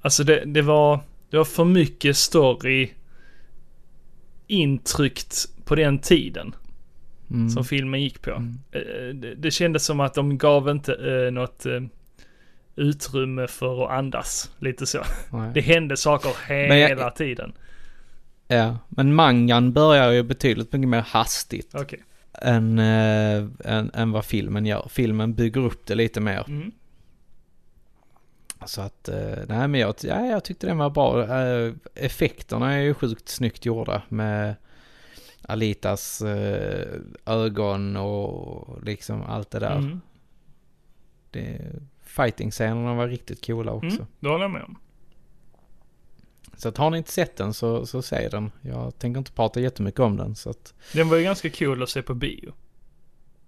alltså 0.00 0.24
det, 0.24 0.44
det 0.44 0.62
var, 0.62 1.00
det 1.30 1.36
var 1.36 1.44
för 1.44 1.64
mycket 1.64 2.16
story 2.16 2.90
intryckt 4.46 5.48
på 5.64 5.74
den 5.74 5.98
tiden 5.98 6.54
Mm. 7.30 7.50
som 7.50 7.64
filmen 7.64 8.02
gick 8.02 8.22
på. 8.22 8.30
Mm. 8.30 8.58
Eh, 8.72 9.14
Det, 9.14 9.34
det 9.34 9.50
kändes 9.50 9.84
som 9.84 10.00
att 10.00 10.14
de 10.14 10.38
gav 10.38 10.68
inte 10.68 10.94
eh, 10.94 11.32
något 11.32 11.66
eh, 11.66 11.80
utrymme 12.76 13.46
för 13.46 13.84
att 13.84 13.90
andas, 13.90 14.50
lite 14.58 14.86
så. 14.86 15.02
Nej. 15.32 15.50
Det 15.54 15.60
hände 15.60 15.96
saker 15.96 16.30
Men 16.48 16.78
jag- 16.78 16.88
hela 16.88 17.10
tiden. 17.10 17.52
Ja, 18.48 18.78
men 18.88 19.14
mangan 19.14 19.72
börjar 19.72 20.10
ju 20.10 20.22
betydligt 20.22 20.72
mycket 20.72 20.88
mer 20.88 21.00
hastigt 21.00 21.74
Okej. 21.74 22.02
än, 22.32 22.78
eh, 22.78 23.44
än, 23.64 23.90
än 23.94 24.12
vad 24.12 24.24
filmen 24.24 24.66
gör. 24.66 24.86
Filmen 24.90 25.34
bygger 25.34 25.60
upp 25.60 25.86
det 25.86 25.94
lite 25.94 26.20
mer. 26.20 26.44
Mm. 26.48 26.70
Så 28.66 28.80
att, 28.80 29.08
eh, 29.08 29.38
nej 29.48 29.68
men 29.68 29.74
jag, 29.74 29.94
ja, 30.02 30.26
jag 30.26 30.44
tyckte 30.44 30.66
den 30.66 30.78
var 30.78 30.90
bra. 30.90 31.22
Eh, 31.42 31.72
effekterna 31.94 32.72
är 32.72 32.80
ju 32.80 32.94
sjukt 32.94 33.28
snyggt 33.28 33.64
gjorda 33.66 34.02
med 34.08 34.54
Alitas 35.42 36.22
ögon 37.26 37.96
och 37.96 38.84
liksom 38.84 39.22
allt 39.22 39.50
det 39.50 39.58
där. 39.58 39.76
Mm. 39.76 40.00
Det, 41.30 41.58
fighting-scenerna 42.10 42.94
var 42.94 43.08
riktigt 43.08 43.46
coola 43.46 43.72
också. 43.72 43.96
Mm. 43.96 44.06
Det 44.20 44.28
håller 44.28 44.44
jag 44.44 44.50
med 44.50 44.62
om. 44.62 44.78
Så 46.56 46.68
att 46.68 46.76
har 46.76 46.90
ni 46.90 46.98
inte 46.98 47.12
sett 47.12 47.36
den 47.36 47.54
så, 47.54 47.86
så 47.86 48.02
se 48.02 48.28
den. 48.28 48.50
Jag 48.62 48.98
tänker 48.98 49.18
inte 49.18 49.32
prata 49.32 49.60
jättemycket 49.60 50.00
om 50.00 50.16
den 50.16 50.34
så 50.34 50.50
att, 50.50 50.74
Den 50.92 51.08
var 51.08 51.16
ju 51.16 51.22
ganska 51.22 51.50
cool 51.50 51.82
att 51.82 51.88
se 51.88 52.02
på 52.02 52.14
bio. 52.14 52.52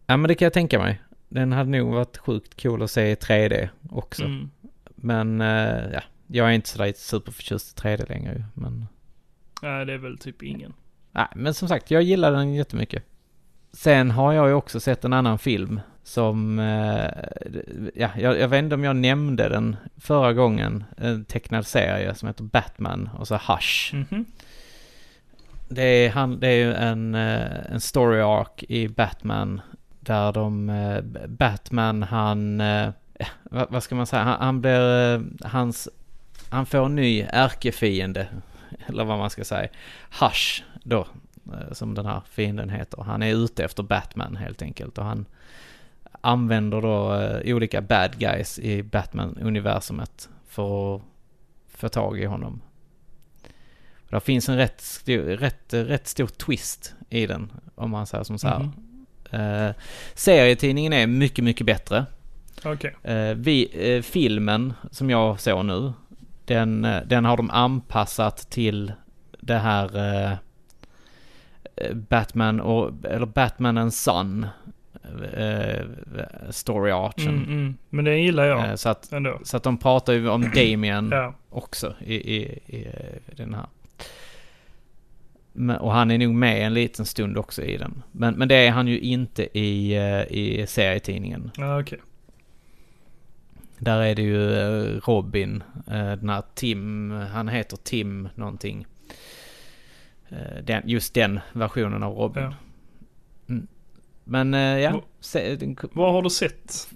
ja 0.06 0.16
men 0.16 0.28
det 0.28 0.34
kan 0.34 0.46
jag 0.46 0.52
tänka 0.52 0.78
mig. 0.78 1.02
Den 1.28 1.52
hade 1.52 1.70
nog 1.70 1.94
varit 1.94 2.18
sjukt 2.18 2.62
cool 2.62 2.82
att 2.82 2.90
se 2.90 3.10
i 3.10 3.14
3D 3.14 3.68
också. 3.90 4.24
Mm. 4.24 4.50
Men 4.86 5.40
eh, 5.40 5.92
ja, 5.92 6.02
jag 6.26 6.48
är 6.48 6.52
inte 6.52 6.68
sådär 6.68 6.92
superförtjust 6.96 7.78
i 7.78 7.82
3D 7.82 8.08
längre 8.08 8.44
men 8.54 8.86
Nej, 9.62 9.86
det 9.86 9.92
är 9.92 9.98
väl 9.98 10.18
typ 10.18 10.42
ingen. 10.42 10.72
Nej, 11.12 11.28
men 11.34 11.54
som 11.54 11.68
sagt, 11.68 11.90
jag 11.90 12.02
gillar 12.02 12.32
den 12.32 12.54
jättemycket. 12.54 13.04
Sen 13.72 14.10
har 14.10 14.32
jag 14.32 14.48
ju 14.48 14.54
också 14.54 14.80
sett 14.80 15.04
en 15.04 15.12
annan 15.12 15.38
film 15.38 15.80
som, 16.04 16.58
eh, 16.58 17.10
ja, 17.94 18.10
jag, 18.16 18.38
jag 18.38 18.48
vet 18.48 18.58
inte 18.58 18.74
om 18.74 18.84
jag 18.84 18.96
nämnde 18.96 19.48
den 19.48 19.76
förra 19.96 20.32
gången, 20.32 20.84
en 20.96 21.24
tecknad 21.24 21.66
serie 21.66 22.14
som 22.14 22.28
heter 22.28 22.44
Batman 22.44 23.10
och 23.18 23.28
så 23.28 23.34
Hush. 23.34 23.94
Mhm. 23.94 24.24
Det 25.68 25.82
är, 25.82 26.10
han, 26.10 26.40
det 26.40 26.48
är 26.48 26.56
ju 26.56 26.74
en, 26.74 27.14
eh, 27.14 27.72
en 27.72 27.80
story 27.80 28.20
arc 28.20 28.64
i 28.68 28.88
Batman 28.88 29.60
där 30.00 30.32
de, 30.32 30.70
eh, 30.70 31.00
Batman 31.28 32.02
han, 32.02 32.58
vad, 33.42 33.70
vad 33.70 33.82
ska 33.82 33.94
man 33.94 34.06
säga, 34.06 34.22
han, 34.22 34.40
han 34.40 34.60
blir, 34.60 35.22
hans, 35.46 35.88
han 36.48 36.66
får 36.66 36.86
en 36.86 36.96
ny 36.96 37.26
ärkefiende, 37.30 38.26
eller 38.86 39.04
vad 39.04 39.18
man 39.18 39.30
ska 39.30 39.44
säga, 39.44 39.68
Hush 40.20 40.62
då, 40.82 41.06
som 41.72 41.94
den 41.94 42.06
här 42.06 42.22
fienden 42.30 42.70
heter. 42.70 43.02
Han 43.02 43.22
är 43.22 43.34
ute 43.34 43.64
efter 43.64 43.82
Batman 43.82 44.36
helt 44.36 44.62
enkelt 44.62 44.98
och 44.98 45.04
han 45.04 45.26
använder 46.22 46.80
då 46.82 47.14
eh, 47.14 47.54
olika 47.54 47.80
bad 47.80 48.18
guys 48.18 48.58
i 48.58 48.82
Batman-universumet 48.82 50.28
för 50.48 50.96
att 50.96 51.02
få 51.68 51.88
tag 51.88 52.20
i 52.20 52.24
honom. 52.24 52.60
Det 54.08 54.20
finns 54.20 54.48
en 54.48 54.56
rätt, 54.56 54.80
stor, 54.80 55.22
rätt, 55.22 55.74
rätt 55.74 56.06
stor 56.06 56.26
twist 56.26 56.94
i 57.08 57.26
den, 57.26 57.52
om 57.74 57.90
man 57.90 58.06
säger 58.06 58.24
som 58.24 58.38
så 58.38 58.48
här. 58.48 58.58
Mhm. 58.58 58.72
Eh, 59.30 59.74
serietidningen 60.14 60.92
är 60.92 61.06
mycket, 61.06 61.44
mycket 61.44 61.66
bättre. 61.66 62.06
Okej. 62.64 62.96
Eh, 63.02 63.34
vi, 63.34 63.68
eh, 63.96 64.02
filmen 64.02 64.72
som 64.90 65.10
jag 65.10 65.40
såg 65.40 65.64
nu, 65.64 65.92
den, 66.44 66.84
eh, 66.84 67.02
den 67.06 67.24
har 67.24 67.36
de 67.36 67.50
anpassat 67.50 68.50
till 68.50 68.92
det 69.40 69.58
här 69.58 69.96
eh, 69.96 70.36
Batman 71.94 72.60
och, 72.60 72.90
eller 73.04 73.26
Batman 73.26 73.78
and 73.78 73.94
Son 73.94 74.46
story 76.50 76.90
archen. 76.90 77.28
Mm, 77.34 77.44
mm. 77.44 77.76
Men 77.90 78.04
den 78.04 78.22
gillar 78.22 78.44
jag 78.44 78.68
Eh, 78.68 78.74
så, 78.74 78.88
att, 78.88 79.12
ändå. 79.12 79.40
så 79.44 79.56
att 79.56 79.62
de 79.62 79.78
pratar 79.78 80.12
ju 80.12 80.28
om 80.28 80.42
Damien 80.42 81.08
Ja. 81.12 81.34
också 81.50 81.94
i, 82.00 82.14
i, 82.14 82.42
i, 82.66 82.86
den 83.36 83.54
här. 83.54 83.66
Men, 85.52 85.76
och 85.76 85.92
han 85.92 86.10
är 86.10 86.18
nog 86.18 86.34
med 86.34 86.66
en 86.66 86.74
liten 86.74 87.06
stund 87.06 87.38
också 87.38 87.62
i 87.62 87.76
den. 87.76 88.02
Men, 88.12 88.34
men 88.34 88.48
det 88.48 88.54
är 88.54 88.70
han 88.70 88.88
ju 88.88 88.98
inte 89.00 89.58
i, 89.58 89.94
eh, 89.96 90.22
i 90.38 90.64
serietidningen. 90.68 91.50
Ja, 91.56 91.80
okej. 91.80 91.98
Där 93.78 94.00
är 94.00 94.14
det 94.14 94.22
ju 94.22 94.52
eh, 94.54 95.00
Robin, 95.06 95.62
eh, 95.86 96.12
den 96.12 96.28
här 96.28 96.42
Tim, 96.54 97.10
han 97.10 97.48
heter 97.48 97.76
Tim 97.76 98.28
någonting. 98.34 98.86
Eh, 100.28 100.62
Den, 100.64 100.82
just 100.88 101.14
den 101.14 101.40
versionen 101.52 102.02
av 102.02 102.14
Robin. 102.14 102.42
Ja. 102.42 102.54
Mm. 103.48 103.66
Men 104.24 104.54
eh, 104.54 104.60
ja, 104.60 104.90
Vad- 104.92 105.02
se, 105.20 105.56
den, 105.56 105.76
Vad 105.92 106.12
har 106.12 106.22
du 106.22 106.30
sett? 106.30 106.88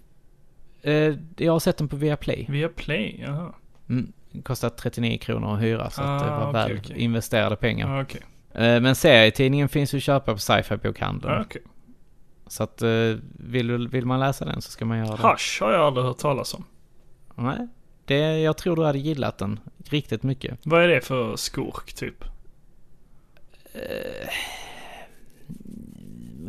eh, 0.83 1.15
jag 1.37 1.53
har 1.53 1.59
sett 1.61 1.77
den 1.77 1.89
på 1.89 1.97
Viaplay. 1.97 2.47
Via 2.49 2.69
Play? 2.69 3.21
Jaha. 3.27 3.55
Mm. 3.89 4.13
Kostar 4.43 4.69
39 4.71 5.19
kronor 5.19 5.55
att 5.55 5.63
hyra 5.63 5.91
så 5.91 6.03
att 6.03 6.21
det 6.25 6.31
Ah, 6.31 6.39
var 6.53 6.65
okej, 6.65 6.75
väl 6.75 6.83
okej. 6.85 6.99
investerade 6.99 7.57
pengar. 7.57 8.03
Okej. 8.03 8.21
Eh, 8.55 8.81
Men 8.81 8.95
serietidningen 8.95 9.69
finns 9.69 9.95
ju 9.95 9.97
att 9.97 10.03
köpa 10.03 10.33
på 10.33 10.39
sci-fi 10.39 10.77
bokhandeln. 10.77 11.35
Ja, 11.35 11.41
okej. 11.41 11.63
Så 12.47 12.63
att 12.63 12.83
eh, 12.83 12.89
vill, 13.39 13.89
vill 13.89 14.07
man 14.07 14.21
läsa 14.21 14.45
den 14.45 14.63
så 14.63 14.71
ska 14.71 14.85
man 14.85 14.99
göra 14.99 15.17
det. 15.17 15.29
Hush 15.29 15.63
har 15.63 15.73
jag 15.73 15.81
aldrig 15.81 16.07
hört 16.07 16.19
talas 16.19 16.55
om. 16.55 16.65
Nej, 17.35 17.69
det, 18.05 18.39
jag 18.39 18.57
tror 18.57 18.77
du 18.77 18.85
hade 18.85 18.99
gillat 18.99 19.39
den 19.39 19.61
riktigt 19.85 20.23
mycket. 20.23 20.59
Vad 20.63 20.83
är 20.83 20.89
det 20.89 21.01
för 21.01 21.37
skurk 21.37 21.93
typ? 21.95 22.25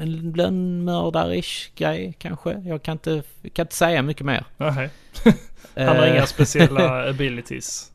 En 0.02 0.32
lönnmördarish 0.32 1.72
grej 1.76 2.16
kanske. 2.20 2.52
Jag 2.66 2.84
kan 2.84 2.92
inte, 2.92 3.24
kan 3.54 3.64
inte 3.64 3.76
säga 3.76 4.02
mycket 4.02 4.26
mer. 4.26 4.46
Nej. 4.58 4.90
Han 5.76 5.88
har 5.88 6.06
Eh, 6.08 6.14
inga 6.14 6.26
speciella 6.26 7.10
abilities. 7.10 7.92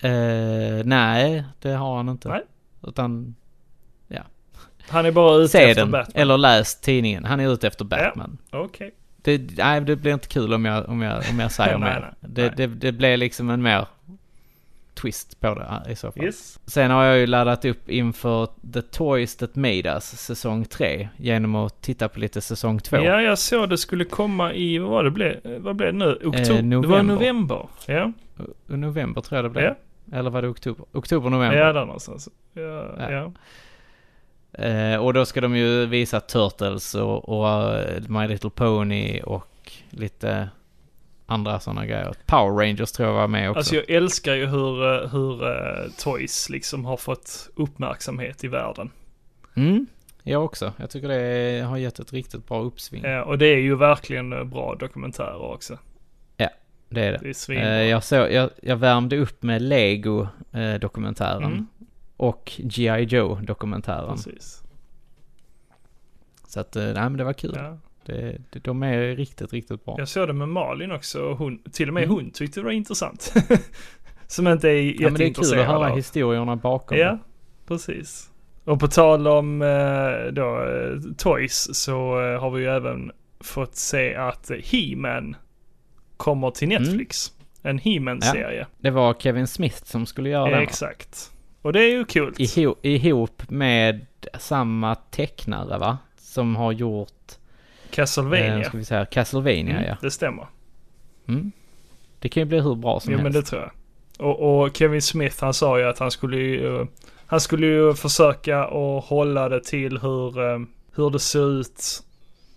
eh, 0.00 0.84
nej, 0.84 1.44
det 1.60 1.70
har 1.72 1.96
han 1.96 2.08
inte. 2.08 2.28
Nej. 2.28 2.42
Utan 2.86 3.34
Han 4.88 5.06
är 5.06 5.12
bara 5.12 5.36
ute 5.36 5.48
se 5.48 5.58
efter 5.62 5.82
den, 5.82 5.90
Batman. 5.90 6.22
eller 6.22 6.38
läs 6.38 6.80
tidningen. 6.80 7.24
Han 7.24 7.40
är 7.40 7.52
ute 7.52 7.66
efter 7.66 7.84
Batman. 7.84 8.38
Okej. 8.50 8.94
Det, 9.22 9.56
nej, 9.56 9.80
det 9.80 9.96
blir 9.96 10.12
inte 10.12 10.28
kul 10.28 10.54
om 10.54 10.64
jag, 10.64 10.88
om 10.88 11.02
jag, 11.02 11.22
om 11.30 11.40
jag 11.40 11.52
säger 11.52 11.78
Nej, 11.78 11.94
mer. 11.94 12.00
nej, 12.20 12.30
det. 12.32 12.48
Det, 12.56 12.66
det 12.66 12.92
blir 12.92 13.16
liksom 13.16 13.50
en 13.50 13.62
mer 13.62 13.86
twist 14.94 15.40
på 15.40 15.54
det 15.54 15.92
i 15.92 15.96
så 15.96 16.12
fall. 16.12 16.24
Yes. 16.24 16.60
Sen 16.66 16.90
har 16.90 17.04
jag 17.04 17.18
ju 17.18 17.26
laddat 17.26 17.64
upp 17.64 17.88
inför 17.90 18.48
The 18.72 18.82
Toys 18.82 19.36
That 19.36 19.54
Made 19.56 19.82
Us 19.94 20.04
säsong 20.04 20.64
3 20.64 21.08
genom 21.16 21.54
att 21.54 21.80
titta 21.82 22.08
på 22.08 22.20
lite 22.20 22.40
säsong 22.40 22.78
2. 22.80 22.96
Ja, 22.96 23.22
jag 23.22 23.38
såg 23.38 23.68
det 23.70 23.78
skulle 23.78 24.04
komma 24.04 24.52
i, 24.54 24.78
vad 24.78 24.90
var 24.90 25.04
det 25.04 25.10
blev, 25.10 25.36
vad 25.58 25.76
blev 25.76 25.92
det 25.92 25.98
nu? 25.98 26.12
Oktober? 26.24 26.58
Eh, 26.74 26.80
Det 26.80 26.86
var 26.88 27.02
november. 27.02 27.68
Ja, 27.86 28.12
november 28.66 29.20
tror 29.20 29.36
jag 29.36 29.44
det 29.44 29.50
blev. 29.50 29.64
ja, 29.64 29.74
Eller 30.18 30.30
var 30.30 30.42
det 30.42 30.48
oktober? 30.48 30.84
Oktober, 30.92 31.30
november. 31.30 31.58
ja 31.58 31.72
där 31.72 31.84
någonstans. 31.84 32.28
Ja, 32.52 32.62
Ja. 32.98 33.10
ja. 33.12 33.32
Eh, 34.64 34.96
och 34.96 35.12
då 35.14 35.24
ska 35.26 35.40
de 35.40 35.56
ju 35.56 35.86
visa 35.86 36.20
Turtles 36.20 36.94
och, 36.94 37.28
och 37.28 37.48
eh, 37.78 38.02
My 38.08 38.26
Little 38.28 38.50
Pony 38.50 39.20
och 39.20 39.72
lite 39.90 40.48
andra 41.26 41.60
sådana 41.60 41.86
grejer. 41.86 42.14
Power 42.26 42.66
Rangers 42.66 42.92
tror 42.92 43.08
jag 43.08 43.14
var 43.14 43.28
med 43.28 43.50
också. 43.50 43.58
Alltså 43.58 43.74
jag 43.74 43.90
älskar 43.90 44.34
ju 44.34 44.46
hur, 44.46 45.02
eh, 45.02 45.10
hur 45.10 45.44
uh, 45.44 45.90
Toys 45.98 46.50
liksom 46.50 46.84
har 46.84 46.96
fått 46.96 47.50
uppmärksamhet 47.54 48.44
i 48.44 48.48
världen. 48.48 48.90
Mm, 49.54 49.86
jag 50.22 50.44
också. 50.44 50.72
Jag 50.76 50.90
tycker 50.90 51.08
det 51.08 51.64
har 51.64 51.76
gett 51.76 51.98
ett 51.98 52.12
riktigt 52.12 52.48
bra 52.48 52.62
uppsving. 52.62 53.04
Ja, 53.04 53.22
och 53.22 53.38
det 53.38 53.46
är 53.46 53.58
ju 53.58 53.76
verkligen 53.76 54.32
eh, 54.32 54.44
bra 54.44 54.74
dokumentärer 54.74 55.52
också. 55.52 55.78
Det 56.88 57.00
är 57.00 57.12
det. 57.12 57.18
Det 57.22 57.28
är 57.28 57.34
svinbra. 57.34 57.84
Jag, 57.84 58.04
såg, 58.04 58.32
jag, 58.32 58.50
jag 58.62 58.76
värmde 58.76 59.16
upp 59.16 59.42
med 59.42 59.62
Lego-dokumentären. 59.62 61.44
Mm. 61.44 61.66
Och 62.16 62.52
G.I. 62.58 63.02
Joe-dokumentären. 63.04 64.16
Precis. 64.16 64.62
Så 66.48 66.60
att, 66.60 66.74
nej 66.74 66.94
men 66.94 67.16
det 67.16 67.24
var 67.24 67.32
kul. 67.32 67.54
Ja. 67.56 67.78
Det, 68.06 68.38
de 68.50 68.82
är 68.82 69.16
riktigt, 69.16 69.52
riktigt 69.52 69.84
bra. 69.84 69.94
Jag 69.98 70.08
såg 70.08 70.28
det 70.28 70.32
med 70.32 70.48
Malin 70.48 70.92
också 70.92 71.22
och 71.22 71.36
hon, 71.38 71.58
till 71.72 71.88
och 71.88 71.94
med 71.94 72.02
Mm. 72.04 72.14
hon 72.14 72.30
tyckte 72.30 72.60
det 72.60 72.64
var 72.64 72.72
intressant. 72.72 73.34
Som 74.26 74.48
inte 74.48 74.68
är 74.68 74.72
Ja, 74.72 74.80
men 74.80 74.92
det 74.92 74.94
är 74.94 74.94
kul 74.94 75.04
att 75.10 75.10
jätteintresserad 75.10 75.66
höra 75.66 75.90
av. 75.90 75.96
historierna 75.96 76.56
bakom. 76.56 76.98
Ja, 76.98 77.18
precis. 77.66 78.30
Och 78.64 78.80
på 78.80 78.88
tal 78.88 79.26
om 79.26 79.62
eh, 79.62 80.32
då, 80.32 80.62
eh, 80.62 81.14
Toys 81.18 81.68
så 81.76 82.20
eh, 82.22 82.40
har 82.40 82.50
vi 82.50 82.62
ju 82.62 82.68
även 82.68 83.12
fått 83.40 83.76
se 83.76 84.14
att 84.14 84.50
He-Man 84.64 85.36
kommer 86.16 86.50
till 86.50 86.70
Mm. 86.72 86.82
Netflix. 86.82 87.32
En 87.62 87.78
He-Man-serie. 87.78 88.66
Det 88.78 88.90
var 88.90 89.14
Kevin 89.14 89.46
Smith 89.46 89.84
som 89.84 90.06
skulle 90.06 90.28
göra 90.28 90.50
den. 90.50 90.62
Exakt. 90.62 91.30
Och 91.62 91.72
det 91.72 91.80
är 91.80 91.90
ju 91.90 92.04
kul. 92.04 92.34
Iho, 92.38 92.74
ihop 92.82 93.50
med 93.50 94.06
samma 94.38 94.94
tecknare 94.94 95.78
va? 95.78 95.98
Som 96.16 96.56
har 96.56 96.72
gjort, 96.72 97.12
eh, 97.98 98.02
Castlevania. 98.02 98.64
ska 98.64 98.78
vi 98.78 98.84
säga, 98.84 99.06
Castlevania 99.06 99.76
Mm, 99.76 99.84
ja. 99.88 99.96
Det 100.00 100.10
stämmer. 100.10 100.46
Mm. 101.28 101.52
Det 102.18 102.28
kan 102.28 102.40
ju 102.40 102.44
bli 102.44 102.60
hur 102.60 102.74
bra 102.74 103.00
som 103.00 103.12
Jo 103.12 103.18
helst. 103.18 103.22
men 103.34 103.42
det 103.42 103.48
tror 103.48 103.62
jag. 103.62 103.70
Och, 104.28 104.62
och 104.64 104.76
Kevin 104.76 105.02
Smith 105.02 105.36
han 105.40 105.54
sa 105.54 105.78
ju 105.78 105.84
att 105.84 105.98
han 105.98 106.10
skulle 106.10 106.36
ju, 106.36 106.80
eh, 106.80 106.86
han 107.26 107.40
skulle 107.40 107.66
ju 107.66 107.94
försöka 107.94 108.64
att 108.64 109.04
hålla 109.04 109.48
det 109.48 109.64
till 109.64 109.98
hur, 109.98 110.52
eh, 110.52 110.58
hur 110.94 111.10
det 111.10 111.18
ser 111.18 111.60
ut 111.60 112.02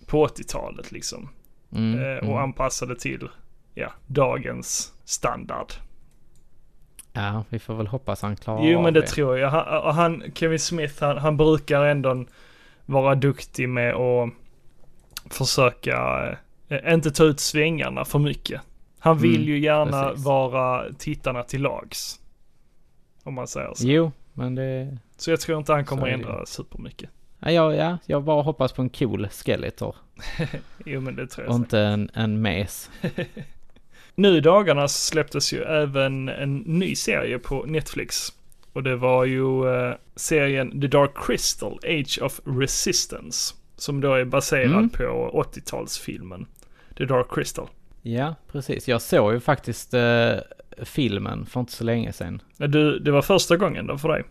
på 0.06 0.26
80-talet 0.26 0.92
liksom. 0.92 1.28
Mm, 1.72 2.00
Eh, 2.00 2.16
och 2.16 2.24
mm. 2.24 2.36
anpassa 2.36 2.86
det 2.86 2.96
till, 2.96 3.28
ja, 3.74 3.92
dagens 4.06 4.92
standard. 5.04 5.72
Ja, 7.12 7.44
vi 7.48 7.58
får 7.58 7.74
väl 7.74 7.86
hoppas 7.86 8.22
han 8.22 8.36
klarar 8.36 8.64
Jo 8.64 8.82
men 8.82 8.94
det 8.94 9.02
tror 9.02 9.38
jag. 9.38 9.50
Han, 9.50 9.82
och 9.82 9.94
han, 9.94 10.22
Kevin 10.34 10.58
Smith, 10.58 10.94
han, 11.00 11.18
han 11.18 11.36
brukar 11.36 11.84
ändå 11.84 12.24
vara 12.86 13.14
duktig 13.14 13.68
med 13.68 13.94
att 13.94 14.30
försöka, 15.30 16.28
eh, 16.68 16.94
inte 16.94 17.10
ta 17.10 17.24
ut 17.24 17.40
svängarna 17.40 18.04
för 18.04 18.18
mycket. 18.18 18.60
Han 18.98 19.18
vill 19.18 19.36
Mm, 19.36 19.48
ju 19.48 19.58
gärna 19.58 20.08
precis. 20.08 20.24
vara 20.24 20.92
tittarna 20.98 21.42
till 21.42 21.62
lags. 21.62 22.20
Om 23.24 23.34
man 23.34 23.48
säger 23.48 23.74
så. 23.74 23.86
Jo, 23.88 24.12
men 24.34 24.54
det... 24.54 24.98
Så 25.16 25.30
jag 25.30 25.40
tror 25.40 25.58
inte 25.58 25.72
han 25.72 25.84
kommer 25.84 26.06
ändra 26.06 26.46
supermycket. 26.46 27.10
Ja, 27.40 27.50
ja, 27.50 27.74
ja, 27.74 27.98
jag 28.06 28.24
bara 28.24 28.42
hoppas 28.42 28.72
på 28.72 28.82
en 28.82 28.90
cool 28.90 29.28
Skeletor. 29.28 29.96
Jo 30.84 31.00
men 31.00 31.16
det 31.16 31.26
tror 31.26 31.44
Och 31.46 31.50
jag. 31.52 31.56
inte 31.60 31.80
en, 31.80 32.10
en 32.14 32.42
mes. 32.42 32.90
Nu 34.14 34.36
i 34.36 34.40
dagarna 34.40 34.88
släpptes 34.88 35.52
ju 35.52 35.62
även 35.62 36.28
en 36.28 36.56
ny 36.58 36.94
serie 36.94 37.38
på 37.38 37.64
Netflix. 37.66 38.28
Och 38.72 38.82
det 38.82 38.96
var 38.96 39.24
ju 39.24 39.74
eh, 39.74 39.94
serien 40.16 40.80
The 40.80 40.86
Dark 40.86 41.10
Crystal, 41.26 41.78
Age 41.82 42.18
of 42.22 42.40
Resistance. 42.44 43.54
Som 43.78 44.00
då 44.00 44.14
är 44.14 44.24
baserad 44.24 44.70
Mm. 44.72 44.88
på 44.88 45.30
80-talsfilmen 45.54 46.46
The 46.96 47.04
Dark 47.04 47.26
Crystal. 47.34 47.66
Ja, 48.02 48.34
precis. 48.52 48.88
Jag 48.88 49.02
såg 49.02 49.32
ju 49.32 49.40
faktiskt 49.40 49.94
eh, 49.94 50.32
filmen 50.82 51.46
för 51.46 51.60
inte 51.60 51.72
så 51.72 51.84
länge 51.84 52.12
sedan. 52.12 52.42
Du, 52.56 52.98
det 52.98 53.10
var 53.10 53.22
första 53.22 53.56
gången 53.56 53.86
då 53.86 53.98
för 53.98 54.08
dig? 54.08 54.24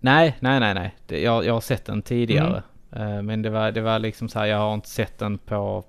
Nej, 0.00 0.36
nej, 0.40 0.60
nej, 0.60 0.74
nej. 0.74 0.96
Det, 1.06 1.20
jag, 1.22 1.44
jag 1.46 1.52
har 1.54 1.60
sett 1.60 1.84
den 1.84 2.02
tidigare. 2.02 2.62
Mm. 2.92 3.16
Eh, 3.16 3.22
men 3.22 3.42
det 3.42 3.50
var, 3.50 3.72
det 3.72 3.80
var 3.80 3.98
liksom 3.98 4.28
så 4.28 4.38
här, 4.38 4.46
jag 4.46 4.58
har 4.58 4.74
inte 4.74 4.88
sett 4.88 5.18
den 5.18 5.38
på 5.38 5.84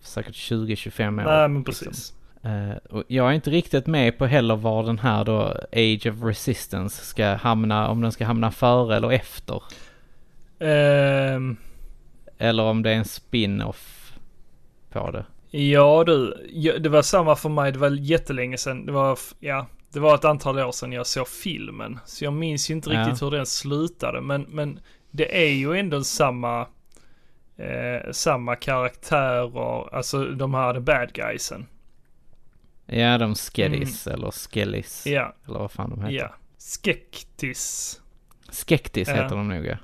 säkert 0.00 0.34
20-25 0.34 1.06
år. 1.06 1.10
Nej 1.10 1.48
men 1.48 1.62
liksom. 1.62 1.86
precis. 1.88 2.12
Eh, 2.42 2.76
och 2.90 3.04
jag 3.08 3.28
är 3.28 3.32
inte 3.32 3.50
riktigt 3.50 3.86
med 3.86 4.18
på 4.18 4.26
heller 4.26 4.56
var 4.56 4.82
den 4.84 4.98
här 4.98 5.24
då 5.24 5.40
Age 5.72 6.06
of 6.06 6.22
Resistance 6.22 7.04
ska 7.04 7.34
hamna, 7.34 7.88
om 7.88 8.00
den 8.00 8.12
ska 8.12 8.24
hamna 8.24 8.50
före 8.50 8.96
eller 8.96 9.12
efter. 9.12 9.62
Ehm, 10.58 11.56
Eller 12.38 12.62
om 12.62 12.82
det 12.82 12.90
är 12.90 12.94
en 12.94 13.04
spin-off 13.04 14.12
på 14.90 15.10
det. 15.10 15.26
ja 15.58 16.04
du, 16.06 16.46
ja, 16.52 16.78
det 16.78 16.88
var 16.88 17.02
samma 17.02 17.36
för 17.36 17.48
mig. 17.48 17.72
Det 17.72 17.78
var 17.78 17.90
jättelänge 17.90 18.58
sedan. 18.58 18.86
Det 18.86 18.92
var, 18.92 19.18
ja, 19.40 19.66
det 19.92 20.00
var 20.00 20.14
ett 20.14 20.24
antal 20.24 20.58
år 20.58 20.72
sedan 20.72 20.92
jag 20.92 21.06
såg 21.06 21.28
filmen. 21.28 21.98
Så 22.06 22.24
jag 22.24 22.32
minns 22.32 22.70
ju 22.70 22.74
inte 22.74 22.90
Ja. 22.90 23.00
riktigt 23.00 23.22
hur 23.22 23.30
den 23.30 23.46
slutade. 23.46 24.20
Men, 24.20 24.42
men 24.42 24.80
det 25.10 25.44
är 25.46 25.50
ju 25.52 25.78
ändå 25.78 26.04
samma, 26.04 26.60
eh, 27.56 28.10
samma 28.12 28.56
karaktärer, 28.56 29.94
alltså 29.94 30.24
de 30.24 30.54
här 30.54 30.74
the 30.74 30.80
bad 30.80 31.12
guysen. 31.12 31.66
Ja, 32.86 33.18
de 33.18 33.34
Skedis 33.34 34.06
eller 34.06 34.30
Skellis. 34.30 35.06
Mm. 35.06 35.16
Ja, 35.16 35.34
Eller 35.48 35.58
vad 35.58 35.70
fan 35.72 35.90
de 35.90 36.00
heter. 36.00 36.14
ja. 36.16 36.34
Skektis. 36.58 38.00
Skektis 38.48 39.08
Ja. 39.08 39.14
heter 39.14 39.36
de 39.36 39.48
nog 39.48 39.66
ja. 39.66 39.76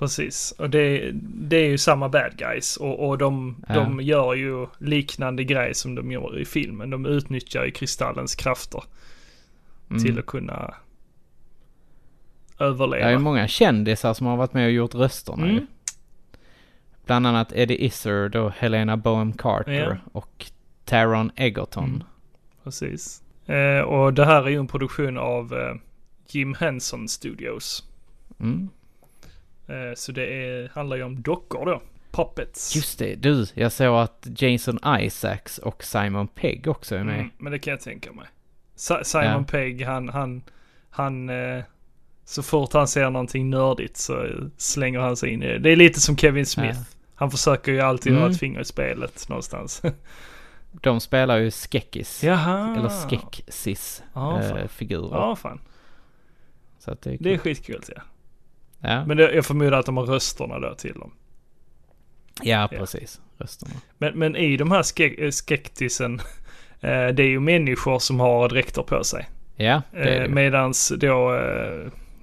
Precis, 0.00 0.54
och 0.58 0.70
det, 0.70 1.10
det 1.22 1.56
är 1.56 1.68
ju 1.68 1.78
samma 1.78 2.08
bad 2.08 2.36
guys 2.36 2.76
och, 2.76 3.08
och 3.08 3.18
de, 3.18 3.56
Ja. 3.68 3.74
de 3.74 4.00
gör 4.00 4.34
ju 4.34 4.66
liknande 4.78 5.44
grejer 5.44 5.72
som 5.74 5.94
de 5.94 6.10
gör 6.12 6.38
i 6.38 6.44
filmen. 6.44 6.90
De 6.90 7.06
utnyttjar 7.06 7.64
ju 7.64 7.70
kristallens 7.70 8.34
krafter 8.34 8.82
Mm. 9.90 10.02
till 10.02 10.18
att 10.18 10.26
kunna 10.26 10.74
Det 12.58 12.64
är 12.64 12.68
överleva. 12.68 13.18
många 13.18 13.48
kändisar 13.48 14.14
som 14.14 14.26
har 14.26 14.36
varit 14.36 14.54
med 14.54 14.66
och 14.66 14.72
gjort 14.72 14.94
rösterna 14.94 15.42
Mm. 15.44 15.54
ju. 15.56 15.66
Bland 17.06 17.26
annat 17.26 17.52
Eddie 17.52 17.84
Izzard 17.84 18.36
och 18.36 18.52
Helena 18.52 18.96
Bonham 18.96 19.32
Carter 19.32 19.72
Ja. 20.04 20.10
och 20.12 20.46
Taron 20.84 21.30
Egerton. 21.36 21.84
Mm. 21.84 22.02
Precis. 22.64 23.22
Eh, 23.46 23.80
och 23.80 24.14
det 24.14 24.24
här 24.24 24.42
är 24.42 24.48
ju 24.48 24.56
en 24.58 24.66
produktion 24.66 25.18
av 25.18 25.52
eh, 25.54 25.74
Jim 26.28 26.54
Henson 26.54 27.08
Studios. 27.08 27.84
Mm. 28.40 28.68
Eh, 29.70 29.94
så 29.94 30.12
det 30.12 30.26
är, 30.26 30.68
handlar 30.74 30.96
ju 30.96 31.02
om 31.02 31.22
dockor 31.22 31.66
då. 31.66 31.82
Puppets. 32.12 32.76
Just 32.76 32.98
det, 32.98 33.14
du, 33.14 33.46
jag 33.54 33.72
såg 33.72 33.96
att 33.98 34.26
Jason 34.36 34.78
Isaacs 35.00 35.58
och 35.58 35.84
Simon 35.84 36.28
Pegg 36.28 36.68
också 36.68 36.96
är 36.96 37.04
med. 37.04 37.14
Mm, 37.14 37.30
men 37.38 37.52
det 37.52 37.58
kan 37.58 37.70
jag 37.70 37.80
tänka 37.80 38.12
mig. 38.12 38.26
Si- 38.76 39.04
Simon 39.04 39.24
Ja. 39.26 39.44
Pegg, 39.48 39.82
han, 39.84 40.08
han, 40.08 40.42
han, 40.90 41.28
eh, 41.28 41.62
så 42.24 42.42
fort 42.42 42.72
han 42.72 42.88
ser 42.88 43.10
någonting 43.10 43.50
nördigt 43.50 43.96
så 43.96 44.26
slänger 44.56 44.98
han 45.00 45.16
sig 45.16 45.30
in 45.30 45.42
i 45.42 45.46
det. 45.46 45.58
Det 45.58 45.70
är 45.70 45.76
lite 45.76 46.00
som 46.00 46.16
Kevin 46.16 46.46
Smith. 46.46 46.78
Ja. 46.78 46.84
Han 47.14 47.30
försöker 47.30 47.72
ju 47.72 47.80
alltid 47.80 48.12
Mm. 48.12 48.22
ha 48.24 48.30
ett 48.30 48.38
finger 48.38 48.60
i 48.60 48.64
spelet 48.64 49.28
någonstans. 49.28 49.82
De 50.72 51.00
spelar 51.00 51.36
ju 51.38 51.50
Skeckis. 51.50 52.24
Jaha. 52.24 52.76
Eller 52.78 52.88
Skeksis 52.88 54.02
Ja, 54.14 54.40
eh, 54.42 54.48
fan. 54.50 54.68
figurer. 54.68 55.08
Ja, 55.16 55.36
fan. 55.36 55.60
Så 56.78 56.96
det 57.02 57.10
är, 57.10 57.16
Det 57.20 57.30
är 57.30 57.34
kul. 57.36 57.54
skitkul 57.54 57.82
ja. 57.96 58.02
Ja. 58.80 59.04
Men 59.06 59.16
det, 59.16 59.32
jag 59.34 59.46
förmodar 59.46 59.78
att 59.78 59.86
de 59.86 59.96
har 59.96 60.04
rösterna 60.06 60.58
då 60.58 60.74
till 60.74 60.92
dem. 60.94 61.10
ja, 62.42 62.68
precis. 62.70 63.20
Rösterna. 63.38 63.72
Men, 63.98 64.18
men 64.18 64.36
i 64.36 64.56
de 64.56 64.70
här 64.70 64.82
ske- 64.82 65.24
eh, 65.24 65.30
skektisen, 65.30 66.20
eh, 66.80 67.06
det 67.08 67.22
är 67.22 67.28
ju 67.28 67.40
människor 67.40 67.98
som 67.98 68.20
har 68.20 68.48
dräkter 68.48 68.82
på 68.82 69.04
sig. 69.04 69.28
Ja, 69.56 69.82
det 69.92 69.98
är 69.98 70.04
det 70.04 70.16
Eh, 70.16 70.22
ju. 70.22 70.28
medans 70.28 70.92
då, 70.96 71.40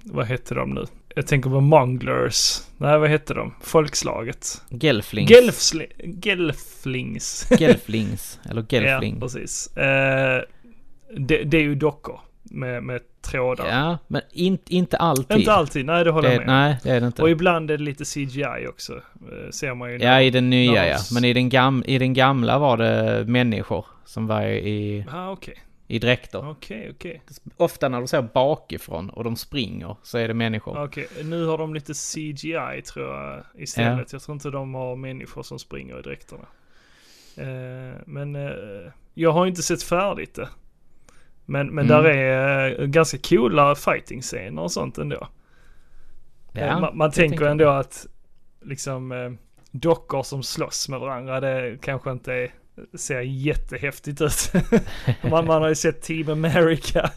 vad 0.02 0.26
heter 0.26 0.54
de 0.54 0.70
nu? 0.70 0.84
Jag 1.14 1.26
tänker 1.26 1.50
på 1.50 1.60
Monglers. 1.60 2.60
Nej, 2.76 2.98
vad 2.98 3.10
heter 3.10 3.34
de? 3.34 3.54
Folkslaget. 3.60 4.62
Gelflings. 4.68 5.30
Gelfsli- 5.30 6.20
Gelflings. 6.26 7.48
Gelflings. 7.58 8.40
Eller 8.50 8.62
Gelfling. 8.68 9.14
ja, 9.14 9.20
precis. 9.20 9.70
Det, 9.74 11.44
det 11.44 11.56
är 11.56 11.62
ju 11.62 11.74
dockor 11.74 12.20
med, 12.50 12.82
med 12.82 13.00
trådar. 13.22 13.68
Ja, 13.68 13.98
men 14.06 14.22
in, 14.32 14.58
inte 14.68 14.96
alltid. 14.96 15.36
Inte 15.38 15.52
alltid, 15.52 15.86
nej 15.86 16.04
det 16.04 16.10
håller 16.10 16.28
det, 16.28 16.34
jag 16.34 16.46
med. 16.46 16.54
Nej, 16.54 16.76
det 16.82 16.90
är 16.90 17.00
det 17.00 17.06
inte. 17.06 17.22
Och 17.22 17.30
ibland 17.30 17.70
är 17.70 17.76
det 17.78 17.84
lite 17.84 18.04
CGI 18.04 18.66
också. 18.68 18.92
eh, 18.96 19.50
Ser 19.50 19.74
man 19.74 19.92
ju. 19.92 19.98
ja, 19.98 20.20
i 20.22 20.30
den 20.30 20.50
nya 20.50 20.72
när 20.72 20.86
ja. 20.86 20.98
Men 21.14 21.24
i 21.24 21.32
den, 21.32 21.48
gam, 21.48 21.84
i 21.86 21.98
den 21.98 22.14
gamla 22.14 22.58
var 22.58 22.76
det 22.76 23.24
människor 23.26 23.86
som 24.04 24.26
var 24.26 24.42
i, 24.42 25.04
Ah, 25.12 25.30
okej. 25.30 25.54
i 25.86 25.98
dräkter. 25.98 26.50
Okej, 26.50 26.90
okej. 26.94 27.22
Ofta 27.56 27.88
när 27.88 28.00
du 28.00 28.06
ser 28.06 28.22
bakifrån 28.22 29.10
och 29.10 29.24
de 29.24 29.36
springer 29.36 29.96
så 30.02 30.18
är 30.18 30.28
det 30.28 30.34
människor. 30.34 30.84
Okej, 30.84 31.08
nu 31.24 31.44
har 31.46 31.58
de 31.58 31.74
lite 31.74 31.92
CGI 31.94 32.82
tror 32.84 33.06
jag 33.16 33.42
istället. 33.62 34.12
Jag 34.12 34.22
tror 34.22 34.34
inte 34.34 34.50
de 34.50 34.74
har 34.74 34.96
människor 34.96 35.42
som 35.42 35.58
springer 35.58 35.98
i 35.98 36.02
dräkterna. 36.02 36.46
Eh, 37.36 38.00
men 38.06 38.36
eh, 38.36 38.50
jag 39.14 39.32
har 39.32 39.46
inte 39.46 39.62
sett 39.62 39.82
färdigt 39.82 40.34
det. 40.34 40.48
Men, 41.48 41.66
men 41.74 41.90
Mm. 41.90 42.02
där 42.02 42.10
är 42.10 42.80
eh, 42.80 42.86
ganska 42.86 43.18
coola 43.28 43.74
fighting-scener 43.74 44.62
och 44.62 44.72
sånt 44.72 44.98
ändå. 44.98 45.28
Eh, 46.54 46.66
Ja, 46.66 46.80
man 46.80 46.96
man 46.96 47.10
det 47.10 47.16
tänker 47.16 47.40
jag. 47.42 47.50
ändå 47.50 47.68
att 47.68 48.06
liksom 48.64 49.12
eh, 49.12 49.30
dockor 49.70 50.22
som 50.22 50.42
slåss 50.42 50.88
med 50.88 51.00
varandra, 51.00 51.40
det 51.40 51.78
kanske 51.82 52.10
inte 52.10 52.32
är, 52.34 52.50
ser 52.98 53.20
jättehäftigt 53.20 54.20
ut. 54.20 54.52
man, 55.30 55.46
man 55.46 55.62
har 55.62 55.68
ju 55.68 55.74
sett 55.74 56.02
Team 56.02 56.28
America 56.28 57.10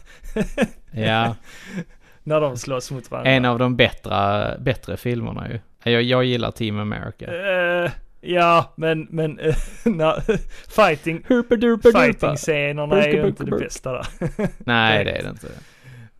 Ja, 0.92 1.36
när 2.22 2.40
de 2.40 2.56
slåss 2.56 2.90
mot 2.90 3.10
varandra. 3.10 3.30
en 3.30 3.44
av 3.44 3.58
de 3.58 3.76
bättre, 3.76 4.56
bättre 4.60 4.96
filmerna 4.96 5.48
ju. 5.50 5.58
Jag, 5.92 6.02
jag 6.02 6.24
gillar 6.24 6.50
Team 6.50 6.78
America. 6.78 7.26
Eh, 7.26 7.90
ja, 8.22 8.72
men, 8.76 9.06
men 9.10 9.40
na, 9.84 10.16
fighting, 10.68 11.22
fighting-scenerna 11.92 13.04
är 13.04 13.12
ju 13.12 13.26
inte 13.26 13.44
det 13.44 13.58
bästa 13.58 13.92
där. 13.92 14.06
Nej, 14.58 15.04
det 15.04 15.10
är 15.10 15.22
det 15.22 15.28
inte. 15.30 15.48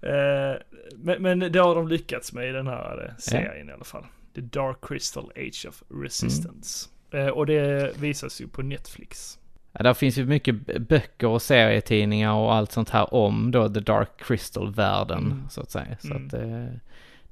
Eh, 0.02 0.62
men, 0.96 1.22
men 1.22 1.52
det 1.52 1.58
har 1.58 1.74
de 1.74 1.88
lyckats 1.88 2.32
med 2.32 2.48
i 2.48 2.52
den 2.52 2.66
här 2.66 3.04
eh, 3.08 3.16
serien 3.18 3.68
i 3.68 3.72
alla 3.72 3.84
fall. 3.84 4.06
The 4.34 4.40
Dark 4.40 4.76
Crystal 4.82 5.30
Age 5.36 5.66
of 5.68 5.82
Resistance. 6.02 6.88
Mm. 7.12 7.26
Eh, 7.26 7.32
och 7.32 7.46
det 7.46 7.96
visas 7.98 8.40
ju 8.40 8.48
på 8.48 8.62
Netflix. 8.62 9.38
Ja, 9.72 9.82
där 9.82 9.94
finns 9.94 10.18
ju 10.18 10.24
mycket 10.26 10.54
böcker 10.88 11.26
och 11.26 11.42
serietidningar 11.42 12.32
och 12.34 12.54
allt 12.54 12.72
sånt 12.72 12.90
här 12.90 13.14
om 13.14 13.50
då 13.50 13.68
The 13.68 13.80
Dark 13.80 14.08
Crystal-världen, 14.18 15.18
Mm. 15.18 15.48
så 15.50 15.60
att 15.60 15.70
säga. 15.70 15.96
Så 16.00 16.10
Mm. 16.14 16.26
att 16.26 16.34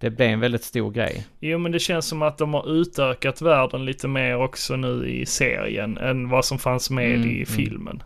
det, 0.01 0.11
blev 0.11 0.29
en 0.31 0.41
väldigt 0.41 0.65
stor 0.65 0.91
grej. 0.91 1.27
Jo 1.41 1.59
men 1.59 1.73
det 1.73 1.79
känns 1.79 2.07
som 2.07 2.23
att 2.23 2.39
de 2.39 2.55
har 2.55 2.73
utökat 2.73 3.43
världen 3.43 3.85
lite 3.85 4.09
mer 4.09 4.37
också 4.37 4.77
nu 4.77 5.09
i 5.09 5.27
serien 5.27 5.99
än 5.99 6.29
vad 6.29 6.45
som 6.45 6.59
fanns 6.59 6.91
med 6.91 7.15
Mm, 7.15 7.29
i 7.29 7.35
mm. 7.35 7.47
filmen. 7.47 8.03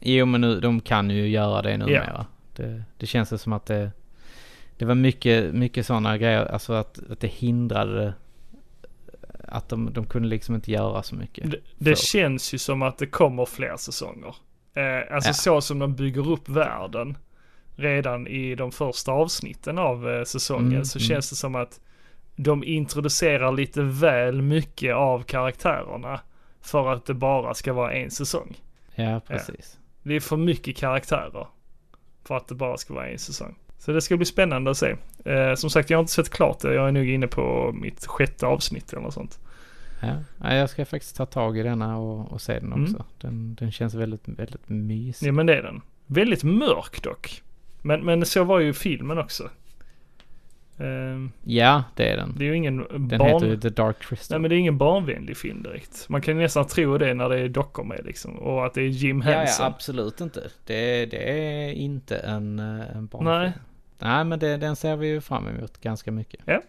Jo, 0.00 0.26
men 0.26 0.40
nu, 0.40 0.60
de 0.60 0.80
kan 0.80 1.10
ju 1.10 1.28
göra 1.28 1.62
det 1.62 1.76
numera. 1.76 2.26
Det, 2.56 2.82
det 2.96 3.06
känns 3.06 3.32
ju 3.32 3.38
som 3.38 3.52
att 3.52 3.66
det, 3.66 3.90
det 4.78 4.84
var 4.84 4.94
mycket, 4.94 5.54
mycket 5.54 5.86
sådana 5.86 6.18
grejer, 6.18 6.46
alltså 6.46 6.72
att, 6.72 7.10
att 7.10 7.20
det 7.20 7.26
hindrade 7.26 8.14
att 9.48 9.68
de, 9.68 9.92
de 9.92 10.06
kunde 10.06 10.28
liksom 10.28 10.54
inte 10.54 10.70
göra 10.72 11.02
så 11.02 11.14
mycket. 11.14 11.50
Det, 11.50 11.58
det 11.78 11.98
känns 11.98 12.54
ju 12.54 12.58
som 12.58 12.82
att 12.82 12.98
det 12.98 13.06
kommer 13.06 13.44
fler 13.44 13.76
säsonger. 13.76 14.34
Eh, 14.74 15.14
alltså 15.14 15.30
Ja. 15.30 15.34
så 15.34 15.60
som 15.60 15.78
de 15.78 15.94
bygger 15.94 16.30
upp 16.30 16.48
världen 16.48 17.16
redan 17.80 18.26
i 18.26 18.54
de 18.54 18.72
första 18.72 19.12
avsnitten 19.12 19.78
av 19.78 20.10
eh, 20.10 20.24
säsongen 20.24 20.72
Mm, 20.72 20.84
så 20.84 20.98
mm. 20.98 21.08
känns 21.08 21.30
det 21.30 21.36
som 21.36 21.54
att 21.54 21.80
de 22.36 22.64
introducerar 22.64 23.52
lite 23.52 23.82
väl 23.82 24.42
mycket 24.42 24.94
av 24.94 25.22
karaktärerna 25.22 26.20
för 26.60 26.92
att 26.92 27.06
det 27.06 27.14
bara 27.14 27.54
ska 27.54 27.72
vara 27.72 27.92
en 27.92 28.10
säsong. 28.10 28.56
Ja, 28.94 29.20
precis. 29.26 29.78
Det 30.02 30.14
är 30.14 30.20
för 30.20 30.36
mycket 30.36 30.76
karaktärer 30.76 31.46
för 32.24 32.36
att 32.36 32.48
det 32.48 32.54
bara 32.54 32.76
ska 32.76 32.94
vara 32.94 33.08
en 33.08 33.18
säsong. 33.18 33.56
Så 33.78 33.92
det 33.92 34.00
ska 34.00 34.16
bli 34.16 34.26
spännande 34.26 34.70
att 34.70 34.76
se. 34.76 34.96
Eh, 35.24 35.54
som 35.54 35.70
sagt, 35.70 35.90
jag 35.90 35.98
har 35.98 36.00
inte 36.00 36.12
sett 36.12 36.30
klart 36.30 36.60
det. 36.60 36.74
Jag 36.74 36.88
är 36.88 36.92
nog 36.92 37.08
inne 37.08 37.26
på 37.26 37.72
mitt 37.74 38.06
sjätte 38.06 38.46
avsnitt 38.46 38.92
eller 38.92 39.02
något 39.02 39.14
sånt. 39.14 39.38
Ja. 40.02 40.16
Ja, 40.42 40.54
jag 40.54 40.70
ska 40.70 40.84
faktiskt 40.84 41.16
ta 41.16 41.26
tag 41.26 41.58
i 41.58 41.62
denna 41.62 41.98
och, 41.98 42.32
och 42.32 42.40
se 42.40 42.58
den 42.58 42.72
Mm. 42.72 42.84
också. 42.84 43.04
Den, 43.20 43.54
den 43.54 43.72
känns 43.72 43.94
väldigt, 43.94 44.28
väldigt 44.28 44.68
mysig. 44.68 45.28
Ja 45.28 45.32
men 45.32 45.46
det 45.46 45.56
är 45.56 45.62
den. 45.62 45.80
Väldigt 46.06 46.44
mörk 46.44 47.02
dock. 47.02 47.42
Men, 47.82 48.04
men 48.04 48.26
så 48.26 48.44
var 48.44 48.58
ju 48.60 48.72
filmen 48.72 49.18
också. 49.18 49.50
Ehm, 50.78 51.32
Ja, 51.44 51.84
det 51.96 52.08
är 52.08 52.16
den. 52.16 52.34
det 52.38 52.44
är 52.44 52.48
ju 52.48 52.56
ingen 52.56 52.76
Den 53.08 53.18
barn... 53.18 53.42
heter 53.42 53.56
The 53.56 53.68
Dark 53.68 53.98
Crystal. 54.00 54.34
Nej 54.34 54.40
men 54.40 54.50
det 54.50 54.56
är 54.56 54.58
ingen 54.58 54.78
barnvänlig 54.78 55.36
film 55.36 55.62
direkt. 55.62 56.08
Man 56.08 56.20
kan 56.22 56.38
nästan 56.38 56.66
tro 56.66 56.98
det 56.98 57.14
när 57.14 57.28
det 57.28 57.38
är 57.38 57.48
dockor 57.48 57.84
med 57.84 58.00
liksom. 58.04 58.38
Och 58.38 58.66
att 58.66 58.74
det 58.74 58.82
är 58.82 58.86
Jim 58.86 59.22
ja, 59.26 59.30
ja, 59.32 59.38
Henson. 59.38 59.66
absolut 59.66 60.20
inte. 60.20 60.40
Det, 60.66 61.06
det 61.06 61.30
är 61.30 61.72
inte 61.72 62.16
en, 62.16 62.58
eh, 62.58 62.96
en 62.96 63.06
barnfilm. 63.06 63.24
Nej. 63.24 63.52
Nej, 63.98 64.24
men 64.24 64.38
det, 64.38 64.56
den 64.56 64.76
ser 64.76 64.96
vi 64.96 65.08
ju 65.08 65.20
fram 65.20 65.48
emot 65.48 65.80
ganska 65.80 66.10
mycket. 66.10 66.40
Ja. 66.44 66.62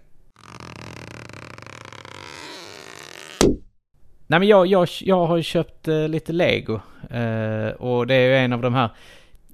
Nej 4.27 4.39
men 4.39 4.47
jag, 4.47 4.67
jag, 4.67 4.87
jag 5.01 5.25
har 5.25 5.37
ju 5.37 5.43
köpt 5.43 5.87
eh, 5.87 6.07
lite 6.07 6.33
Lego. 6.33 6.79
Eh, 7.09 7.67
och 7.67 8.07
det 8.07 8.15
är 8.15 8.27
ju 8.27 8.35
en 8.35 8.53
av 8.53 8.61
de 8.61 8.73
här 8.73 8.89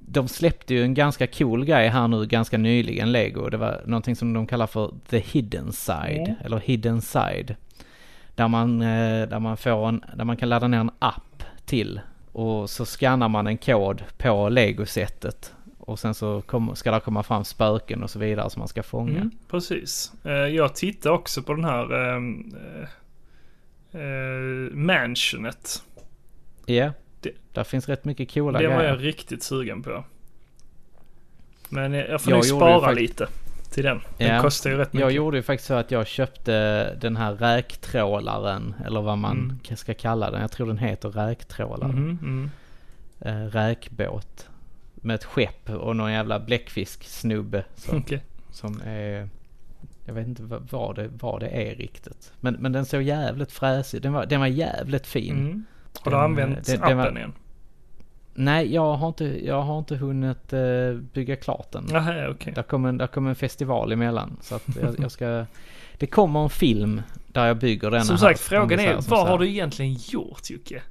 de 0.10 0.28
släppte 0.28 0.74
ju 0.74 0.84
en 0.84 0.94
ganska 0.94 1.28
cool 1.28 1.66
grej 1.66 1.88
här 1.88 2.08
nu 2.08 2.26
ganska 2.26 2.58
nyligen, 2.58 3.12
Lego. 3.12 3.50
Det 3.50 3.58
var 3.58 3.82
någonting 3.86 4.16
som 4.16 4.34
de 4.34 4.48
kallar 4.48 4.68
för 4.68 4.94
The 5.10 5.20
Hidden 5.20 5.72
Side, 5.74 6.22
Mm. 6.28 6.36
eller 6.44 6.58
Hidden 6.60 7.02
Side. 7.02 7.56
Där 8.36 8.48
man, 8.48 8.82
eh, 8.82 9.28
där 9.28 9.40
man 9.40 9.58
får 9.58 9.88
en, 9.88 10.04
där 10.16 10.26
man 10.26 10.38
kan 10.38 10.50
ladda 10.50 10.68
ner 10.68 10.78
en 10.80 10.92
app 11.00 11.44
till. 11.66 12.00
Och 12.32 12.70
så 12.70 12.86
skannar 12.86 13.30
man 13.30 13.48
en 13.48 13.58
kod 13.58 14.04
på 14.18 14.50
Lego-sättet. 14.50 15.54
Och 15.80 16.00
sen 16.00 16.14
så 16.14 16.42
kom, 16.42 16.76
ska 16.76 16.92
det 16.92 17.00
komma 17.00 17.24
fram 17.24 17.44
spöken 17.44 18.04
och 18.04 18.10
så 18.10 18.20
vidare 18.20 18.50
som 18.50 18.60
man 18.60 18.68
ska 18.68 18.84
fånga. 18.84 19.16
Mm, 19.18 19.32
precis. 19.50 20.12
Eh, 20.24 20.32
jag 20.32 20.76
tittar 20.76 21.10
också 21.10 21.42
på 21.44 21.54
den 21.54 21.66
här 21.66 21.94
eh, 21.94 22.22
eh, 24.02 24.72
mansionet. 24.74 25.84
Ja, 26.66 26.92
Det- 27.28 27.54
där 27.54 27.64
finns 27.64 27.90
rätt 27.90 28.06
mycket 28.06 28.34
coola 28.34 28.60
Det 28.60 28.68
var 28.68 28.76
grejer. 28.78 28.90
jag 28.90 29.04
riktigt 29.04 29.44
sugen 29.44 29.84
på. 29.84 30.04
Men 31.70 31.94
eh, 31.94 32.00
jag 32.00 32.22
får 32.22 32.32
Jag 32.32 32.38
nog 32.38 32.46
spara 32.46 32.92
lite 32.92 33.28
till 33.72 33.84
den. 33.84 34.02
Den 34.18 34.36
Ja. 34.36 34.42
kostar 34.42 34.70
ju 34.70 34.78
rätt 34.78 34.94
mycket. 34.94 35.02
Jag 35.06 35.12
gjorde 35.12 35.38
ju 35.38 35.44
faktiskt 35.44 35.68
så 35.68 35.74
att 35.74 35.92
jag 35.92 36.08
köpte 36.08 36.94
den 36.96 37.16
här 37.18 37.34
räktrålaren, 37.34 38.76
eller 38.86 39.02
vad 39.02 39.18
man 39.18 39.60
Mm. 39.68 39.78
ska 39.78 39.94
kalla 39.94 40.32
den. 40.32 40.42
Jag 40.42 40.52
tror 40.52 40.68
den 40.68 40.78
heter 40.78 41.10
räktrålare. 41.10 41.92
Mhm, 41.92 42.20
mm. 42.22 42.50
Eh, 43.20 43.48
räkbåt. 43.50 44.48
Med 44.96 45.16
ett 45.16 45.24
skepp 45.24 45.70
och 45.70 45.96
någon 45.96 46.12
jävla 46.12 46.40
bläckfisksnubbe 46.40 47.64
som, 47.76 47.98
Okej. 47.98 48.24
som 48.52 48.82
är... 48.86 49.30
Jag 50.06 50.14
vet 50.14 50.28
inte 50.28 50.44
vad, 50.44 50.68
vad, 50.72 50.96
det, 50.96 51.10
vad 51.22 51.40
det 51.40 51.48
är 51.50 51.76
riktigt. 51.76 52.34
Men, 52.40 52.54
men 52.54 52.72
den 52.72 52.86
såg 52.86 53.02
jävligt 53.02 53.52
fräsig. 53.52 54.02
Den 54.02 54.14
var, 54.14 54.26
den 54.26 54.40
var 54.40 54.48
jävligt 54.48 55.08
fin. 55.08 55.66
Har 56.04 56.12
du 56.12 56.18
Den, 56.18 56.24
använt 56.26 56.70
eh, 56.70 56.74
den- 56.74 56.84
appen 56.84 56.98
var- 56.98 57.18
igen? 57.18 57.34
Nej, 58.40 58.74
jag 58.74 58.94
har 58.94 59.08
inte, 59.08 59.46
jag 59.46 59.62
har 59.62 59.80
inte 59.80 59.96
hunnit 59.96 60.54
eh, 60.54 60.60
bygga 61.14 61.36
klart 61.36 61.72
den. 61.72 61.84
Nähä, 61.84 62.28
okej. 62.30 62.54
Där 62.54 62.64
kom 62.64 62.86
en, 62.86 62.98
där 62.98 63.08
kom 63.08 63.28
en 63.28 63.36
festival 63.36 63.92
emellan. 63.92 64.38
Så 64.42 64.56
att 64.56 64.64
jag, 64.82 65.00
jag 65.00 65.12
ska... 65.12 65.46
Det 66.00 66.08
kommer 66.08 66.44
en 66.44 66.50
film 66.50 67.02
där 67.28 67.46
jag 67.48 67.58
bygger 67.58 67.92
denna 67.92 68.04
Som 68.04 68.14
här, 68.16 68.20
sagt, 68.20 68.40
frågan 68.40 68.64
ungefär 68.80 68.94
är 68.98 69.02
vad 69.10 69.20
här. 69.20 69.28
har 69.32 69.40
du 69.40 69.48
egentligen 69.50 69.94
gjort 69.94 70.50
Jocke? 70.50 70.82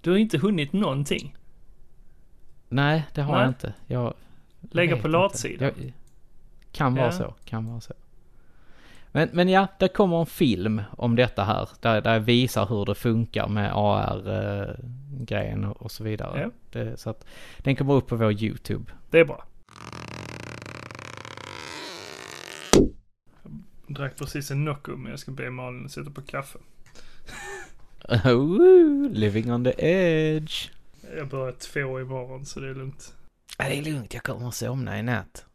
Du 0.00 0.10
har 0.10 0.16
inte 0.18 0.38
hunnit 0.38 0.72
någonting. 0.72 1.36
Nej, 2.68 3.04
det 3.14 3.22
har 3.22 3.32
Nej. 3.32 3.40
jag 3.42 3.50
inte. 3.50 3.74
Jag 3.86 4.14
Lägga 4.70 4.96
på 4.96 5.08
latsidan. 5.08 5.72
Kan 6.72 6.94
vara 6.94 7.06
Ja. 7.06 7.12
så, 7.12 7.34
kan 7.44 7.66
vara 7.66 7.80
så. 7.80 7.92
Men, 9.12 9.28
men 9.32 9.48
ja, 9.48 9.66
det 9.78 9.88
kommer 9.88 10.20
en 10.20 10.26
film 10.26 10.82
om 10.98 11.16
detta 11.16 11.44
här. 11.44 11.68
Där, 11.80 12.00
där 12.00 12.12
jag 12.12 12.20
visar 12.20 12.66
hur 12.66 12.84
det 12.84 12.94
funkar 12.94 13.48
med 13.48 13.72
AR-grejen 13.74 15.64
och, 15.64 15.82
och 15.82 15.90
så 15.90 16.04
vidare. 16.04 16.40
Ja. 16.40 16.50
Det, 16.70 17.00
så 17.00 17.10
att 17.10 17.26
den 17.58 17.76
kommer 17.76 17.94
upp 17.94 18.06
på 18.06 18.16
vår 18.16 18.42
YouTube. 18.42 18.92
Det 19.10 19.18
är 19.18 19.24
bra. 19.24 19.44
Jag 23.86 23.96
drack 23.96 24.16
precis 24.16 24.50
en 24.50 24.64
Nocco 24.64 24.96
men 24.96 25.10
jag 25.10 25.18
ska 25.18 25.32
be 25.32 25.50
Malin 25.50 25.88
sätta 25.88 26.10
på 26.10 26.22
kaffe. 26.22 26.58
Ooh, 28.24 29.10
living 29.10 29.52
on 29.52 29.64
the 29.64 29.74
edge. 29.78 30.70
Jag 31.16 31.28
börjar 31.28 31.52
två 31.52 32.00
imorgon 32.00 32.46
så 32.46 32.60
det 32.60 32.68
är 32.68 32.74
lugnt. 32.74 33.14
Ja, 33.58 33.64
det 33.68 33.78
är 33.78 33.82
lugnt, 33.82 34.14
jag 34.14 34.22
kommer 34.22 34.48
att 34.48 34.54
somna 34.54 34.98
i 34.98 35.02
natt. 35.02 35.46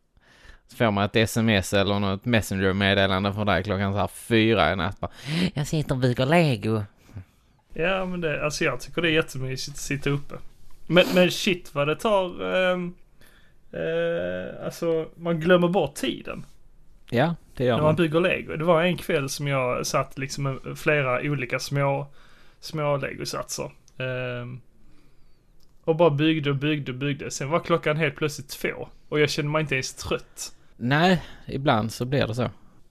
Så 0.68 0.76
får 0.78 0.92
man 0.92 1.06
ett 1.06 1.16
sms 1.16 1.74
eller 1.74 2.00
något 2.00 2.26
messenger-meddelande 2.26 3.34
från 3.34 3.46
dig 3.48 3.64
klockan 3.64 3.94
så 3.94 4.00
här 4.00 4.08
fyra 4.08 4.72
i 4.74 4.76
natt. 4.76 5.00
Bara, 5.00 5.12
jag 5.54 5.68
sitter 5.68 5.92
och 5.96 5.98
bygger 6.02 6.26
lego. 6.26 6.84
Ja 7.74 8.06
men 8.06 8.22
det, 8.22 8.46
alltså 8.46 8.64
jag 8.64 8.80
tycker 8.80 9.02
det 9.02 9.10
är 9.10 9.14
jättemysigt 9.14 9.76
att 9.76 9.82
sitta 9.82 10.10
uppe. 10.10 10.36
Men, 10.88 11.06
men 11.16 11.32
shit 11.32 11.76
vad 11.76 11.88
det 11.88 11.96
tar, 11.96 12.56
ehm, 12.56 12.94
eh, 13.72 14.66
alltså 14.66 15.10
man 15.16 15.40
glömmer 15.40 15.68
bort 15.68 15.96
tiden. 15.96 16.46
Ja, 17.10 17.36
det 17.56 17.64
gör 17.64 17.72
När 17.72 17.78
man 17.84 17.86
man. 17.90 17.96
bygger 17.96 18.20
lego. 18.20 18.56
Det 18.56 18.64
var 18.66 18.84
en 18.84 18.98
kväll 18.98 19.30
som 19.30 19.48
jag 19.48 19.86
satt 19.88 20.18
liksom 20.18 20.44
med 20.44 20.78
flera 20.78 21.22
olika 21.22 21.60
små, 21.60 22.08
små 22.60 22.98
legosatser. 22.98 23.72
Ehm, 23.98 24.62
och 25.86 25.96
bara 25.96 26.10
byggde 26.10 26.50
och 26.50 26.56
byggde 26.56 26.92
och 26.92 26.98
byggde. 26.98 27.32
Sen 27.32 27.50
var 27.50 27.60
klockan 27.60 27.98
helt 27.98 28.16
plötsligt 28.16 28.50
två. 28.50 28.88
Och 29.10 29.20
jag 29.20 29.30
kände 29.30 29.52
mig 29.52 29.62
inte 29.62 29.76
ens 29.76 29.94
trött. 29.94 30.56
Nej, 30.78 31.22
ibland 31.48 31.92
så 31.92 32.06
blir 32.06 32.28
det 32.28 32.36
så. 32.36 32.50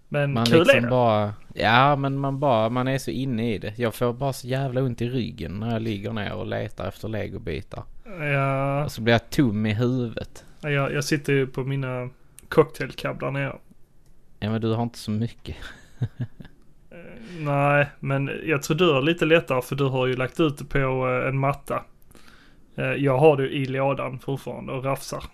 Men 0.08 0.32
Man 0.32 0.46
kul 0.46 0.54
är 0.60 0.64
liksom 0.64 0.82
det. 0.82 0.88
bara, 0.88 1.34
ja 1.54 1.96
men 1.96 2.18
man 2.18 2.40
bara, 2.40 2.68
man 2.68 2.88
är 2.88 2.98
så 2.98 3.10
inne 3.10 3.54
i 3.54 3.58
det. 3.58 3.78
Jag 3.78 3.94
får 3.94 4.12
bara 4.12 4.32
så 4.32 4.46
jävla 4.46 4.82
ont 4.82 5.02
i 5.02 5.08
ryggen 5.08 5.60
när 5.60 5.72
jag 5.72 5.82
ligger 5.82 6.12
ner 6.12 6.34
och 6.34 6.46
letar 6.46 6.88
efter 6.88 7.08
legobitar. 7.08 7.84
Ja, 8.20 8.84
Och 8.84 8.92
så 8.92 9.02
blir 9.02 9.14
jag 9.14 9.30
tom 9.30 9.66
i 9.66 9.74
huvudet. 9.74 10.44
jag, 10.60 10.92
jag 10.92 11.04
sitter 11.04 11.32
ju 11.32 11.46
på 11.46 11.64
mina 11.64 12.10
cocktailcab 12.48 13.20
där 13.20 13.30
nere. 13.30 13.56
Ja 14.40 14.50
men 14.50 14.60
du 14.60 14.72
har 14.72 14.82
inte 14.82 14.98
så 14.98 15.10
mycket. 15.10 15.56
Eh, 16.90 16.98
Nej, 17.38 17.86
men 18.00 18.30
jag 18.44 18.62
tror 18.62 18.76
du 18.76 18.92
har 18.92 19.02
lite 19.02 19.24
lättare 19.24 19.62
för 19.62 19.76
du 19.76 19.84
har 19.84 20.06
ju 20.06 20.16
lagt 20.16 20.40
ut 20.40 20.58
det 20.58 20.64
på 20.64 20.78
eh, 21.08 21.28
en 21.28 21.38
matta. 21.38 21.82
Eh, 22.76 22.84
Jag 22.84 23.18
har 23.18 23.36
det 23.36 23.48
i 23.48 23.64
lådan 23.66 24.18
fortfarande 24.18 24.72
och 24.72 24.84
rafsar. 24.84 25.24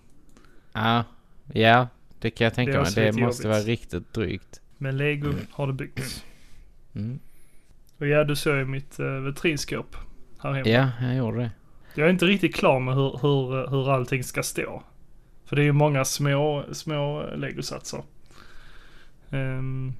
Ja, 0.72 1.04
ja, 1.52 1.88
det 2.18 2.30
kan 2.30 2.44
jag 2.44 2.54
tänka 2.54 2.80
mig. 2.82 2.92
Det 2.94 3.12
måste 3.12 3.20
jobbigt. 3.22 3.44
vara 3.44 3.58
riktigt 3.58 4.12
drygt. 4.14 4.60
Men 4.78 4.96
lego 4.96 5.32
har 5.50 5.66
det 5.66 5.72
byggts. 5.72 6.24
Mm. 6.94 7.18
Och 7.98 8.06
ja, 8.06 8.24
du 8.24 8.36
såg 8.36 8.56
ju 8.56 8.64
mitt 8.64 9.00
uh, 9.00 9.06
vitrinskåp 9.20 9.96
här 10.38 10.52
hemma. 10.52 10.68
Ja, 10.68 10.88
jag 11.02 11.16
gjorde 11.16 11.38
det. 11.38 11.50
Jag 11.94 12.06
är 12.06 12.10
inte 12.10 12.24
riktigt 12.26 12.54
klar 12.54 12.80
med 12.80 12.94
hur, 12.94 13.18
hur, 13.22 13.70
hur 13.70 13.90
allting 13.90 14.24
ska 14.24 14.42
stå. 14.42 14.82
För 15.44 15.56
det 15.56 15.62
är 15.62 15.64
ju 15.64 15.72
många 15.72 16.04
små, 16.04 16.64
små 16.72 17.26
legosatser. 17.36 18.02
Um, 19.30 19.94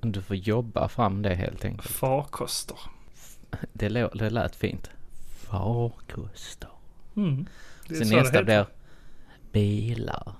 Du 0.00 0.22
får 0.22 0.36
jobba 0.36 0.88
fram 0.88 1.22
det 1.22 1.34
helt 1.34 1.64
enkelt. 1.64 1.90
farkoster. 1.90 2.76
Det, 3.72 3.88
lå- 3.88 4.16
det 4.18 4.30
lät 4.30 4.56
fint. 4.56 4.90
Farkoster. 5.52 6.68
Mm. 7.16 7.46
Sen 7.88 8.08
nästa 8.08 8.42
blir 8.42 8.66
bilar. 9.52 10.32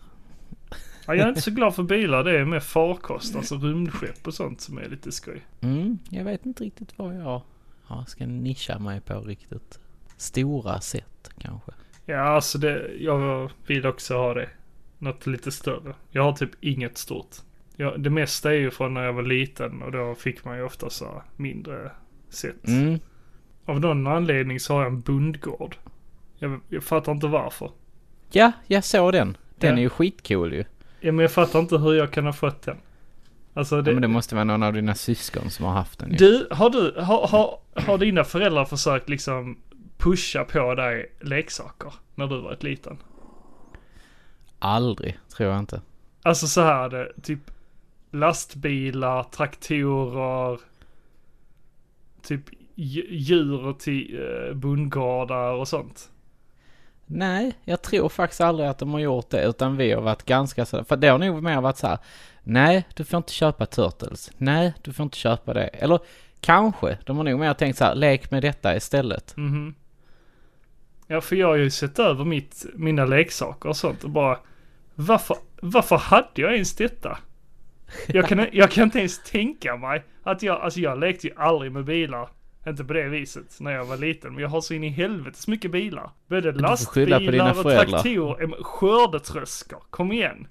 Ja, 1.06 1.14
jag 1.14 1.18
är 1.18 1.28
inte 1.28 1.40
så 1.40 1.50
glad 1.50 1.74
för 1.74 1.82
bilar. 1.82 2.24
Det 2.24 2.38
är 2.38 2.44
med 2.44 2.62
farkost, 2.62 3.36
alltså 3.36 3.56
rymdskepp 3.56 4.26
och 4.26 4.34
sånt 4.34 4.60
som 4.60 4.78
är 4.78 4.88
lite 4.88 5.12
skoj. 5.12 5.42
Mm, 5.60 5.98
jag 6.10 6.24
vet 6.24 6.46
inte 6.46 6.64
riktigt 6.64 6.98
vad 6.98 7.16
jag 7.16 7.42
ja, 7.88 8.04
ska 8.08 8.26
nischa 8.26 8.78
mig 8.78 9.00
på 9.00 9.20
riktigt. 9.20 9.80
Stora 10.16 10.80
sätt 10.80 11.30
kanske. 11.38 11.72
Ja, 12.06 12.20
alltså 12.20 12.58
det, 12.58 12.92
jag 12.98 13.50
vill 13.66 13.86
också 13.86 14.14
ha 14.14 14.34
det. 14.34 14.48
Något 14.98 15.26
lite 15.26 15.52
större. 15.52 15.94
Jag 16.10 16.22
har 16.22 16.32
typ 16.32 16.50
inget 16.60 16.98
stort. 16.98 17.36
Ja, 17.76 17.96
det 17.96 18.10
mesta 18.10 18.50
är 18.50 18.58
ju 18.58 18.70
från 18.70 18.94
när 18.94 19.04
jag 19.04 19.12
var 19.12 19.22
liten 19.22 19.82
och 19.82 19.92
då 19.92 20.14
fick 20.14 20.44
man 20.44 20.56
ju 20.56 20.62
ofta 20.62 20.90
så 20.90 21.22
mindre 21.36 21.90
set. 22.28 22.68
Mm, 22.68 22.98
Av 23.64 23.80
någon 23.80 24.06
anledning 24.06 24.60
så 24.60 24.74
har 24.74 24.82
jag 24.82 24.92
en 24.92 25.00
bondgård. 25.00 25.76
Jag, 26.38 26.60
jag 26.68 26.82
fattar 26.84 27.12
inte 27.12 27.26
varför. 27.26 27.70
ja, 28.30 28.52
jag 28.66 28.84
såg 28.84 29.12
den. 29.12 29.36
Den 29.56 29.70
Ja. 29.70 29.76
är 29.76 29.80
ju 29.80 29.88
skitcool 29.88 30.52
ju. 30.52 30.64
Ja, 31.00 31.12
men 31.12 31.18
jag 31.22 31.32
fattar 31.32 31.58
inte 31.58 31.78
hur 31.78 31.94
jag 31.94 32.10
kan 32.10 32.24
ha 32.26 32.32
fått 32.32 32.62
den. 32.62 32.76
Alltså 33.54 33.82
det, 33.82 33.90
Ja, 33.90 33.94
men 33.94 34.02
det 34.02 34.08
måste 34.08 34.34
vara 34.34 34.44
någon 34.44 34.62
av 34.62 34.72
dina 34.72 34.94
syskon 34.94 35.50
som 35.50 35.64
har 35.64 35.72
haft 35.72 35.98
den 35.98 36.10
ju. 36.10 36.16
Du, 36.16 36.48
har 36.50 36.70
du, 36.70 36.94
har, 37.00 37.26
har, 37.28 37.58
har 37.74 37.98
dina 37.98 38.24
föräldrar 38.24 38.64
försökt 38.64 39.08
liksom 39.08 39.58
pusha 39.98 40.44
på 40.44 40.74
dig 40.74 41.12
leksaker 41.20 41.94
när 42.14 42.26
du 42.26 42.40
var 42.40 42.52
ett 42.52 42.62
liten? 42.62 42.96
Aldrig, 44.58 45.18
tror 45.36 45.50
jag 45.50 45.58
inte. 45.58 45.80
Alltså 46.22 46.46
så 46.46 46.60
här 46.60 46.88
det, 46.88 47.12
typ 47.22 47.50
lastbilar, 48.10 49.22
traktorer, 49.22 50.60
typ 52.22 52.42
djur 52.74 53.72
till 53.72 54.20
uh, 54.20 54.54
bondgårdar 54.54 55.52
och 55.52 55.68
sånt. 55.68 56.10
Nej, 57.06 57.52
jag 57.64 57.82
tror 57.82 58.08
faktiskt 58.08 58.40
aldrig 58.40 58.68
att 58.68 58.78
de 58.78 58.92
har 58.92 59.00
gjort 59.00 59.30
det, 59.30 59.44
utan 59.44 59.76
vi 59.76 59.92
har 59.92 60.02
varit 60.02 60.24
ganska 60.24 60.66
så 60.66 60.84
för 60.84 60.96
det 60.96 61.08
har 61.08 61.18
nog 61.18 61.42
mer 61.42 61.60
varit 61.60 61.76
så 61.76 61.86
här. 61.86 61.98
Nej, 62.42 62.86
du 62.94 63.04
får 63.04 63.16
inte 63.16 63.32
köpa 63.32 63.66
Turtles. 63.66 64.30
Nej, 64.38 64.74
du 64.82 64.92
får 64.92 65.04
inte 65.04 65.16
köpa 65.16 65.54
det. 65.54 65.66
Eller 65.66 65.98
kanske, 66.40 66.98
de 67.06 67.16
har 67.16 67.24
nog 67.24 67.40
mer 67.40 67.54
tänkt 67.54 67.78
så 67.78 67.84
här, 67.84 67.94
lek 67.94 68.30
med 68.30 68.42
detta 68.42 68.76
istället. 68.76 69.36
Mhm. 69.36 69.74
Ja, 71.06 71.20
för 71.20 71.36
jag 71.36 71.46
har 71.46 71.56
ju 71.56 71.70
sett 71.70 71.98
över 71.98 72.24
mitt, 72.24 72.66
mina 72.74 73.04
leksaker 73.04 73.68
och 73.68 73.76
sånt 73.76 74.04
och 74.04 74.10
bara 74.10 74.38
varför, 74.94 75.36
varför 75.60 75.96
hade 75.96 76.28
jag 76.34 76.52
ens 76.52 76.76
detta? 76.76 77.18
Jag 78.06 78.28
kan, 78.28 78.46
jag 78.52 78.70
kan 78.70 78.84
inte 78.84 78.98
ens 78.98 79.22
tänka 79.24 79.76
mig 79.76 80.04
att 80.22 80.42
jag, 80.42 80.60
alltså 80.60 80.80
jag 80.80 80.98
lekte 80.98 81.26
ju 81.26 81.34
aldrig 81.36 81.72
med 81.72 81.84
bilar. 81.84 82.28
Inte 82.66 82.84
på 82.84 82.92
det 82.92 83.08
viset 83.08 83.60
när 83.60 83.72
jag 83.72 83.84
var 83.84 83.96
liten, 83.96 84.32
men 84.32 84.42
jag 84.42 84.48
har 84.48 84.60
så 84.60 84.74
in 84.74 84.84
i 84.84 84.88
helvetes 84.88 85.48
mycket 85.48 85.70
bilar. 85.70 86.10
Både 86.26 86.52
lastbilar 86.52 87.58
och 87.58 87.62
traktorer, 87.62 88.62
skördetröskor, 88.62 89.82
kom 89.90 90.12
igen. 90.12 90.46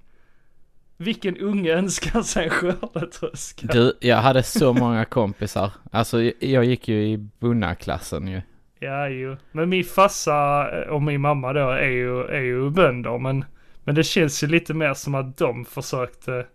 Vilken 0.97 1.37
unge 1.37 1.73
önskar 1.73 2.21
sig 2.21 2.43
en 2.43 2.49
skördetröska? 2.49 3.67
Du, 3.67 3.97
jag 3.99 4.17
hade 4.17 4.43
så 4.43 4.73
många 4.73 5.05
kompisar. 5.05 5.71
Alltså, 5.91 6.21
jag 6.39 6.65
gick 6.65 6.87
ju 6.87 7.03
i 7.03 7.17
bunna-klassen 7.17 8.27
ju. 8.27 8.41
Ja, 8.79 9.07
jo. 9.07 9.37
Men 9.51 9.69
min 9.69 9.83
farsa 9.83 10.67
och 10.89 11.01
min 11.01 11.21
mamma 11.21 11.53
då 11.53 11.69
är 11.69 11.89
ju, 11.89 12.23
är 12.23 12.41
ju 12.41 12.69
bönder, 12.69 13.17
men, 13.17 13.45
men 13.83 13.95
det 13.95 14.03
känns 14.03 14.43
ju 14.43 14.47
lite 14.47 14.73
mer 14.73 14.93
som 14.93 15.15
att 15.15 15.37
de 15.37 15.65
försökte, 15.65 16.45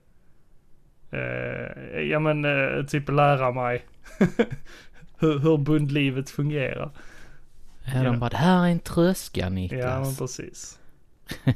eh, 1.10 2.00
ja 2.00 2.18
men 2.18 2.44
eh, 2.44 2.84
typ 2.84 3.08
lära 3.08 3.52
mig 3.52 3.84
hur, 5.18 5.38
hur 5.38 5.56
bondlivet 5.56 6.30
fungerar. 6.30 6.90
Ja, 7.94 8.02
de 8.02 8.18
bara, 8.18 8.30
det 8.30 8.36
här 8.36 8.64
är 8.66 8.70
en 8.70 8.78
tröska 8.78 9.48
Niklas. 9.48 9.80
Ja, 9.84 10.00
men 10.00 10.14
precis. 10.16 10.78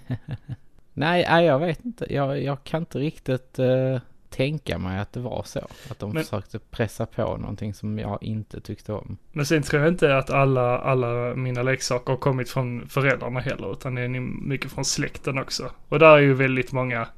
Nej, 0.93 1.27
nej, 1.29 1.45
jag 1.47 1.59
vet 1.59 1.85
inte. 1.85 2.15
Jag, 2.15 2.43
jag 2.43 2.65
kan 2.65 2.83
inte 2.83 2.99
riktigt 2.99 3.59
eh, 3.59 4.01
tänka 4.31 4.79
mig 4.79 4.99
att 4.99 5.13
det 5.13 5.21
var 5.21 5.43
så. 5.47 5.59
Att 5.91 5.99
de 5.99 6.13
Men- 6.13 6.25
försökte 6.25 6.59
pressa 6.59 7.07
på 7.07 7.37
någonting 7.37 7.75
som 7.75 7.99
jag 7.99 8.23
inte 8.23 8.61
tyckte 8.61 8.93
om. 8.93 9.17
Men 9.33 9.47
sen 9.47 9.63
tror 9.63 9.83
jag 9.83 9.93
inte 9.93 10.17
att 10.17 10.31
alla, 10.31 10.79
alla 10.79 11.35
mina 11.35 11.63
leksaker 11.63 12.13
har 12.13 12.19
kommit 12.19 12.51
från 12.51 12.89
föräldrarna 12.89 13.41
heller, 13.41 13.73
utan 13.73 13.95
det 13.95 14.03
är 14.03 14.09
mycket 14.49 14.73
från 14.73 14.85
släkten 14.85 15.39
också. 15.39 15.71
Och 15.89 15.99
där 15.99 16.13
är 16.17 16.19
ju 16.21 16.35
väldigt 16.35 16.73
många 16.73 17.09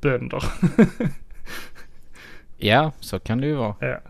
bönder. 0.00 0.44
Ja, 2.60 2.92
så 3.00 3.18
kan 3.20 3.40
det 3.40 3.46
ju 3.46 3.54
vara. 3.54 3.74
ja. 3.80 4.00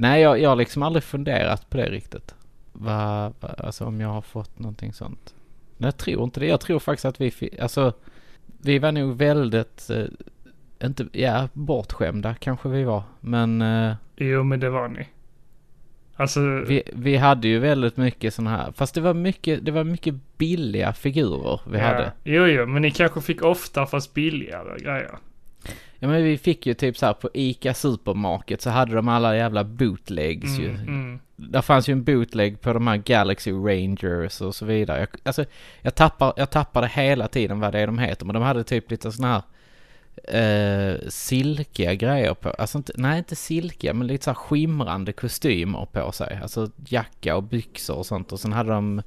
Nej, 0.00 0.22
jag, 0.22 0.40
jag 0.40 0.48
har 0.48 0.56
liksom 0.56 0.82
aldrig 0.82 1.02
funderat 1.02 1.70
på 1.70 1.76
det 1.76 1.90
riktigt. 1.90 2.34
Va, 2.72 3.32
va, 3.40 3.48
alltså 3.58 3.84
om 3.84 4.00
jag 4.00 4.08
har 4.08 4.22
fått 4.22 4.58
någonting 4.58 4.92
sånt. 4.92 5.34
Nej, 5.76 5.86
jag 5.86 5.96
tror 5.96 6.24
inte 6.24 6.40
det. 6.40 6.46
Jag 6.46 6.60
tror 6.60 6.78
faktiskt 6.78 7.04
att 7.04 7.20
vi 7.20 7.58
alltså 7.60 7.92
vi 8.62 8.78
var 8.78 8.92
nog 8.92 9.16
väldigt, 9.16 9.90
eh, 9.90 10.04
inte, 10.86 11.06
ja, 11.12 11.48
bortskämda 11.52 12.34
kanske 12.34 12.68
vi 12.68 12.84
var. 12.84 13.02
Men 13.20 13.62
eh, 13.62 13.94
Jo, 14.16 14.42
men 14.42 14.60
det 14.60 14.70
var 14.70 14.88
ni. 14.88 15.08
Alltså, 16.16 16.40
vi, 16.40 16.82
vi 16.92 17.16
hade 17.16 17.48
ju 17.48 17.58
väldigt 17.58 17.96
mycket 17.96 18.34
sådana 18.34 18.56
här, 18.56 18.72
fast 18.72 18.94
det 18.94 19.00
var 19.00 19.14
mycket, 19.14 19.64
det 19.64 19.70
var 19.70 19.84
mycket 19.84 20.14
billiga 20.38 20.92
figurer 20.92 21.60
vi 21.70 21.78
ja. 21.78 21.84
hade. 21.84 22.12
Jo, 22.24 22.46
jo, 22.46 22.66
men 22.66 22.82
ni 22.82 22.90
kanske 22.90 23.20
fick 23.20 23.42
ofta 23.42 23.86
fast 23.86 24.14
billigare 24.14 24.78
grejer. 24.78 25.18
Ja 25.98 26.08
men 26.08 26.24
vi 26.24 26.38
fick 26.38 26.66
ju 26.66 26.74
typ 26.74 26.96
så 26.96 27.06
här 27.06 27.12
på 27.12 27.30
ICA 27.34 27.74
Supermarket 27.74 28.62
så 28.62 28.70
hade 28.70 28.94
de 28.94 29.08
alla 29.08 29.36
jävla 29.36 29.64
bootlegs 29.64 30.58
ju. 30.58 30.68
Mm, 30.68 30.88
mm. 30.88 31.20
Där 31.36 31.62
fanns 31.62 31.88
ju 31.88 31.92
en 31.92 32.04
bootleg 32.04 32.60
på 32.60 32.72
de 32.72 32.86
här 32.86 32.96
Galaxy 32.96 33.52
Rangers 33.52 34.40
och 34.40 34.54
så 34.54 34.64
vidare. 34.64 34.98
Jag, 35.00 35.08
alltså, 35.22 35.44
jag 35.82 35.94
tappar, 35.94 36.32
jag 36.36 36.50
tappade 36.50 36.88
hela 36.88 37.28
tiden 37.28 37.60
vad 37.60 37.72
det 37.72 37.80
är 37.80 37.86
de 37.86 37.98
heter. 37.98 38.26
Men 38.26 38.34
de 38.34 38.42
hade 38.42 38.64
typ 38.64 38.90
lite 38.90 39.12
sån 39.12 39.24
här 39.24 39.42
eh, 40.24 40.98
silkiga 41.08 41.94
grejer 41.94 42.34
på, 42.34 42.50
alltså 42.50 42.78
inte, 42.78 42.92
nej 42.96 43.18
inte 43.18 43.36
silkiga 43.36 43.94
men 43.94 44.06
lite 44.06 44.24
så 44.24 44.30
här 44.30 44.34
skimrande 44.34 45.12
kostymer 45.12 45.86
på 45.92 46.12
sig. 46.12 46.38
Alltså 46.42 46.70
jacka 46.86 47.36
och 47.36 47.42
byxor 47.42 47.96
och 47.96 48.06
sånt 48.06 48.32
och 48.32 48.40
sen 48.40 48.52
hade 48.52 48.70
de 48.70 49.02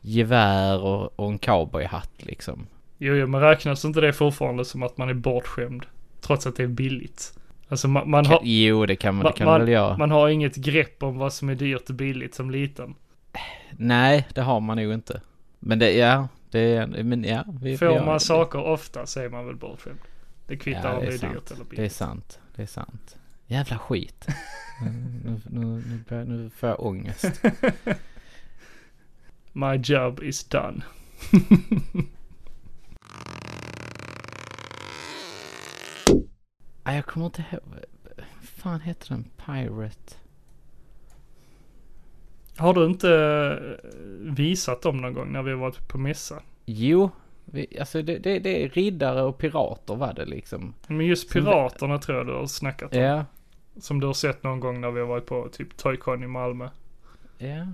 gevär 0.00 0.80
och, 0.80 1.20
och 1.20 1.28
en 1.28 1.38
cowboyhatt 1.38 2.12
liksom. 2.16 2.66
Jo, 2.98 3.14
jo, 3.14 3.26
men 3.26 3.40
räknas 3.40 3.84
inte 3.84 4.00
det 4.00 4.12
fortfarande 4.12 4.64
som 4.64 4.82
att 4.82 4.96
man 4.96 5.08
är 5.08 5.14
bortskämd? 5.14 5.86
Trots 6.24 6.46
att 6.46 6.56
det 6.56 6.62
är 6.62 6.66
billigt. 6.66 7.38
Alltså 7.68 7.88
man, 7.88 8.10
man 8.10 8.26
har... 8.26 8.40
Jo, 8.42 8.86
det 8.86 8.96
kan 8.96 9.14
man, 9.14 9.26
det 9.26 9.32
kan 9.32 9.46
man, 9.46 9.60
väl 9.60 9.68
göra. 9.68 9.96
Man 9.98 10.10
har 10.10 10.28
inget 10.28 10.56
grepp 10.56 11.02
om 11.02 11.18
vad 11.18 11.32
som 11.32 11.48
är 11.48 11.54
dyrt 11.54 11.88
och 11.88 11.94
billigt 11.94 12.34
som 12.34 12.50
liten. 12.50 12.94
Nej, 13.70 14.28
det 14.34 14.40
har 14.40 14.60
man 14.60 14.76
nog 14.76 14.92
inte. 14.94 15.20
Men 15.58 15.78
det, 15.78 15.92
ja, 15.92 16.28
det, 16.50 16.86
men 16.86 17.24
ja. 17.24 17.44
Vi, 17.62 17.78
Får 17.78 17.86
man 17.86 18.08
har- 18.08 18.18
saker 18.18 18.58
ofta 18.58 19.06
så 19.06 19.20
är 19.20 19.28
man 19.28 19.46
väl 19.46 19.56
bortskämd. 19.56 19.98
Det 20.46 20.56
kvittar 20.56 20.88
Ja, 20.92 20.94
om 20.98 21.04
det 21.04 21.10
det 21.10 21.26
är 21.26 21.28
är 21.30 21.34
dyrt 21.34 21.50
eller 21.50 21.64
Det 21.64 21.72
är 21.72 21.76
billigt. 21.76 21.92
sant, 21.92 22.40
det 22.56 22.62
är 22.62 22.66
sant. 22.66 23.16
Jävla 23.46 23.78
skit. 23.78 24.26
nu, 25.24 25.40
nu, 25.50 25.82
nu, 26.10 26.24
nu 26.24 26.50
får 26.56 26.68
jag 26.68 26.80
ångest. 26.80 27.42
My 29.52 29.76
job 29.76 30.22
is 30.22 30.44
done. 30.44 30.82
Nej, 36.84 36.96
jag 36.96 37.06
kommer 37.06 37.26
inte 37.26 37.44
ihåg. 37.52 37.62
fan 38.42 38.80
heter 38.80 39.08
den? 39.08 39.24
Pirate? 39.46 40.14
Har 42.56 42.74
du 42.74 42.86
inte 42.86 43.10
eh, 43.10 43.90
visat 44.34 44.82
dem 44.82 44.96
någon 44.96 45.14
gång 45.14 45.32
när 45.32 45.42
vi 45.42 45.50
har 45.50 45.58
varit 45.58 45.88
på 45.88 45.98
mässa? 45.98 46.42
Jo, 46.66 47.10
vi, 47.44 47.78
alltså 47.80 48.02
det, 48.02 48.18
det, 48.18 48.38
det 48.38 48.64
är 48.64 48.68
riddare 48.68 49.22
och 49.22 49.38
pirater 49.38 49.94
var 49.94 50.12
det 50.14 50.24
liksom. 50.24 50.74
Men 50.86 51.06
just 51.06 51.32
piraterna 51.32 51.98
tror 51.98 52.18
jag 52.18 52.26
du 52.26 52.32
har 52.32 52.46
snackat 52.46 52.94
om. 52.94 53.00
Ja, 53.00 53.24
Som 53.80 54.00
du 54.00 54.06
har 54.06 54.14
sett 54.14 54.42
någon 54.42 54.60
gång 54.60 54.80
när 54.80 54.90
vi 54.90 55.00
har 55.00 55.06
varit 55.06 55.26
på 55.26 55.48
typ 55.52 55.76
Toycon 55.76 56.22
i 56.24 56.26
Malmö. 56.26 56.68
ja. 57.38 57.66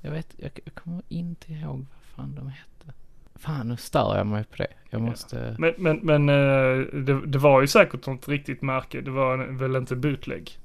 Jag 0.00 0.10
vet, 0.10 0.34
jag, 0.36 0.50
jag 0.64 0.74
kommer 0.74 1.02
inte 1.08 1.52
ihåg 1.52 1.76
vad 1.76 2.02
fan 2.16 2.34
de 2.34 2.48
hette. 2.48 2.92
Fan, 3.38 3.68
nu 3.68 3.76
stör 3.76 4.16
jag 4.16 4.26
mig 4.26 4.44
på 4.44 4.56
det. 4.56 4.66
Jag 4.90 5.00
Ja. 5.00 5.04
måste... 5.04 5.56
Men, 5.58 5.74
men, 5.78 5.96
men 6.02 6.28
eh, 6.28 6.86
det, 6.92 7.26
det 7.26 7.38
var 7.38 7.60
ju 7.60 7.66
säkert 7.66 8.06
något 8.06 8.28
riktigt 8.28 8.62
märke. 8.62 9.00
Det 9.00 9.10
var 9.10 9.36
väl 9.58 9.76
inte 9.76 9.96
bootleg 9.96 10.58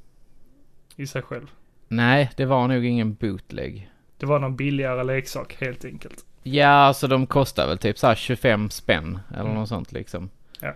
i 0.96 1.08
sig 1.08 1.22
själv. 1.22 1.52
Nej, 1.88 2.32
det 2.38 2.46
var 2.46 2.68
nog 2.68 2.86
ingen 2.86 3.14
bootleg. 3.14 3.92
Det 4.18 4.26
var 4.26 4.40
någon 4.40 4.56
billigare 4.56 5.04
leksak 5.04 5.56
helt 5.60 5.86
enkelt. 5.86 6.26
Ja, 6.44 6.68
alltså 6.68 7.08
de 7.08 7.28
kostar 7.28 7.68
väl 7.68 7.78
typ 7.78 7.98
så 7.98 8.08
här 8.08 8.16
25 8.16 8.70
spänn 8.70 9.20
eller 9.32 9.42
Mm. 9.42 9.54
något 9.56 9.70
sånt 9.70 9.92
liksom. 9.92 10.30
Ja. 10.62 10.74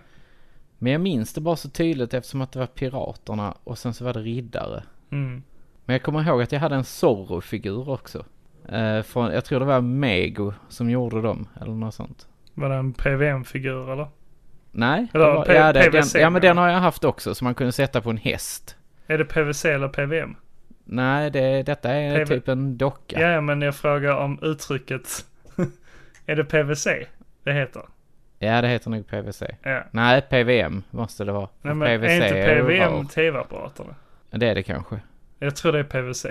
Men 0.78 0.92
jag 0.92 1.00
minns 1.00 1.32
det 1.34 1.40
bara 1.40 1.56
så 1.56 1.70
tydligt 1.70 2.14
eftersom 2.14 2.40
att 2.40 2.52
det 2.52 2.58
var 2.58 2.66
piraterna 2.66 3.54
och 3.64 3.78
sen 3.78 3.94
så 3.94 4.04
var 4.04 4.12
det 4.14 4.20
riddare. 4.20 4.82
Mm. 5.10 5.42
Men 5.84 5.94
jag 5.94 6.02
kommer 6.02 6.28
ihåg 6.28 6.42
att 6.42 6.52
jag 6.52 6.60
hade 6.60 6.74
en 6.76 6.84
Zorro-figur 6.84 7.88
också. 7.88 8.24
Eh, 8.68 9.02
från, 9.02 9.32
jag 9.32 9.44
tror 9.44 9.60
det 9.60 9.66
var 9.66 9.80
Mego 9.80 10.52
som 10.68 10.90
gjorde 10.90 11.22
dem 11.22 11.48
eller 11.60 11.72
något 11.72 11.94
sånt. 11.94 12.28
Var 12.54 12.68
det 12.68 12.74
en 12.74 12.92
PVM-figur 12.92 13.92
eller? 13.92 14.08
Nej, 14.70 15.06
det 15.12 15.18
Eller 15.18 15.32
var, 15.34 15.44
P- 15.44 15.54
ja, 15.54 15.72
det, 15.72 15.80
den, 15.80 15.92
PVC 15.92 16.14
ja 16.14 16.30
men 16.30 16.42
den 16.42 16.58
har 16.58 16.68
jag 16.68 16.78
haft 16.78 17.04
också 17.04 17.34
som 17.34 17.44
man 17.44 17.54
kunde 17.54 17.72
sätta 17.72 18.00
på 18.00 18.10
en 18.10 18.16
häst. 18.16 18.76
Är 19.06 19.18
det 19.18 19.24
PVC 19.24 19.64
eller 19.64 19.88
PVM? 19.88 20.36
Nej, 20.84 21.30
det, 21.30 21.62
detta 21.62 21.90
är 21.92 22.18
PV 22.18 22.34
typ 22.34 22.48
en 22.48 22.78
docka. 22.78 23.20
Ja, 23.20 23.40
men 23.40 23.62
jag 23.62 23.76
frågar 23.76 24.16
om 24.16 24.38
uttrycket. 24.42 25.08
är 26.26 26.36
det 26.36 26.44
PVC 26.44 26.86
det 27.44 27.52
heter? 27.52 27.82
Ja, 28.38 28.62
det 28.62 28.68
heter 28.68 28.90
nog 28.90 29.06
PVC. 29.06 29.42
Ja. 29.62 29.82
Nej, 29.90 30.20
PVM 30.20 30.82
måste 30.90 31.24
det 31.24 31.32
vara. 31.32 31.48
Nej, 31.62 31.74
men 31.74 31.88
är 31.88 32.14
inte 32.14 32.62
PVM 32.62 33.06
tv-apparaterna? 33.06 33.94
Det 34.30 34.46
är 34.48 34.54
det 34.54 34.62
kanske. 34.62 35.00
Jag 35.38 35.56
tror 35.56 35.72
det 35.72 35.78
är 35.78 35.84
PVC. 35.84 36.26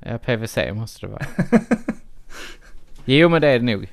Ja, 0.00 0.18
PVC 0.18 0.58
måste 0.74 1.06
det 1.06 1.12
vara. 1.12 1.26
jo, 3.04 3.28
men 3.28 3.40
det 3.40 3.48
är 3.48 3.58
det 3.58 3.64
nog. 3.76 3.88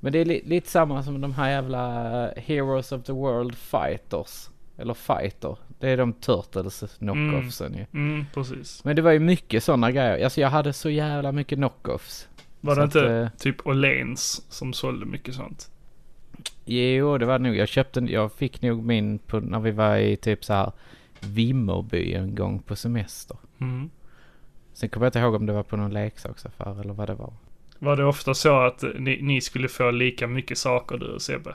Men 0.00 0.12
det 0.12 0.18
är 0.18 0.24
li- 0.24 0.42
lite 0.44 0.70
samma 0.70 1.02
som 1.02 1.20
de 1.20 1.34
här 1.34 1.50
jävla 1.50 2.12
eh, 2.32 2.42
Heroes 2.42 2.92
of 2.92 3.02
the 3.04 3.12
World 3.12 3.54
Fighters. 3.56 4.48
Eller 4.78 4.94
Fighter. 4.94 5.56
Det 5.78 5.88
är 5.88 5.96
de 5.96 6.12
Turtles 6.12 6.84
knockoffsen 6.98 7.74
ju. 7.74 7.86
Mm, 7.92 8.26
precis. 8.34 8.84
Men 8.84 8.96
det 8.96 9.02
var 9.02 9.10
ju 9.12 9.18
mycket 9.18 9.64
sådana 9.64 9.90
grejer. 9.90 10.24
Alltså 10.24 10.40
jag 10.40 10.48
hade 10.50 10.72
så 10.72 10.90
jävla 10.90 11.32
mycket 11.32 11.58
knockoffs. 11.58 12.28
Var 12.60 12.76
det 12.76 12.82
att, 12.82 12.94
inte 12.94 13.14
eh, 13.14 13.28
typ 13.38 13.66
Åhléns 13.66 14.42
som 14.48 14.72
sålde 14.72 15.06
mycket 15.06 15.34
sånt? 15.34 15.70
Jo, 16.64 17.18
det 17.18 17.26
var 17.26 17.38
nog. 17.38 17.56
Jag 17.56 17.68
köpte, 17.68 18.00
jag 18.00 18.32
fick 18.32 18.62
nog 18.62 18.84
min 18.84 19.18
på, 19.18 19.40
när 19.40 19.60
vi 19.60 19.70
var 19.70 19.96
i 19.96 20.16
typ 20.16 20.44
så 20.44 20.52
här 20.52 20.72
Vimmerby 21.20 22.14
en 22.14 22.34
gång 22.34 22.58
på 22.58 22.76
semester. 22.76 23.36
Mm. 23.60 23.90
Sen 24.80 24.88
kommer 24.88 25.06
jag 25.06 25.08
inte 25.08 25.18
ihåg 25.18 25.34
om 25.34 25.46
det 25.46 25.52
var 25.52 25.62
på 25.62 25.76
någon 25.76 25.92
leksaksaffär 25.92 26.80
eller 26.80 26.92
vad 26.92 27.08
det 27.08 27.14
var. 27.14 27.32
Var 27.78 27.96
det 27.96 28.04
ofta 28.04 28.34
så 28.34 28.60
att 28.60 28.84
ni, 28.98 29.22
ni 29.22 29.40
skulle 29.40 29.68
få 29.68 29.90
lika 29.90 30.26
mycket 30.26 30.58
saker 30.58 30.98
du 30.98 31.06
och 31.06 31.22
Sebbe? 31.22 31.54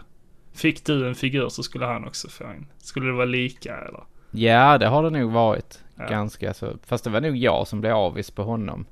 Fick 0.53 0.85
du 0.85 1.07
en 1.07 1.15
figur 1.15 1.49
så 1.49 1.63
skulle 1.63 1.85
han 1.85 2.07
också 2.07 2.29
få 2.29 2.43
en. 2.43 2.67
Skulle 2.77 3.05
det 3.05 3.13
vara 3.13 3.25
lika 3.25 3.77
eller? 3.77 4.03
Ja, 4.31 4.77
det 4.77 4.87
har 4.87 5.03
det 5.03 5.09
nog 5.09 5.31
varit. 5.31 5.83
Ja. 5.95 6.07
Ganska 6.07 6.53
så. 6.53 6.73
Fast 6.83 7.03
det 7.03 7.09
var 7.09 7.21
nog 7.21 7.37
jag 7.37 7.67
som 7.67 7.81
blev 7.81 7.95
avis 7.95 8.31
på 8.31 8.43
honom. 8.43 8.85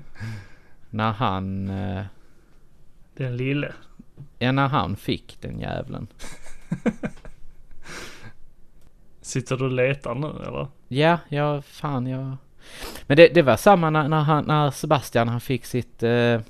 när 0.90 1.12
han, 1.12 1.68
eh, 1.68 2.04
Den 3.16 3.36
lille. 3.36 3.72
ja 4.38 4.52
när 4.52 4.68
han 4.68 4.96
fick 4.96 5.36
den 5.40 5.58
jävlen. 5.60 6.06
Sitter 9.20 9.56
du 9.56 9.64
och 9.64 9.72
letar 9.72 10.14
nu 10.14 10.28
eller? 10.28 10.66
Ja, 10.88 11.18
ja, 11.28 11.62
fan 11.62 12.06
jag... 12.06 12.36
Men 13.06 13.16
det, 13.16 13.28
det 13.28 13.42
var 13.42 13.56
samma 13.56 13.90
när, 13.90 14.08
när, 14.08 14.20
han, 14.20 14.44
när 14.44 14.70
Sebastian 14.70 15.28
han 15.28 15.40
fick 15.40 15.64
sitt... 15.64 16.02
Eh, 16.02 16.40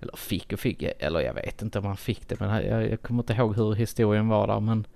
eller 0.00 0.16
fick 0.16 0.52
och 0.52 0.60
fick, 0.60 0.82
eller 0.98 1.20
jag 1.20 1.34
vet 1.34 1.62
inte 1.62 1.78
om 1.78 1.84
han 1.84 1.96
fick 1.96 2.28
det 2.28 2.40
men 2.40 2.66
jag, 2.66 2.90
jag 2.90 3.02
kommer 3.02 3.22
inte 3.22 3.32
ihåg 3.32 3.56
hur 3.56 3.74
historien 3.74 4.28
var 4.28 4.46
där 4.46 4.60
men... 4.60 4.86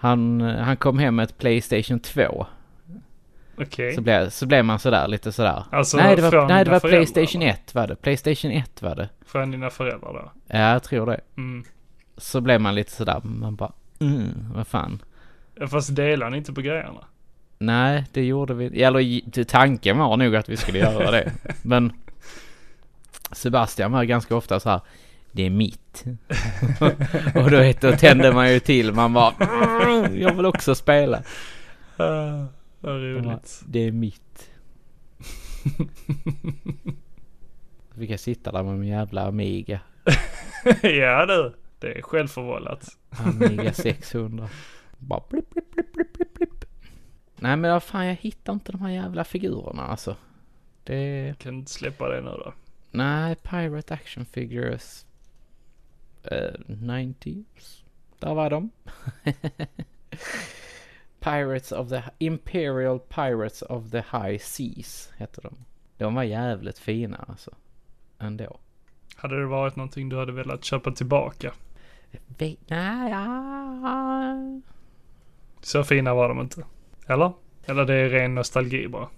Han, 0.00 0.40
han 0.40 0.76
kom 0.76 0.98
hem 0.98 1.16
med 1.16 1.24
ett 1.24 1.38
Playstation 1.38 2.00
2. 2.00 2.46
Okej. 3.60 3.94
Så, 3.94 4.00
blev, 4.00 4.30
så 4.30 4.46
blev 4.46 4.64
man 4.64 4.78
sådär 4.78 5.08
lite 5.08 5.32
sådär. 5.32 5.64
Alltså 5.70 5.96
nej 5.96 6.16
det 6.16 6.22
var, 6.22 6.48
nej, 6.48 6.64
det 6.64 6.70
var 6.70 6.80
Playstation 6.80 7.40
va? 7.40 7.46
1 7.46 7.74
var 7.74 7.86
det. 7.86 7.96
Playstation 7.96 8.50
1 8.50 8.82
var 8.82 8.94
det. 8.94 9.08
Från 9.26 9.50
dina 9.50 9.70
föräldrar 9.70 10.12
då? 10.12 10.32
Ja, 10.46 10.72
jag 10.72 10.82
tror 10.82 11.06
det. 11.06 11.20
Mm. 11.36 11.64
Så 12.16 12.40
blev 12.40 12.60
man 12.60 12.74
lite 12.74 12.90
sådär, 12.90 13.20
man 13.24 13.56
bara 13.56 13.72
mm, 14.00 14.52
vad 14.54 14.66
fan. 14.66 15.02
Fast 15.70 15.96
delar 15.96 16.30
ni 16.30 16.36
inte 16.38 16.52
på 16.52 16.60
grejerna? 16.60 17.04
Nej, 17.58 18.04
det 18.12 18.24
gjorde 18.24 18.54
vi. 18.54 18.82
Eller 18.82 19.44
tanken 19.44 19.98
var 19.98 20.16
nog 20.16 20.36
att 20.36 20.48
vi 20.48 20.56
skulle 20.56 20.78
göra 20.78 21.10
det. 21.10 21.32
Men 21.62 21.92
Sebastian 23.32 23.92
var 23.92 24.04
ganska 24.04 24.36
ofta 24.36 24.60
så 24.60 24.68
här. 24.70 24.80
Det 25.32 25.42
är 25.46 25.50
mitt. 25.50 26.04
och 27.34 27.50
då, 27.50 27.72
då 27.80 27.92
tände 27.96 28.32
man 28.32 28.52
ju 28.52 28.60
till. 28.60 28.92
Man 28.92 29.12
bara. 29.12 29.34
"Mm, 29.86 30.20
Jag 30.20 30.34
vill 30.34 30.46
också 30.46 30.74
spela. 30.74 31.16
Uh, 32.00 32.44
vad 32.80 32.94
roligt. 33.02 33.60
Det 33.66 33.78
är 33.86 33.92
mitt. 33.92 34.50
Fick 37.98 38.10
jag 38.10 38.20
sitta 38.20 38.52
där 38.52 38.62
med 38.62 38.78
min 38.78 38.88
jävla 38.88 39.22
Amiga. 39.26 39.80
ja 40.82 41.26
du. 41.26 41.54
Det 41.78 41.98
är 41.98 42.02
självförvållat. 42.02 42.88
Amiga 43.10 43.72
600. 43.72 44.48
Bara 44.98 45.22
blipp, 45.30 45.50
blipp, 45.50 45.67
Nej 47.40 47.56
men 47.56 47.70
vad 47.70 47.82
fan 47.82 48.06
jag 48.06 48.14
hittar 48.14 48.52
inte 48.52 48.72
de 48.72 48.80
här 48.82 48.90
jävla 48.90 49.24
figurerna 49.24 49.82
alltså. 49.86 50.16
Det... 50.84 51.34
Kan 51.38 51.52
du 51.52 51.58
inte 51.58 51.70
släppa 51.72 52.08
det 52.08 52.20
nu 52.20 52.30
då? 52.30 52.52
Nej, 52.90 53.34
Pirate 53.36 53.94
Action 53.94 54.24
Figures. 54.24 55.06
Uh, 56.32 56.60
90s. 56.68 57.82
Där 58.18 58.34
var 58.34 58.50
de. 58.50 58.70
Pirates 61.20 61.72
of 61.72 61.88
the... 61.88 62.02
Imperial 62.18 62.98
Pirates 62.98 63.62
of 63.62 63.90
the 63.90 63.98
High 64.12 64.38
Seas 64.38 65.12
heter 65.16 65.42
de. 65.42 65.54
De 65.96 66.14
var 66.14 66.22
jävligt 66.22 66.78
fina 66.78 67.24
alltså. 67.28 67.50
Ändå. 68.18 68.58
Hade 69.16 69.40
det 69.40 69.46
varit 69.46 69.76
någonting 69.76 70.08
du 70.08 70.18
hade 70.18 70.32
velat 70.32 70.64
köpa 70.64 70.90
tillbaka? 70.92 71.52
Ve- 72.38 72.56
Nej, 72.66 73.10
ja. 73.10 74.60
Så 75.60 75.84
fina 75.84 76.14
var 76.14 76.28
de 76.28 76.40
inte. 76.40 76.64
Eller? 77.08 77.32
Eller 77.66 77.84
det 77.84 77.94
är 77.94 78.08
ren 78.08 78.34
nostalgi 78.34 78.88
bara. 78.88 79.08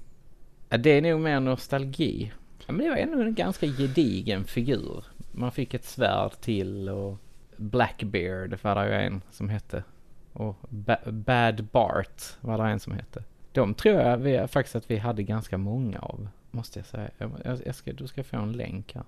Ja, 0.69 0.77
det 0.77 0.91
är 0.91 1.03
nog 1.03 1.21
mer 1.21 1.41
nostalgi. 1.41 2.33
Ja, 2.67 2.73
men 2.73 2.85
det 2.85 2.91
var 2.91 2.97
ändå 2.97 3.21
en 3.23 3.35
ganska 3.35 3.67
gedigen 3.67 4.45
figur. 4.45 5.05
Man 5.33 5.53
fick 5.53 5.75
ett 5.75 5.85
svärd 5.85 6.33
till 6.41 6.89
och 6.89 7.19
Blackbeard 7.57 8.59
var 8.63 8.75
det 8.75 8.87
ju 8.89 9.07
en 9.07 9.23
som 9.31 9.49
hette. 9.49 9.85
Och 10.33 10.57
ba- 10.69 11.11
Bad 11.11 11.65
Bart 11.65 12.23
var 12.41 12.59
det 12.59 12.65
en 12.65 12.81
som 12.81 12.93
hette. 12.93 13.25
De 13.53 13.75
tror 13.75 14.01
jag 14.01 14.17
vi, 14.19 14.47
faktiskt 14.49 14.77
att 14.77 14.91
vi 14.91 14.97
hade 14.97 15.23
ganska 15.23 15.59
många 15.59 15.99
av. 15.99 16.29
Måste 16.51 16.79
jag 16.79 16.87
säga. 16.87 17.11
Jag, 17.19 17.59
jag 17.67 17.75
ska, 17.75 17.93
du 17.93 18.07
ska 18.07 18.25
få 18.25 18.37
en 18.37 18.53
länk 18.53 18.95
här. 18.95 19.05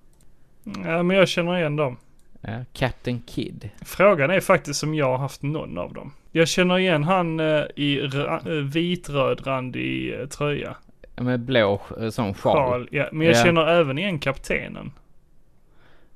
Ja 0.85 1.03
men 1.03 1.17
jag 1.17 1.29
känner 1.29 1.59
igen 1.59 1.77
dem. 1.77 1.97
Ja, 2.45 2.65
Captain 2.73 3.21
Kid. 3.27 3.71
Frågan 3.85 4.31
är 4.31 4.41
faktiskt 4.41 4.83
om 4.83 4.95
jag 4.95 5.07
har 5.07 5.19
haft 5.19 5.43
någon 5.43 5.79
av 5.79 5.95
dem. 5.95 6.13
Jag 6.33 6.49
känner 6.49 6.79
igen 6.79 7.05
han 7.05 7.41
eh, 7.41 7.63
i 7.77 8.01
eh, 8.17 8.51
vitrödrandig 8.53 10.21
eh, 10.21 10.27
tröja. 10.27 10.77
Med 11.17 11.41
blå 11.41 11.81
sån 12.11 12.35
sjal. 12.35 12.89
Ja, 12.91 13.09
men 13.13 13.27
jag 13.27 13.37
Ja. 13.37 13.45
känner 13.45 13.67
även 13.67 13.99
igen 13.99 14.19
kaptenen. 14.19 14.93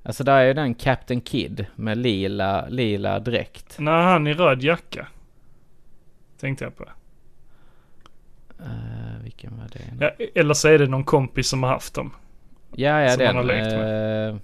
Alltså 0.02 0.24
där 0.24 0.36
är 0.36 0.46
ju 0.46 0.54
den 0.54 0.74
Captain 0.74 1.20
Kid 1.20 1.66
med 1.74 1.98
lila, 1.98 2.68
lila 2.68 3.18
dräkt. 3.20 3.78
När 3.78 4.02
han 4.02 4.26
i 4.26 4.34
röd 4.34 4.62
jacka. 4.62 5.06
Tänkte 6.40 6.64
jag 6.64 6.76
på. 6.76 6.84
Uh, 8.60 9.22
vilken 9.22 9.56
var 9.58 9.66
det? 9.72 10.04
Ja, 10.18 10.26
eller 10.34 10.54
så 10.54 10.68
är 10.68 10.78
det 10.78 10.86
någon 10.86 11.04
kompis 11.04 11.48
som 11.48 11.62
har 11.62 11.70
haft 11.70 11.94
dem. 11.94 12.12
Ja, 12.74 13.00
ja 13.02 13.10
Som 13.10 13.18
den. 13.18 13.26
han 13.26 13.36
har 13.36 13.44
lekt 13.44 13.72
eh, 13.72 13.78
ja, 13.80 14.38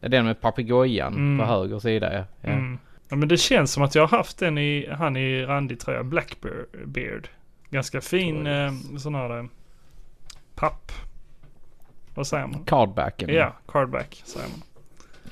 den 0.00 0.24
med 0.24 0.40
papegojan 0.40 1.14
Mm. 1.14 1.38
på 1.38 1.44
höger 1.54 1.78
sida 1.78 2.14
ja. 2.14 2.24
ja. 2.40 2.48
Mm. 2.52 2.78
Ja, 3.08 3.16
men 3.16 3.28
det 3.28 3.36
känns 3.36 3.72
som 3.72 3.82
att 3.82 3.94
jag 3.94 4.06
har 4.06 4.18
haft 4.18 4.38
den 4.38 4.58
i, 4.58 4.88
han 4.98 5.16
i 5.16 5.42
randig 5.44 5.80
tröja, 5.80 6.02
Blackbeard. 6.04 7.28
Ganska 7.70 8.00
fin 8.00 8.46
eh, 8.46 8.72
sån 8.98 9.14
här 9.14 9.38
eh, 9.38 9.44
papp. 10.54 10.92
Vad 12.14 12.26
säger 12.26 12.46
man? 12.46 12.64
Cardbacken. 12.64 13.28
Ja, 13.28 13.52
cardback 13.68 14.22
säger 14.24 14.48
man. 14.48 14.62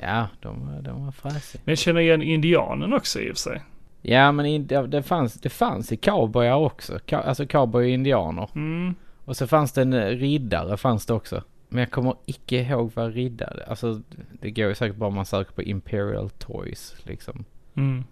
Ja, 0.01 0.27
de, 0.41 0.67
var- 0.75 0.83
de 0.83 1.05
var 1.05 1.13
fräsiga. 1.13 1.61
Men 1.65 1.73
jag 1.73 1.79
känner 1.79 2.01
igen 2.01 2.23
indianen 2.23 2.93
också 2.93 3.21
i 3.21 3.25
och 3.31 3.37
för 3.37 3.41
sig. 3.51 3.63
Ja, 4.03 4.33
men 4.33 4.47
in, 4.47 4.67
det, 4.67 4.87
det, 4.87 5.03
fanns, 5.03 5.35
det 5.35 5.49
fanns 5.49 5.93
i 5.93 5.97
cowboyar 5.97 6.55
också. 6.57 6.99
Ka, 7.07 7.17
alltså 7.19 7.47
cowboy 7.47 7.85
och 7.85 7.91
indianer. 7.91 8.49
Mm. 8.55 8.95
Och 9.25 9.37
så 9.37 9.47
fanns 9.47 9.73
det 9.73 9.83
en 9.83 9.93
eh, 9.93 10.07
riddare 10.07 10.77
fanns 10.77 11.07
det 11.07 11.15
också. 11.15 11.43
Men 11.69 11.81
jag 11.81 11.91
kommer 11.91 12.15
icke 12.27 12.57
ihåg 12.57 12.93
vad 12.95 13.15
riddare, 13.15 13.65
alltså 13.65 14.03
det 14.41 14.51
går 14.51 14.69
ju 14.69 14.75
säkert 14.75 14.97
bara 14.97 15.11
man 15.11 15.27
söker 15.27 15.53
på 15.53 15.63
Imperial 15.63 16.31
Toys 16.31 16.97
liksom. 17.03 17.45
Mm. 17.75 18.05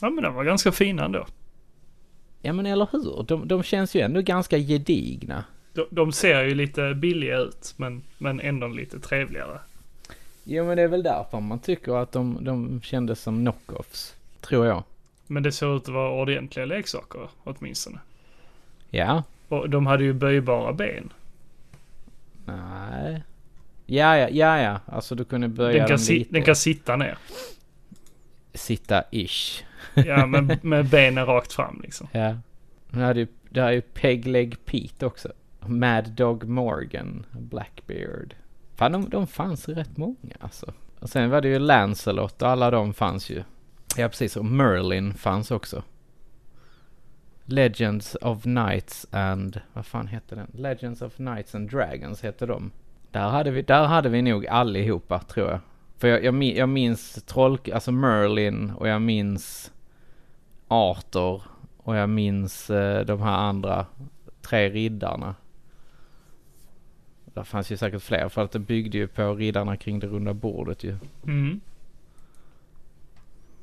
Ja 0.00 0.10
men 0.10 0.24
den 0.24 0.34
var 0.34 0.44
ganska 0.44 0.72
fin 0.72 0.98
ändå. 0.98 1.26
Ja 2.42 2.52
men 2.52 2.66
eller 2.66 2.88
hur? 2.92 3.22
De, 3.22 3.48
de 3.48 3.62
känns 3.62 3.96
ju 3.96 4.00
ändå 4.00 4.20
ganska 4.20 4.58
gedigna. 4.58 5.44
De, 5.72 5.86
de 5.90 6.12
ser 6.12 6.44
ju 6.44 6.54
lite 6.54 6.94
billiga 6.94 7.38
ut 7.38 7.74
men, 7.76 8.02
men 8.18 8.40
ändå 8.40 8.66
lite 8.66 9.00
trevligare. 9.00 9.58
Jo 10.44 10.64
men 10.64 10.76
det 10.76 10.82
är 10.82 10.88
väl 10.88 11.02
därför 11.02 11.40
man 11.40 11.58
tycker 11.58 12.02
att 12.02 12.12
de, 12.12 12.44
de 12.44 12.80
kändes 12.82 13.20
som 13.20 13.40
knockoffs. 13.40 14.14
Tror 14.40 14.66
jag. 14.66 14.82
Men 15.26 15.42
det 15.42 15.52
såg 15.52 15.76
ut 15.76 15.82
att 15.82 15.94
vara 15.94 16.10
ordentliga 16.22 16.66
leksaker 16.66 17.28
åtminstone. 17.44 17.98
Ja. 18.90 19.22
Och 19.48 19.70
de 19.70 19.86
hade 19.86 20.04
ju 20.04 20.12
böjbara 20.12 20.72
ben. 20.72 21.12
Nej. 22.44 23.22
Ja, 23.86 24.16
ja, 24.18 24.28
ja, 24.28 24.60
ja. 24.62 24.80
Alltså 24.86 25.14
du 25.14 25.24
kunde 25.24 25.48
böja 25.48 25.78
Den 25.78 25.88
kan, 25.88 25.98
si- 25.98 26.18
lite. 26.18 26.32
den 26.32 26.42
kan 26.42 26.56
sitta 26.56 26.96
ner. 26.96 27.18
Sitta 28.54 29.04
ish. 29.10 29.64
Ja 29.94 30.26
men 30.26 30.58
med 30.62 30.88
benen 30.88 31.26
rakt 31.26 31.52
fram 31.52 31.80
liksom. 31.82 32.08
Ja. 32.12 32.36
Det 32.90 33.00
hade 33.00 33.20
ju, 33.20 33.26
det 33.50 33.60
här 33.60 33.68
är 33.68 33.72
ju 33.72 33.80
Peg 33.80 34.26
Leg 34.26 34.64
Pete 34.64 35.06
också. 35.06 35.32
Mad 35.66 36.10
Dog 36.10 36.44
Morgan. 36.44 37.26
Blackbeard. 37.32 38.34
Fan 38.76 38.92
de, 38.92 39.08
de 39.08 39.26
fanns 39.26 39.68
rätt 39.68 39.96
många 39.96 40.36
alltså. 40.40 40.72
Och 41.00 41.10
sen 41.10 41.30
var 41.30 41.40
det 41.40 41.48
ju 41.48 41.58
Lancelot 41.58 42.42
och 42.42 42.48
alla 42.48 42.70
de 42.70 42.94
fanns 42.94 43.30
ju. 43.30 43.42
Ja 43.96 44.08
precis 44.08 44.36
och 44.36 44.44
Merlin 44.44 45.14
fanns 45.14 45.50
också. 45.50 45.82
Legends 47.46 48.16
of 48.20 48.42
Knights 48.42 49.06
and, 49.10 49.60
vad 49.72 49.86
fan 49.86 50.06
hette 50.06 50.34
den? 50.34 50.50
Legends 50.54 51.02
of 51.02 51.16
Knights 51.16 51.54
and 51.54 51.70
Dragons 51.70 52.22
hette 52.22 52.46
de. 52.46 52.70
Där 53.10 53.28
hade 53.28 53.50
vi, 53.50 53.62
där 53.62 53.84
hade 53.84 54.08
vi 54.08 54.22
nog 54.22 54.46
allihopa 54.46 55.18
tror 55.18 55.50
jag. 55.50 55.60
För 55.98 56.08
jag, 56.08 56.24
jag, 56.24 56.42
jag 56.42 56.68
minns 56.68 57.12
troll, 57.26 57.58
alltså 57.74 57.92
Merlin 57.92 58.70
och 58.70 58.88
jag 58.88 59.02
minns 59.02 59.72
Arthur 60.68 61.42
och 61.76 61.96
jag 61.96 62.08
minns 62.08 62.70
eh, 62.70 63.04
de 63.04 63.22
här 63.22 63.36
andra 63.36 63.86
tre 64.42 64.70
riddarna. 64.70 65.34
Där 67.24 67.44
fanns 67.44 67.72
ju 67.72 67.76
säkert 67.76 68.02
fler 68.02 68.28
för 68.28 68.44
att 68.44 68.52
det 68.52 68.58
byggde 68.58 68.98
ju 68.98 69.08
på 69.08 69.34
riddarna 69.34 69.76
kring 69.76 69.98
det 69.98 70.06
runda 70.06 70.34
bordet 70.34 70.84
ju. 70.84 70.96
Mm. 71.24 71.60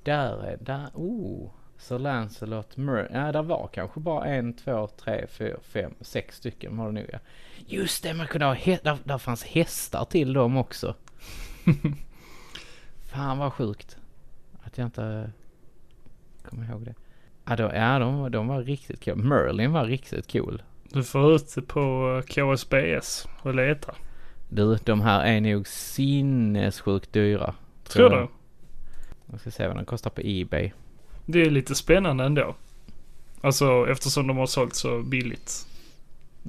Där 0.03 0.43
är, 0.43 0.57
där, 0.61 0.89
oh. 0.93 1.49
Sir 1.81 1.99
Lancelot 1.99 2.77
Mer... 2.77 3.09
Ja, 3.13 3.31
där 3.31 3.43
var 3.43 3.69
kanske 3.73 3.99
bara 3.99 4.25
en, 4.25 4.53
två, 4.53 4.87
tre, 4.87 5.27
fyra, 5.27 5.57
fem, 5.61 5.93
sex 6.01 6.37
stycken 6.37 6.77
var 6.77 6.85
det 6.85 6.91
nog 6.91 7.05
ja. 7.11 7.19
Just 7.67 8.03
det, 8.03 8.13
man 8.13 8.27
kunde 8.27 8.45
ha 8.45 8.53
hä- 8.55 8.79
där, 8.83 8.97
där 9.03 9.17
fanns 9.17 9.43
hästar 9.43 10.05
till 10.05 10.33
dem 10.33 10.57
också. 10.57 10.95
Fan 13.11 13.37
vad 13.37 13.53
sjukt. 13.53 13.97
Att 14.63 14.77
jag 14.77 14.87
inte 14.87 15.31
kommer 16.43 16.69
ihåg 16.69 16.85
det. 16.85 16.95
Ja, 17.45 17.55
de, 17.55 17.75
ja 17.75 17.99
de, 17.99 18.31
de 18.31 18.47
var 18.47 18.63
riktigt 18.63 19.05
cool. 19.05 19.15
Merlin 19.15 19.71
var 19.71 19.85
riktigt 19.85 20.31
cool. 20.31 20.61
Du 20.83 21.03
får 21.03 21.35
ut 21.35 21.67
på 21.67 22.21
KSBS 22.27 23.27
och 23.41 23.55
leta. 23.55 23.95
Du, 24.49 24.75
de 24.75 25.01
här 25.01 25.25
är 25.25 25.41
nog 25.41 25.67
sinnessjukt 25.67 27.13
dyra. 27.13 27.55
Tror 27.83 28.11
jag. 28.11 28.21
du? 28.21 28.27
Jag 29.31 29.39
ska 29.39 29.51
se 29.51 29.67
vad 29.67 29.75
de 29.75 29.85
kostar 29.85 30.09
på 30.09 30.21
Ebay. 30.23 30.71
Det 31.31 31.41
är 31.41 31.49
lite 31.49 31.75
spännande 31.75 32.23
ändå. 32.23 32.55
Alltså 33.41 33.87
eftersom 33.89 34.27
de 34.27 34.37
har 34.37 34.45
sålt 34.45 34.75
så 34.75 35.01
billigt 35.01 35.67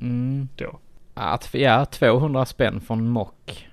Mm. 0.01 0.49
då. 0.57 0.79
Att, 1.15 1.55
ja, 1.55 1.85
200 1.87 2.47
spänn 2.47 2.81
från 2.81 3.09
Mock. 3.09 3.69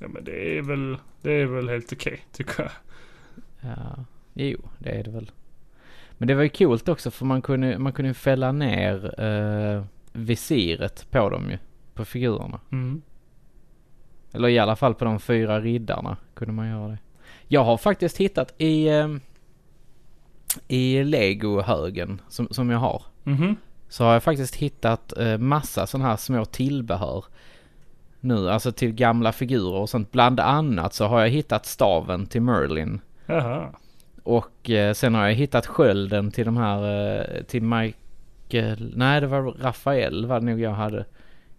Ja 0.00 0.08
men 0.08 0.24
det 0.24 0.58
är 0.58 0.62
väl, 0.62 0.96
det 1.22 1.32
är 1.32 1.46
väl 1.46 1.68
helt 1.68 1.92
okej 1.92 2.20
tycker 2.32 2.62
jag. 2.62 2.70
Ja, 3.60 4.04
jo, 4.34 4.58
det 4.78 4.90
är 4.90 5.04
det 5.04 5.10
väl. 5.10 5.30
Men 6.18 6.28
det 6.28 6.34
var 6.34 6.42
ju 6.42 6.48
coolt 6.48 6.88
också 6.88 7.10
för 7.10 7.24
man 7.24 7.42
kunde, 7.42 7.78
man 7.78 7.92
kunde 7.92 8.14
fälla 8.14 8.52
ner 8.52 9.20
eh, 9.20 9.84
visiret 10.12 11.06
på 11.10 11.30
dem 11.30 11.50
ju. 11.50 11.58
På 11.94 12.04
figurerna. 12.04 12.60
Mm. 12.72 13.02
Eller 14.32 14.48
i 14.48 14.58
alla 14.58 14.76
fall 14.76 14.94
på 14.94 15.04
de 15.04 15.20
fyra 15.20 15.60
riddarna 15.60 16.16
kunde 16.34 16.52
man 16.52 16.68
göra 16.68 16.88
det. 16.88 16.98
Jag 17.48 17.64
har 17.64 17.76
faktiskt 17.76 18.16
hittat 18.16 18.54
i, 18.58 18.88
eh, 18.88 19.08
i 20.68 21.04
Lego-högen 21.04 22.20
som, 22.28 22.48
som 22.50 22.70
jag 22.70 22.78
har. 22.78 23.02
Mhm. 23.24 23.56
Så 23.88 24.04
har 24.04 24.12
jag 24.12 24.22
faktiskt 24.22 24.54
hittat 24.56 25.18
eh, 25.18 25.38
massa 25.38 25.86
sådana 25.86 26.08
här 26.08 26.16
små 26.16 26.44
tillbehör. 26.44 27.24
Nu, 28.20 28.50
alltså 28.50 28.72
till 28.72 28.92
gamla 28.92 29.32
figurer 29.32 29.74
och 29.74 29.90
sånt. 29.90 30.12
Bland 30.12 30.40
annat 30.40 30.94
så 30.94 31.06
har 31.06 31.20
jag 31.20 31.28
hittat 31.28 31.66
staven 31.66 32.26
till 32.26 32.42
Merlin. 32.42 33.00
Jaha. 33.26 33.68
Och 34.22 34.70
eh, 34.70 34.92
sen 34.94 35.14
har 35.14 35.26
jag 35.26 35.34
hittat 35.34 35.66
skölden 35.66 36.30
till 36.30 36.44
de 36.44 36.56
här, 36.56 36.82
eh, 37.38 37.42
till 37.42 37.62
Michael, 37.62 38.92
nej 38.96 39.20
det 39.20 39.26
var 39.26 39.42
Rafael 39.42 40.26
var 40.26 40.40
det 40.40 40.46
nog 40.46 40.60
jag 40.60 40.70
hade. 40.70 41.04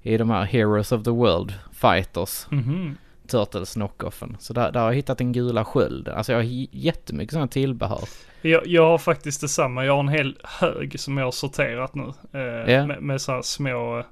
I 0.01 0.17
de 0.17 0.29
här 0.29 0.43
Heroes 0.43 0.91
of 0.91 1.03
the 1.03 1.09
World 1.11 1.53
Fighters, 1.71 2.45
Mhm. 2.49 2.97
Turtles 3.27 3.73
knockoffen. 3.73 4.37
Så 4.39 4.53
där, 4.53 4.71
där 4.71 4.79
har 4.79 4.87
jag 4.87 4.95
hittat 4.95 5.17
den 5.17 5.31
gula 5.31 5.65
skölden. 5.65 6.15
Alltså 6.15 6.31
jag 6.31 6.39
har 6.39 6.45
jättemycket 6.71 7.31
sådana 7.33 7.47
tillbehör. 7.47 8.03
Jag, 8.41 8.67
jag 8.67 8.85
har 8.85 8.97
faktiskt 8.97 9.41
detsamma. 9.41 9.85
Jag 9.85 9.93
har 9.93 9.99
en 9.99 10.07
hel 10.07 10.37
hög 10.43 10.99
som 10.99 11.17
jag 11.17 11.25
har 11.25 11.31
sorterat 11.31 11.95
nu. 11.95 12.13
Eh, 12.33 12.73
Ja. 12.73 12.85
med, 12.85 13.01
med 13.01 13.21
så 13.21 13.31
här 13.31 13.41
små 13.41 13.99
eh, 13.99 14.05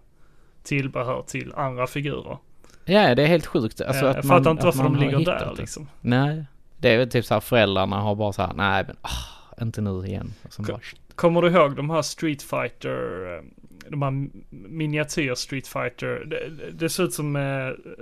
tillbehör 0.63 1.23
till 1.27 1.53
andra 1.55 1.87
figurer. 1.87 2.37
Ja, 2.85 3.15
det 3.15 3.23
är 3.23 3.27
helt 3.27 3.45
sjukt. 3.45 3.81
Alltså 3.81 4.05
att 4.05 4.15
jag 4.15 4.25
man, 4.25 4.37
fattar 4.37 4.51
inte 4.51 4.65
varför 4.65 4.83
de 4.83 4.95
ligger 4.95 5.19
där 5.19 5.51
det. 5.55 5.61
liksom. 5.61 5.87
Nej, 6.01 6.45
det 6.77 6.89
är 6.89 6.97
väl 6.97 7.09
typ 7.09 7.25
så 7.25 7.33
här 7.33 7.41
föräldrarna 7.41 7.99
har 8.01 8.15
bara 8.15 8.33
så 8.33 8.41
här, 8.41 8.53
nej 8.53 8.83
men 8.87 8.95
ah, 9.01 9.63
inte 9.63 9.81
nu 9.81 10.05
igen. 10.05 10.33
Bara, 10.57 10.79
Kommer 11.15 11.41
du 11.41 11.47
ihåg 11.51 11.75
de 11.75 11.89
här 11.89 12.01
Street 12.01 12.41
Fighter, 12.41 13.35
eh, 13.35 13.43
de 13.89 14.01
här 14.01 14.11
miniatyr 14.49 15.35
Street 15.35 15.67
Fighter, 15.67 16.25
det, 16.25 16.71
det 16.71 16.89
ser 16.89 17.03
ut 17.03 17.13
som 17.13 17.35
eh, 17.35 17.41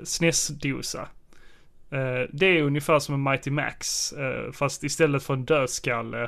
SNES-dosa. 0.04 1.08
Eh, 1.90 2.30
det 2.34 2.46
är 2.46 2.62
ungefär 2.62 3.00
som 3.00 3.16
en 3.16 3.24
Mighty 3.24 3.52
Max, 3.52 4.14
eh, 4.14 4.52
fast 4.52 4.84
istället 4.84 5.24
för 5.24 5.34
en 5.34 5.46
dödskalle 5.46 6.24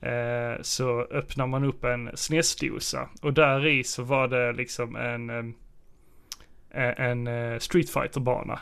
eh, 0.00 0.62
så 0.62 1.00
öppnar 1.00 1.46
man 1.46 1.64
upp 1.64 1.84
en 1.84 2.08
SNES-dosa. 2.14 3.08
Och 3.22 3.32
där 3.32 3.66
i 3.66 3.84
så 3.84 4.02
var 4.02 4.28
det 4.28 4.52
liksom 4.52 4.96
en, 4.96 5.30
eh, 5.30 7.00
en 7.00 7.26
eh, 7.26 7.58
Street 7.58 7.90
Fighter-bana. 7.90 8.60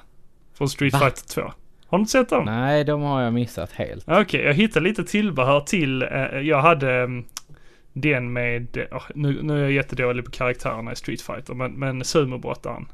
Från 0.54 0.68
Street 0.68 0.92
Va? 0.92 0.98
Fighter 0.98 1.28
2. 1.28 1.52
Har 1.86 1.98
du 1.98 2.02
inte 2.02 2.12
sett 2.12 2.28
dem? 2.28 2.44
nej 2.44 2.84
de 2.84 3.02
har 3.02 3.22
jag 3.22 3.34
missat 3.34 3.72
helt. 3.72 4.04
Okej, 4.06 4.44
jag 4.44 4.54
hittade 4.54 4.88
lite 4.88 5.04
tillbehör 5.04 5.60
till, 5.60 6.00
jag 6.42 6.60
hade 6.60 6.92
mm, 6.92 7.24
den 8.00 8.32
med, 8.32 8.76
eh, 8.76 9.02
nu, 9.14 9.42
nu 9.42 9.58
är 9.58 9.62
jag 9.62 9.72
jättedålig 9.72 10.24
på 10.24 10.30
karaktärerna 10.30 10.92
i 10.92 10.96
Street 10.96 11.20
Fighter, 11.20 11.54
men, 11.54 11.72
men 11.72 12.04
sumobrottaren. 12.04 12.86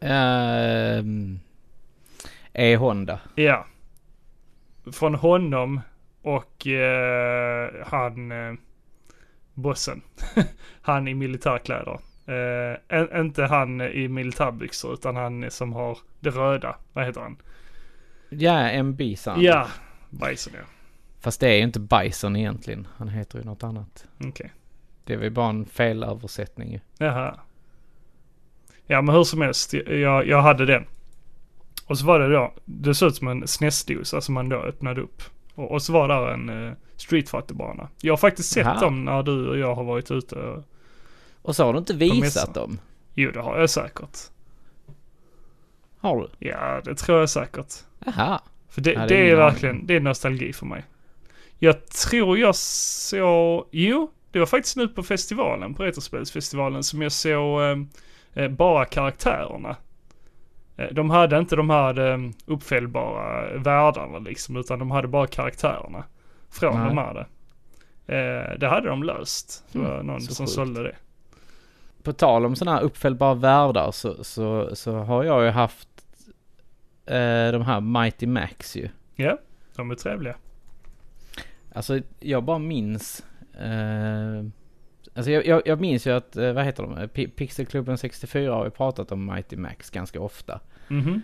Ehm, 0.00 1.40
E 2.54 2.76
Honda. 2.76 3.20
Ja. 3.34 3.66
Från 4.92 5.14
honom 5.14 5.80
och 6.22 6.66
eh, 6.66 7.70
han, 7.86 8.32
eh, 8.32 8.54
bossen. 9.54 10.02
han 10.82 11.08
i 11.08 11.14
militärkläder. 11.14 11.98
Eh, 12.26 13.20
inte 13.20 13.42
han 13.42 13.80
i 13.80 14.08
militärbyxor, 14.08 14.94
utan 14.94 15.16
han 15.16 15.50
som 15.50 15.72
har 15.72 15.98
det 16.20 16.30
röda. 16.30 16.76
Vad 16.92 17.04
heter 17.04 17.20
han? 17.20 17.36
Ja, 18.28 18.58
en 18.58 18.96
bison. 18.96 19.42
Ja, 19.42 19.68
Bison 20.10 20.52
ja. 20.56 20.64
Fast 21.20 21.40
det 21.40 21.48
är 21.48 21.56
ju 21.56 21.62
inte 21.62 21.80
Bison 21.80 22.36
egentligen. 22.36 22.88
Han 22.96 23.08
heter 23.08 23.38
ju 23.38 23.44
något 23.44 23.62
annat. 23.62 24.06
Okej. 24.24 24.52
Det 25.04 25.12
är 25.12 25.16
väl 25.16 25.30
bara 25.30 25.48
en 25.48 25.66
felöversättning 25.66 26.72
ju. 26.72 26.80
Jaha. 26.98 27.40
Ja 28.86 29.02
men 29.02 29.14
hur 29.14 29.24
som 29.24 29.40
helst, 29.40 29.74
jag, 29.74 30.26
jag 30.26 30.42
hade 30.42 30.66
den. 30.66 30.86
Och 31.86 31.98
så 31.98 32.06
var 32.06 32.18
det 32.20 32.32
då, 32.32 32.52
det 32.64 32.94
såg 32.94 33.08
ut 33.08 33.16
som 33.16 33.28
en 33.28 33.44
SNES-dosa 33.46 34.20
som 34.20 34.34
man 34.34 34.48
då 34.48 34.56
öppnade 34.56 35.00
upp. 35.00 35.22
Och, 35.54 35.70
och 35.70 35.82
så 35.82 35.92
var 35.92 36.08
där 36.08 36.26
en 36.28 36.48
uh, 36.50 36.72
Street 36.96 37.28
Fighter-bana. 37.30 37.88
Jag 38.00 38.12
har 38.12 38.16
faktiskt 38.18 38.52
sett 38.52 38.66
Jaha. 38.66 38.80
dem 38.80 39.04
när 39.04 39.22
du 39.22 39.48
och 39.48 39.58
jag 39.58 39.74
har 39.74 39.84
varit 39.84 40.10
ute. 40.10 40.36
och- 40.36 40.62
Och 41.42 41.56
så 41.56 41.64
har 41.64 41.72
du 41.72 41.78
inte 41.78 41.94
visat 41.94 42.54
dem. 42.54 42.78
Jo 43.14 43.30
det 43.30 43.40
har 43.40 43.60
jag 43.60 43.70
säkert. 43.70 44.18
Har 46.00 46.16
du? 46.20 46.28
Ja 46.48 46.80
det 46.84 46.94
tror 46.94 47.18
jag 47.20 47.30
säkert. 47.30 47.74
Jaha. 48.06 48.40
För 48.68 48.80
det, 48.80 49.06
det 49.08 49.30
är 49.30 49.36
verkligen, 49.36 49.86
det 49.86 49.96
är 49.96 50.00
nostalgi 50.00 50.52
för 50.52 50.66
mig. 50.66 50.84
Jag 51.58 51.86
tror 51.88 52.38
jag 52.38 52.56
såg, 52.56 53.66
jo, 53.70 54.10
det 54.30 54.38
var 54.38 54.46
faktiskt 54.46 54.76
nu 54.76 54.88
på 54.88 55.02
festivalen, 55.02 55.74
på 55.74 55.82
Retrospelsfestivalen, 55.82 56.84
som 56.84 57.02
jag 57.02 57.12
såg 57.12 57.62
eh, 57.62 57.76
eh, 58.34 58.48
bara 58.50 58.84
karaktärerna. 58.84 59.76
Eh, 60.76 60.88
de 60.92 61.10
hade 61.10 61.38
inte 61.38 61.56
de 61.56 61.70
här 61.70 61.98
eh, 62.12 62.18
uppfällbara 62.46 63.58
världarna 63.58 64.18
liksom, 64.18 64.56
utan 64.56 64.78
de 64.78 64.90
hade 64.90 65.08
bara 65.08 65.26
karaktärerna. 65.26 66.04
Från 66.50 66.94
Nej. 66.94 67.14
de. 67.14 67.18
Eh, 68.14 68.58
det 68.58 68.68
hade 68.68 68.88
de 68.88 69.02
löst. 69.02 69.64
Det 69.72 69.78
var 69.78 69.94
Mm, 69.94 70.06
någon 70.06 70.20
så 70.20 70.34
som 70.34 70.46
sjukt. 70.46 70.54
sålde 70.54 70.82
det. 70.82 70.96
På 72.02 72.12
tal 72.12 72.46
om 72.46 72.56
sådana 72.56 72.76
här 72.76 72.84
uppfällbara 72.84 73.34
världar 73.34 73.90
så, 73.90 74.24
så, 74.24 74.76
så 74.76 74.96
har 74.98 75.24
jag 75.24 75.44
ju 75.44 75.50
haft 75.50 75.88
eh, 77.06 77.52
de 77.52 77.62
här 77.62 77.80
Mighty 77.80 78.26
Max 78.26 78.76
ju. 78.76 78.88
Ja, 79.14 79.38
de 79.76 79.90
är 79.90 79.94
trevliga. 79.94 80.34
Alltså 81.74 82.00
jag 82.20 82.44
bara 82.44 82.58
minns. 82.58 83.24
Eh, 83.60 84.44
alltså 85.14 85.30
jag, 85.30 85.46
jag, 85.46 85.62
jag 85.64 85.80
minns 85.80 86.06
ju 86.06 86.10
att, 86.16 86.36
eh, 86.36 86.52
vad 86.52 86.64
heter 86.64 86.82
de? 86.82 86.94
Pi- 87.08 87.30
Pixelklubben 87.36 87.98
64 87.98 88.54
har 88.54 88.64
ju 88.64 88.70
pratat 88.70 89.12
om 89.12 89.26
Mighty 89.26 89.56
Max 89.56 89.90
ganska 89.90 90.20
ofta. 90.20 90.60
Mhm. 90.88 91.22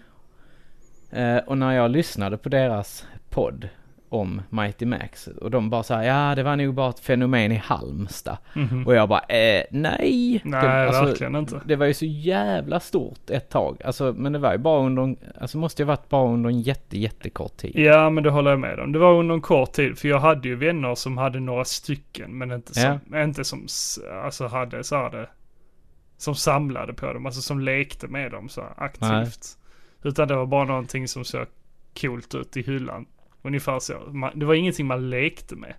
Eh, 1.10 1.36
och 1.38 1.58
när 1.58 1.72
jag 1.72 1.90
lyssnade 1.90 2.38
på 2.38 2.48
deras 2.48 3.06
podd 3.30 3.68
om 4.12 4.42
Mighty 4.50 4.86
Max 4.86 5.26
och 5.26 5.50
de 5.50 5.70
bara 5.70 5.82
sa 5.82 6.04
ja 6.04 6.34
det 6.34 6.42
var 6.42 6.56
nog 6.56 6.74
bara 6.74 6.90
ett 6.90 7.00
fenomen 7.00 7.52
i 7.52 7.56
Halmstad. 7.56 8.36
Mhm. 8.54 8.86
Och 8.86 8.94
jag 8.94 9.08
bara 9.08 9.20
eh, 9.20 9.64
nej. 9.70 10.40
Nej, 10.44 10.62
det, 10.62 10.86
alltså, 10.86 11.04
verkligen 11.04 11.36
inte. 11.36 11.60
Det 11.64 11.76
var 11.76 11.86
ju 11.86 11.94
så 11.94 12.04
jävla 12.06 12.80
stort 12.80 13.30
ett 13.30 13.48
tag. 13.50 13.82
Alltså 13.84 14.14
men 14.16 14.32
det 14.32 14.38
var 14.38 14.52
ju 14.52 14.58
bara 14.58 14.86
under, 14.86 15.02
en- 15.02 15.16
alltså 15.40 15.58
måste 15.58 15.82
ju 15.82 15.86
varit 15.86 16.08
bara 16.08 16.32
under 16.32 16.50
en 16.50 16.60
jätte 16.60 16.98
jättekort 16.98 17.56
tid. 17.56 17.72
Ja, 17.74 18.10
men 18.10 18.24
det 18.24 18.30
håller 18.30 18.50
jag 18.50 18.60
med 18.60 18.80
om. 18.80 18.92
Det 18.92 18.98
var 18.98 19.12
under 19.14 19.34
en 19.34 19.40
kort 19.40 19.72
tid, 19.72 19.98
för 19.98 20.08
jag 20.08 20.20
hade 20.20 20.48
ju 20.48 20.54
vänner 20.56 20.94
som 20.94 21.18
hade 21.18 21.40
några 21.40 21.64
stycken, 21.64 22.38
men 22.38 22.52
inte 22.52 22.74
som, 22.74 23.16
inte 23.16 23.44
som 23.44 23.66
alltså 24.24 24.46
hade 24.46 24.84
så 24.84 24.96
här 24.96 25.10
det, 25.10 25.28
som 26.16 26.34
samlade 26.34 26.92
på 26.94 27.12
dem, 27.12 27.26
alltså 27.26 27.40
som 27.42 27.60
lekte 27.60 28.08
med 28.08 28.30
dem 28.30 28.48
så 28.48 28.60
här 28.60 28.72
aktivt. 28.76 29.56
Utan 30.02 30.28
det 30.28 30.34
var 30.36 30.46
bara 30.46 30.64
någonting 30.64 31.08
som 31.08 31.24
såg 31.24 31.46
coolt 32.00 32.34
ut 32.34 32.56
i 32.56 32.62
hyllan. 32.62 33.06
Ungefär 33.42 33.78
så. 33.78 33.94
Det 34.34 34.44
var 34.44 34.54
ingenting 34.54 34.86
man 34.86 35.10
lekte 35.10 35.56
med. 35.56 35.74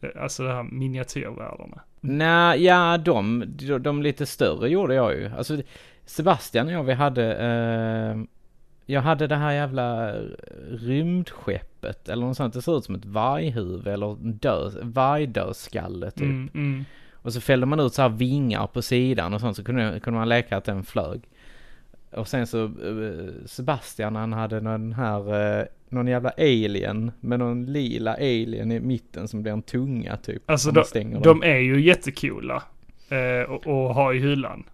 Eh, 0.00 0.22
Alltså 0.22 0.42
de 0.42 0.48
här 0.48 0.62
miniatyrvärldarna. 0.62 1.80
Nej, 2.00 2.64
ja 2.64 2.98
de, 2.98 3.44
de, 3.46 3.78
de 3.78 4.02
lite 4.02 4.26
större 4.26 4.68
gjorde 4.68 4.94
jag 4.94 5.14
ju. 5.14 5.30
Alltså 5.36 5.56
Sebastian 6.04 6.66
och 6.66 6.72
jag 6.72 6.84
vi 6.84 6.92
hade, 6.92 7.36
eh, 7.36 8.22
jag 8.86 9.00
hade 9.00 9.26
det 9.26 9.36
här 9.36 9.52
jävla 9.52 10.14
rymdskeppet 10.70 12.08
eller 12.08 12.26
något 12.26 12.36
sånt. 12.36 12.54
Det 12.54 12.62
ser 12.62 12.78
ut 12.78 12.84
som 12.84 12.94
ett 12.94 13.04
varghuvud 13.04 13.86
eller 13.86 14.16
död, 14.20 14.78
vargdödskalle 14.82 16.10
typ. 16.10 16.22
Mm, 16.22 16.50
mm. 16.54 16.84
Och 17.12 17.32
så 17.32 17.40
fällde 17.40 17.66
man 17.66 17.80
ut 17.80 17.94
så 17.94 18.02
här 18.02 18.08
vingar 18.08 18.66
på 18.66 18.82
sidan 18.82 19.34
och 19.34 19.40
sånt 19.40 19.56
så 19.56 19.64
kunde, 19.64 20.00
kunde 20.00 20.18
man 20.18 20.28
leka 20.28 20.56
att 20.56 20.64
den 20.64 20.84
flög. 20.84 21.22
Och 22.10 22.28
sen 22.28 22.46
så 22.46 22.64
eh, 22.64 23.32
Sebastian 23.46 24.16
han 24.16 24.32
hade 24.32 24.60
någon 24.60 24.92
här, 24.92 25.58
eh, 25.60 25.64
någon 25.88 26.06
jävla 26.06 26.30
alien 26.38 27.12
med 27.20 27.38
någon 27.38 27.66
lila 27.66 28.14
alien 28.14 28.72
i 28.72 28.80
mitten 28.80 29.28
som 29.28 29.42
blir 29.42 29.52
en 29.52 29.62
tunga 29.62 30.16
typ. 30.16 30.50
Alltså 30.50 30.70
de, 30.70 31.20
de 31.22 31.42
är 31.42 31.58
ju 31.58 31.80
jättecoola. 31.80 32.62
Eh, 33.08 33.50
och, 33.50 33.66
och 33.66 33.94
ha 33.94 34.14
i 34.14 34.18
hyllan. 34.18 34.64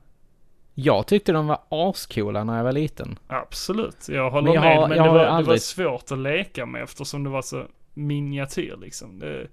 Jag 0.74 1.06
tyckte 1.06 1.32
de 1.32 1.46
var 1.46 1.58
ascoola 1.68 2.44
när 2.44 2.56
jag 2.56 2.64
var 2.64 2.72
liten. 2.72 3.18
Absolut, 3.26 4.08
jag 4.08 4.30
håller 4.30 4.44
Men 4.44 4.54
jag 4.54 4.62
med. 4.62 4.76
har- 4.76 4.88
men 4.88 4.96
jag 4.96 5.06
det, 5.06 5.10
har 5.10 5.18
var, 5.18 5.24
det 5.24 5.30
var 5.30 5.36
aldrig- 5.36 5.60
svårt 5.62 6.12
att 6.12 6.18
leka 6.18 6.66
med 6.66 6.82
eftersom 6.82 7.24
det 7.24 7.30
var 7.30 7.42
så 7.42 7.64
miniatyr 7.94 8.76
liksom. 8.80 9.18
Det, 9.18 9.46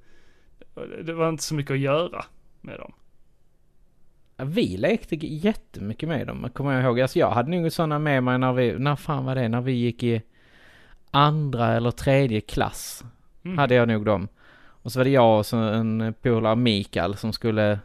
det 1.04 1.14
var 1.14 1.30
inte 1.30 1.44
så 1.44 1.56
mycket 1.56 1.72
att 1.72 1.80
göra 1.80 2.26
med 2.62 2.78
dem. 2.80 2.92
Vi 4.44 4.78
lekte 4.78 5.16
jättemycket 5.16 6.10
med 6.10 6.28
dem, 6.28 6.50
kommer 6.54 6.74
jag 6.74 6.84
ihåg. 6.84 7.02
Alltså 7.02 7.20
jag 7.20 7.32
hade 7.32 7.50
nog 7.50 7.72
sådana 7.72 8.00
med 8.00 8.24
mig 8.24 8.38
när 8.38 8.54
vi, 8.54 8.80
när 8.80 8.96
fan 8.96 9.26
var 9.26 9.36
det? 9.36 9.48
När 9.50 9.62
vi 9.62 9.72
gick 9.72 10.04
i 10.04 10.22
andra 11.12 11.68
eller 11.68 11.92
tredje 11.92 12.42
klass. 12.42 13.04
Mm. 13.46 13.58
Hade 13.58 13.76
jag 13.76 13.88
nog 13.88 14.06
dem. 14.06 14.28
Och 14.82 14.92
så 14.92 15.00
var 15.00 15.04
det 15.04 15.10
jag 15.10 15.38
och 15.40 15.46
så 15.46 15.58
en 15.58 16.14
polare 16.22 16.56
Mikael 16.56 17.16
som 17.18 17.34
skulle 17.34 17.80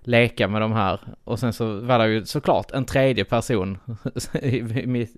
leka 0.00 0.48
med 0.48 0.60
de 0.60 0.72
här. 0.72 1.00
Och 1.24 1.38
sen 1.38 1.52
så 1.52 1.80
var 1.80 1.98
det 1.98 2.08
ju 2.08 2.24
såklart 2.24 2.70
en 2.70 2.84
tredje 2.84 3.24
person. 3.24 3.78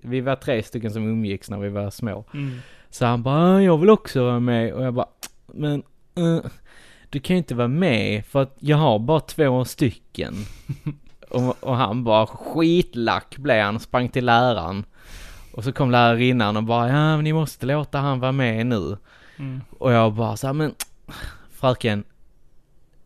vi, 0.03 0.21
var 0.21 0.35
tre 0.35 0.63
stycken 0.63 0.91
som 0.91 1.07
umgicks 1.07 1.49
när 1.49 1.57
vi 1.57 1.69
var 1.69 1.89
små. 1.89 2.25
Mm. 2.33 2.57
Så 2.89 3.05
han 3.05 3.23
bara, 3.23 3.55
"Ah, 3.55 3.61
jag 3.61 3.77
vill 3.77 3.89
också 3.89 4.23
vara 4.23 4.39
med. 4.39 4.73
Och 4.73 4.83
jag 4.83 4.93
bara, 4.93 5.07
men 5.47 5.83
eh, 6.15 6.51
du 7.09 7.19
kan 7.19 7.33
ju 7.33 7.37
inte 7.37 7.55
vara 7.55 7.67
med 7.67 8.25
för 8.25 8.41
att 8.41 8.55
jag 8.59 8.77
har 8.77 8.99
bara 8.99 9.19
två 9.19 9.65
stycken. 9.65 10.35
och, 11.29 11.63
och 11.63 11.75
han 11.75 12.03
bara, 12.03 12.27
skitlack 12.27 13.37
blev 13.37 13.63
han, 13.63 13.79
sprang 13.79 14.09
till 14.09 14.25
läraren. 14.25 14.85
Och 15.51 15.63
så 15.63 15.71
kom 15.71 15.91
lärarinnan 15.91 16.57
och 16.57 16.63
bara, 16.63 16.87
ja 16.87 17.15
men 17.15 17.23
ni 17.23 17.33
måste 17.33 17.65
låta 17.65 17.99
han 17.99 18.19
vara 18.19 18.31
med 18.31 18.65
nu. 18.65 18.97
Mm. 19.37 19.61
Och 19.79 19.91
jag 19.91 20.13
bara 20.13 20.37
så 20.37 20.47
här, 20.47 20.53
men 20.53 20.75
fröken, 21.51 22.03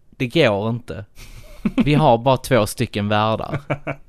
det 0.10 0.28
går 0.28 0.70
inte. 0.70 1.06
Vi 1.76 1.94
har 1.94 2.18
bara 2.18 2.38
två 2.38 2.66
stycken 2.66 3.10
världar. 3.10 3.60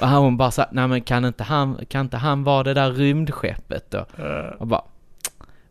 Och 0.00 0.08
hon 0.08 0.36
bara 0.36 0.50
så 0.50 0.62
här, 0.62 0.70
nej 0.72 0.88
men 0.88 1.02
kan 1.02 1.24
inte 1.24 1.44
han, 1.44 1.86
kan 1.88 2.00
inte 2.00 2.16
han 2.16 2.44
vara 2.44 2.62
det 2.62 2.74
där 2.74 2.92
rymdskeppet 2.92 3.90
då? 3.90 4.06
Och 4.58 4.66
bara, 4.66 4.82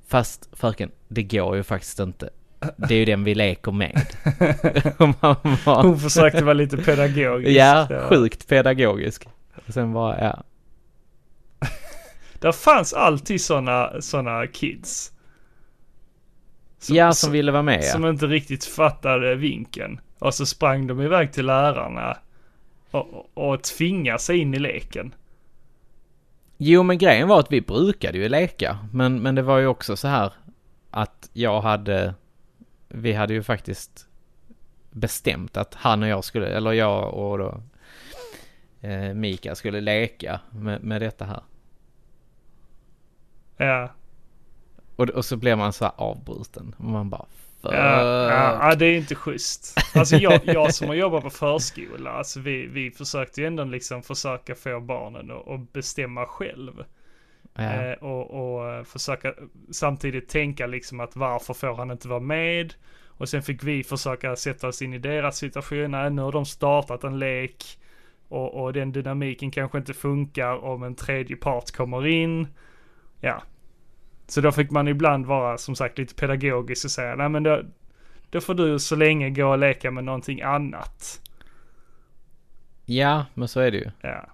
fast 0.08 0.50
fröken, 0.54 0.92
det 1.08 1.24
går 1.24 1.56
ju 1.56 1.64
faktiskt 1.64 2.00
inte. 2.00 2.30
Det 2.78 2.94
är 2.94 3.00
ju 3.00 3.06
den 3.06 3.24
vi 3.24 3.36
leker 3.36 3.72
med. 3.72 4.02
Bara, 5.22 5.82
hon 5.82 6.00
försökte 6.00 6.44
vara 6.44 6.54
lite 6.54 6.78
pedagogisk. 6.78 7.58
ja, 7.58 7.88
sjukt 8.10 8.48
pedagogisk. 8.48 9.28
Och 9.68 9.74
sen 9.74 9.94
bara, 9.94 10.22
ja. 10.22 10.44
Där 12.40 12.52
fanns 12.52 12.94
alltid 12.94 13.42
sådana 13.42 14.02
såna 14.02 14.48
kids. 14.48 15.12
Som, 16.80 16.96
ja, 16.96 17.12
som 17.12 17.32
ville 17.32 17.52
vara 17.52 17.64
med 17.64 17.84
ja. 17.84 17.92
som 17.92 18.06
inte 18.06 18.28
riktigt 18.28 18.66
fattade 18.66 19.36
vinkeln. 19.36 20.00
Och 20.20 20.34
så 20.34 20.46
sprang 20.46 20.88
de 20.88 21.02
iväg 21.02 21.34
till 21.34 21.46
lärarna 21.46 22.18
och, 22.92 23.14
och, 23.14 23.52
och 23.54 23.64
tvingade 23.64 24.20
sig 24.20 24.38
in 24.38 24.54
i 24.54 24.60
leken. 24.60 25.16
Jo 26.58 26.84
men 26.84 26.98
grejen 26.98 27.28
var 27.28 27.40
att 27.40 27.52
vi 27.52 27.62
brukade 27.62 28.18
ju 28.18 28.30
leka. 28.30 28.78
Men, 28.94 29.22
men 29.22 29.36
det 29.36 29.42
var 29.42 29.58
ju 29.58 29.68
också 29.68 29.96
så 29.96 30.08
här 30.08 30.34
att 30.92 31.30
jag 31.34 31.62
hade, 31.62 32.14
vi 32.94 33.14
hade 33.14 33.34
ju 33.34 33.44
faktiskt 33.44 34.08
bestämt 34.92 35.58
att 35.58 35.74
han 35.76 36.04
och 36.04 36.10
jag 36.10 36.24
skulle, 36.24 36.48
eller 36.48 36.72
jag 36.72 37.14
och 37.14 37.38
då 37.38 37.62
eh, 38.82 39.14
Mika 39.14 39.56
skulle 39.56 39.82
leka 39.82 40.40
med, 40.52 40.84
med 40.84 41.02
detta 41.02 41.26
här. 41.26 41.44
Ja, 43.58 43.90
Och, 44.96 45.10
och 45.10 45.26
så 45.26 45.38
blev 45.38 45.58
man 45.58 45.74
så 45.74 45.86
här 45.86 45.94
avbruten. 45.98 46.76
Och 46.78 46.86
man 46.86 47.10
bara 47.10 47.26
Fuck. 47.62 47.74
ja, 47.74 48.30
ja, 48.32 48.70
ja, 48.70 48.76
det 48.76 48.86
är 48.86 48.98
inte 48.98 49.16
schysst. 49.16 49.78
Alltså 49.96 50.16
jag, 50.16 50.42
jag 50.46 50.74
som 50.76 50.88
har 50.88 50.96
jobbat 50.96 51.24
på 51.24 51.30
förskola, 51.30 52.12
alltså 52.12 52.40
vi, 52.40 52.68
vi 52.68 52.92
försökte 52.92 53.42
ju 53.42 53.48
ändå 53.48 53.64
liksom 53.64 54.04
försöka 54.04 54.56
få 54.56 54.80
barnen 54.80 55.32
att, 55.32 55.48
att 55.48 55.74
bestämma 55.74 56.26
själv. 56.26 56.84
Ja. 57.56 57.64
Eh, 57.64 57.94
och, 57.94 58.32
och 58.32 58.88
försöka 58.88 59.34
samtidigt 59.72 60.30
tänka 60.30 60.68
liksom 60.68 61.00
att 61.00 61.16
varför 61.16 61.54
får 61.54 61.76
han 61.76 61.92
inte 61.92 62.08
vara 62.08 62.20
med? 62.20 62.74
Och 63.08 63.30
sen 63.30 63.44
fick 63.44 63.64
vi 63.64 63.84
försöka 63.84 64.36
sätta 64.36 64.68
oss 64.68 64.82
in 64.82 64.94
i 64.94 64.98
deras 65.00 65.38
situation. 65.38 65.92
Nej, 65.92 66.10
nu 66.10 66.22
har 66.22 66.32
de 66.32 66.46
startat 66.46 67.04
en 67.04 67.20
lek. 67.20 67.80
Och, 68.28 68.64
och 68.64 68.74
den 68.74 68.92
dynamiken 68.92 69.52
kanske 69.52 69.78
inte 69.78 69.94
funkar 69.94 70.64
om 70.64 70.84
en 70.84 70.96
tredje 70.96 71.36
part 71.36 71.72
kommer 71.72 72.08
in. 72.08 72.48
Ja. 73.22 73.44
Så 74.28 74.42
då 74.42 74.52
fick 74.52 74.72
man 74.72 74.88
ibland 74.88 75.26
vara 75.26 75.58
som 75.58 75.76
sagt 75.76 75.98
lite 75.98 76.16
pedagogisk 76.16 76.86
och 76.86 76.92
säga 76.92 77.16
nej 77.16 77.30
men 77.30 77.44
då, 77.44 77.62
då 78.30 78.42
får 78.42 78.54
du 78.54 78.80
så 78.80 78.96
länge 78.96 79.30
gå 79.30 79.48
och 79.48 79.58
leka 79.58 79.92
med 79.92 80.04
någonting 80.04 80.42
annat. 80.42 81.22
ja, 82.86 83.26
men 83.34 83.48
så 83.48 83.60
är 83.60 83.72
det 83.72 83.78
ju. 83.78 83.92
Ja. 84.02 84.33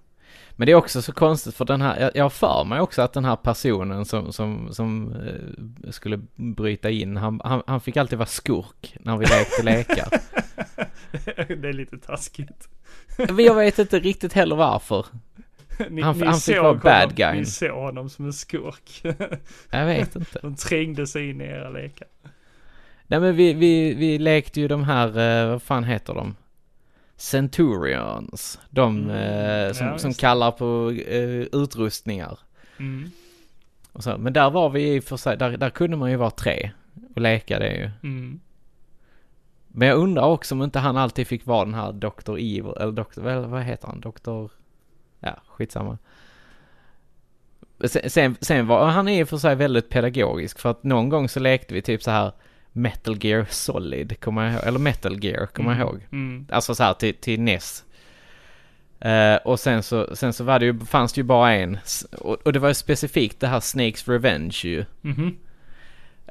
Men 0.59 0.65
det 0.65 0.71
är 0.71 0.75
också 0.75 1.01
så 1.01 1.11
konstigt 1.13 1.55
för 1.55 1.65
den 1.65 1.81
här, 1.81 2.11
jag- 2.15 2.23
har 2.23 2.29
för 2.29 2.63
mig 2.63 2.79
också 2.79 3.01
att 3.01 3.13
den 3.13 3.25
här 3.25 3.35
personen 3.35 4.05
som, 4.05 4.33
som, 4.33 4.73
som 4.73 5.15
eh, 5.15 5.91
skulle 5.91 6.19
bryta 6.35 6.89
in, 6.89 7.17
han, 7.17 7.41
han, 7.43 7.61
han 7.67 7.81
fick 7.81 7.97
alltid 7.97 8.17
vara 8.17 8.25
skurk 8.27 8.95
när 8.99 9.17
vi 9.17 9.25
lekte 9.25 9.63
lekar. 9.63 10.07
det 11.61 11.69
är 11.69 11.73
lite 11.73 11.97
taskigt. 11.97 12.69
Men 13.17 13.39
jag 13.45 13.55
vet 13.55 13.79
inte 13.79 13.99
riktigt 13.99 14.33
heller 14.33 14.55
varför. 14.55 15.05
Ni, 15.89 16.01
Han- 16.01 16.17
ni 16.17 16.25
han 16.25 16.39
fick 16.39 16.57
vara 16.57 16.73
bad 16.73 17.15
guyn. 17.15 17.35
Ni 17.37 17.45
såg 17.45 17.71
honom 17.71 18.09
som 18.09 18.25
en 18.25 18.33
skurk. 18.33 19.01
Jag 19.71 19.85
vet 19.85 20.15
inte. 20.15 20.39
De 20.41 20.55
trängde 20.55 21.07
sig 21.07 21.29
in 21.29 21.41
i 21.41 21.45
era 21.45 21.69
lekar. 21.69 22.07
Nej 23.07 23.19
men 23.19 23.35
vi, 23.35 23.53
vi, 23.53 23.93
vi 23.93 24.17
lekte 24.19 24.61
ju 24.61 24.67
de 24.67 24.83
här, 24.83 25.07
eh, 25.43 25.49
vad 25.49 25.61
fan 25.61 25.83
heter 25.83 26.13
de? 26.13 26.35
Centurions. 27.19 28.59
De 28.69 28.97
Mm, 28.97 29.09
eh, 29.09 29.73
som, 29.73 29.87
ja, 29.87 29.97
som 29.97 30.13
kallar 30.13 30.51
på 30.51 30.91
eh, 30.91 31.61
utrustningar. 31.61 32.39
Mm. 32.77 33.11
Så. 33.95 34.17
Men 34.17 34.33
där 34.33 34.49
var 34.49 34.69
vi 34.69 34.95
i 34.95 34.99
och 34.99 35.03
för 35.03 35.17
sig, 35.17 35.37
där, 35.37 35.57
där 35.57 35.69
kunde 35.69 35.97
man 35.97 36.11
ju 36.11 36.17
vara 36.17 36.31
tre 36.31 36.71
och 37.15 37.21
leka 37.21 37.59
det 37.59 37.75
ju. 37.75 37.89
Mm. 38.03 38.39
Men 39.67 39.87
jag 39.87 39.97
undrar 39.97 40.23
också 40.23 40.55
om 40.55 40.63
inte 40.63 40.79
han 40.79 40.97
alltid 40.97 41.27
fick 41.27 41.45
vara 41.45 41.65
den 41.65 41.73
här 41.73 41.91
Dr. 41.91 42.31
Evil, 42.31 42.73
eller 42.79 42.91
Dr. 42.91 43.21
Vad, 43.21 43.45
vad 43.45 43.63
heter 43.63 43.87
han? 43.87 43.99
Dr. 43.99 44.53
Ja, 45.19 45.35
skitsamma. 45.47 45.97
Sen, 47.83 48.09
sen, 48.09 48.35
sen 48.41 48.67
var 48.67 48.87
han 48.87 49.07
i 49.07 49.23
och 49.23 49.29
för 49.29 49.37
sig 49.37 49.55
väldigt 49.55 49.89
pedagogisk 49.89 50.59
för 50.59 50.71
att 50.71 50.83
någon 50.83 51.09
gång 51.09 51.29
så 51.29 51.39
lekte 51.39 51.73
vi 51.73 51.81
typ 51.81 52.03
så 52.03 52.11
här 52.11 52.31
Metal 52.81 53.17
Gear 53.25 53.45
Solid, 53.49 54.19
kommer 54.19 54.43
jag 54.43 54.53
ihåg, 54.53 54.63
eller 54.63 54.79
Metal 54.79 55.23
Gear, 55.23 55.45
kommer 55.45 55.71
jag 55.71 55.79
ihåg. 55.79 56.07
Mm. 56.11 56.47
Alltså 56.51 56.75
så 56.75 56.83
här 56.83 56.93
till, 56.93 57.15
till 57.15 57.41
NES. 57.41 57.83
Eh, 58.99 59.35
och 59.35 59.59
sen 59.59 59.83
så, 59.83 60.15
sen 60.15 60.33
så 60.33 60.43
var 60.43 60.59
det 60.59 60.65
ju, 60.65 60.79
fanns 60.79 61.13
det 61.13 61.19
ju 61.19 61.23
bara 61.23 61.53
en. 61.53 61.77
Och, 62.11 62.35
och 62.35 62.53
det 62.53 62.59
var 62.59 62.67
ju 62.67 62.73
specifikt 62.73 63.39
det 63.39 63.47
här 63.47 63.59
Snakes 63.59 64.07
Revenge 64.07 64.59
ju. 64.63 64.85
Mhm. 65.01 65.37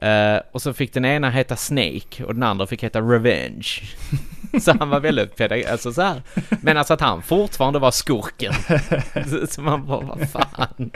Eh, 0.02 0.40
och 0.52 0.62
så 0.62 0.72
fick 0.72 0.92
den 0.92 1.04
ena 1.04 1.30
heta 1.30 1.56
Snake 1.56 2.24
och 2.24 2.34
den 2.34 2.42
andra 2.42 2.66
fick 2.66 2.84
heta 2.84 3.00
Revenge. 3.00 3.68
så 4.60 4.78
han 4.78 4.90
var 4.90 5.00
väldigt 5.00 5.36
pedagogisk, 5.36 5.70
alltså 5.70 5.92
så 5.92 6.02
här. 6.02 6.22
Men 6.62 6.76
alltså 6.76 6.94
att 6.94 7.00
han 7.00 7.22
fortfarande 7.22 7.78
var 7.78 7.90
skurken. 7.90 8.52
så, 9.48 9.62
man 9.62 9.86
bara, 9.86 10.00
vad 10.00 10.30
fan. 10.30 10.90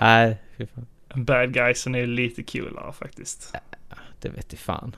Nej, 0.00 0.36
fy 0.58 0.66
fan. 0.66 0.86
Bad 1.14 1.54
guysen 1.54 1.94
är 1.94 2.06
lite 2.06 2.42
coolare 2.42 2.92
faktiskt. 2.92 3.54
Det 4.20 4.28
vet 4.28 4.52
jag 4.52 4.60
fan. 4.60 4.96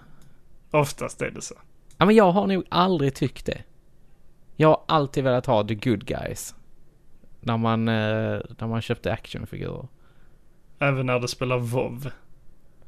Oftast 0.70 1.23
är 1.23 1.31
det 1.31 1.43
så. 1.43 1.55
Ja 1.97 2.07
men 2.07 2.15
jag 2.15 2.32
har 2.32 2.47
nog 2.47 2.65
aldrig 2.69 3.15
tyckt 3.15 3.47
det. 3.47 3.62
Jag 4.57 4.69
har 4.69 4.82
alltid 4.89 5.24
velat 5.24 5.47
ha 5.47 5.65
the 5.65 5.74
good 5.74 6.07
guys. 6.07 6.55
När 7.40 7.57
man, 7.57 7.89
eh, 7.89 8.40
när 8.59 8.66
man 8.66 8.82
köpte 8.82 9.12
actionfigurer. 9.12 9.89
Även 10.78 11.07
när 11.07 11.20
du 11.20 11.28
spelar 11.28 11.59
WoW. 11.59 12.11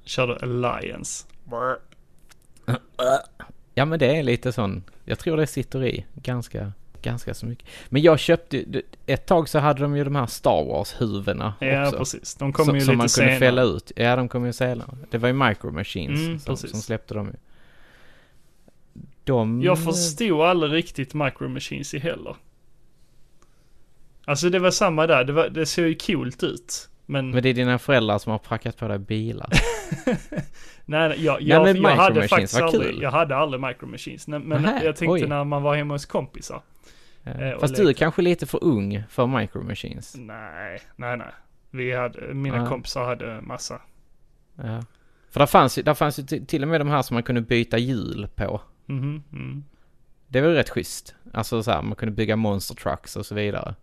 Kör 0.04 0.26
du 0.26 0.34
Alliance. 0.34 1.26
Ja 3.74 3.84
men 3.84 3.98
det 3.98 4.16
är 4.16 4.22
lite 4.22 4.52
sån, 4.52 4.82
jag 5.04 5.18
tror 5.18 5.36
det 5.36 5.46
sitter 5.46 5.84
i 5.84 6.06
ganska, 6.14 6.72
ganska 7.04 7.34
så 7.34 7.46
mycket. 7.46 7.68
Men 7.88 8.02
jag 8.02 8.18
köpte 8.18 8.64
ett 9.06 9.26
tag 9.26 9.48
så 9.48 9.58
hade 9.58 9.82
de 9.82 9.96
ju 9.96 10.04
de 10.04 10.16
här 10.16 10.26
Star 10.26 10.64
Wars-huvudena 10.64 11.54
Ja, 11.60 11.86
också. 11.86 11.98
precis. 11.98 12.34
De 12.34 12.52
kommer 12.52 12.66
som, 12.66 12.74
ju 12.74 12.80
som 12.80 12.92
lite 12.92 12.96
man 12.96 13.08
kunde 13.08 13.08
senare. 13.08 13.38
fälla 13.38 13.62
ut. 13.62 13.92
Ja, 13.96 14.16
de 14.16 14.28
kom 14.28 14.46
ju 14.46 14.52
senare. 14.52 14.88
Det 15.10 15.18
var 15.18 15.28
ju 15.28 15.32
Micro 15.34 15.70
Machines 15.70 16.20
Mm, 16.26 16.38
som, 16.38 16.56
som 16.56 16.80
släppte 16.80 17.14
dem 17.14 17.26
ju. 17.26 17.32
De... 19.24 19.62
Jag 19.62 19.84
förstod 19.84 20.40
aldrig 20.40 20.72
riktigt 20.72 21.14
Micro 21.14 21.48
Machines 21.48 21.94
i 21.94 21.98
heller. 21.98 22.36
Alltså 24.24 24.50
det 24.50 24.58
var 24.58 24.70
samma 24.70 25.06
där. 25.06 25.24
Det, 25.24 25.32
var, 25.32 25.48
det 25.48 25.66
såg 25.66 25.84
ju 25.84 25.94
coolt 25.94 26.42
ut. 26.42 26.88
Men, 27.06 27.30
Men 27.30 27.42
det 27.42 27.48
är 27.48 27.54
dina 27.54 27.78
föräldrar 27.78 28.18
som 28.18 28.32
har 28.32 28.38
prackat 28.38 28.76
på 28.76 28.88
dig 28.88 28.98
bilar. 28.98 29.50
nej, 30.84 31.08
nej, 31.08 31.24
jag, 31.24 31.34
Nej, 31.40 31.48
jag, 31.48 31.62
men 31.62 31.82
jag 31.82 31.90
hade 31.96 32.28
faktiskt 32.28 32.60
aldrig, 32.60 32.82
kul. 32.92 33.02
jag 33.02 33.10
hade 33.10 33.36
aldrig 33.36 33.60
Micro 33.62 33.86
Machines. 33.86 34.26
Nej, 34.28 34.40
Men 34.40 34.62
Nähä, 34.62 34.84
jag 34.84 34.96
tänkte 34.96 35.12
oj. 35.12 35.26
när 35.26 35.44
man 35.44 35.62
var 35.62 35.76
hemma 35.76 35.94
hos 35.94 36.06
kompisar. 36.06 36.62
Ja. 37.24 37.30
Eh, 37.32 37.52
och 37.52 37.60
Fast 37.60 37.74
du 37.76 37.82
är 37.82 37.86
leka. 37.86 37.98
kanske 37.98 38.22
lite 38.22 38.46
för 38.46 38.64
ung 38.64 39.02
för 39.08 39.26
Micro 39.26 39.62
Machines. 39.62 40.14
Nej, 40.18 40.80
nej, 40.96 41.16
nej. 41.16 41.32
Vi 41.70 41.92
hade, 41.94 42.34
mina 42.34 42.56
Ja. 42.56 42.66
kompisar 42.66 43.04
hade 43.04 43.40
massa. 43.40 43.80
Ja. 44.56 44.82
För 45.30 45.40
där 45.40 45.46
fanns, 45.46 45.74
där 45.74 45.94
fanns 45.94 46.18
ju 46.18 46.22
till, 46.44 46.62
och 46.62 46.68
med 46.68 46.80
de 46.80 46.88
här 46.88 47.02
som 47.02 47.14
man 47.14 47.22
kunde 47.22 47.40
byta 47.40 47.78
hjul 47.78 48.28
på. 48.34 48.60
Mhm, 48.86 49.22
mm. 49.32 49.64
Det 50.28 50.40
var 50.40 50.48
ju 50.48 50.54
rätt 50.54 50.70
schysst. 50.70 51.14
Alltså 51.32 51.62
så 51.62 51.70
här, 51.70 51.82
man 51.82 51.94
kunde 51.96 52.14
bygga 52.14 52.36
monster 52.36 52.74
trucks 52.74 53.16
och 53.16 53.26
så 53.26 53.34
vidare. 53.34 53.74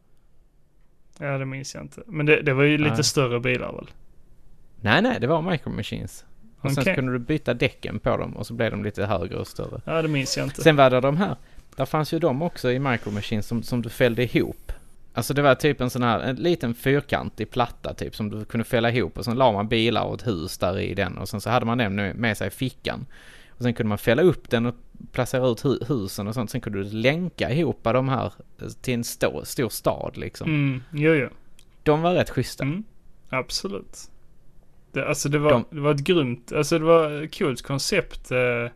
Ja, 1.20 1.38
det 1.38 1.46
minns 1.46 1.76
jag 1.76 1.84
inte. 1.84 2.02
Men 2.08 2.26
det, 2.26 2.42
det 2.42 2.54
var 2.54 2.64
ju 2.64 2.78
lite 2.78 2.94
Nej. 2.94 3.04
större 3.04 3.40
bilar 3.40 3.74
väl? 3.74 3.88
Nej, 4.82 5.02
nej, 5.02 5.18
det 5.20 5.28
var 5.28 5.42
Micro 5.42 5.70
Machines. 5.70 6.26
Och 6.62 6.70
sen 6.70 6.76
så 6.76 6.82
Okej. 6.82 6.96
kunde 6.96 7.12
du 7.12 7.20
byta 7.20 7.54
däcken 7.54 8.00
på 8.00 8.18
dem 8.18 8.38
och 8.38 8.48
så 8.48 8.54
blev 8.54 8.72
de 8.72 8.84
lite 8.84 9.06
högre 9.06 9.38
och 9.38 9.48
större. 9.48 9.82
Ja, 9.86 10.02
det 10.02 10.08
minns 10.08 10.38
jag 10.38 10.46
inte. 10.46 10.62
Sen 10.62 10.76
var 10.76 10.90
det 10.90 11.00
de 11.02 11.18
här, 11.18 11.36
där 11.76 11.86
fanns 11.86 12.14
ju 12.14 12.20
de 12.20 12.42
också 12.42 12.72
i 12.72 12.80
Micro 12.80 13.12
Machines 13.12 13.48
som, 13.48 13.64
som 13.64 13.82
du 13.82 13.90
fällde 13.90 14.24
ihop. 14.24 14.72
Alltså 15.14 15.34
det 15.34 15.42
var 15.42 15.56
typ 15.56 15.82
en 15.82 15.90
sån 15.90 16.04
här, 16.04 16.20
en 16.20 16.36
liten 16.36 16.74
fyrkantig 16.74 17.50
platta 17.52 17.94
typ 17.94 18.16
som 18.16 18.30
du 18.30 18.46
kunde 18.46 18.64
fälla 18.64 18.92
ihop 18.92 19.18
och 19.18 19.26
sen 19.26 19.38
la 19.38 19.52
man 19.52 19.68
bilar 19.68 20.04
och 20.04 20.16
ett 20.16 20.28
hus 20.28 20.58
där 20.58 20.80
i 20.80 20.94
den 20.94 21.18
och 21.18 21.30
sen 21.30 21.42
så 21.42 21.50
hade 21.50 21.66
man 21.66 21.78
den 21.78 21.96
med 21.96 22.38
sig 22.38 22.48
i 22.48 22.50
fickan. 22.50 23.06
Och 23.50 23.64
sen 23.64 23.74
kunde 23.74 23.88
man 23.90 23.98
fälla 23.98 24.22
upp 24.22 24.50
den 24.50 24.66
och 24.66 24.76
placera 25.12 25.48
ut 25.48 25.64
hu- 25.64 25.86
husen 25.88 26.28
och 26.28 26.34
sånt. 26.34 26.52
Sen 26.52 26.62
kunde 26.62 26.84
du 26.84 26.90
länka 26.90 27.52
ihop 27.52 27.80
de 27.84 28.10
här 28.10 28.34
till 28.82 28.94
en 28.94 29.04
stor, 29.04 29.44
stor 29.44 29.70
stad 29.70 30.18
liksom. 30.18 30.50
Mm, 30.50 30.84
jo, 30.92 31.14
jo. 31.14 31.30
De 31.84 32.02
var 32.02 32.14
rätt 32.14 32.30
schyssta. 32.30 32.64
Mm, 32.64 32.84
absolut. 33.30 33.98
Det, 34.92 35.08
alltså 35.08 35.30
det 35.30 35.40
var, 35.40 35.52
De- 35.52 35.66
det 35.70 35.80
var 35.82 35.92
ett 35.94 36.00
grymt, 36.04 36.52
alltså 36.52 36.80
det 36.80 36.86
var 36.86 37.12
ett 37.24 37.38
coolt 37.38 37.62
koncept. 37.62 38.32
Eh, 38.32 38.72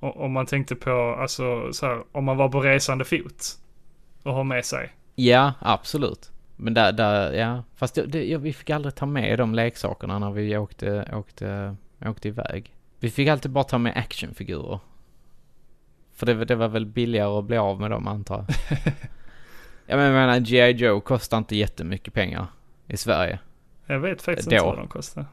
om 0.00 0.32
man 0.32 0.46
tänkte 0.46 0.74
på, 0.76 0.90
alltså 1.20 1.72
så 1.72 1.86
här, 1.86 2.02
om 2.12 2.24
man 2.24 2.36
var 2.36 2.48
på 2.48 2.60
resande 2.60 3.04
fot. 3.04 3.44
Och 4.22 4.34
ha 4.34 4.42
med 4.42 4.64
sig. 4.64 4.92
Ja, 5.14 5.52
absolut. 5.60 6.30
Men 6.56 6.74
där, 6.74 6.92
där 6.92 7.32
ja. 7.32 7.62
Fast 7.76 7.94
det, 7.94 8.06
det, 8.06 8.36
vi 8.36 8.52
fick 8.52 8.70
aldrig 8.70 8.94
ta 8.94 9.06
med 9.06 9.38
de 9.38 9.54
leksakerna 9.54 10.18
när 10.18 10.30
vi 10.30 10.56
åkte, 10.56 11.08
åkte, 11.12 11.76
åkte 12.06 12.28
iväg. 12.28 12.74
Vi 13.00 13.10
fick 13.10 13.28
alltid 13.28 13.50
bara 13.50 13.64
ta 13.64 13.78
med 13.78 13.96
actionfigurer. 13.96 14.80
För 16.14 16.26
det, 16.26 16.34
var- 16.34 16.44
det 16.44 16.54
var 16.54 16.68
väl 16.68 16.86
billigare 16.86 17.38
att 17.38 17.44
bli 17.44 17.56
av 17.56 17.80
med 17.80 17.90
dem 17.90 18.08
antar 18.08 18.44
jag. 18.68 18.78
jag 19.86 19.98
menar, 19.98 20.38
G.I. 20.40 20.70
Joe 20.72 21.00
kostar 21.00 21.38
inte 21.38 21.56
jättemycket 21.56 22.14
pengar 22.14 22.46
i 22.86 22.96
Sverige. 22.96 23.38
Jag 23.86 24.00
vet 24.00 24.22
faktiskt 24.22 24.50
Då. 24.50 24.54
inte 24.56 24.66
vad 24.66 24.76
de 24.78 24.88
kostar. 24.88 25.26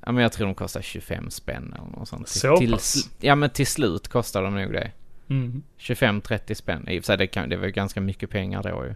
Ja 0.00 0.12
men 0.12 0.22
jag 0.22 0.32
tror 0.32 0.46
de 0.46 0.54
kostar 0.54 0.82
25 0.82 1.30
spänn 1.30 1.74
eller 1.78 1.98
något 1.98 2.08
sånt. 2.08 2.28
Så 2.28 2.56
till, 2.56 2.72
pass? 2.72 3.10
Ja 3.20 3.34
men 3.34 3.50
till 3.50 3.66
slut 3.66 4.08
kostar 4.08 4.42
de 4.42 4.54
nog 4.54 4.72
det. 4.72 4.92
Mm. 5.30 5.62
25-30 5.78 6.54
spänn. 6.54 6.88
I 6.88 6.98
och 6.98 7.02
för 7.02 7.06
sig 7.06 7.16
det, 7.16 7.26
kan, 7.26 7.48
det 7.48 7.56
var 7.56 7.66
ganska 7.68 8.00
mycket 8.00 8.30
pengar 8.30 8.62
då 8.62 8.86
ju. 8.86 8.94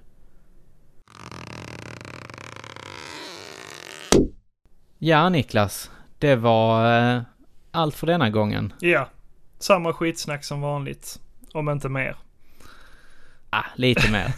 Ja 4.99 5.29
Niklas, 5.29 5.91
det 6.19 6.37
var 6.37 6.99
eh, 6.99 7.23
allt 7.71 7.95
för 7.95 8.07
denna 8.07 8.31
gången. 8.31 8.73
Ja, 8.81 9.09
samma 9.59 9.93
skitsnack 9.93 10.45
som 10.45 10.61
vanligt. 10.61 11.21
Om 11.53 11.69
inte 11.69 11.89
mer. 11.89 12.17
Ah, 13.51 13.65
lite 13.77 14.11
mer. 14.11 14.33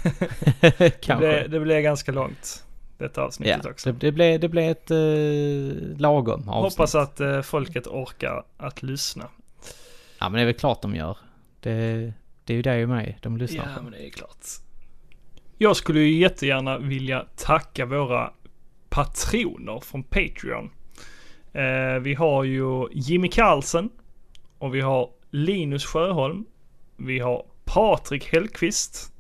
Kanske. 1.01 1.27
Det, 1.27 1.49
det 1.49 1.61
blev 1.61 1.83
ganska 1.83 2.13
långt. 2.13 2.65
Detta 2.99 3.21
ja, 3.21 3.27
avsnittet 3.27 3.67
också. 3.67 3.93
det, 3.93 3.99
det, 3.99 4.13
blev, 4.13 4.41
det 4.41 4.49
blev 4.49 4.71
ett 4.71 4.91
eh, 4.91 5.99
lagom 6.01 6.49
avsnitt. 6.49 6.73
Hoppas 6.79 6.95
att 6.95 7.21
eh, 7.21 7.41
folket 7.43 7.87
orkar 7.87 8.45
att 8.57 8.83
lyssna. 8.83 9.29
Ja 10.19 10.29
men 10.29 10.33
det 10.33 10.41
är 10.41 10.45
väl 10.47 10.55
klart 10.55 10.83
de 10.83 10.95
gör. 10.95 11.17
Det, 11.61 12.13
det 12.45 12.53
är 12.53 12.57
ju 12.57 12.63
dig 12.63 12.83
och 12.83 12.89
mig 12.89 13.19
de 13.23 13.37
lyssnar 13.37 13.69
Ja, 13.71 13.77
på. 13.77 13.83
men 13.83 13.93
det 13.93 14.07
är 14.07 14.11
klart. 14.11 14.39
Jag 15.59 15.77
skulle 15.77 16.01
ju 16.01 16.19
jättegärna 16.19 16.79
vilja 16.79 17.27
tacka 17.37 17.87
våra 17.87 18.33
patroner 18.89 19.81
från 19.81 20.03
Patreon. 20.03 20.71
Eh, 21.53 22.01
vi 22.03 22.15
har 22.15 22.45
ju 22.45 22.89
Jimmy 22.93 23.29
Karlsson 23.29 23.91
och 24.59 24.75
vi 24.75 24.81
har 24.81 25.11
Linus 25.31 25.85
Sjöholm. 25.85 26.45
Vi 26.97 27.19
har 27.19 27.47
Patrik 27.65 28.33
Hellqvist 28.33 29.13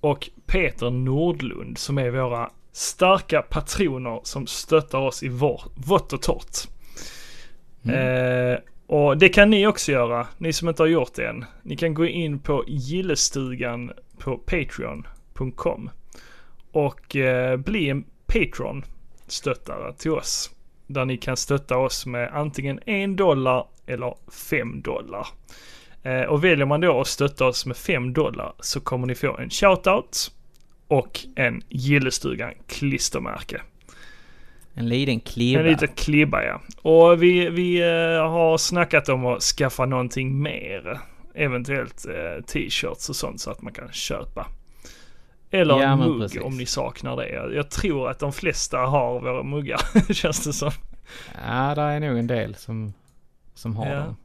och 0.00 0.30
Peter 0.46 0.90
Nordlund 0.90 1.78
som 1.78 1.98
är 1.98 2.10
våra 2.10 2.50
starka 2.74 3.42
patroner 3.42 4.20
som 4.22 4.46
stöttar 4.46 4.98
oss 4.98 5.22
i 5.22 5.28
vår, 5.28 5.62
vått 5.74 6.12
och 6.12 6.22
torrt. 6.22 6.56
Eh, 7.84 8.58
och 8.86 9.18
det 9.18 9.28
kan 9.28 9.50
ni 9.50 9.66
också 9.66 9.92
göra, 9.92 10.26
ni 10.38 10.52
som 10.52 10.68
inte 10.68 10.82
har 10.82 10.88
gjort 10.88 11.14
det 11.14 11.26
än. 11.26 11.44
Ni 11.62 11.76
kan 11.76 11.94
gå 11.94 12.06
in 12.06 12.38
på 12.38 12.64
gillestugan 12.66 13.92
på 14.18 14.36
patreon.com 14.36 15.90
och 16.72 17.16
eh, 17.16 17.56
bli 17.56 17.90
en 17.90 18.04
Patreon-stöttare 18.26 19.92
till 19.92 20.10
oss. 20.10 20.50
Där 20.86 21.04
ni 21.04 21.16
kan 21.16 21.36
stötta 21.36 21.78
oss 21.78 22.06
med 22.06 22.30
antingen 22.32 22.80
en 22.86 23.16
dollar 23.16 23.66
eller 23.86 24.14
fem 24.50 24.82
dollar. 24.82 25.26
Eh, 26.02 26.22
och 26.22 26.44
väljer 26.44 26.66
man 26.66 26.80
då 26.80 27.00
att 27.00 27.06
stötta 27.06 27.46
oss 27.46 27.66
med 27.66 27.76
fem 27.76 28.12
dollar 28.12 28.52
så 28.60 28.80
kommer 28.80 29.06
ni 29.06 29.14
få 29.14 29.36
en 29.36 29.50
shoutout 29.50 30.30
och 30.88 31.20
en 31.36 31.62
Gillestugan 31.68 32.52
klistermärke. 32.66 33.62
En 34.74 34.88
liten 34.88 35.20
klibba. 35.20 35.60
En 35.60 35.66
liten 35.66 35.88
klibba 35.88 36.42
ja. 36.44 36.60
Och 36.82 37.22
vi, 37.22 37.48
vi 37.50 37.80
eh, 37.80 38.28
har 38.30 38.58
snackat 38.58 39.08
om 39.08 39.26
att 39.26 39.42
skaffa 39.42 39.86
någonting 39.86 40.42
mer. 40.42 41.00
Eventuellt 41.34 42.06
eh, 42.06 42.44
t-shirts 42.44 43.08
och 43.08 43.16
sånt 43.16 43.40
så 43.40 43.50
att 43.50 43.62
man 43.62 43.72
kan 43.72 43.92
köpa. 43.92 44.46
Eller 45.50 45.74
Ja, 45.80 45.92
en 45.92 45.98
mugg 45.98 46.20
precis. 46.20 46.42
om 46.42 46.56
ni 46.56 46.66
saknar 46.66 47.16
det. 47.16 47.28
Jag, 47.28 47.54
jag 47.54 47.70
tror 47.70 48.10
att 48.10 48.18
de 48.18 48.32
flesta 48.32 48.78
har 48.78 49.20
våra 49.20 49.42
muggar, 49.42 49.80
känns 50.12 50.44
det 50.44 50.52
som. 50.52 50.70
Ja, 51.46 51.74
det 51.74 51.80
är 51.82 52.00
nog 52.00 52.18
en 52.18 52.26
del 52.26 52.54
som, 52.54 52.92
som 53.54 53.76
har 53.76 53.86
Ja. 53.86 53.94
dem. 53.98 54.16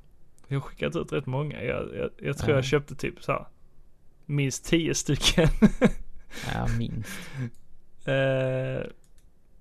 Jag 0.47 0.55
har 0.59 0.61
skickat 0.61 0.95
ut 0.95 1.13
rätt 1.13 1.25
många. 1.25 1.63
Jag, 1.63 1.95
jag, 1.95 2.09
jag 2.21 2.37
tror 2.37 2.49
Ja. 2.49 2.55
jag 2.55 2.65
köpte 2.65 2.95
typ 2.95 3.23
så 3.23 3.31
här 3.31 3.45
minst 4.25 4.65
tio 4.65 4.95
stycken. 4.95 5.47
Ja, 6.53 6.67
minst. 6.77 7.09
Eh, 8.05 8.81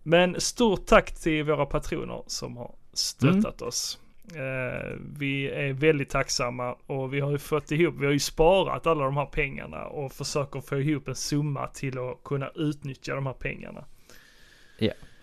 Men 0.02 0.40
stort 0.40 0.86
tack 0.86 1.14
till 1.14 1.44
våra 1.44 1.66
patroner 1.66 2.22
som 2.26 2.56
har 2.56 2.74
stöttat 2.92 3.62
oss. 3.62 3.98
Eh, 4.34 4.96
Vi 5.18 5.48
är 5.50 5.72
väldigt 5.72 6.10
tacksamma 6.10 6.72
och 6.86 7.14
vi 7.14 7.20
har 7.20 7.30
ju 7.30 7.38
fått 7.38 7.70
ihop, 7.70 7.94
vi 7.98 8.04
har 8.06 8.12
ju 8.12 8.18
sparat 8.18 8.86
alla 8.86 9.04
de 9.04 9.16
här 9.16 9.26
pengarna 9.26 9.84
och 9.86 10.12
försöker 10.12 10.60
få 10.60 10.80
ihop 10.80 11.08
en 11.08 11.14
summa 11.14 11.66
till 11.66 11.98
att 11.98 12.24
kunna 12.24 12.50
utnyttja 12.54 13.14
de 13.14 13.26
här 13.26 13.32
pengarna. 13.32 13.84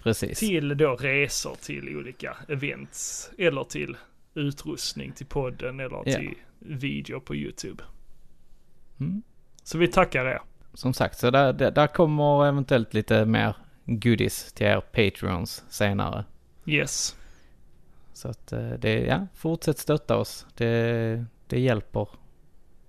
Precis. 0.03 0.39
Till 0.39 0.77
då 0.77 0.95
resor 0.95 1.55
till 1.61 1.97
olika 1.97 2.38
events 2.47 3.30
eller 3.38 3.63
till 3.63 3.97
utrustning 4.34 5.11
till 5.11 5.26
podden 5.26 5.80
eller 5.80 5.97
Ja. 5.97 6.03
till 6.03 6.34
video 6.59 7.19
på 7.19 7.35
YouTube. 7.35 7.84
Mm. 8.99 9.22
Så 9.63 9.77
vi 9.77 9.88
tackar 9.88 10.26
er. 10.26 10.39
Som 10.76 10.93
sagt, 10.93 11.18
så 11.19 11.31
där, 11.31 11.53
där, 11.53 11.88
kommer 11.88 12.45
eventuellt 12.45 12.93
lite 12.93 13.26
mer 13.26 13.56
goodies 13.85 14.53
till 14.53 14.65
er 14.68 14.81
Patreons 14.81 15.64
senare. 15.69 16.26
Yes. 16.65 17.15
Så 18.14 18.27
att 18.27 18.52
eh, 18.53 18.69
det, 18.69 18.99
ja, 18.99 19.27
fortsätt 19.35 19.77
stötta 19.77 20.18
oss. 20.18 20.47
Det, 20.57 21.26
det 21.47 21.60
hjälper 21.60 22.07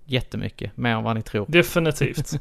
jättemycket, 0.04 0.76
mer 0.76 0.90
än 0.90 1.04
vad 1.04 1.16
ni 1.16 1.22
tror. 1.22 1.46
Definitivt. 1.48 2.32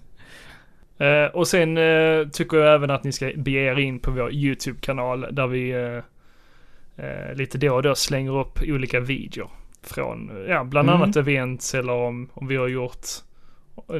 Eh, 0.97 1.25
och 1.25 1.47
sen 1.47 1.77
eh, 1.77 2.27
tycker 2.27 2.57
jag 2.57 2.73
även 2.75 2.89
att 2.89 3.03
ni 3.03 3.11
ska 3.11 3.31
bege 3.35 3.59
er 3.71 3.79
in 3.79 3.99
på 3.99 4.11
vår 4.11 4.33
YouTube-kanal 4.33 5.27
där 5.31 5.47
vi 5.47 5.69
eh, 6.95 7.33
lite 7.35 7.57
då 7.57 7.75
och 7.75 7.83
då 7.83 7.95
slänger 7.95 8.37
upp 8.37 8.59
olika 8.61 8.99
videor. 8.99 9.49
Från, 9.81 10.45
ja, 10.47 10.63
bland 10.63 10.89
Mm. 10.89 11.01
annat 11.01 11.15
events 11.15 11.75
eller 11.75 11.93
om, 11.93 12.29
om 12.33 12.47
vi 12.47 12.55
har 12.55 12.67
gjort 12.67 13.05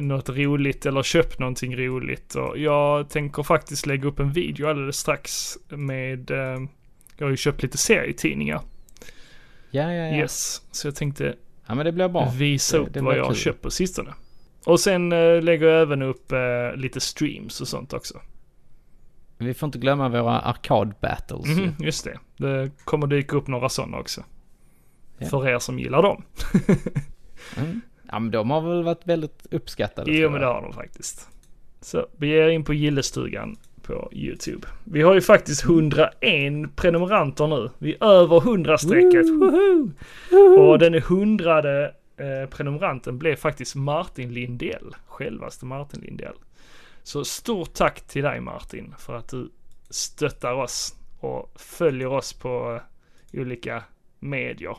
något 0.00 0.28
roligt 0.28 0.86
eller 0.86 1.02
köpt 1.02 1.38
någonting 1.38 1.76
roligt. 1.76 2.34
Och 2.34 2.58
jag 2.58 3.10
tänker 3.10 3.42
faktiskt 3.42 3.86
lägga 3.86 4.08
upp 4.08 4.20
en 4.20 4.32
video 4.32 4.68
alldeles 4.68 4.96
strax 4.96 5.56
med, 5.68 6.30
eh, 6.30 6.60
jag 7.16 7.26
har 7.26 7.30
ju 7.30 7.36
köpt 7.36 7.62
lite 7.62 7.78
serietidningar. 7.78 8.60
Ja, 9.70 9.92
ja, 9.92 10.06
ja. 10.08 10.16
Yes. 10.16 10.62
Så 10.70 10.86
jag 10.86 10.94
tänkte 10.94 11.34
Ja, 11.66 11.74
men 11.74 11.86
det 11.86 11.92
blir 11.92 12.08
bra. 12.08 12.32
visa 12.36 12.76
Det- 12.76 12.82
upp 12.82 12.92
det 12.94 13.00
vad 13.00 13.16
jag 13.18 13.24
har 13.24 13.34
köpt 13.34 13.62
på 13.62 13.70
sistone. 13.70 14.14
Och 14.66 14.80
sen 14.80 15.12
eh, 15.12 15.42
lägger 15.42 15.66
jag 15.66 15.82
även 15.82 16.02
upp 16.02 16.32
eh, 16.32 16.38
lite 16.76 17.00
streams 17.00 17.60
och 17.60 17.68
sånt 17.68 17.92
också. 17.92 18.20
Vi 19.38 19.54
får 19.54 19.66
inte 19.66 19.78
glömma 19.78 20.08
våra 20.08 20.38
arkad 20.40 20.94
battles. 21.00 21.46
Mhm, 21.58 21.74
just 21.78 22.04
det. 22.04 22.18
Det 22.36 22.70
kommer 22.84 23.06
dyka 23.06 23.36
upp 23.36 23.46
några 23.46 23.68
sådana 23.68 23.98
också. 23.98 24.24
Ja. 25.18 25.26
För 25.28 25.48
er 25.48 25.58
som 25.58 25.78
gillar 25.78 26.02
dem. 26.02 26.22
Mm. 27.56 27.80
Ja, 28.10 28.18
men 28.18 28.30
de 28.30 28.50
har 28.50 28.60
väl 28.60 28.82
varit 28.82 29.06
väldigt 29.06 29.46
uppskattade. 29.50 30.12
Jo 30.12 30.30
men 30.30 30.40
det 30.40 30.46
har 30.46 30.62
de 30.62 30.72
faktiskt. 30.72 31.28
Så 31.80 32.06
bege 32.16 32.52
in 32.52 32.64
på 32.64 32.74
Gillestugan 32.74 33.56
på 33.82 34.08
YouTube. 34.12 34.68
Vi 34.84 35.02
har 35.02 35.14
ju 35.14 35.20
faktiskt 35.20 35.64
101 35.64 36.76
prenumeranter 36.76 37.46
nu. 37.46 37.70
Vi 37.78 37.94
är 37.94 38.04
över 38.04 38.40
100-strecket. 38.40 39.26
Woho! 39.30 39.90
Och 40.60 40.78
den 40.78 41.02
hundrade 41.02 41.94
eh, 42.16 42.50
prenumeranten 42.50 43.18
blev 43.18 43.36
faktiskt 43.36 43.74
Martin 43.74 44.34
Lindell. 44.34 44.94
Självaste 45.06 45.66
Martin 45.66 46.00
Lindell. 46.00 46.36
Så 47.02 47.24
stort 47.24 47.74
tack 47.74 48.00
till 48.00 48.22
dig 48.22 48.40
Martin 48.40 48.94
för 48.98 49.16
att 49.16 49.28
du 49.28 49.50
stöttar 49.90 50.52
oss 50.52 50.94
och 51.20 51.52
följer 51.60 52.08
oss 52.08 52.32
på 52.32 52.80
eh, 53.32 53.40
olika 53.40 53.82
medier. 54.18 54.76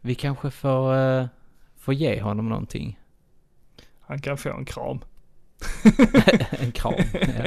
Vi 0.00 0.14
kanske 0.14 0.50
får, 0.50 0.94
uh, 0.94 1.26
får 1.84 1.94
ge 1.94 2.20
honom 2.20 2.48
någonting. 2.48 2.98
Han 4.00 4.20
kan 4.20 4.36
få 4.36 4.50
en 4.50 4.64
kram. 4.64 5.00
en 6.50 6.72
kram. 6.72 6.94
ja. 7.12 7.44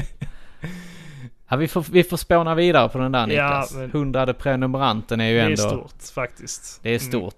Ja, 1.50 1.56
vi, 1.58 1.68
får, 1.68 1.86
vi 1.92 2.04
får 2.04 2.18
spåna 2.18 2.56
vidare 2.56 2.90
på 2.90 2.98
den 2.98 3.12
där 3.12 3.20
Ja, 3.20 3.26
Niklas. 3.28 3.76
men- 3.76 3.92
Hundrade 3.92 4.34
prenumeranten 4.34 5.22
är 5.22 5.28
ju 5.30 5.36
Det 5.36 5.42
är 5.42 5.46
ändå... 5.46 5.58
stort 5.58 6.14
faktiskt. 6.16 6.80
Det 6.84 6.90
är 6.90 7.00
Mm. 7.00 7.08
stort. 7.12 7.36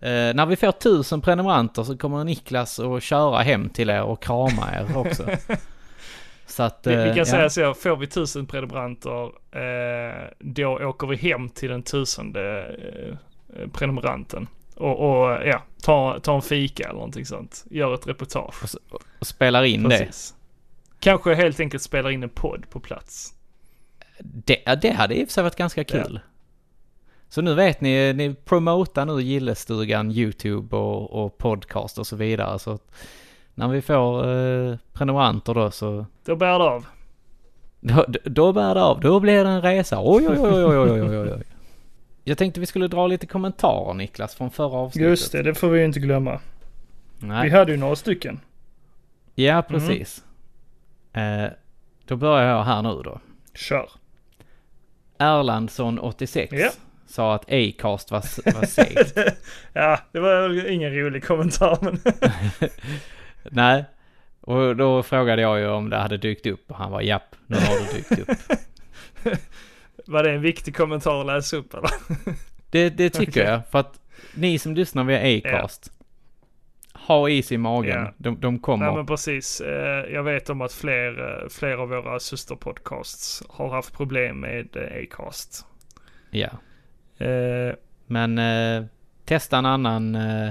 Eh, 0.00 0.10
när 0.10 0.46
vi 0.46 0.56
får 0.56 0.72
tusen 0.72 1.20
prenumeranter 1.20 1.82
så 1.82 1.98
kommer 1.98 2.24
Niklas 2.24 2.78
att 2.78 3.02
köra 3.02 3.38
hem 3.42 3.68
till 3.68 3.90
er 3.90 4.02
och 4.02 4.22
krama 4.22 4.70
er 4.74 4.96
också. 4.96 5.26
så 6.46 6.62
att... 6.62 6.86
Vi, 6.86 6.96
vi 6.96 7.00
eh, 7.02 7.06
kan 7.06 7.16
ja. 7.16 7.24
säga 7.24 7.50
så, 7.50 7.74
får 7.74 7.96
vi 7.96 8.06
tusen 8.06 8.46
prenumeranter, 8.46 9.24
eh, 9.50 10.28
då 10.38 10.68
åker 10.88 11.06
vi 11.06 11.16
hem 11.16 11.48
till 11.48 11.70
den 11.70 11.82
tusende 11.82 12.76
prenumeranten. 13.72 14.46
Och, 14.76 14.98
och 14.98 15.46
ja, 15.46 15.62
ta, 15.82 16.20
ta 16.20 16.34
en 16.34 16.42
fika 16.42 16.84
eller 16.84 16.94
någonting 16.94 17.26
sånt. 17.26 17.64
Gör 17.70 17.94
ett 17.94 18.06
reportage. 18.06 18.76
Och 19.18 19.26
spelar 19.26 19.64
in 19.64 19.82
det. 19.82 19.88
Precis. 19.98 20.34
Kanske 21.00 21.34
helt 21.34 21.60
enkelt 21.60 21.82
spelar 21.82 22.10
in 22.10 22.22
en 22.22 22.28
podd 22.28 22.70
på 22.70 22.80
plats. 22.80 23.34
det. 24.18 24.62
ja, 24.66 24.76
Det 24.76 24.90
hade 24.90 25.14
i 25.14 25.24
och 25.24 25.28
för 25.28 25.32
sig 25.32 25.42
varit 25.42 25.56
ganska 25.56 25.84
kul. 25.84 26.20
Så 27.28 27.42
nu 27.42 27.54
vet 27.54 27.80
ni, 27.80 28.12
ni 28.12 28.34
promotar 28.34 29.06
nu 29.06 29.22
Gillestugan, 29.22 30.10
YouTube 30.10 30.76
och, 30.76 31.24
och 31.24 31.38
podcast 31.38 31.98
och 31.98 32.06
så 32.06 32.16
vidare. 32.16 32.58
Så 32.58 32.78
när 33.54 33.68
vi 33.68 33.82
får 33.82 34.28
eh, 34.28 34.76
prenumeranter 34.92 35.54
då 35.54 35.70
så... 35.70 36.06
Då 36.24 36.36
bär 36.36 36.58
det 36.58 36.64
av. 36.64 36.86
Då, 37.80 38.04
då 38.24 38.52
bär 38.52 38.74
det 38.74 38.82
av. 38.82 39.00
Då 39.00 39.20
blir 39.20 39.44
det 39.44 39.50
en 39.50 39.62
resa. 39.62 39.98
Oj, 40.00 40.28
oj, 40.28 40.38
oj, 40.38 40.64
oj, 40.64 40.78
oj, 40.78 41.02
oj, 41.02 41.32
oj. 41.32 41.42
Jag 42.28 42.38
tänkte 42.38 42.60
vi 42.60 42.66
skulle 42.66 42.88
dra 42.88 43.06
lite 43.06 43.26
kommentarer 43.26 43.94
Niklas 43.94 44.34
från 44.34 44.50
förra 44.50 44.76
avsnittet. 44.76 45.08
Just 45.10 45.32
det, 45.32 45.42
det 45.42 45.54
får 45.54 45.68
vi 45.68 45.78
ju 45.78 45.84
inte 45.84 46.00
glömma. 46.00 46.40
Nej. 47.18 47.50
Vi 47.50 47.56
hade 47.56 47.72
ju 47.72 47.78
några 47.78 47.96
stycken. 47.96 48.40
Ja, 49.34 49.62
precis. 49.68 50.24
Eh, 51.12 51.46
då 52.06 52.16
börjar 52.16 52.48
jag 52.50 52.64
här 52.64 52.82
nu 52.82 53.02
då. 53.04 53.20
Kör. 53.54 53.90
Erlandsson 55.18 55.98
86 55.98 56.52
Ja. 56.52 56.70
sa 57.06 57.34
att 57.34 57.52
Acast 57.52 58.10
var, 58.10 58.52
var 58.54 58.66
segt. 58.66 59.18
Ja, 59.72 59.98
det 60.12 60.20
var 60.20 60.68
ingen 60.70 60.94
rolig 60.94 61.24
kommentar 61.24 61.78
men. 61.80 62.00
Nej. 63.50 63.84
Och 64.40 64.76
då 64.76 65.02
frågade 65.02 65.42
jag 65.42 65.58
ju 65.58 65.68
om 65.68 65.90
det 65.90 65.96
hade 65.96 66.16
dykt 66.16 66.46
upp 66.46 66.70
och 66.70 66.76
han 66.76 66.90
var 66.92 67.00
japp, 67.00 67.34
nu 67.46 67.56
har 67.56 67.86
det 67.86 67.92
dykt 67.98 68.18
upp. 68.18 68.38
var 70.08 70.22
det 70.22 70.30
en 70.32 70.40
viktig 70.40 70.76
kommentar 70.76 71.20
att 71.20 71.26
läsa 71.26 71.56
upp 71.56 71.74
eller? 71.74 71.90
Det, 72.70 72.90
det 72.90 73.10
tycker 73.10 73.32
Okej. 73.32 73.42
jag, 73.52 73.60
för 73.70 73.78
att 73.78 74.00
ni 74.34 74.58
som 74.58 74.74
lyssnar 74.74 75.04
via 75.04 75.38
Acast, 75.38 75.92
ha 76.94 77.28
is 77.28 77.52
i 77.52 77.58
magen. 77.58 78.02
Ja. 78.02 78.12
De, 78.18 78.40
de 78.40 78.58
kommer. 78.58 78.86
Nej 78.86 78.94
men 78.96 79.06
precis. 79.06 79.60
Eh, 79.60 80.04
Jag 80.12 80.22
vet 80.22 80.50
om 80.50 80.60
att 80.60 80.72
fler, 80.72 81.42
eh, 81.42 81.48
fler 81.48 81.76
av 81.76 81.88
våra 81.88 82.20
systerpodcasts 82.20 83.42
har 83.48 83.68
haft 83.70 83.92
problem 83.96 84.40
med 84.40 84.76
eh, 84.76 85.02
Acast. 85.02 85.66
Ja. 86.30 86.48
Eh, 87.26 87.74
Men 88.06 88.38
eh, 88.38 88.84
testa 89.24 89.58
en 89.58 89.66
annan 89.66 90.14
eh, 90.14 90.50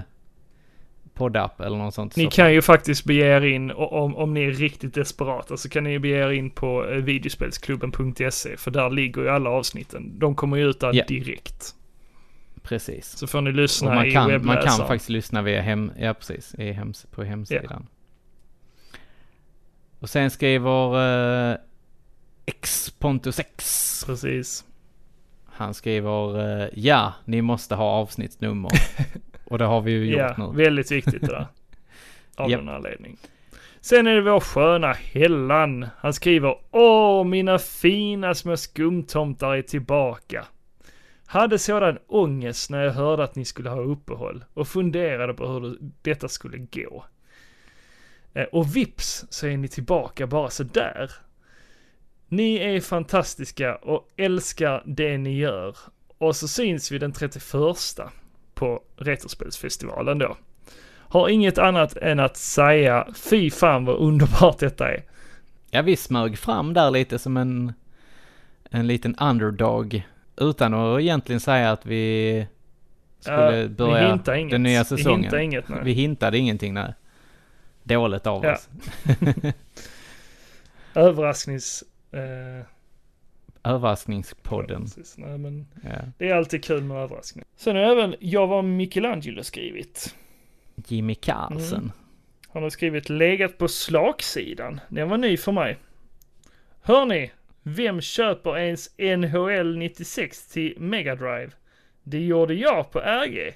poddapp 1.15 1.61
eller 1.61 1.77
något 1.77 1.93
sånt. 1.93 2.15
Ni 2.15 2.27
kan 2.27 2.53
ju 2.53 2.61
faktiskt 2.61 3.05
bege 3.05 3.25
er 3.37 3.41
in, 3.45 3.71
och 3.71 4.03
om, 4.03 4.15
om 4.15 4.33
ni 4.33 4.43
är 4.43 4.51
riktigt 4.51 4.93
desperata, 4.93 5.57
så 5.57 5.69
kan 5.69 5.83
ni 5.83 5.99
bege 5.99 6.17
er 6.25 6.31
in 6.31 6.49
på 6.51 6.85
eh, 6.89 6.95
videospelsklubben.se, 6.97 8.57
för 8.57 8.71
där 8.71 8.89
ligger 8.89 9.21
ju 9.21 9.29
alla 9.29 9.49
avsnitten. 9.49 10.19
De 10.19 10.35
kommer 10.35 10.57
ju 10.57 10.69
ut 10.69 10.79
där 10.79 10.93
Ja. 10.93 11.05
direkt. 11.07 11.75
Precis. 12.63 13.05
Så 13.17 13.27
får 13.27 13.41
ni 13.41 13.49
Och 13.49 13.53
lyssna 13.53 13.95
man 13.95 14.05
i 14.05 14.11
kan, 14.11 14.21
man 14.23 14.31
webbläsaren. 14.31 14.77
kan 14.77 14.87
faktiskt 14.87 15.09
lyssna 15.09 15.41
via 15.41 15.61
hem, 15.61 15.91
ja 15.99 16.13
precis, 16.13 16.55
i 16.57 16.71
hems, 16.71 17.05
på 17.11 17.23
hemsidan. 17.23 17.87
Och 19.99 20.09
sen 20.09 20.29
skriver 20.31 21.51
eh, 21.51 21.57
X 22.45 22.93
Pontus 22.99 23.39
X. 23.39 24.03
Precis. 24.05 24.65
Han 25.45 25.73
skriver 25.73 26.39
eh, 26.63 26.69
ja, 26.73 27.13
ni 27.25 27.41
måste 27.41 27.75
ha 27.75 27.85
avsnittsnummer. 27.85 28.71
Och 29.45 29.57
det 29.57 29.65
har 29.65 29.81
vi 29.81 29.91
ju 29.91 30.05
gjort 30.05 30.19
Ja, 30.37 30.51
nu. 30.51 30.63
väldigt 30.63 30.91
viktigt 30.91 31.21
det 31.21 31.27
där. 31.27 31.47
Av 32.35 32.49
Japp. 32.51 32.59
den 32.61 32.69
anledning. 32.69 33.17
Sen 33.81 34.07
är 34.07 34.15
det 34.15 34.21
vår 34.21 34.39
sköna 34.39 34.93
Hellan. 34.93 35.87
Han 35.97 36.13
skriver 36.13 36.55
Åh, 36.71 37.23
mina 37.25 37.59
fina 37.59 38.33
små 38.33 38.57
skumtomtar 38.57 39.55
är 39.55 39.61
tillbaka. 39.61 40.45
Hade 41.25 41.59
sådan 41.59 41.97
ångest 42.07 42.69
när 42.69 42.83
jag 42.83 42.91
hörde 42.93 43.23
att 43.23 43.35
ni 43.35 43.45
skulle 43.45 43.69
ha 43.69 43.81
uppehåll 43.81 44.45
och 44.53 44.67
funderade 44.67 45.33
på 45.33 45.47
hur 45.47 45.59
det- 45.61 45.77
detta 46.01 46.27
skulle 46.27 46.57
gå. 46.57 47.05
Eh, 48.33 48.43
och 48.43 48.75
vips 48.75 49.25
så 49.29 49.47
är 49.47 49.57
ni 49.57 49.67
tillbaka 49.67 50.27
bara 50.27 50.49
så 50.49 50.63
där. 50.63 51.11
Ni 52.27 52.55
är 52.57 52.81
fantastiska 52.81 53.75
och 53.75 54.09
älskar 54.17 54.83
det 54.85 55.17
ni 55.17 55.37
gör. 55.37 55.77
Och 56.17 56.35
så 56.35 56.47
syns 56.47 56.91
vi 56.91 56.97
den 56.97 57.11
31 57.11 57.43
på 58.55 58.81
Retrospelsfestivalen 58.97 60.19
då. 60.19 60.37
Har 60.97 61.29
inget 61.29 61.57
annat 61.57 61.97
än 61.97 62.19
att 62.19 62.37
säga 62.37 63.07
fy 63.29 63.51
fan 63.51 63.85
vad 63.85 63.95
underbart 63.95 64.57
detta 64.59 64.91
är. 64.91 65.03
Ja, 65.71 65.81
vi 65.81 65.95
smög 65.95 66.37
fram 66.37 66.73
där 66.73 66.91
lite 66.91 67.19
som 67.19 67.37
en, 67.37 67.73
en 68.69 68.87
liten 68.87 69.15
underdog. 69.15 70.03
Utan 70.37 70.73
att 70.73 71.01
egentligen 71.01 71.39
säga 71.39 71.71
att 71.71 71.85
vi 71.85 72.47
skulle 73.19 73.57
Ja, 73.61 73.67
börja 73.67 74.19
vi 74.25 74.39
inget. 74.39 74.51
den 74.51 74.63
nya 74.63 74.79
Vi 74.79 74.85
säsongen. 74.85 75.21
hintar 75.21 75.37
inget 75.37 75.69
nej. 75.69 75.79
Vi 75.83 75.91
hintade 75.91 76.37
ingenting 76.37 76.73
där. 76.73 76.93
Dåligt 77.83 78.27
av 78.27 78.43
Ja. 78.45 78.53
oss. 78.53 78.69
Överrasknings... 80.95 81.83
Eh, 82.11 82.65
Överraskningspodden. 83.65 84.81
precis. 84.81 85.17
Nej, 85.17 85.37
men 85.37 85.67
Ja. 85.83 85.89
det 86.17 86.29
är 86.29 86.35
alltid 86.35 86.63
kul 86.63 86.83
med 86.83 86.97
överraskningar. 86.97 87.47
Sen 87.55 87.75
har 87.75 87.83
även 87.83 88.15
Jag 88.19 88.47
var 88.47 88.61
Michelangelo 88.61 89.43
skrivit. 89.43 90.15
Jimmy 90.87 91.15
Carlsen. 91.15 91.79
Mm. 91.79 91.91
Han 92.49 92.63
har 92.63 92.69
skrivit 92.69 93.09
legat 93.09 93.57
på 93.57 93.67
slaksidan. 93.67 94.79
Den 94.89 95.09
var 95.09 95.17
ny 95.17 95.37
för 95.37 95.51
mig. 95.51 95.77
Hörni, 96.81 97.31
vem 97.63 98.01
köper 98.01 98.57
ens 98.57 98.89
NHL 98.97 99.77
96 99.77 100.47
till 100.47 100.73
Mega 100.79 101.15
Drive? 101.15 101.51
Det 102.03 102.19
gjorde 102.25 102.53
jag 102.53 102.91
på 102.91 102.99
RG. 102.99 103.53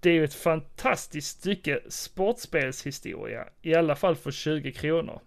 Det 0.00 0.10
är 0.10 0.14
ju 0.14 0.24
ett 0.24 0.34
fantastiskt 0.34 1.38
stycke 1.40 1.80
sportspelshistoria, 1.88 3.44
i 3.62 3.74
alla 3.74 3.96
fall 3.96 4.16
för 4.16 4.30
20 4.30 4.72
kronor. 4.72 5.20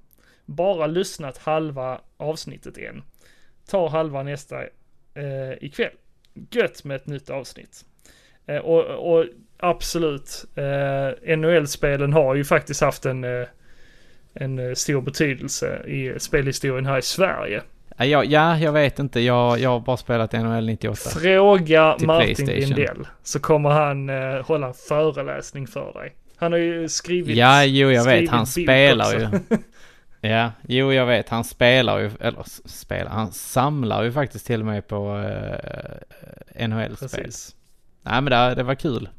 Bara 0.45 0.87
lyssnat 0.87 1.37
halva 1.37 2.01
avsnittet 2.17 2.77
än. 2.77 3.03
Tar 3.69 3.89
halva 3.89 4.23
nästa 4.23 4.61
eh, 5.13 5.53
ikväll. 5.61 5.91
Gött 6.51 6.83
med 6.83 6.95
ett 6.95 7.07
nytt 7.07 7.29
avsnitt. 7.29 7.85
Eh, 8.45 8.57
och, 8.57 9.13
och 9.13 9.25
absolut, 9.57 10.45
eh, 10.55 11.37
NHL-spelen 11.37 12.13
har 12.13 12.35
ju 12.35 12.43
faktiskt 12.43 12.81
haft 12.81 13.05
en, 13.05 13.23
eh, 13.23 13.47
en 14.33 14.59
eh, 14.59 14.73
stor 14.73 15.01
betydelse 15.01 15.83
i 15.87 16.19
spelhistorien 16.19 16.85
här 16.85 16.97
i 16.97 17.01
Sverige. 17.01 17.61
Ja, 17.97 18.05
jag, 18.05 18.25
ja, 18.25 18.57
jag 18.57 18.71
vet 18.71 18.99
inte. 18.99 19.19
Jag, 19.19 19.59
jag 19.59 19.69
har 19.69 19.79
bara 19.79 19.97
spelat 19.97 20.33
NHL 20.33 20.65
98. 20.65 21.09
Fråga 21.09 21.97
Martin. 21.99 22.45
Lindell 22.45 23.07
så 23.23 23.39
kommer 23.39 23.69
han 23.69 24.09
eh, 24.09 24.45
hålla 24.45 24.67
en 24.67 24.73
föreläsning 24.73 25.67
för 25.67 25.93
dig. 25.93 26.15
Han 26.35 26.51
har 26.51 26.59
ju 26.59 26.89
skrivit... 26.89 27.37
Ja, 27.37 27.63
jo, 27.63 27.91
jag 27.91 28.05
vet. 28.05 28.29
Han 28.29 28.47
spelar 28.47 29.05
också. 29.05 29.39
ju. 29.49 29.57
Ja, 30.21 30.51
jo, 30.67 30.93
jag 30.93 31.05
vet. 31.05 31.29
Han 31.29 31.43
spelar 31.43 31.99
ju, 31.99 32.11
eller 32.19 32.43
spelar, 32.65 33.11
han 33.11 33.31
samlar 33.31 34.03
ju 34.03 34.11
faktiskt 34.11 34.45
till 34.45 34.59
och 34.59 34.65
med 34.65 34.87
på 34.87 35.15
uh, 35.17 36.67
NHL-spel. 36.67 37.31
Nej, 38.01 38.21
men 38.21 38.25
det, 38.25 38.55
det 38.55 38.63
var 38.63 38.75
kul. 38.75 39.09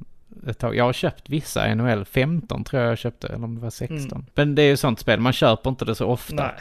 Jag 0.61 0.85
har 0.85 0.93
köpt 0.93 1.29
vissa 1.31 1.75
NHL, 1.75 2.05
15 2.05 2.65
tror 2.65 2.83
jag 2.83 2.91
jag 2.91 2.99
köpte, 2.99 3.27
eller 3.27 3.45
om 3.45 3.55
det 3.55 3.61
var 3.61 3.71
16. 3.71 3.99
Mm. 4.13 4.25
Men 4.35 4.55
det 4.55 4.63
är 4.63 4.67
ju 4.67 4.77
sånt 4.77 5.01
spel, 5.01 5.21
man 5.21 5.33
köper 5.33 5.71
inte 5.71 5.85
det 5.85 5.95
så 5.95 6.07
ofta. 6.07 6.35
Nej. 6.35 6.55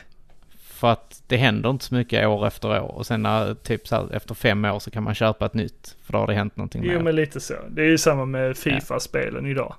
För 0.59 0.91
att 0.91 1.23
det 1.27 1.37
händer 1.37 1.69
inte 1.69 1.85
så 1.85 1.95
mycket 1.95 2.27
år 2.27 2.47
efter 2.47 2.81
år. 2.81 2.91
Och 2.91 3.05
sen 3.05 3.21
när, 3.23 3.53
typ 3.53 3.87
så 3.87 3.95
här, 3.95 4.15
efter 4.15 4.35
fem 4.35 4.65
år 4.65 4.79
så 4.79 4.91
kan 4.91 5.03
man 5.03 5.15
köpa 5.15 5.45
ett 5.45 5.53
nytt. 5.53 5.95
För 6.03 6.13
då 6.13 6.19
har 6.19 6.27
det 6.27 6.33
hänt 6.33 6.55
någonting 6.55 6.83
Jo 6.85 7.01
men 7.01 7.15
lite 7.15 7.39
så. 7.39 7.53
Det 7.69 7.81
är 7.81 7.85
ju 7.85 7.97
samma 7.97 8.25
med 8.25 8.57
Fifa-spelen 8.57 9.45
idag. 9.45 9.75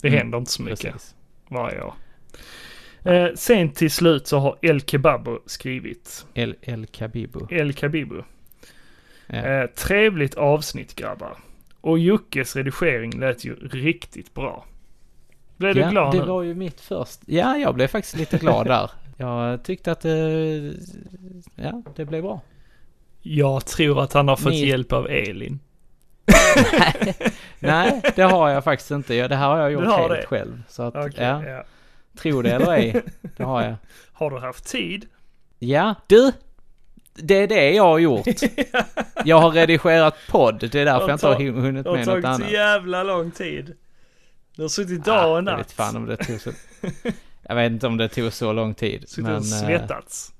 Det 0.00 0.08
Mm, 0.08 0.18
händer 0.18 0.38
inte 0.38 0.50
så 0.52 0.62
mycket 0.62 0.92
Precis. 0.92 1.14
varje 1.48 1.82
år. 1.82 1.94
Eh, 3.06 3.28
sen 3.34 3.70
till 3.72 3.90
slut 3.90 4.26
så 4.26 4.38
har 4.38 4.58
El 4.62 4.80
Kebabo 4.80 5.38
skrivit. 5.46 6.26
El, 6.34 6.54
El 6.62 6.86
Kabibu. 6.86 7.46
El 7.50 7.72
Kabibu. 7.72 8.22
Ja. 9.26 9.36
Eh, 9.36 9.66
trevligt 9.66 10.34
avsnitt 10.34 10.94
grabbar. 10.96 11.36
Och 11.80 11.98
Jockes 11.98 12.56
redigering 12.56 13.18
lät 13.20 13.44
ju 13.44 13.54
riktigt 13.68 14.34
bra. 14.34 14.64
Blev 15.56 15.74
du 15.74 15.80
ja, 15.80 15.90
glad 15.90 16.12
det 16.14 16.18
nu? 16.20 16.24
var 16.26 16.42
ju 16.42 16.54
mitt 16.54 16.80
först. 16.80 17.20
Ja, 17.26 17.56
jag 17.56 17.74
blev 17.74 17.86
faktiskt 17.88 18.16
lite 18.16 18.38
glad 18.38 18.66
där. 18.76 18.90
Jag 19.16 19.62
tyckte 19.64 19.92
att 19.92 20.00
det, 20.00 20.72
ja, 21.56 21.82
det 21.96 22.04
blev 22.04 22.22
bra. 22.22 22.40
Jag 23.22 23.66
tror 23.66 24.02
att 24.02 24.12
han 24.12 24.28
har 24.28 24.36
fått 24.36 24.52
Ni- 24.52 24.66
hjälp 24.66 24.92
av 24.92 25.06
Elin. 25.10 25.58
Nej, 27.58 28.02
det 28.16 28.22
har 28.22 28.48
jag 28.48 28.64
faktiskt 28.64 28.90
inte. 28.90 29.28
Det 29.28 29.36
här 29.36 29.48
har 29.48 29.58
jag 29.58 29.72
gjort 29.72 29.84
helt 29.84 30.08
det? 30.08 30.26
själv. 30.26 30.62
Så 30.68 30.82
att, 30.82 30.96
Okej, 30.96 31.12
ja, 31.16 31.44
ja. 31.44 31.64
Tro 32.16 32.42
det 32.42 32.50
eller 32.52 32.72
ej, 32.72 33.02
det 33.36 33.42
har 33.44 33.62
jag. 33.62 33.74
Har 34.12 34.30
du 34.30 34.38
haft 34.38 34.64
tid? 34.66 35.06
Ja, 35.58 35.94
du! 36.06 36.32
Det 37.14 37.34
är 37.34 37.46
det 37.46 37.70
jag 37.70 37.82
har 37.84 37.98
gjort. 37.98 38.26
Jag 39.24 39.38
har 39.40 39.50
redigerat 39.50 40.14
podd, 40.28 40.58
det 40.60 40.74
är 40.74 40.84
därför 40.84 41.04
Och 41.04 41.10
jag 41.10 41.14
inte 41.14 41.26
har 41.26 41.34
ta- 41.34 41.40
hin- 41.40 41.60
hunnit 41.60 41.84
Det 41.84 41.90
har 41.90 41.96
med 41.96 42.06
något 42.06 42.12
tagit 42.22 42.24
så 42.24 42.28
annat. 42.42 42.50
jävla 42.52 43.02
lång 43.02 43.30
tid. 43.30 43.74
Du 44.56 44.62
har 44.62 44.68
suttit 44.68 45.04
dag 45.04 45.18
Ah, 45.24 45.26
och 45.30 45.36
jag 45.36 45.44
natt. 45.44 45.58
vet 45.60 45.72
fan 45.72 45.96
om 45.96 46.06
det 46.06 46.16
tog 46.16 46.40
så... 46.40 46.50
Jag 47.48 47.54
vet 47.56 47.72
inte 47.72 47.86
om 47.86 47.96
det 47.96 48.08
tog 48.08 48.32
så 48.32 48.52
lång 48.52 48.74
tid. 48.74 49.04
Suttit 49.08 49.24
Men, 49.24 49.32
och 49.34 49.38
eh, 49.38 49.42
svettats. 49.66 50.32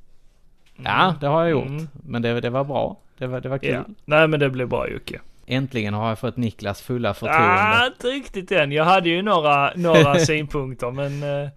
ja, 0.85 1.15
det 1.21 1.27
har 1.27 1.41
jag 1.43 1.51
gjort. 1.51 1.67
Mm. 1.67 1.89
Men 1.93 2.23
det, 2.23 2.41
det 2.41 2.51
var 2.51 2.65
bra. 2.65 2.97
Det 3.19 3.27
var, 3.27 3.41
det 3.41 3.49
var 3.49 3.59
kul. 3.59 3.71
Ja. 3.71 3.85
Nej 4.05 4.29
men 4.29 4.41
det 4.41 4.51
blev 4.51 4.69
bra 4.69 4.89
Jocke. 4.89 5.21
Äntligen 5.47 5.95
har 5.95 6.09
jag 6.09 6.19
fått 6.19 6.37
Niklas 6.37 6.81
fulla 6.81 7.15
förtroende. 7.15 7.49
Ah, 7.49 7.87
inte 7.87 8.07
riktigt 8.09 8.53
än. 8.53 8.73
Jag 8.73 8.85
hade 8.85 9.09
ju 9.09 9.23
några, 9.23 9.73
några 9.77 10.19
synpunkter 10.19 10.91
men 10.91 11.23
eh, 11.23 11.49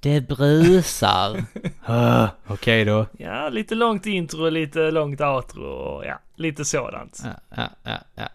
Det 0.00 0.20
brusar. 0.20 1.44
Ah, 1.84 2.28
Okej 2.46 2.84
då. 2.84 3.06
ja, 3.18 3.48
lite 3.48 3.74
långt 3.74 4.06
intro, 4.06 4.48
lite 4.48 4.90
långt 4.90 5.20
outro 5.20 5.64
och 5.64 6.04
ja, 6.04 6.18
lite 6.36 6.64
sådant. 6.64 7.20
Ja, 7.24 7.30
ja, 7.56 7.68
ja, 7.82 7.98
ja. 8.14 8.28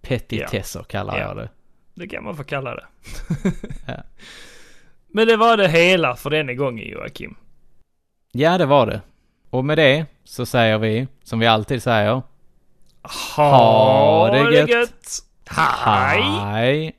Petitesser 0.00 0.82
kallar 0.82 1.18
Ja. 1.18 1.22
jag 1.26 1.36
det. 1.36 1.48
Det 1.94 2.08
kan 2.08 2.24
man 2.24 2.36
få 2.36 2.44
kalla 2.44 2.74
det. 2.74 2.86
Ja. 3.86 4.02
Men 5.08 5.26
det 5.28 5.36
var 5.36 5.56
det 5.56 5.68
hela 5.68 6.16
för 6.16 6.30
denna 6.30 6.54
gången 6.54 6.88
Joakim. 6.88 7.36
Ja, 8.32 8.58
det 8.58 8.66
var 8.66 8.86
det. 8.86 9.00
Och 9.50 9.64
med 9.64 9.78
det 9.78 10.06
så 10.24 10.46
säger 10.46 10.78
vi, 10.78 11.06
som 11.24 11.38
vi 11.38 11.46
alltid 11.46 11.82
säger, 11.82 12.22
Ha, 13.36 14.30
det 14.32 14.50
det 14.50 14.56
gött. 14.58 14.68
gött. 14.70 15.08
Hej! 15.50 16.22
Hej. 16.22 16.92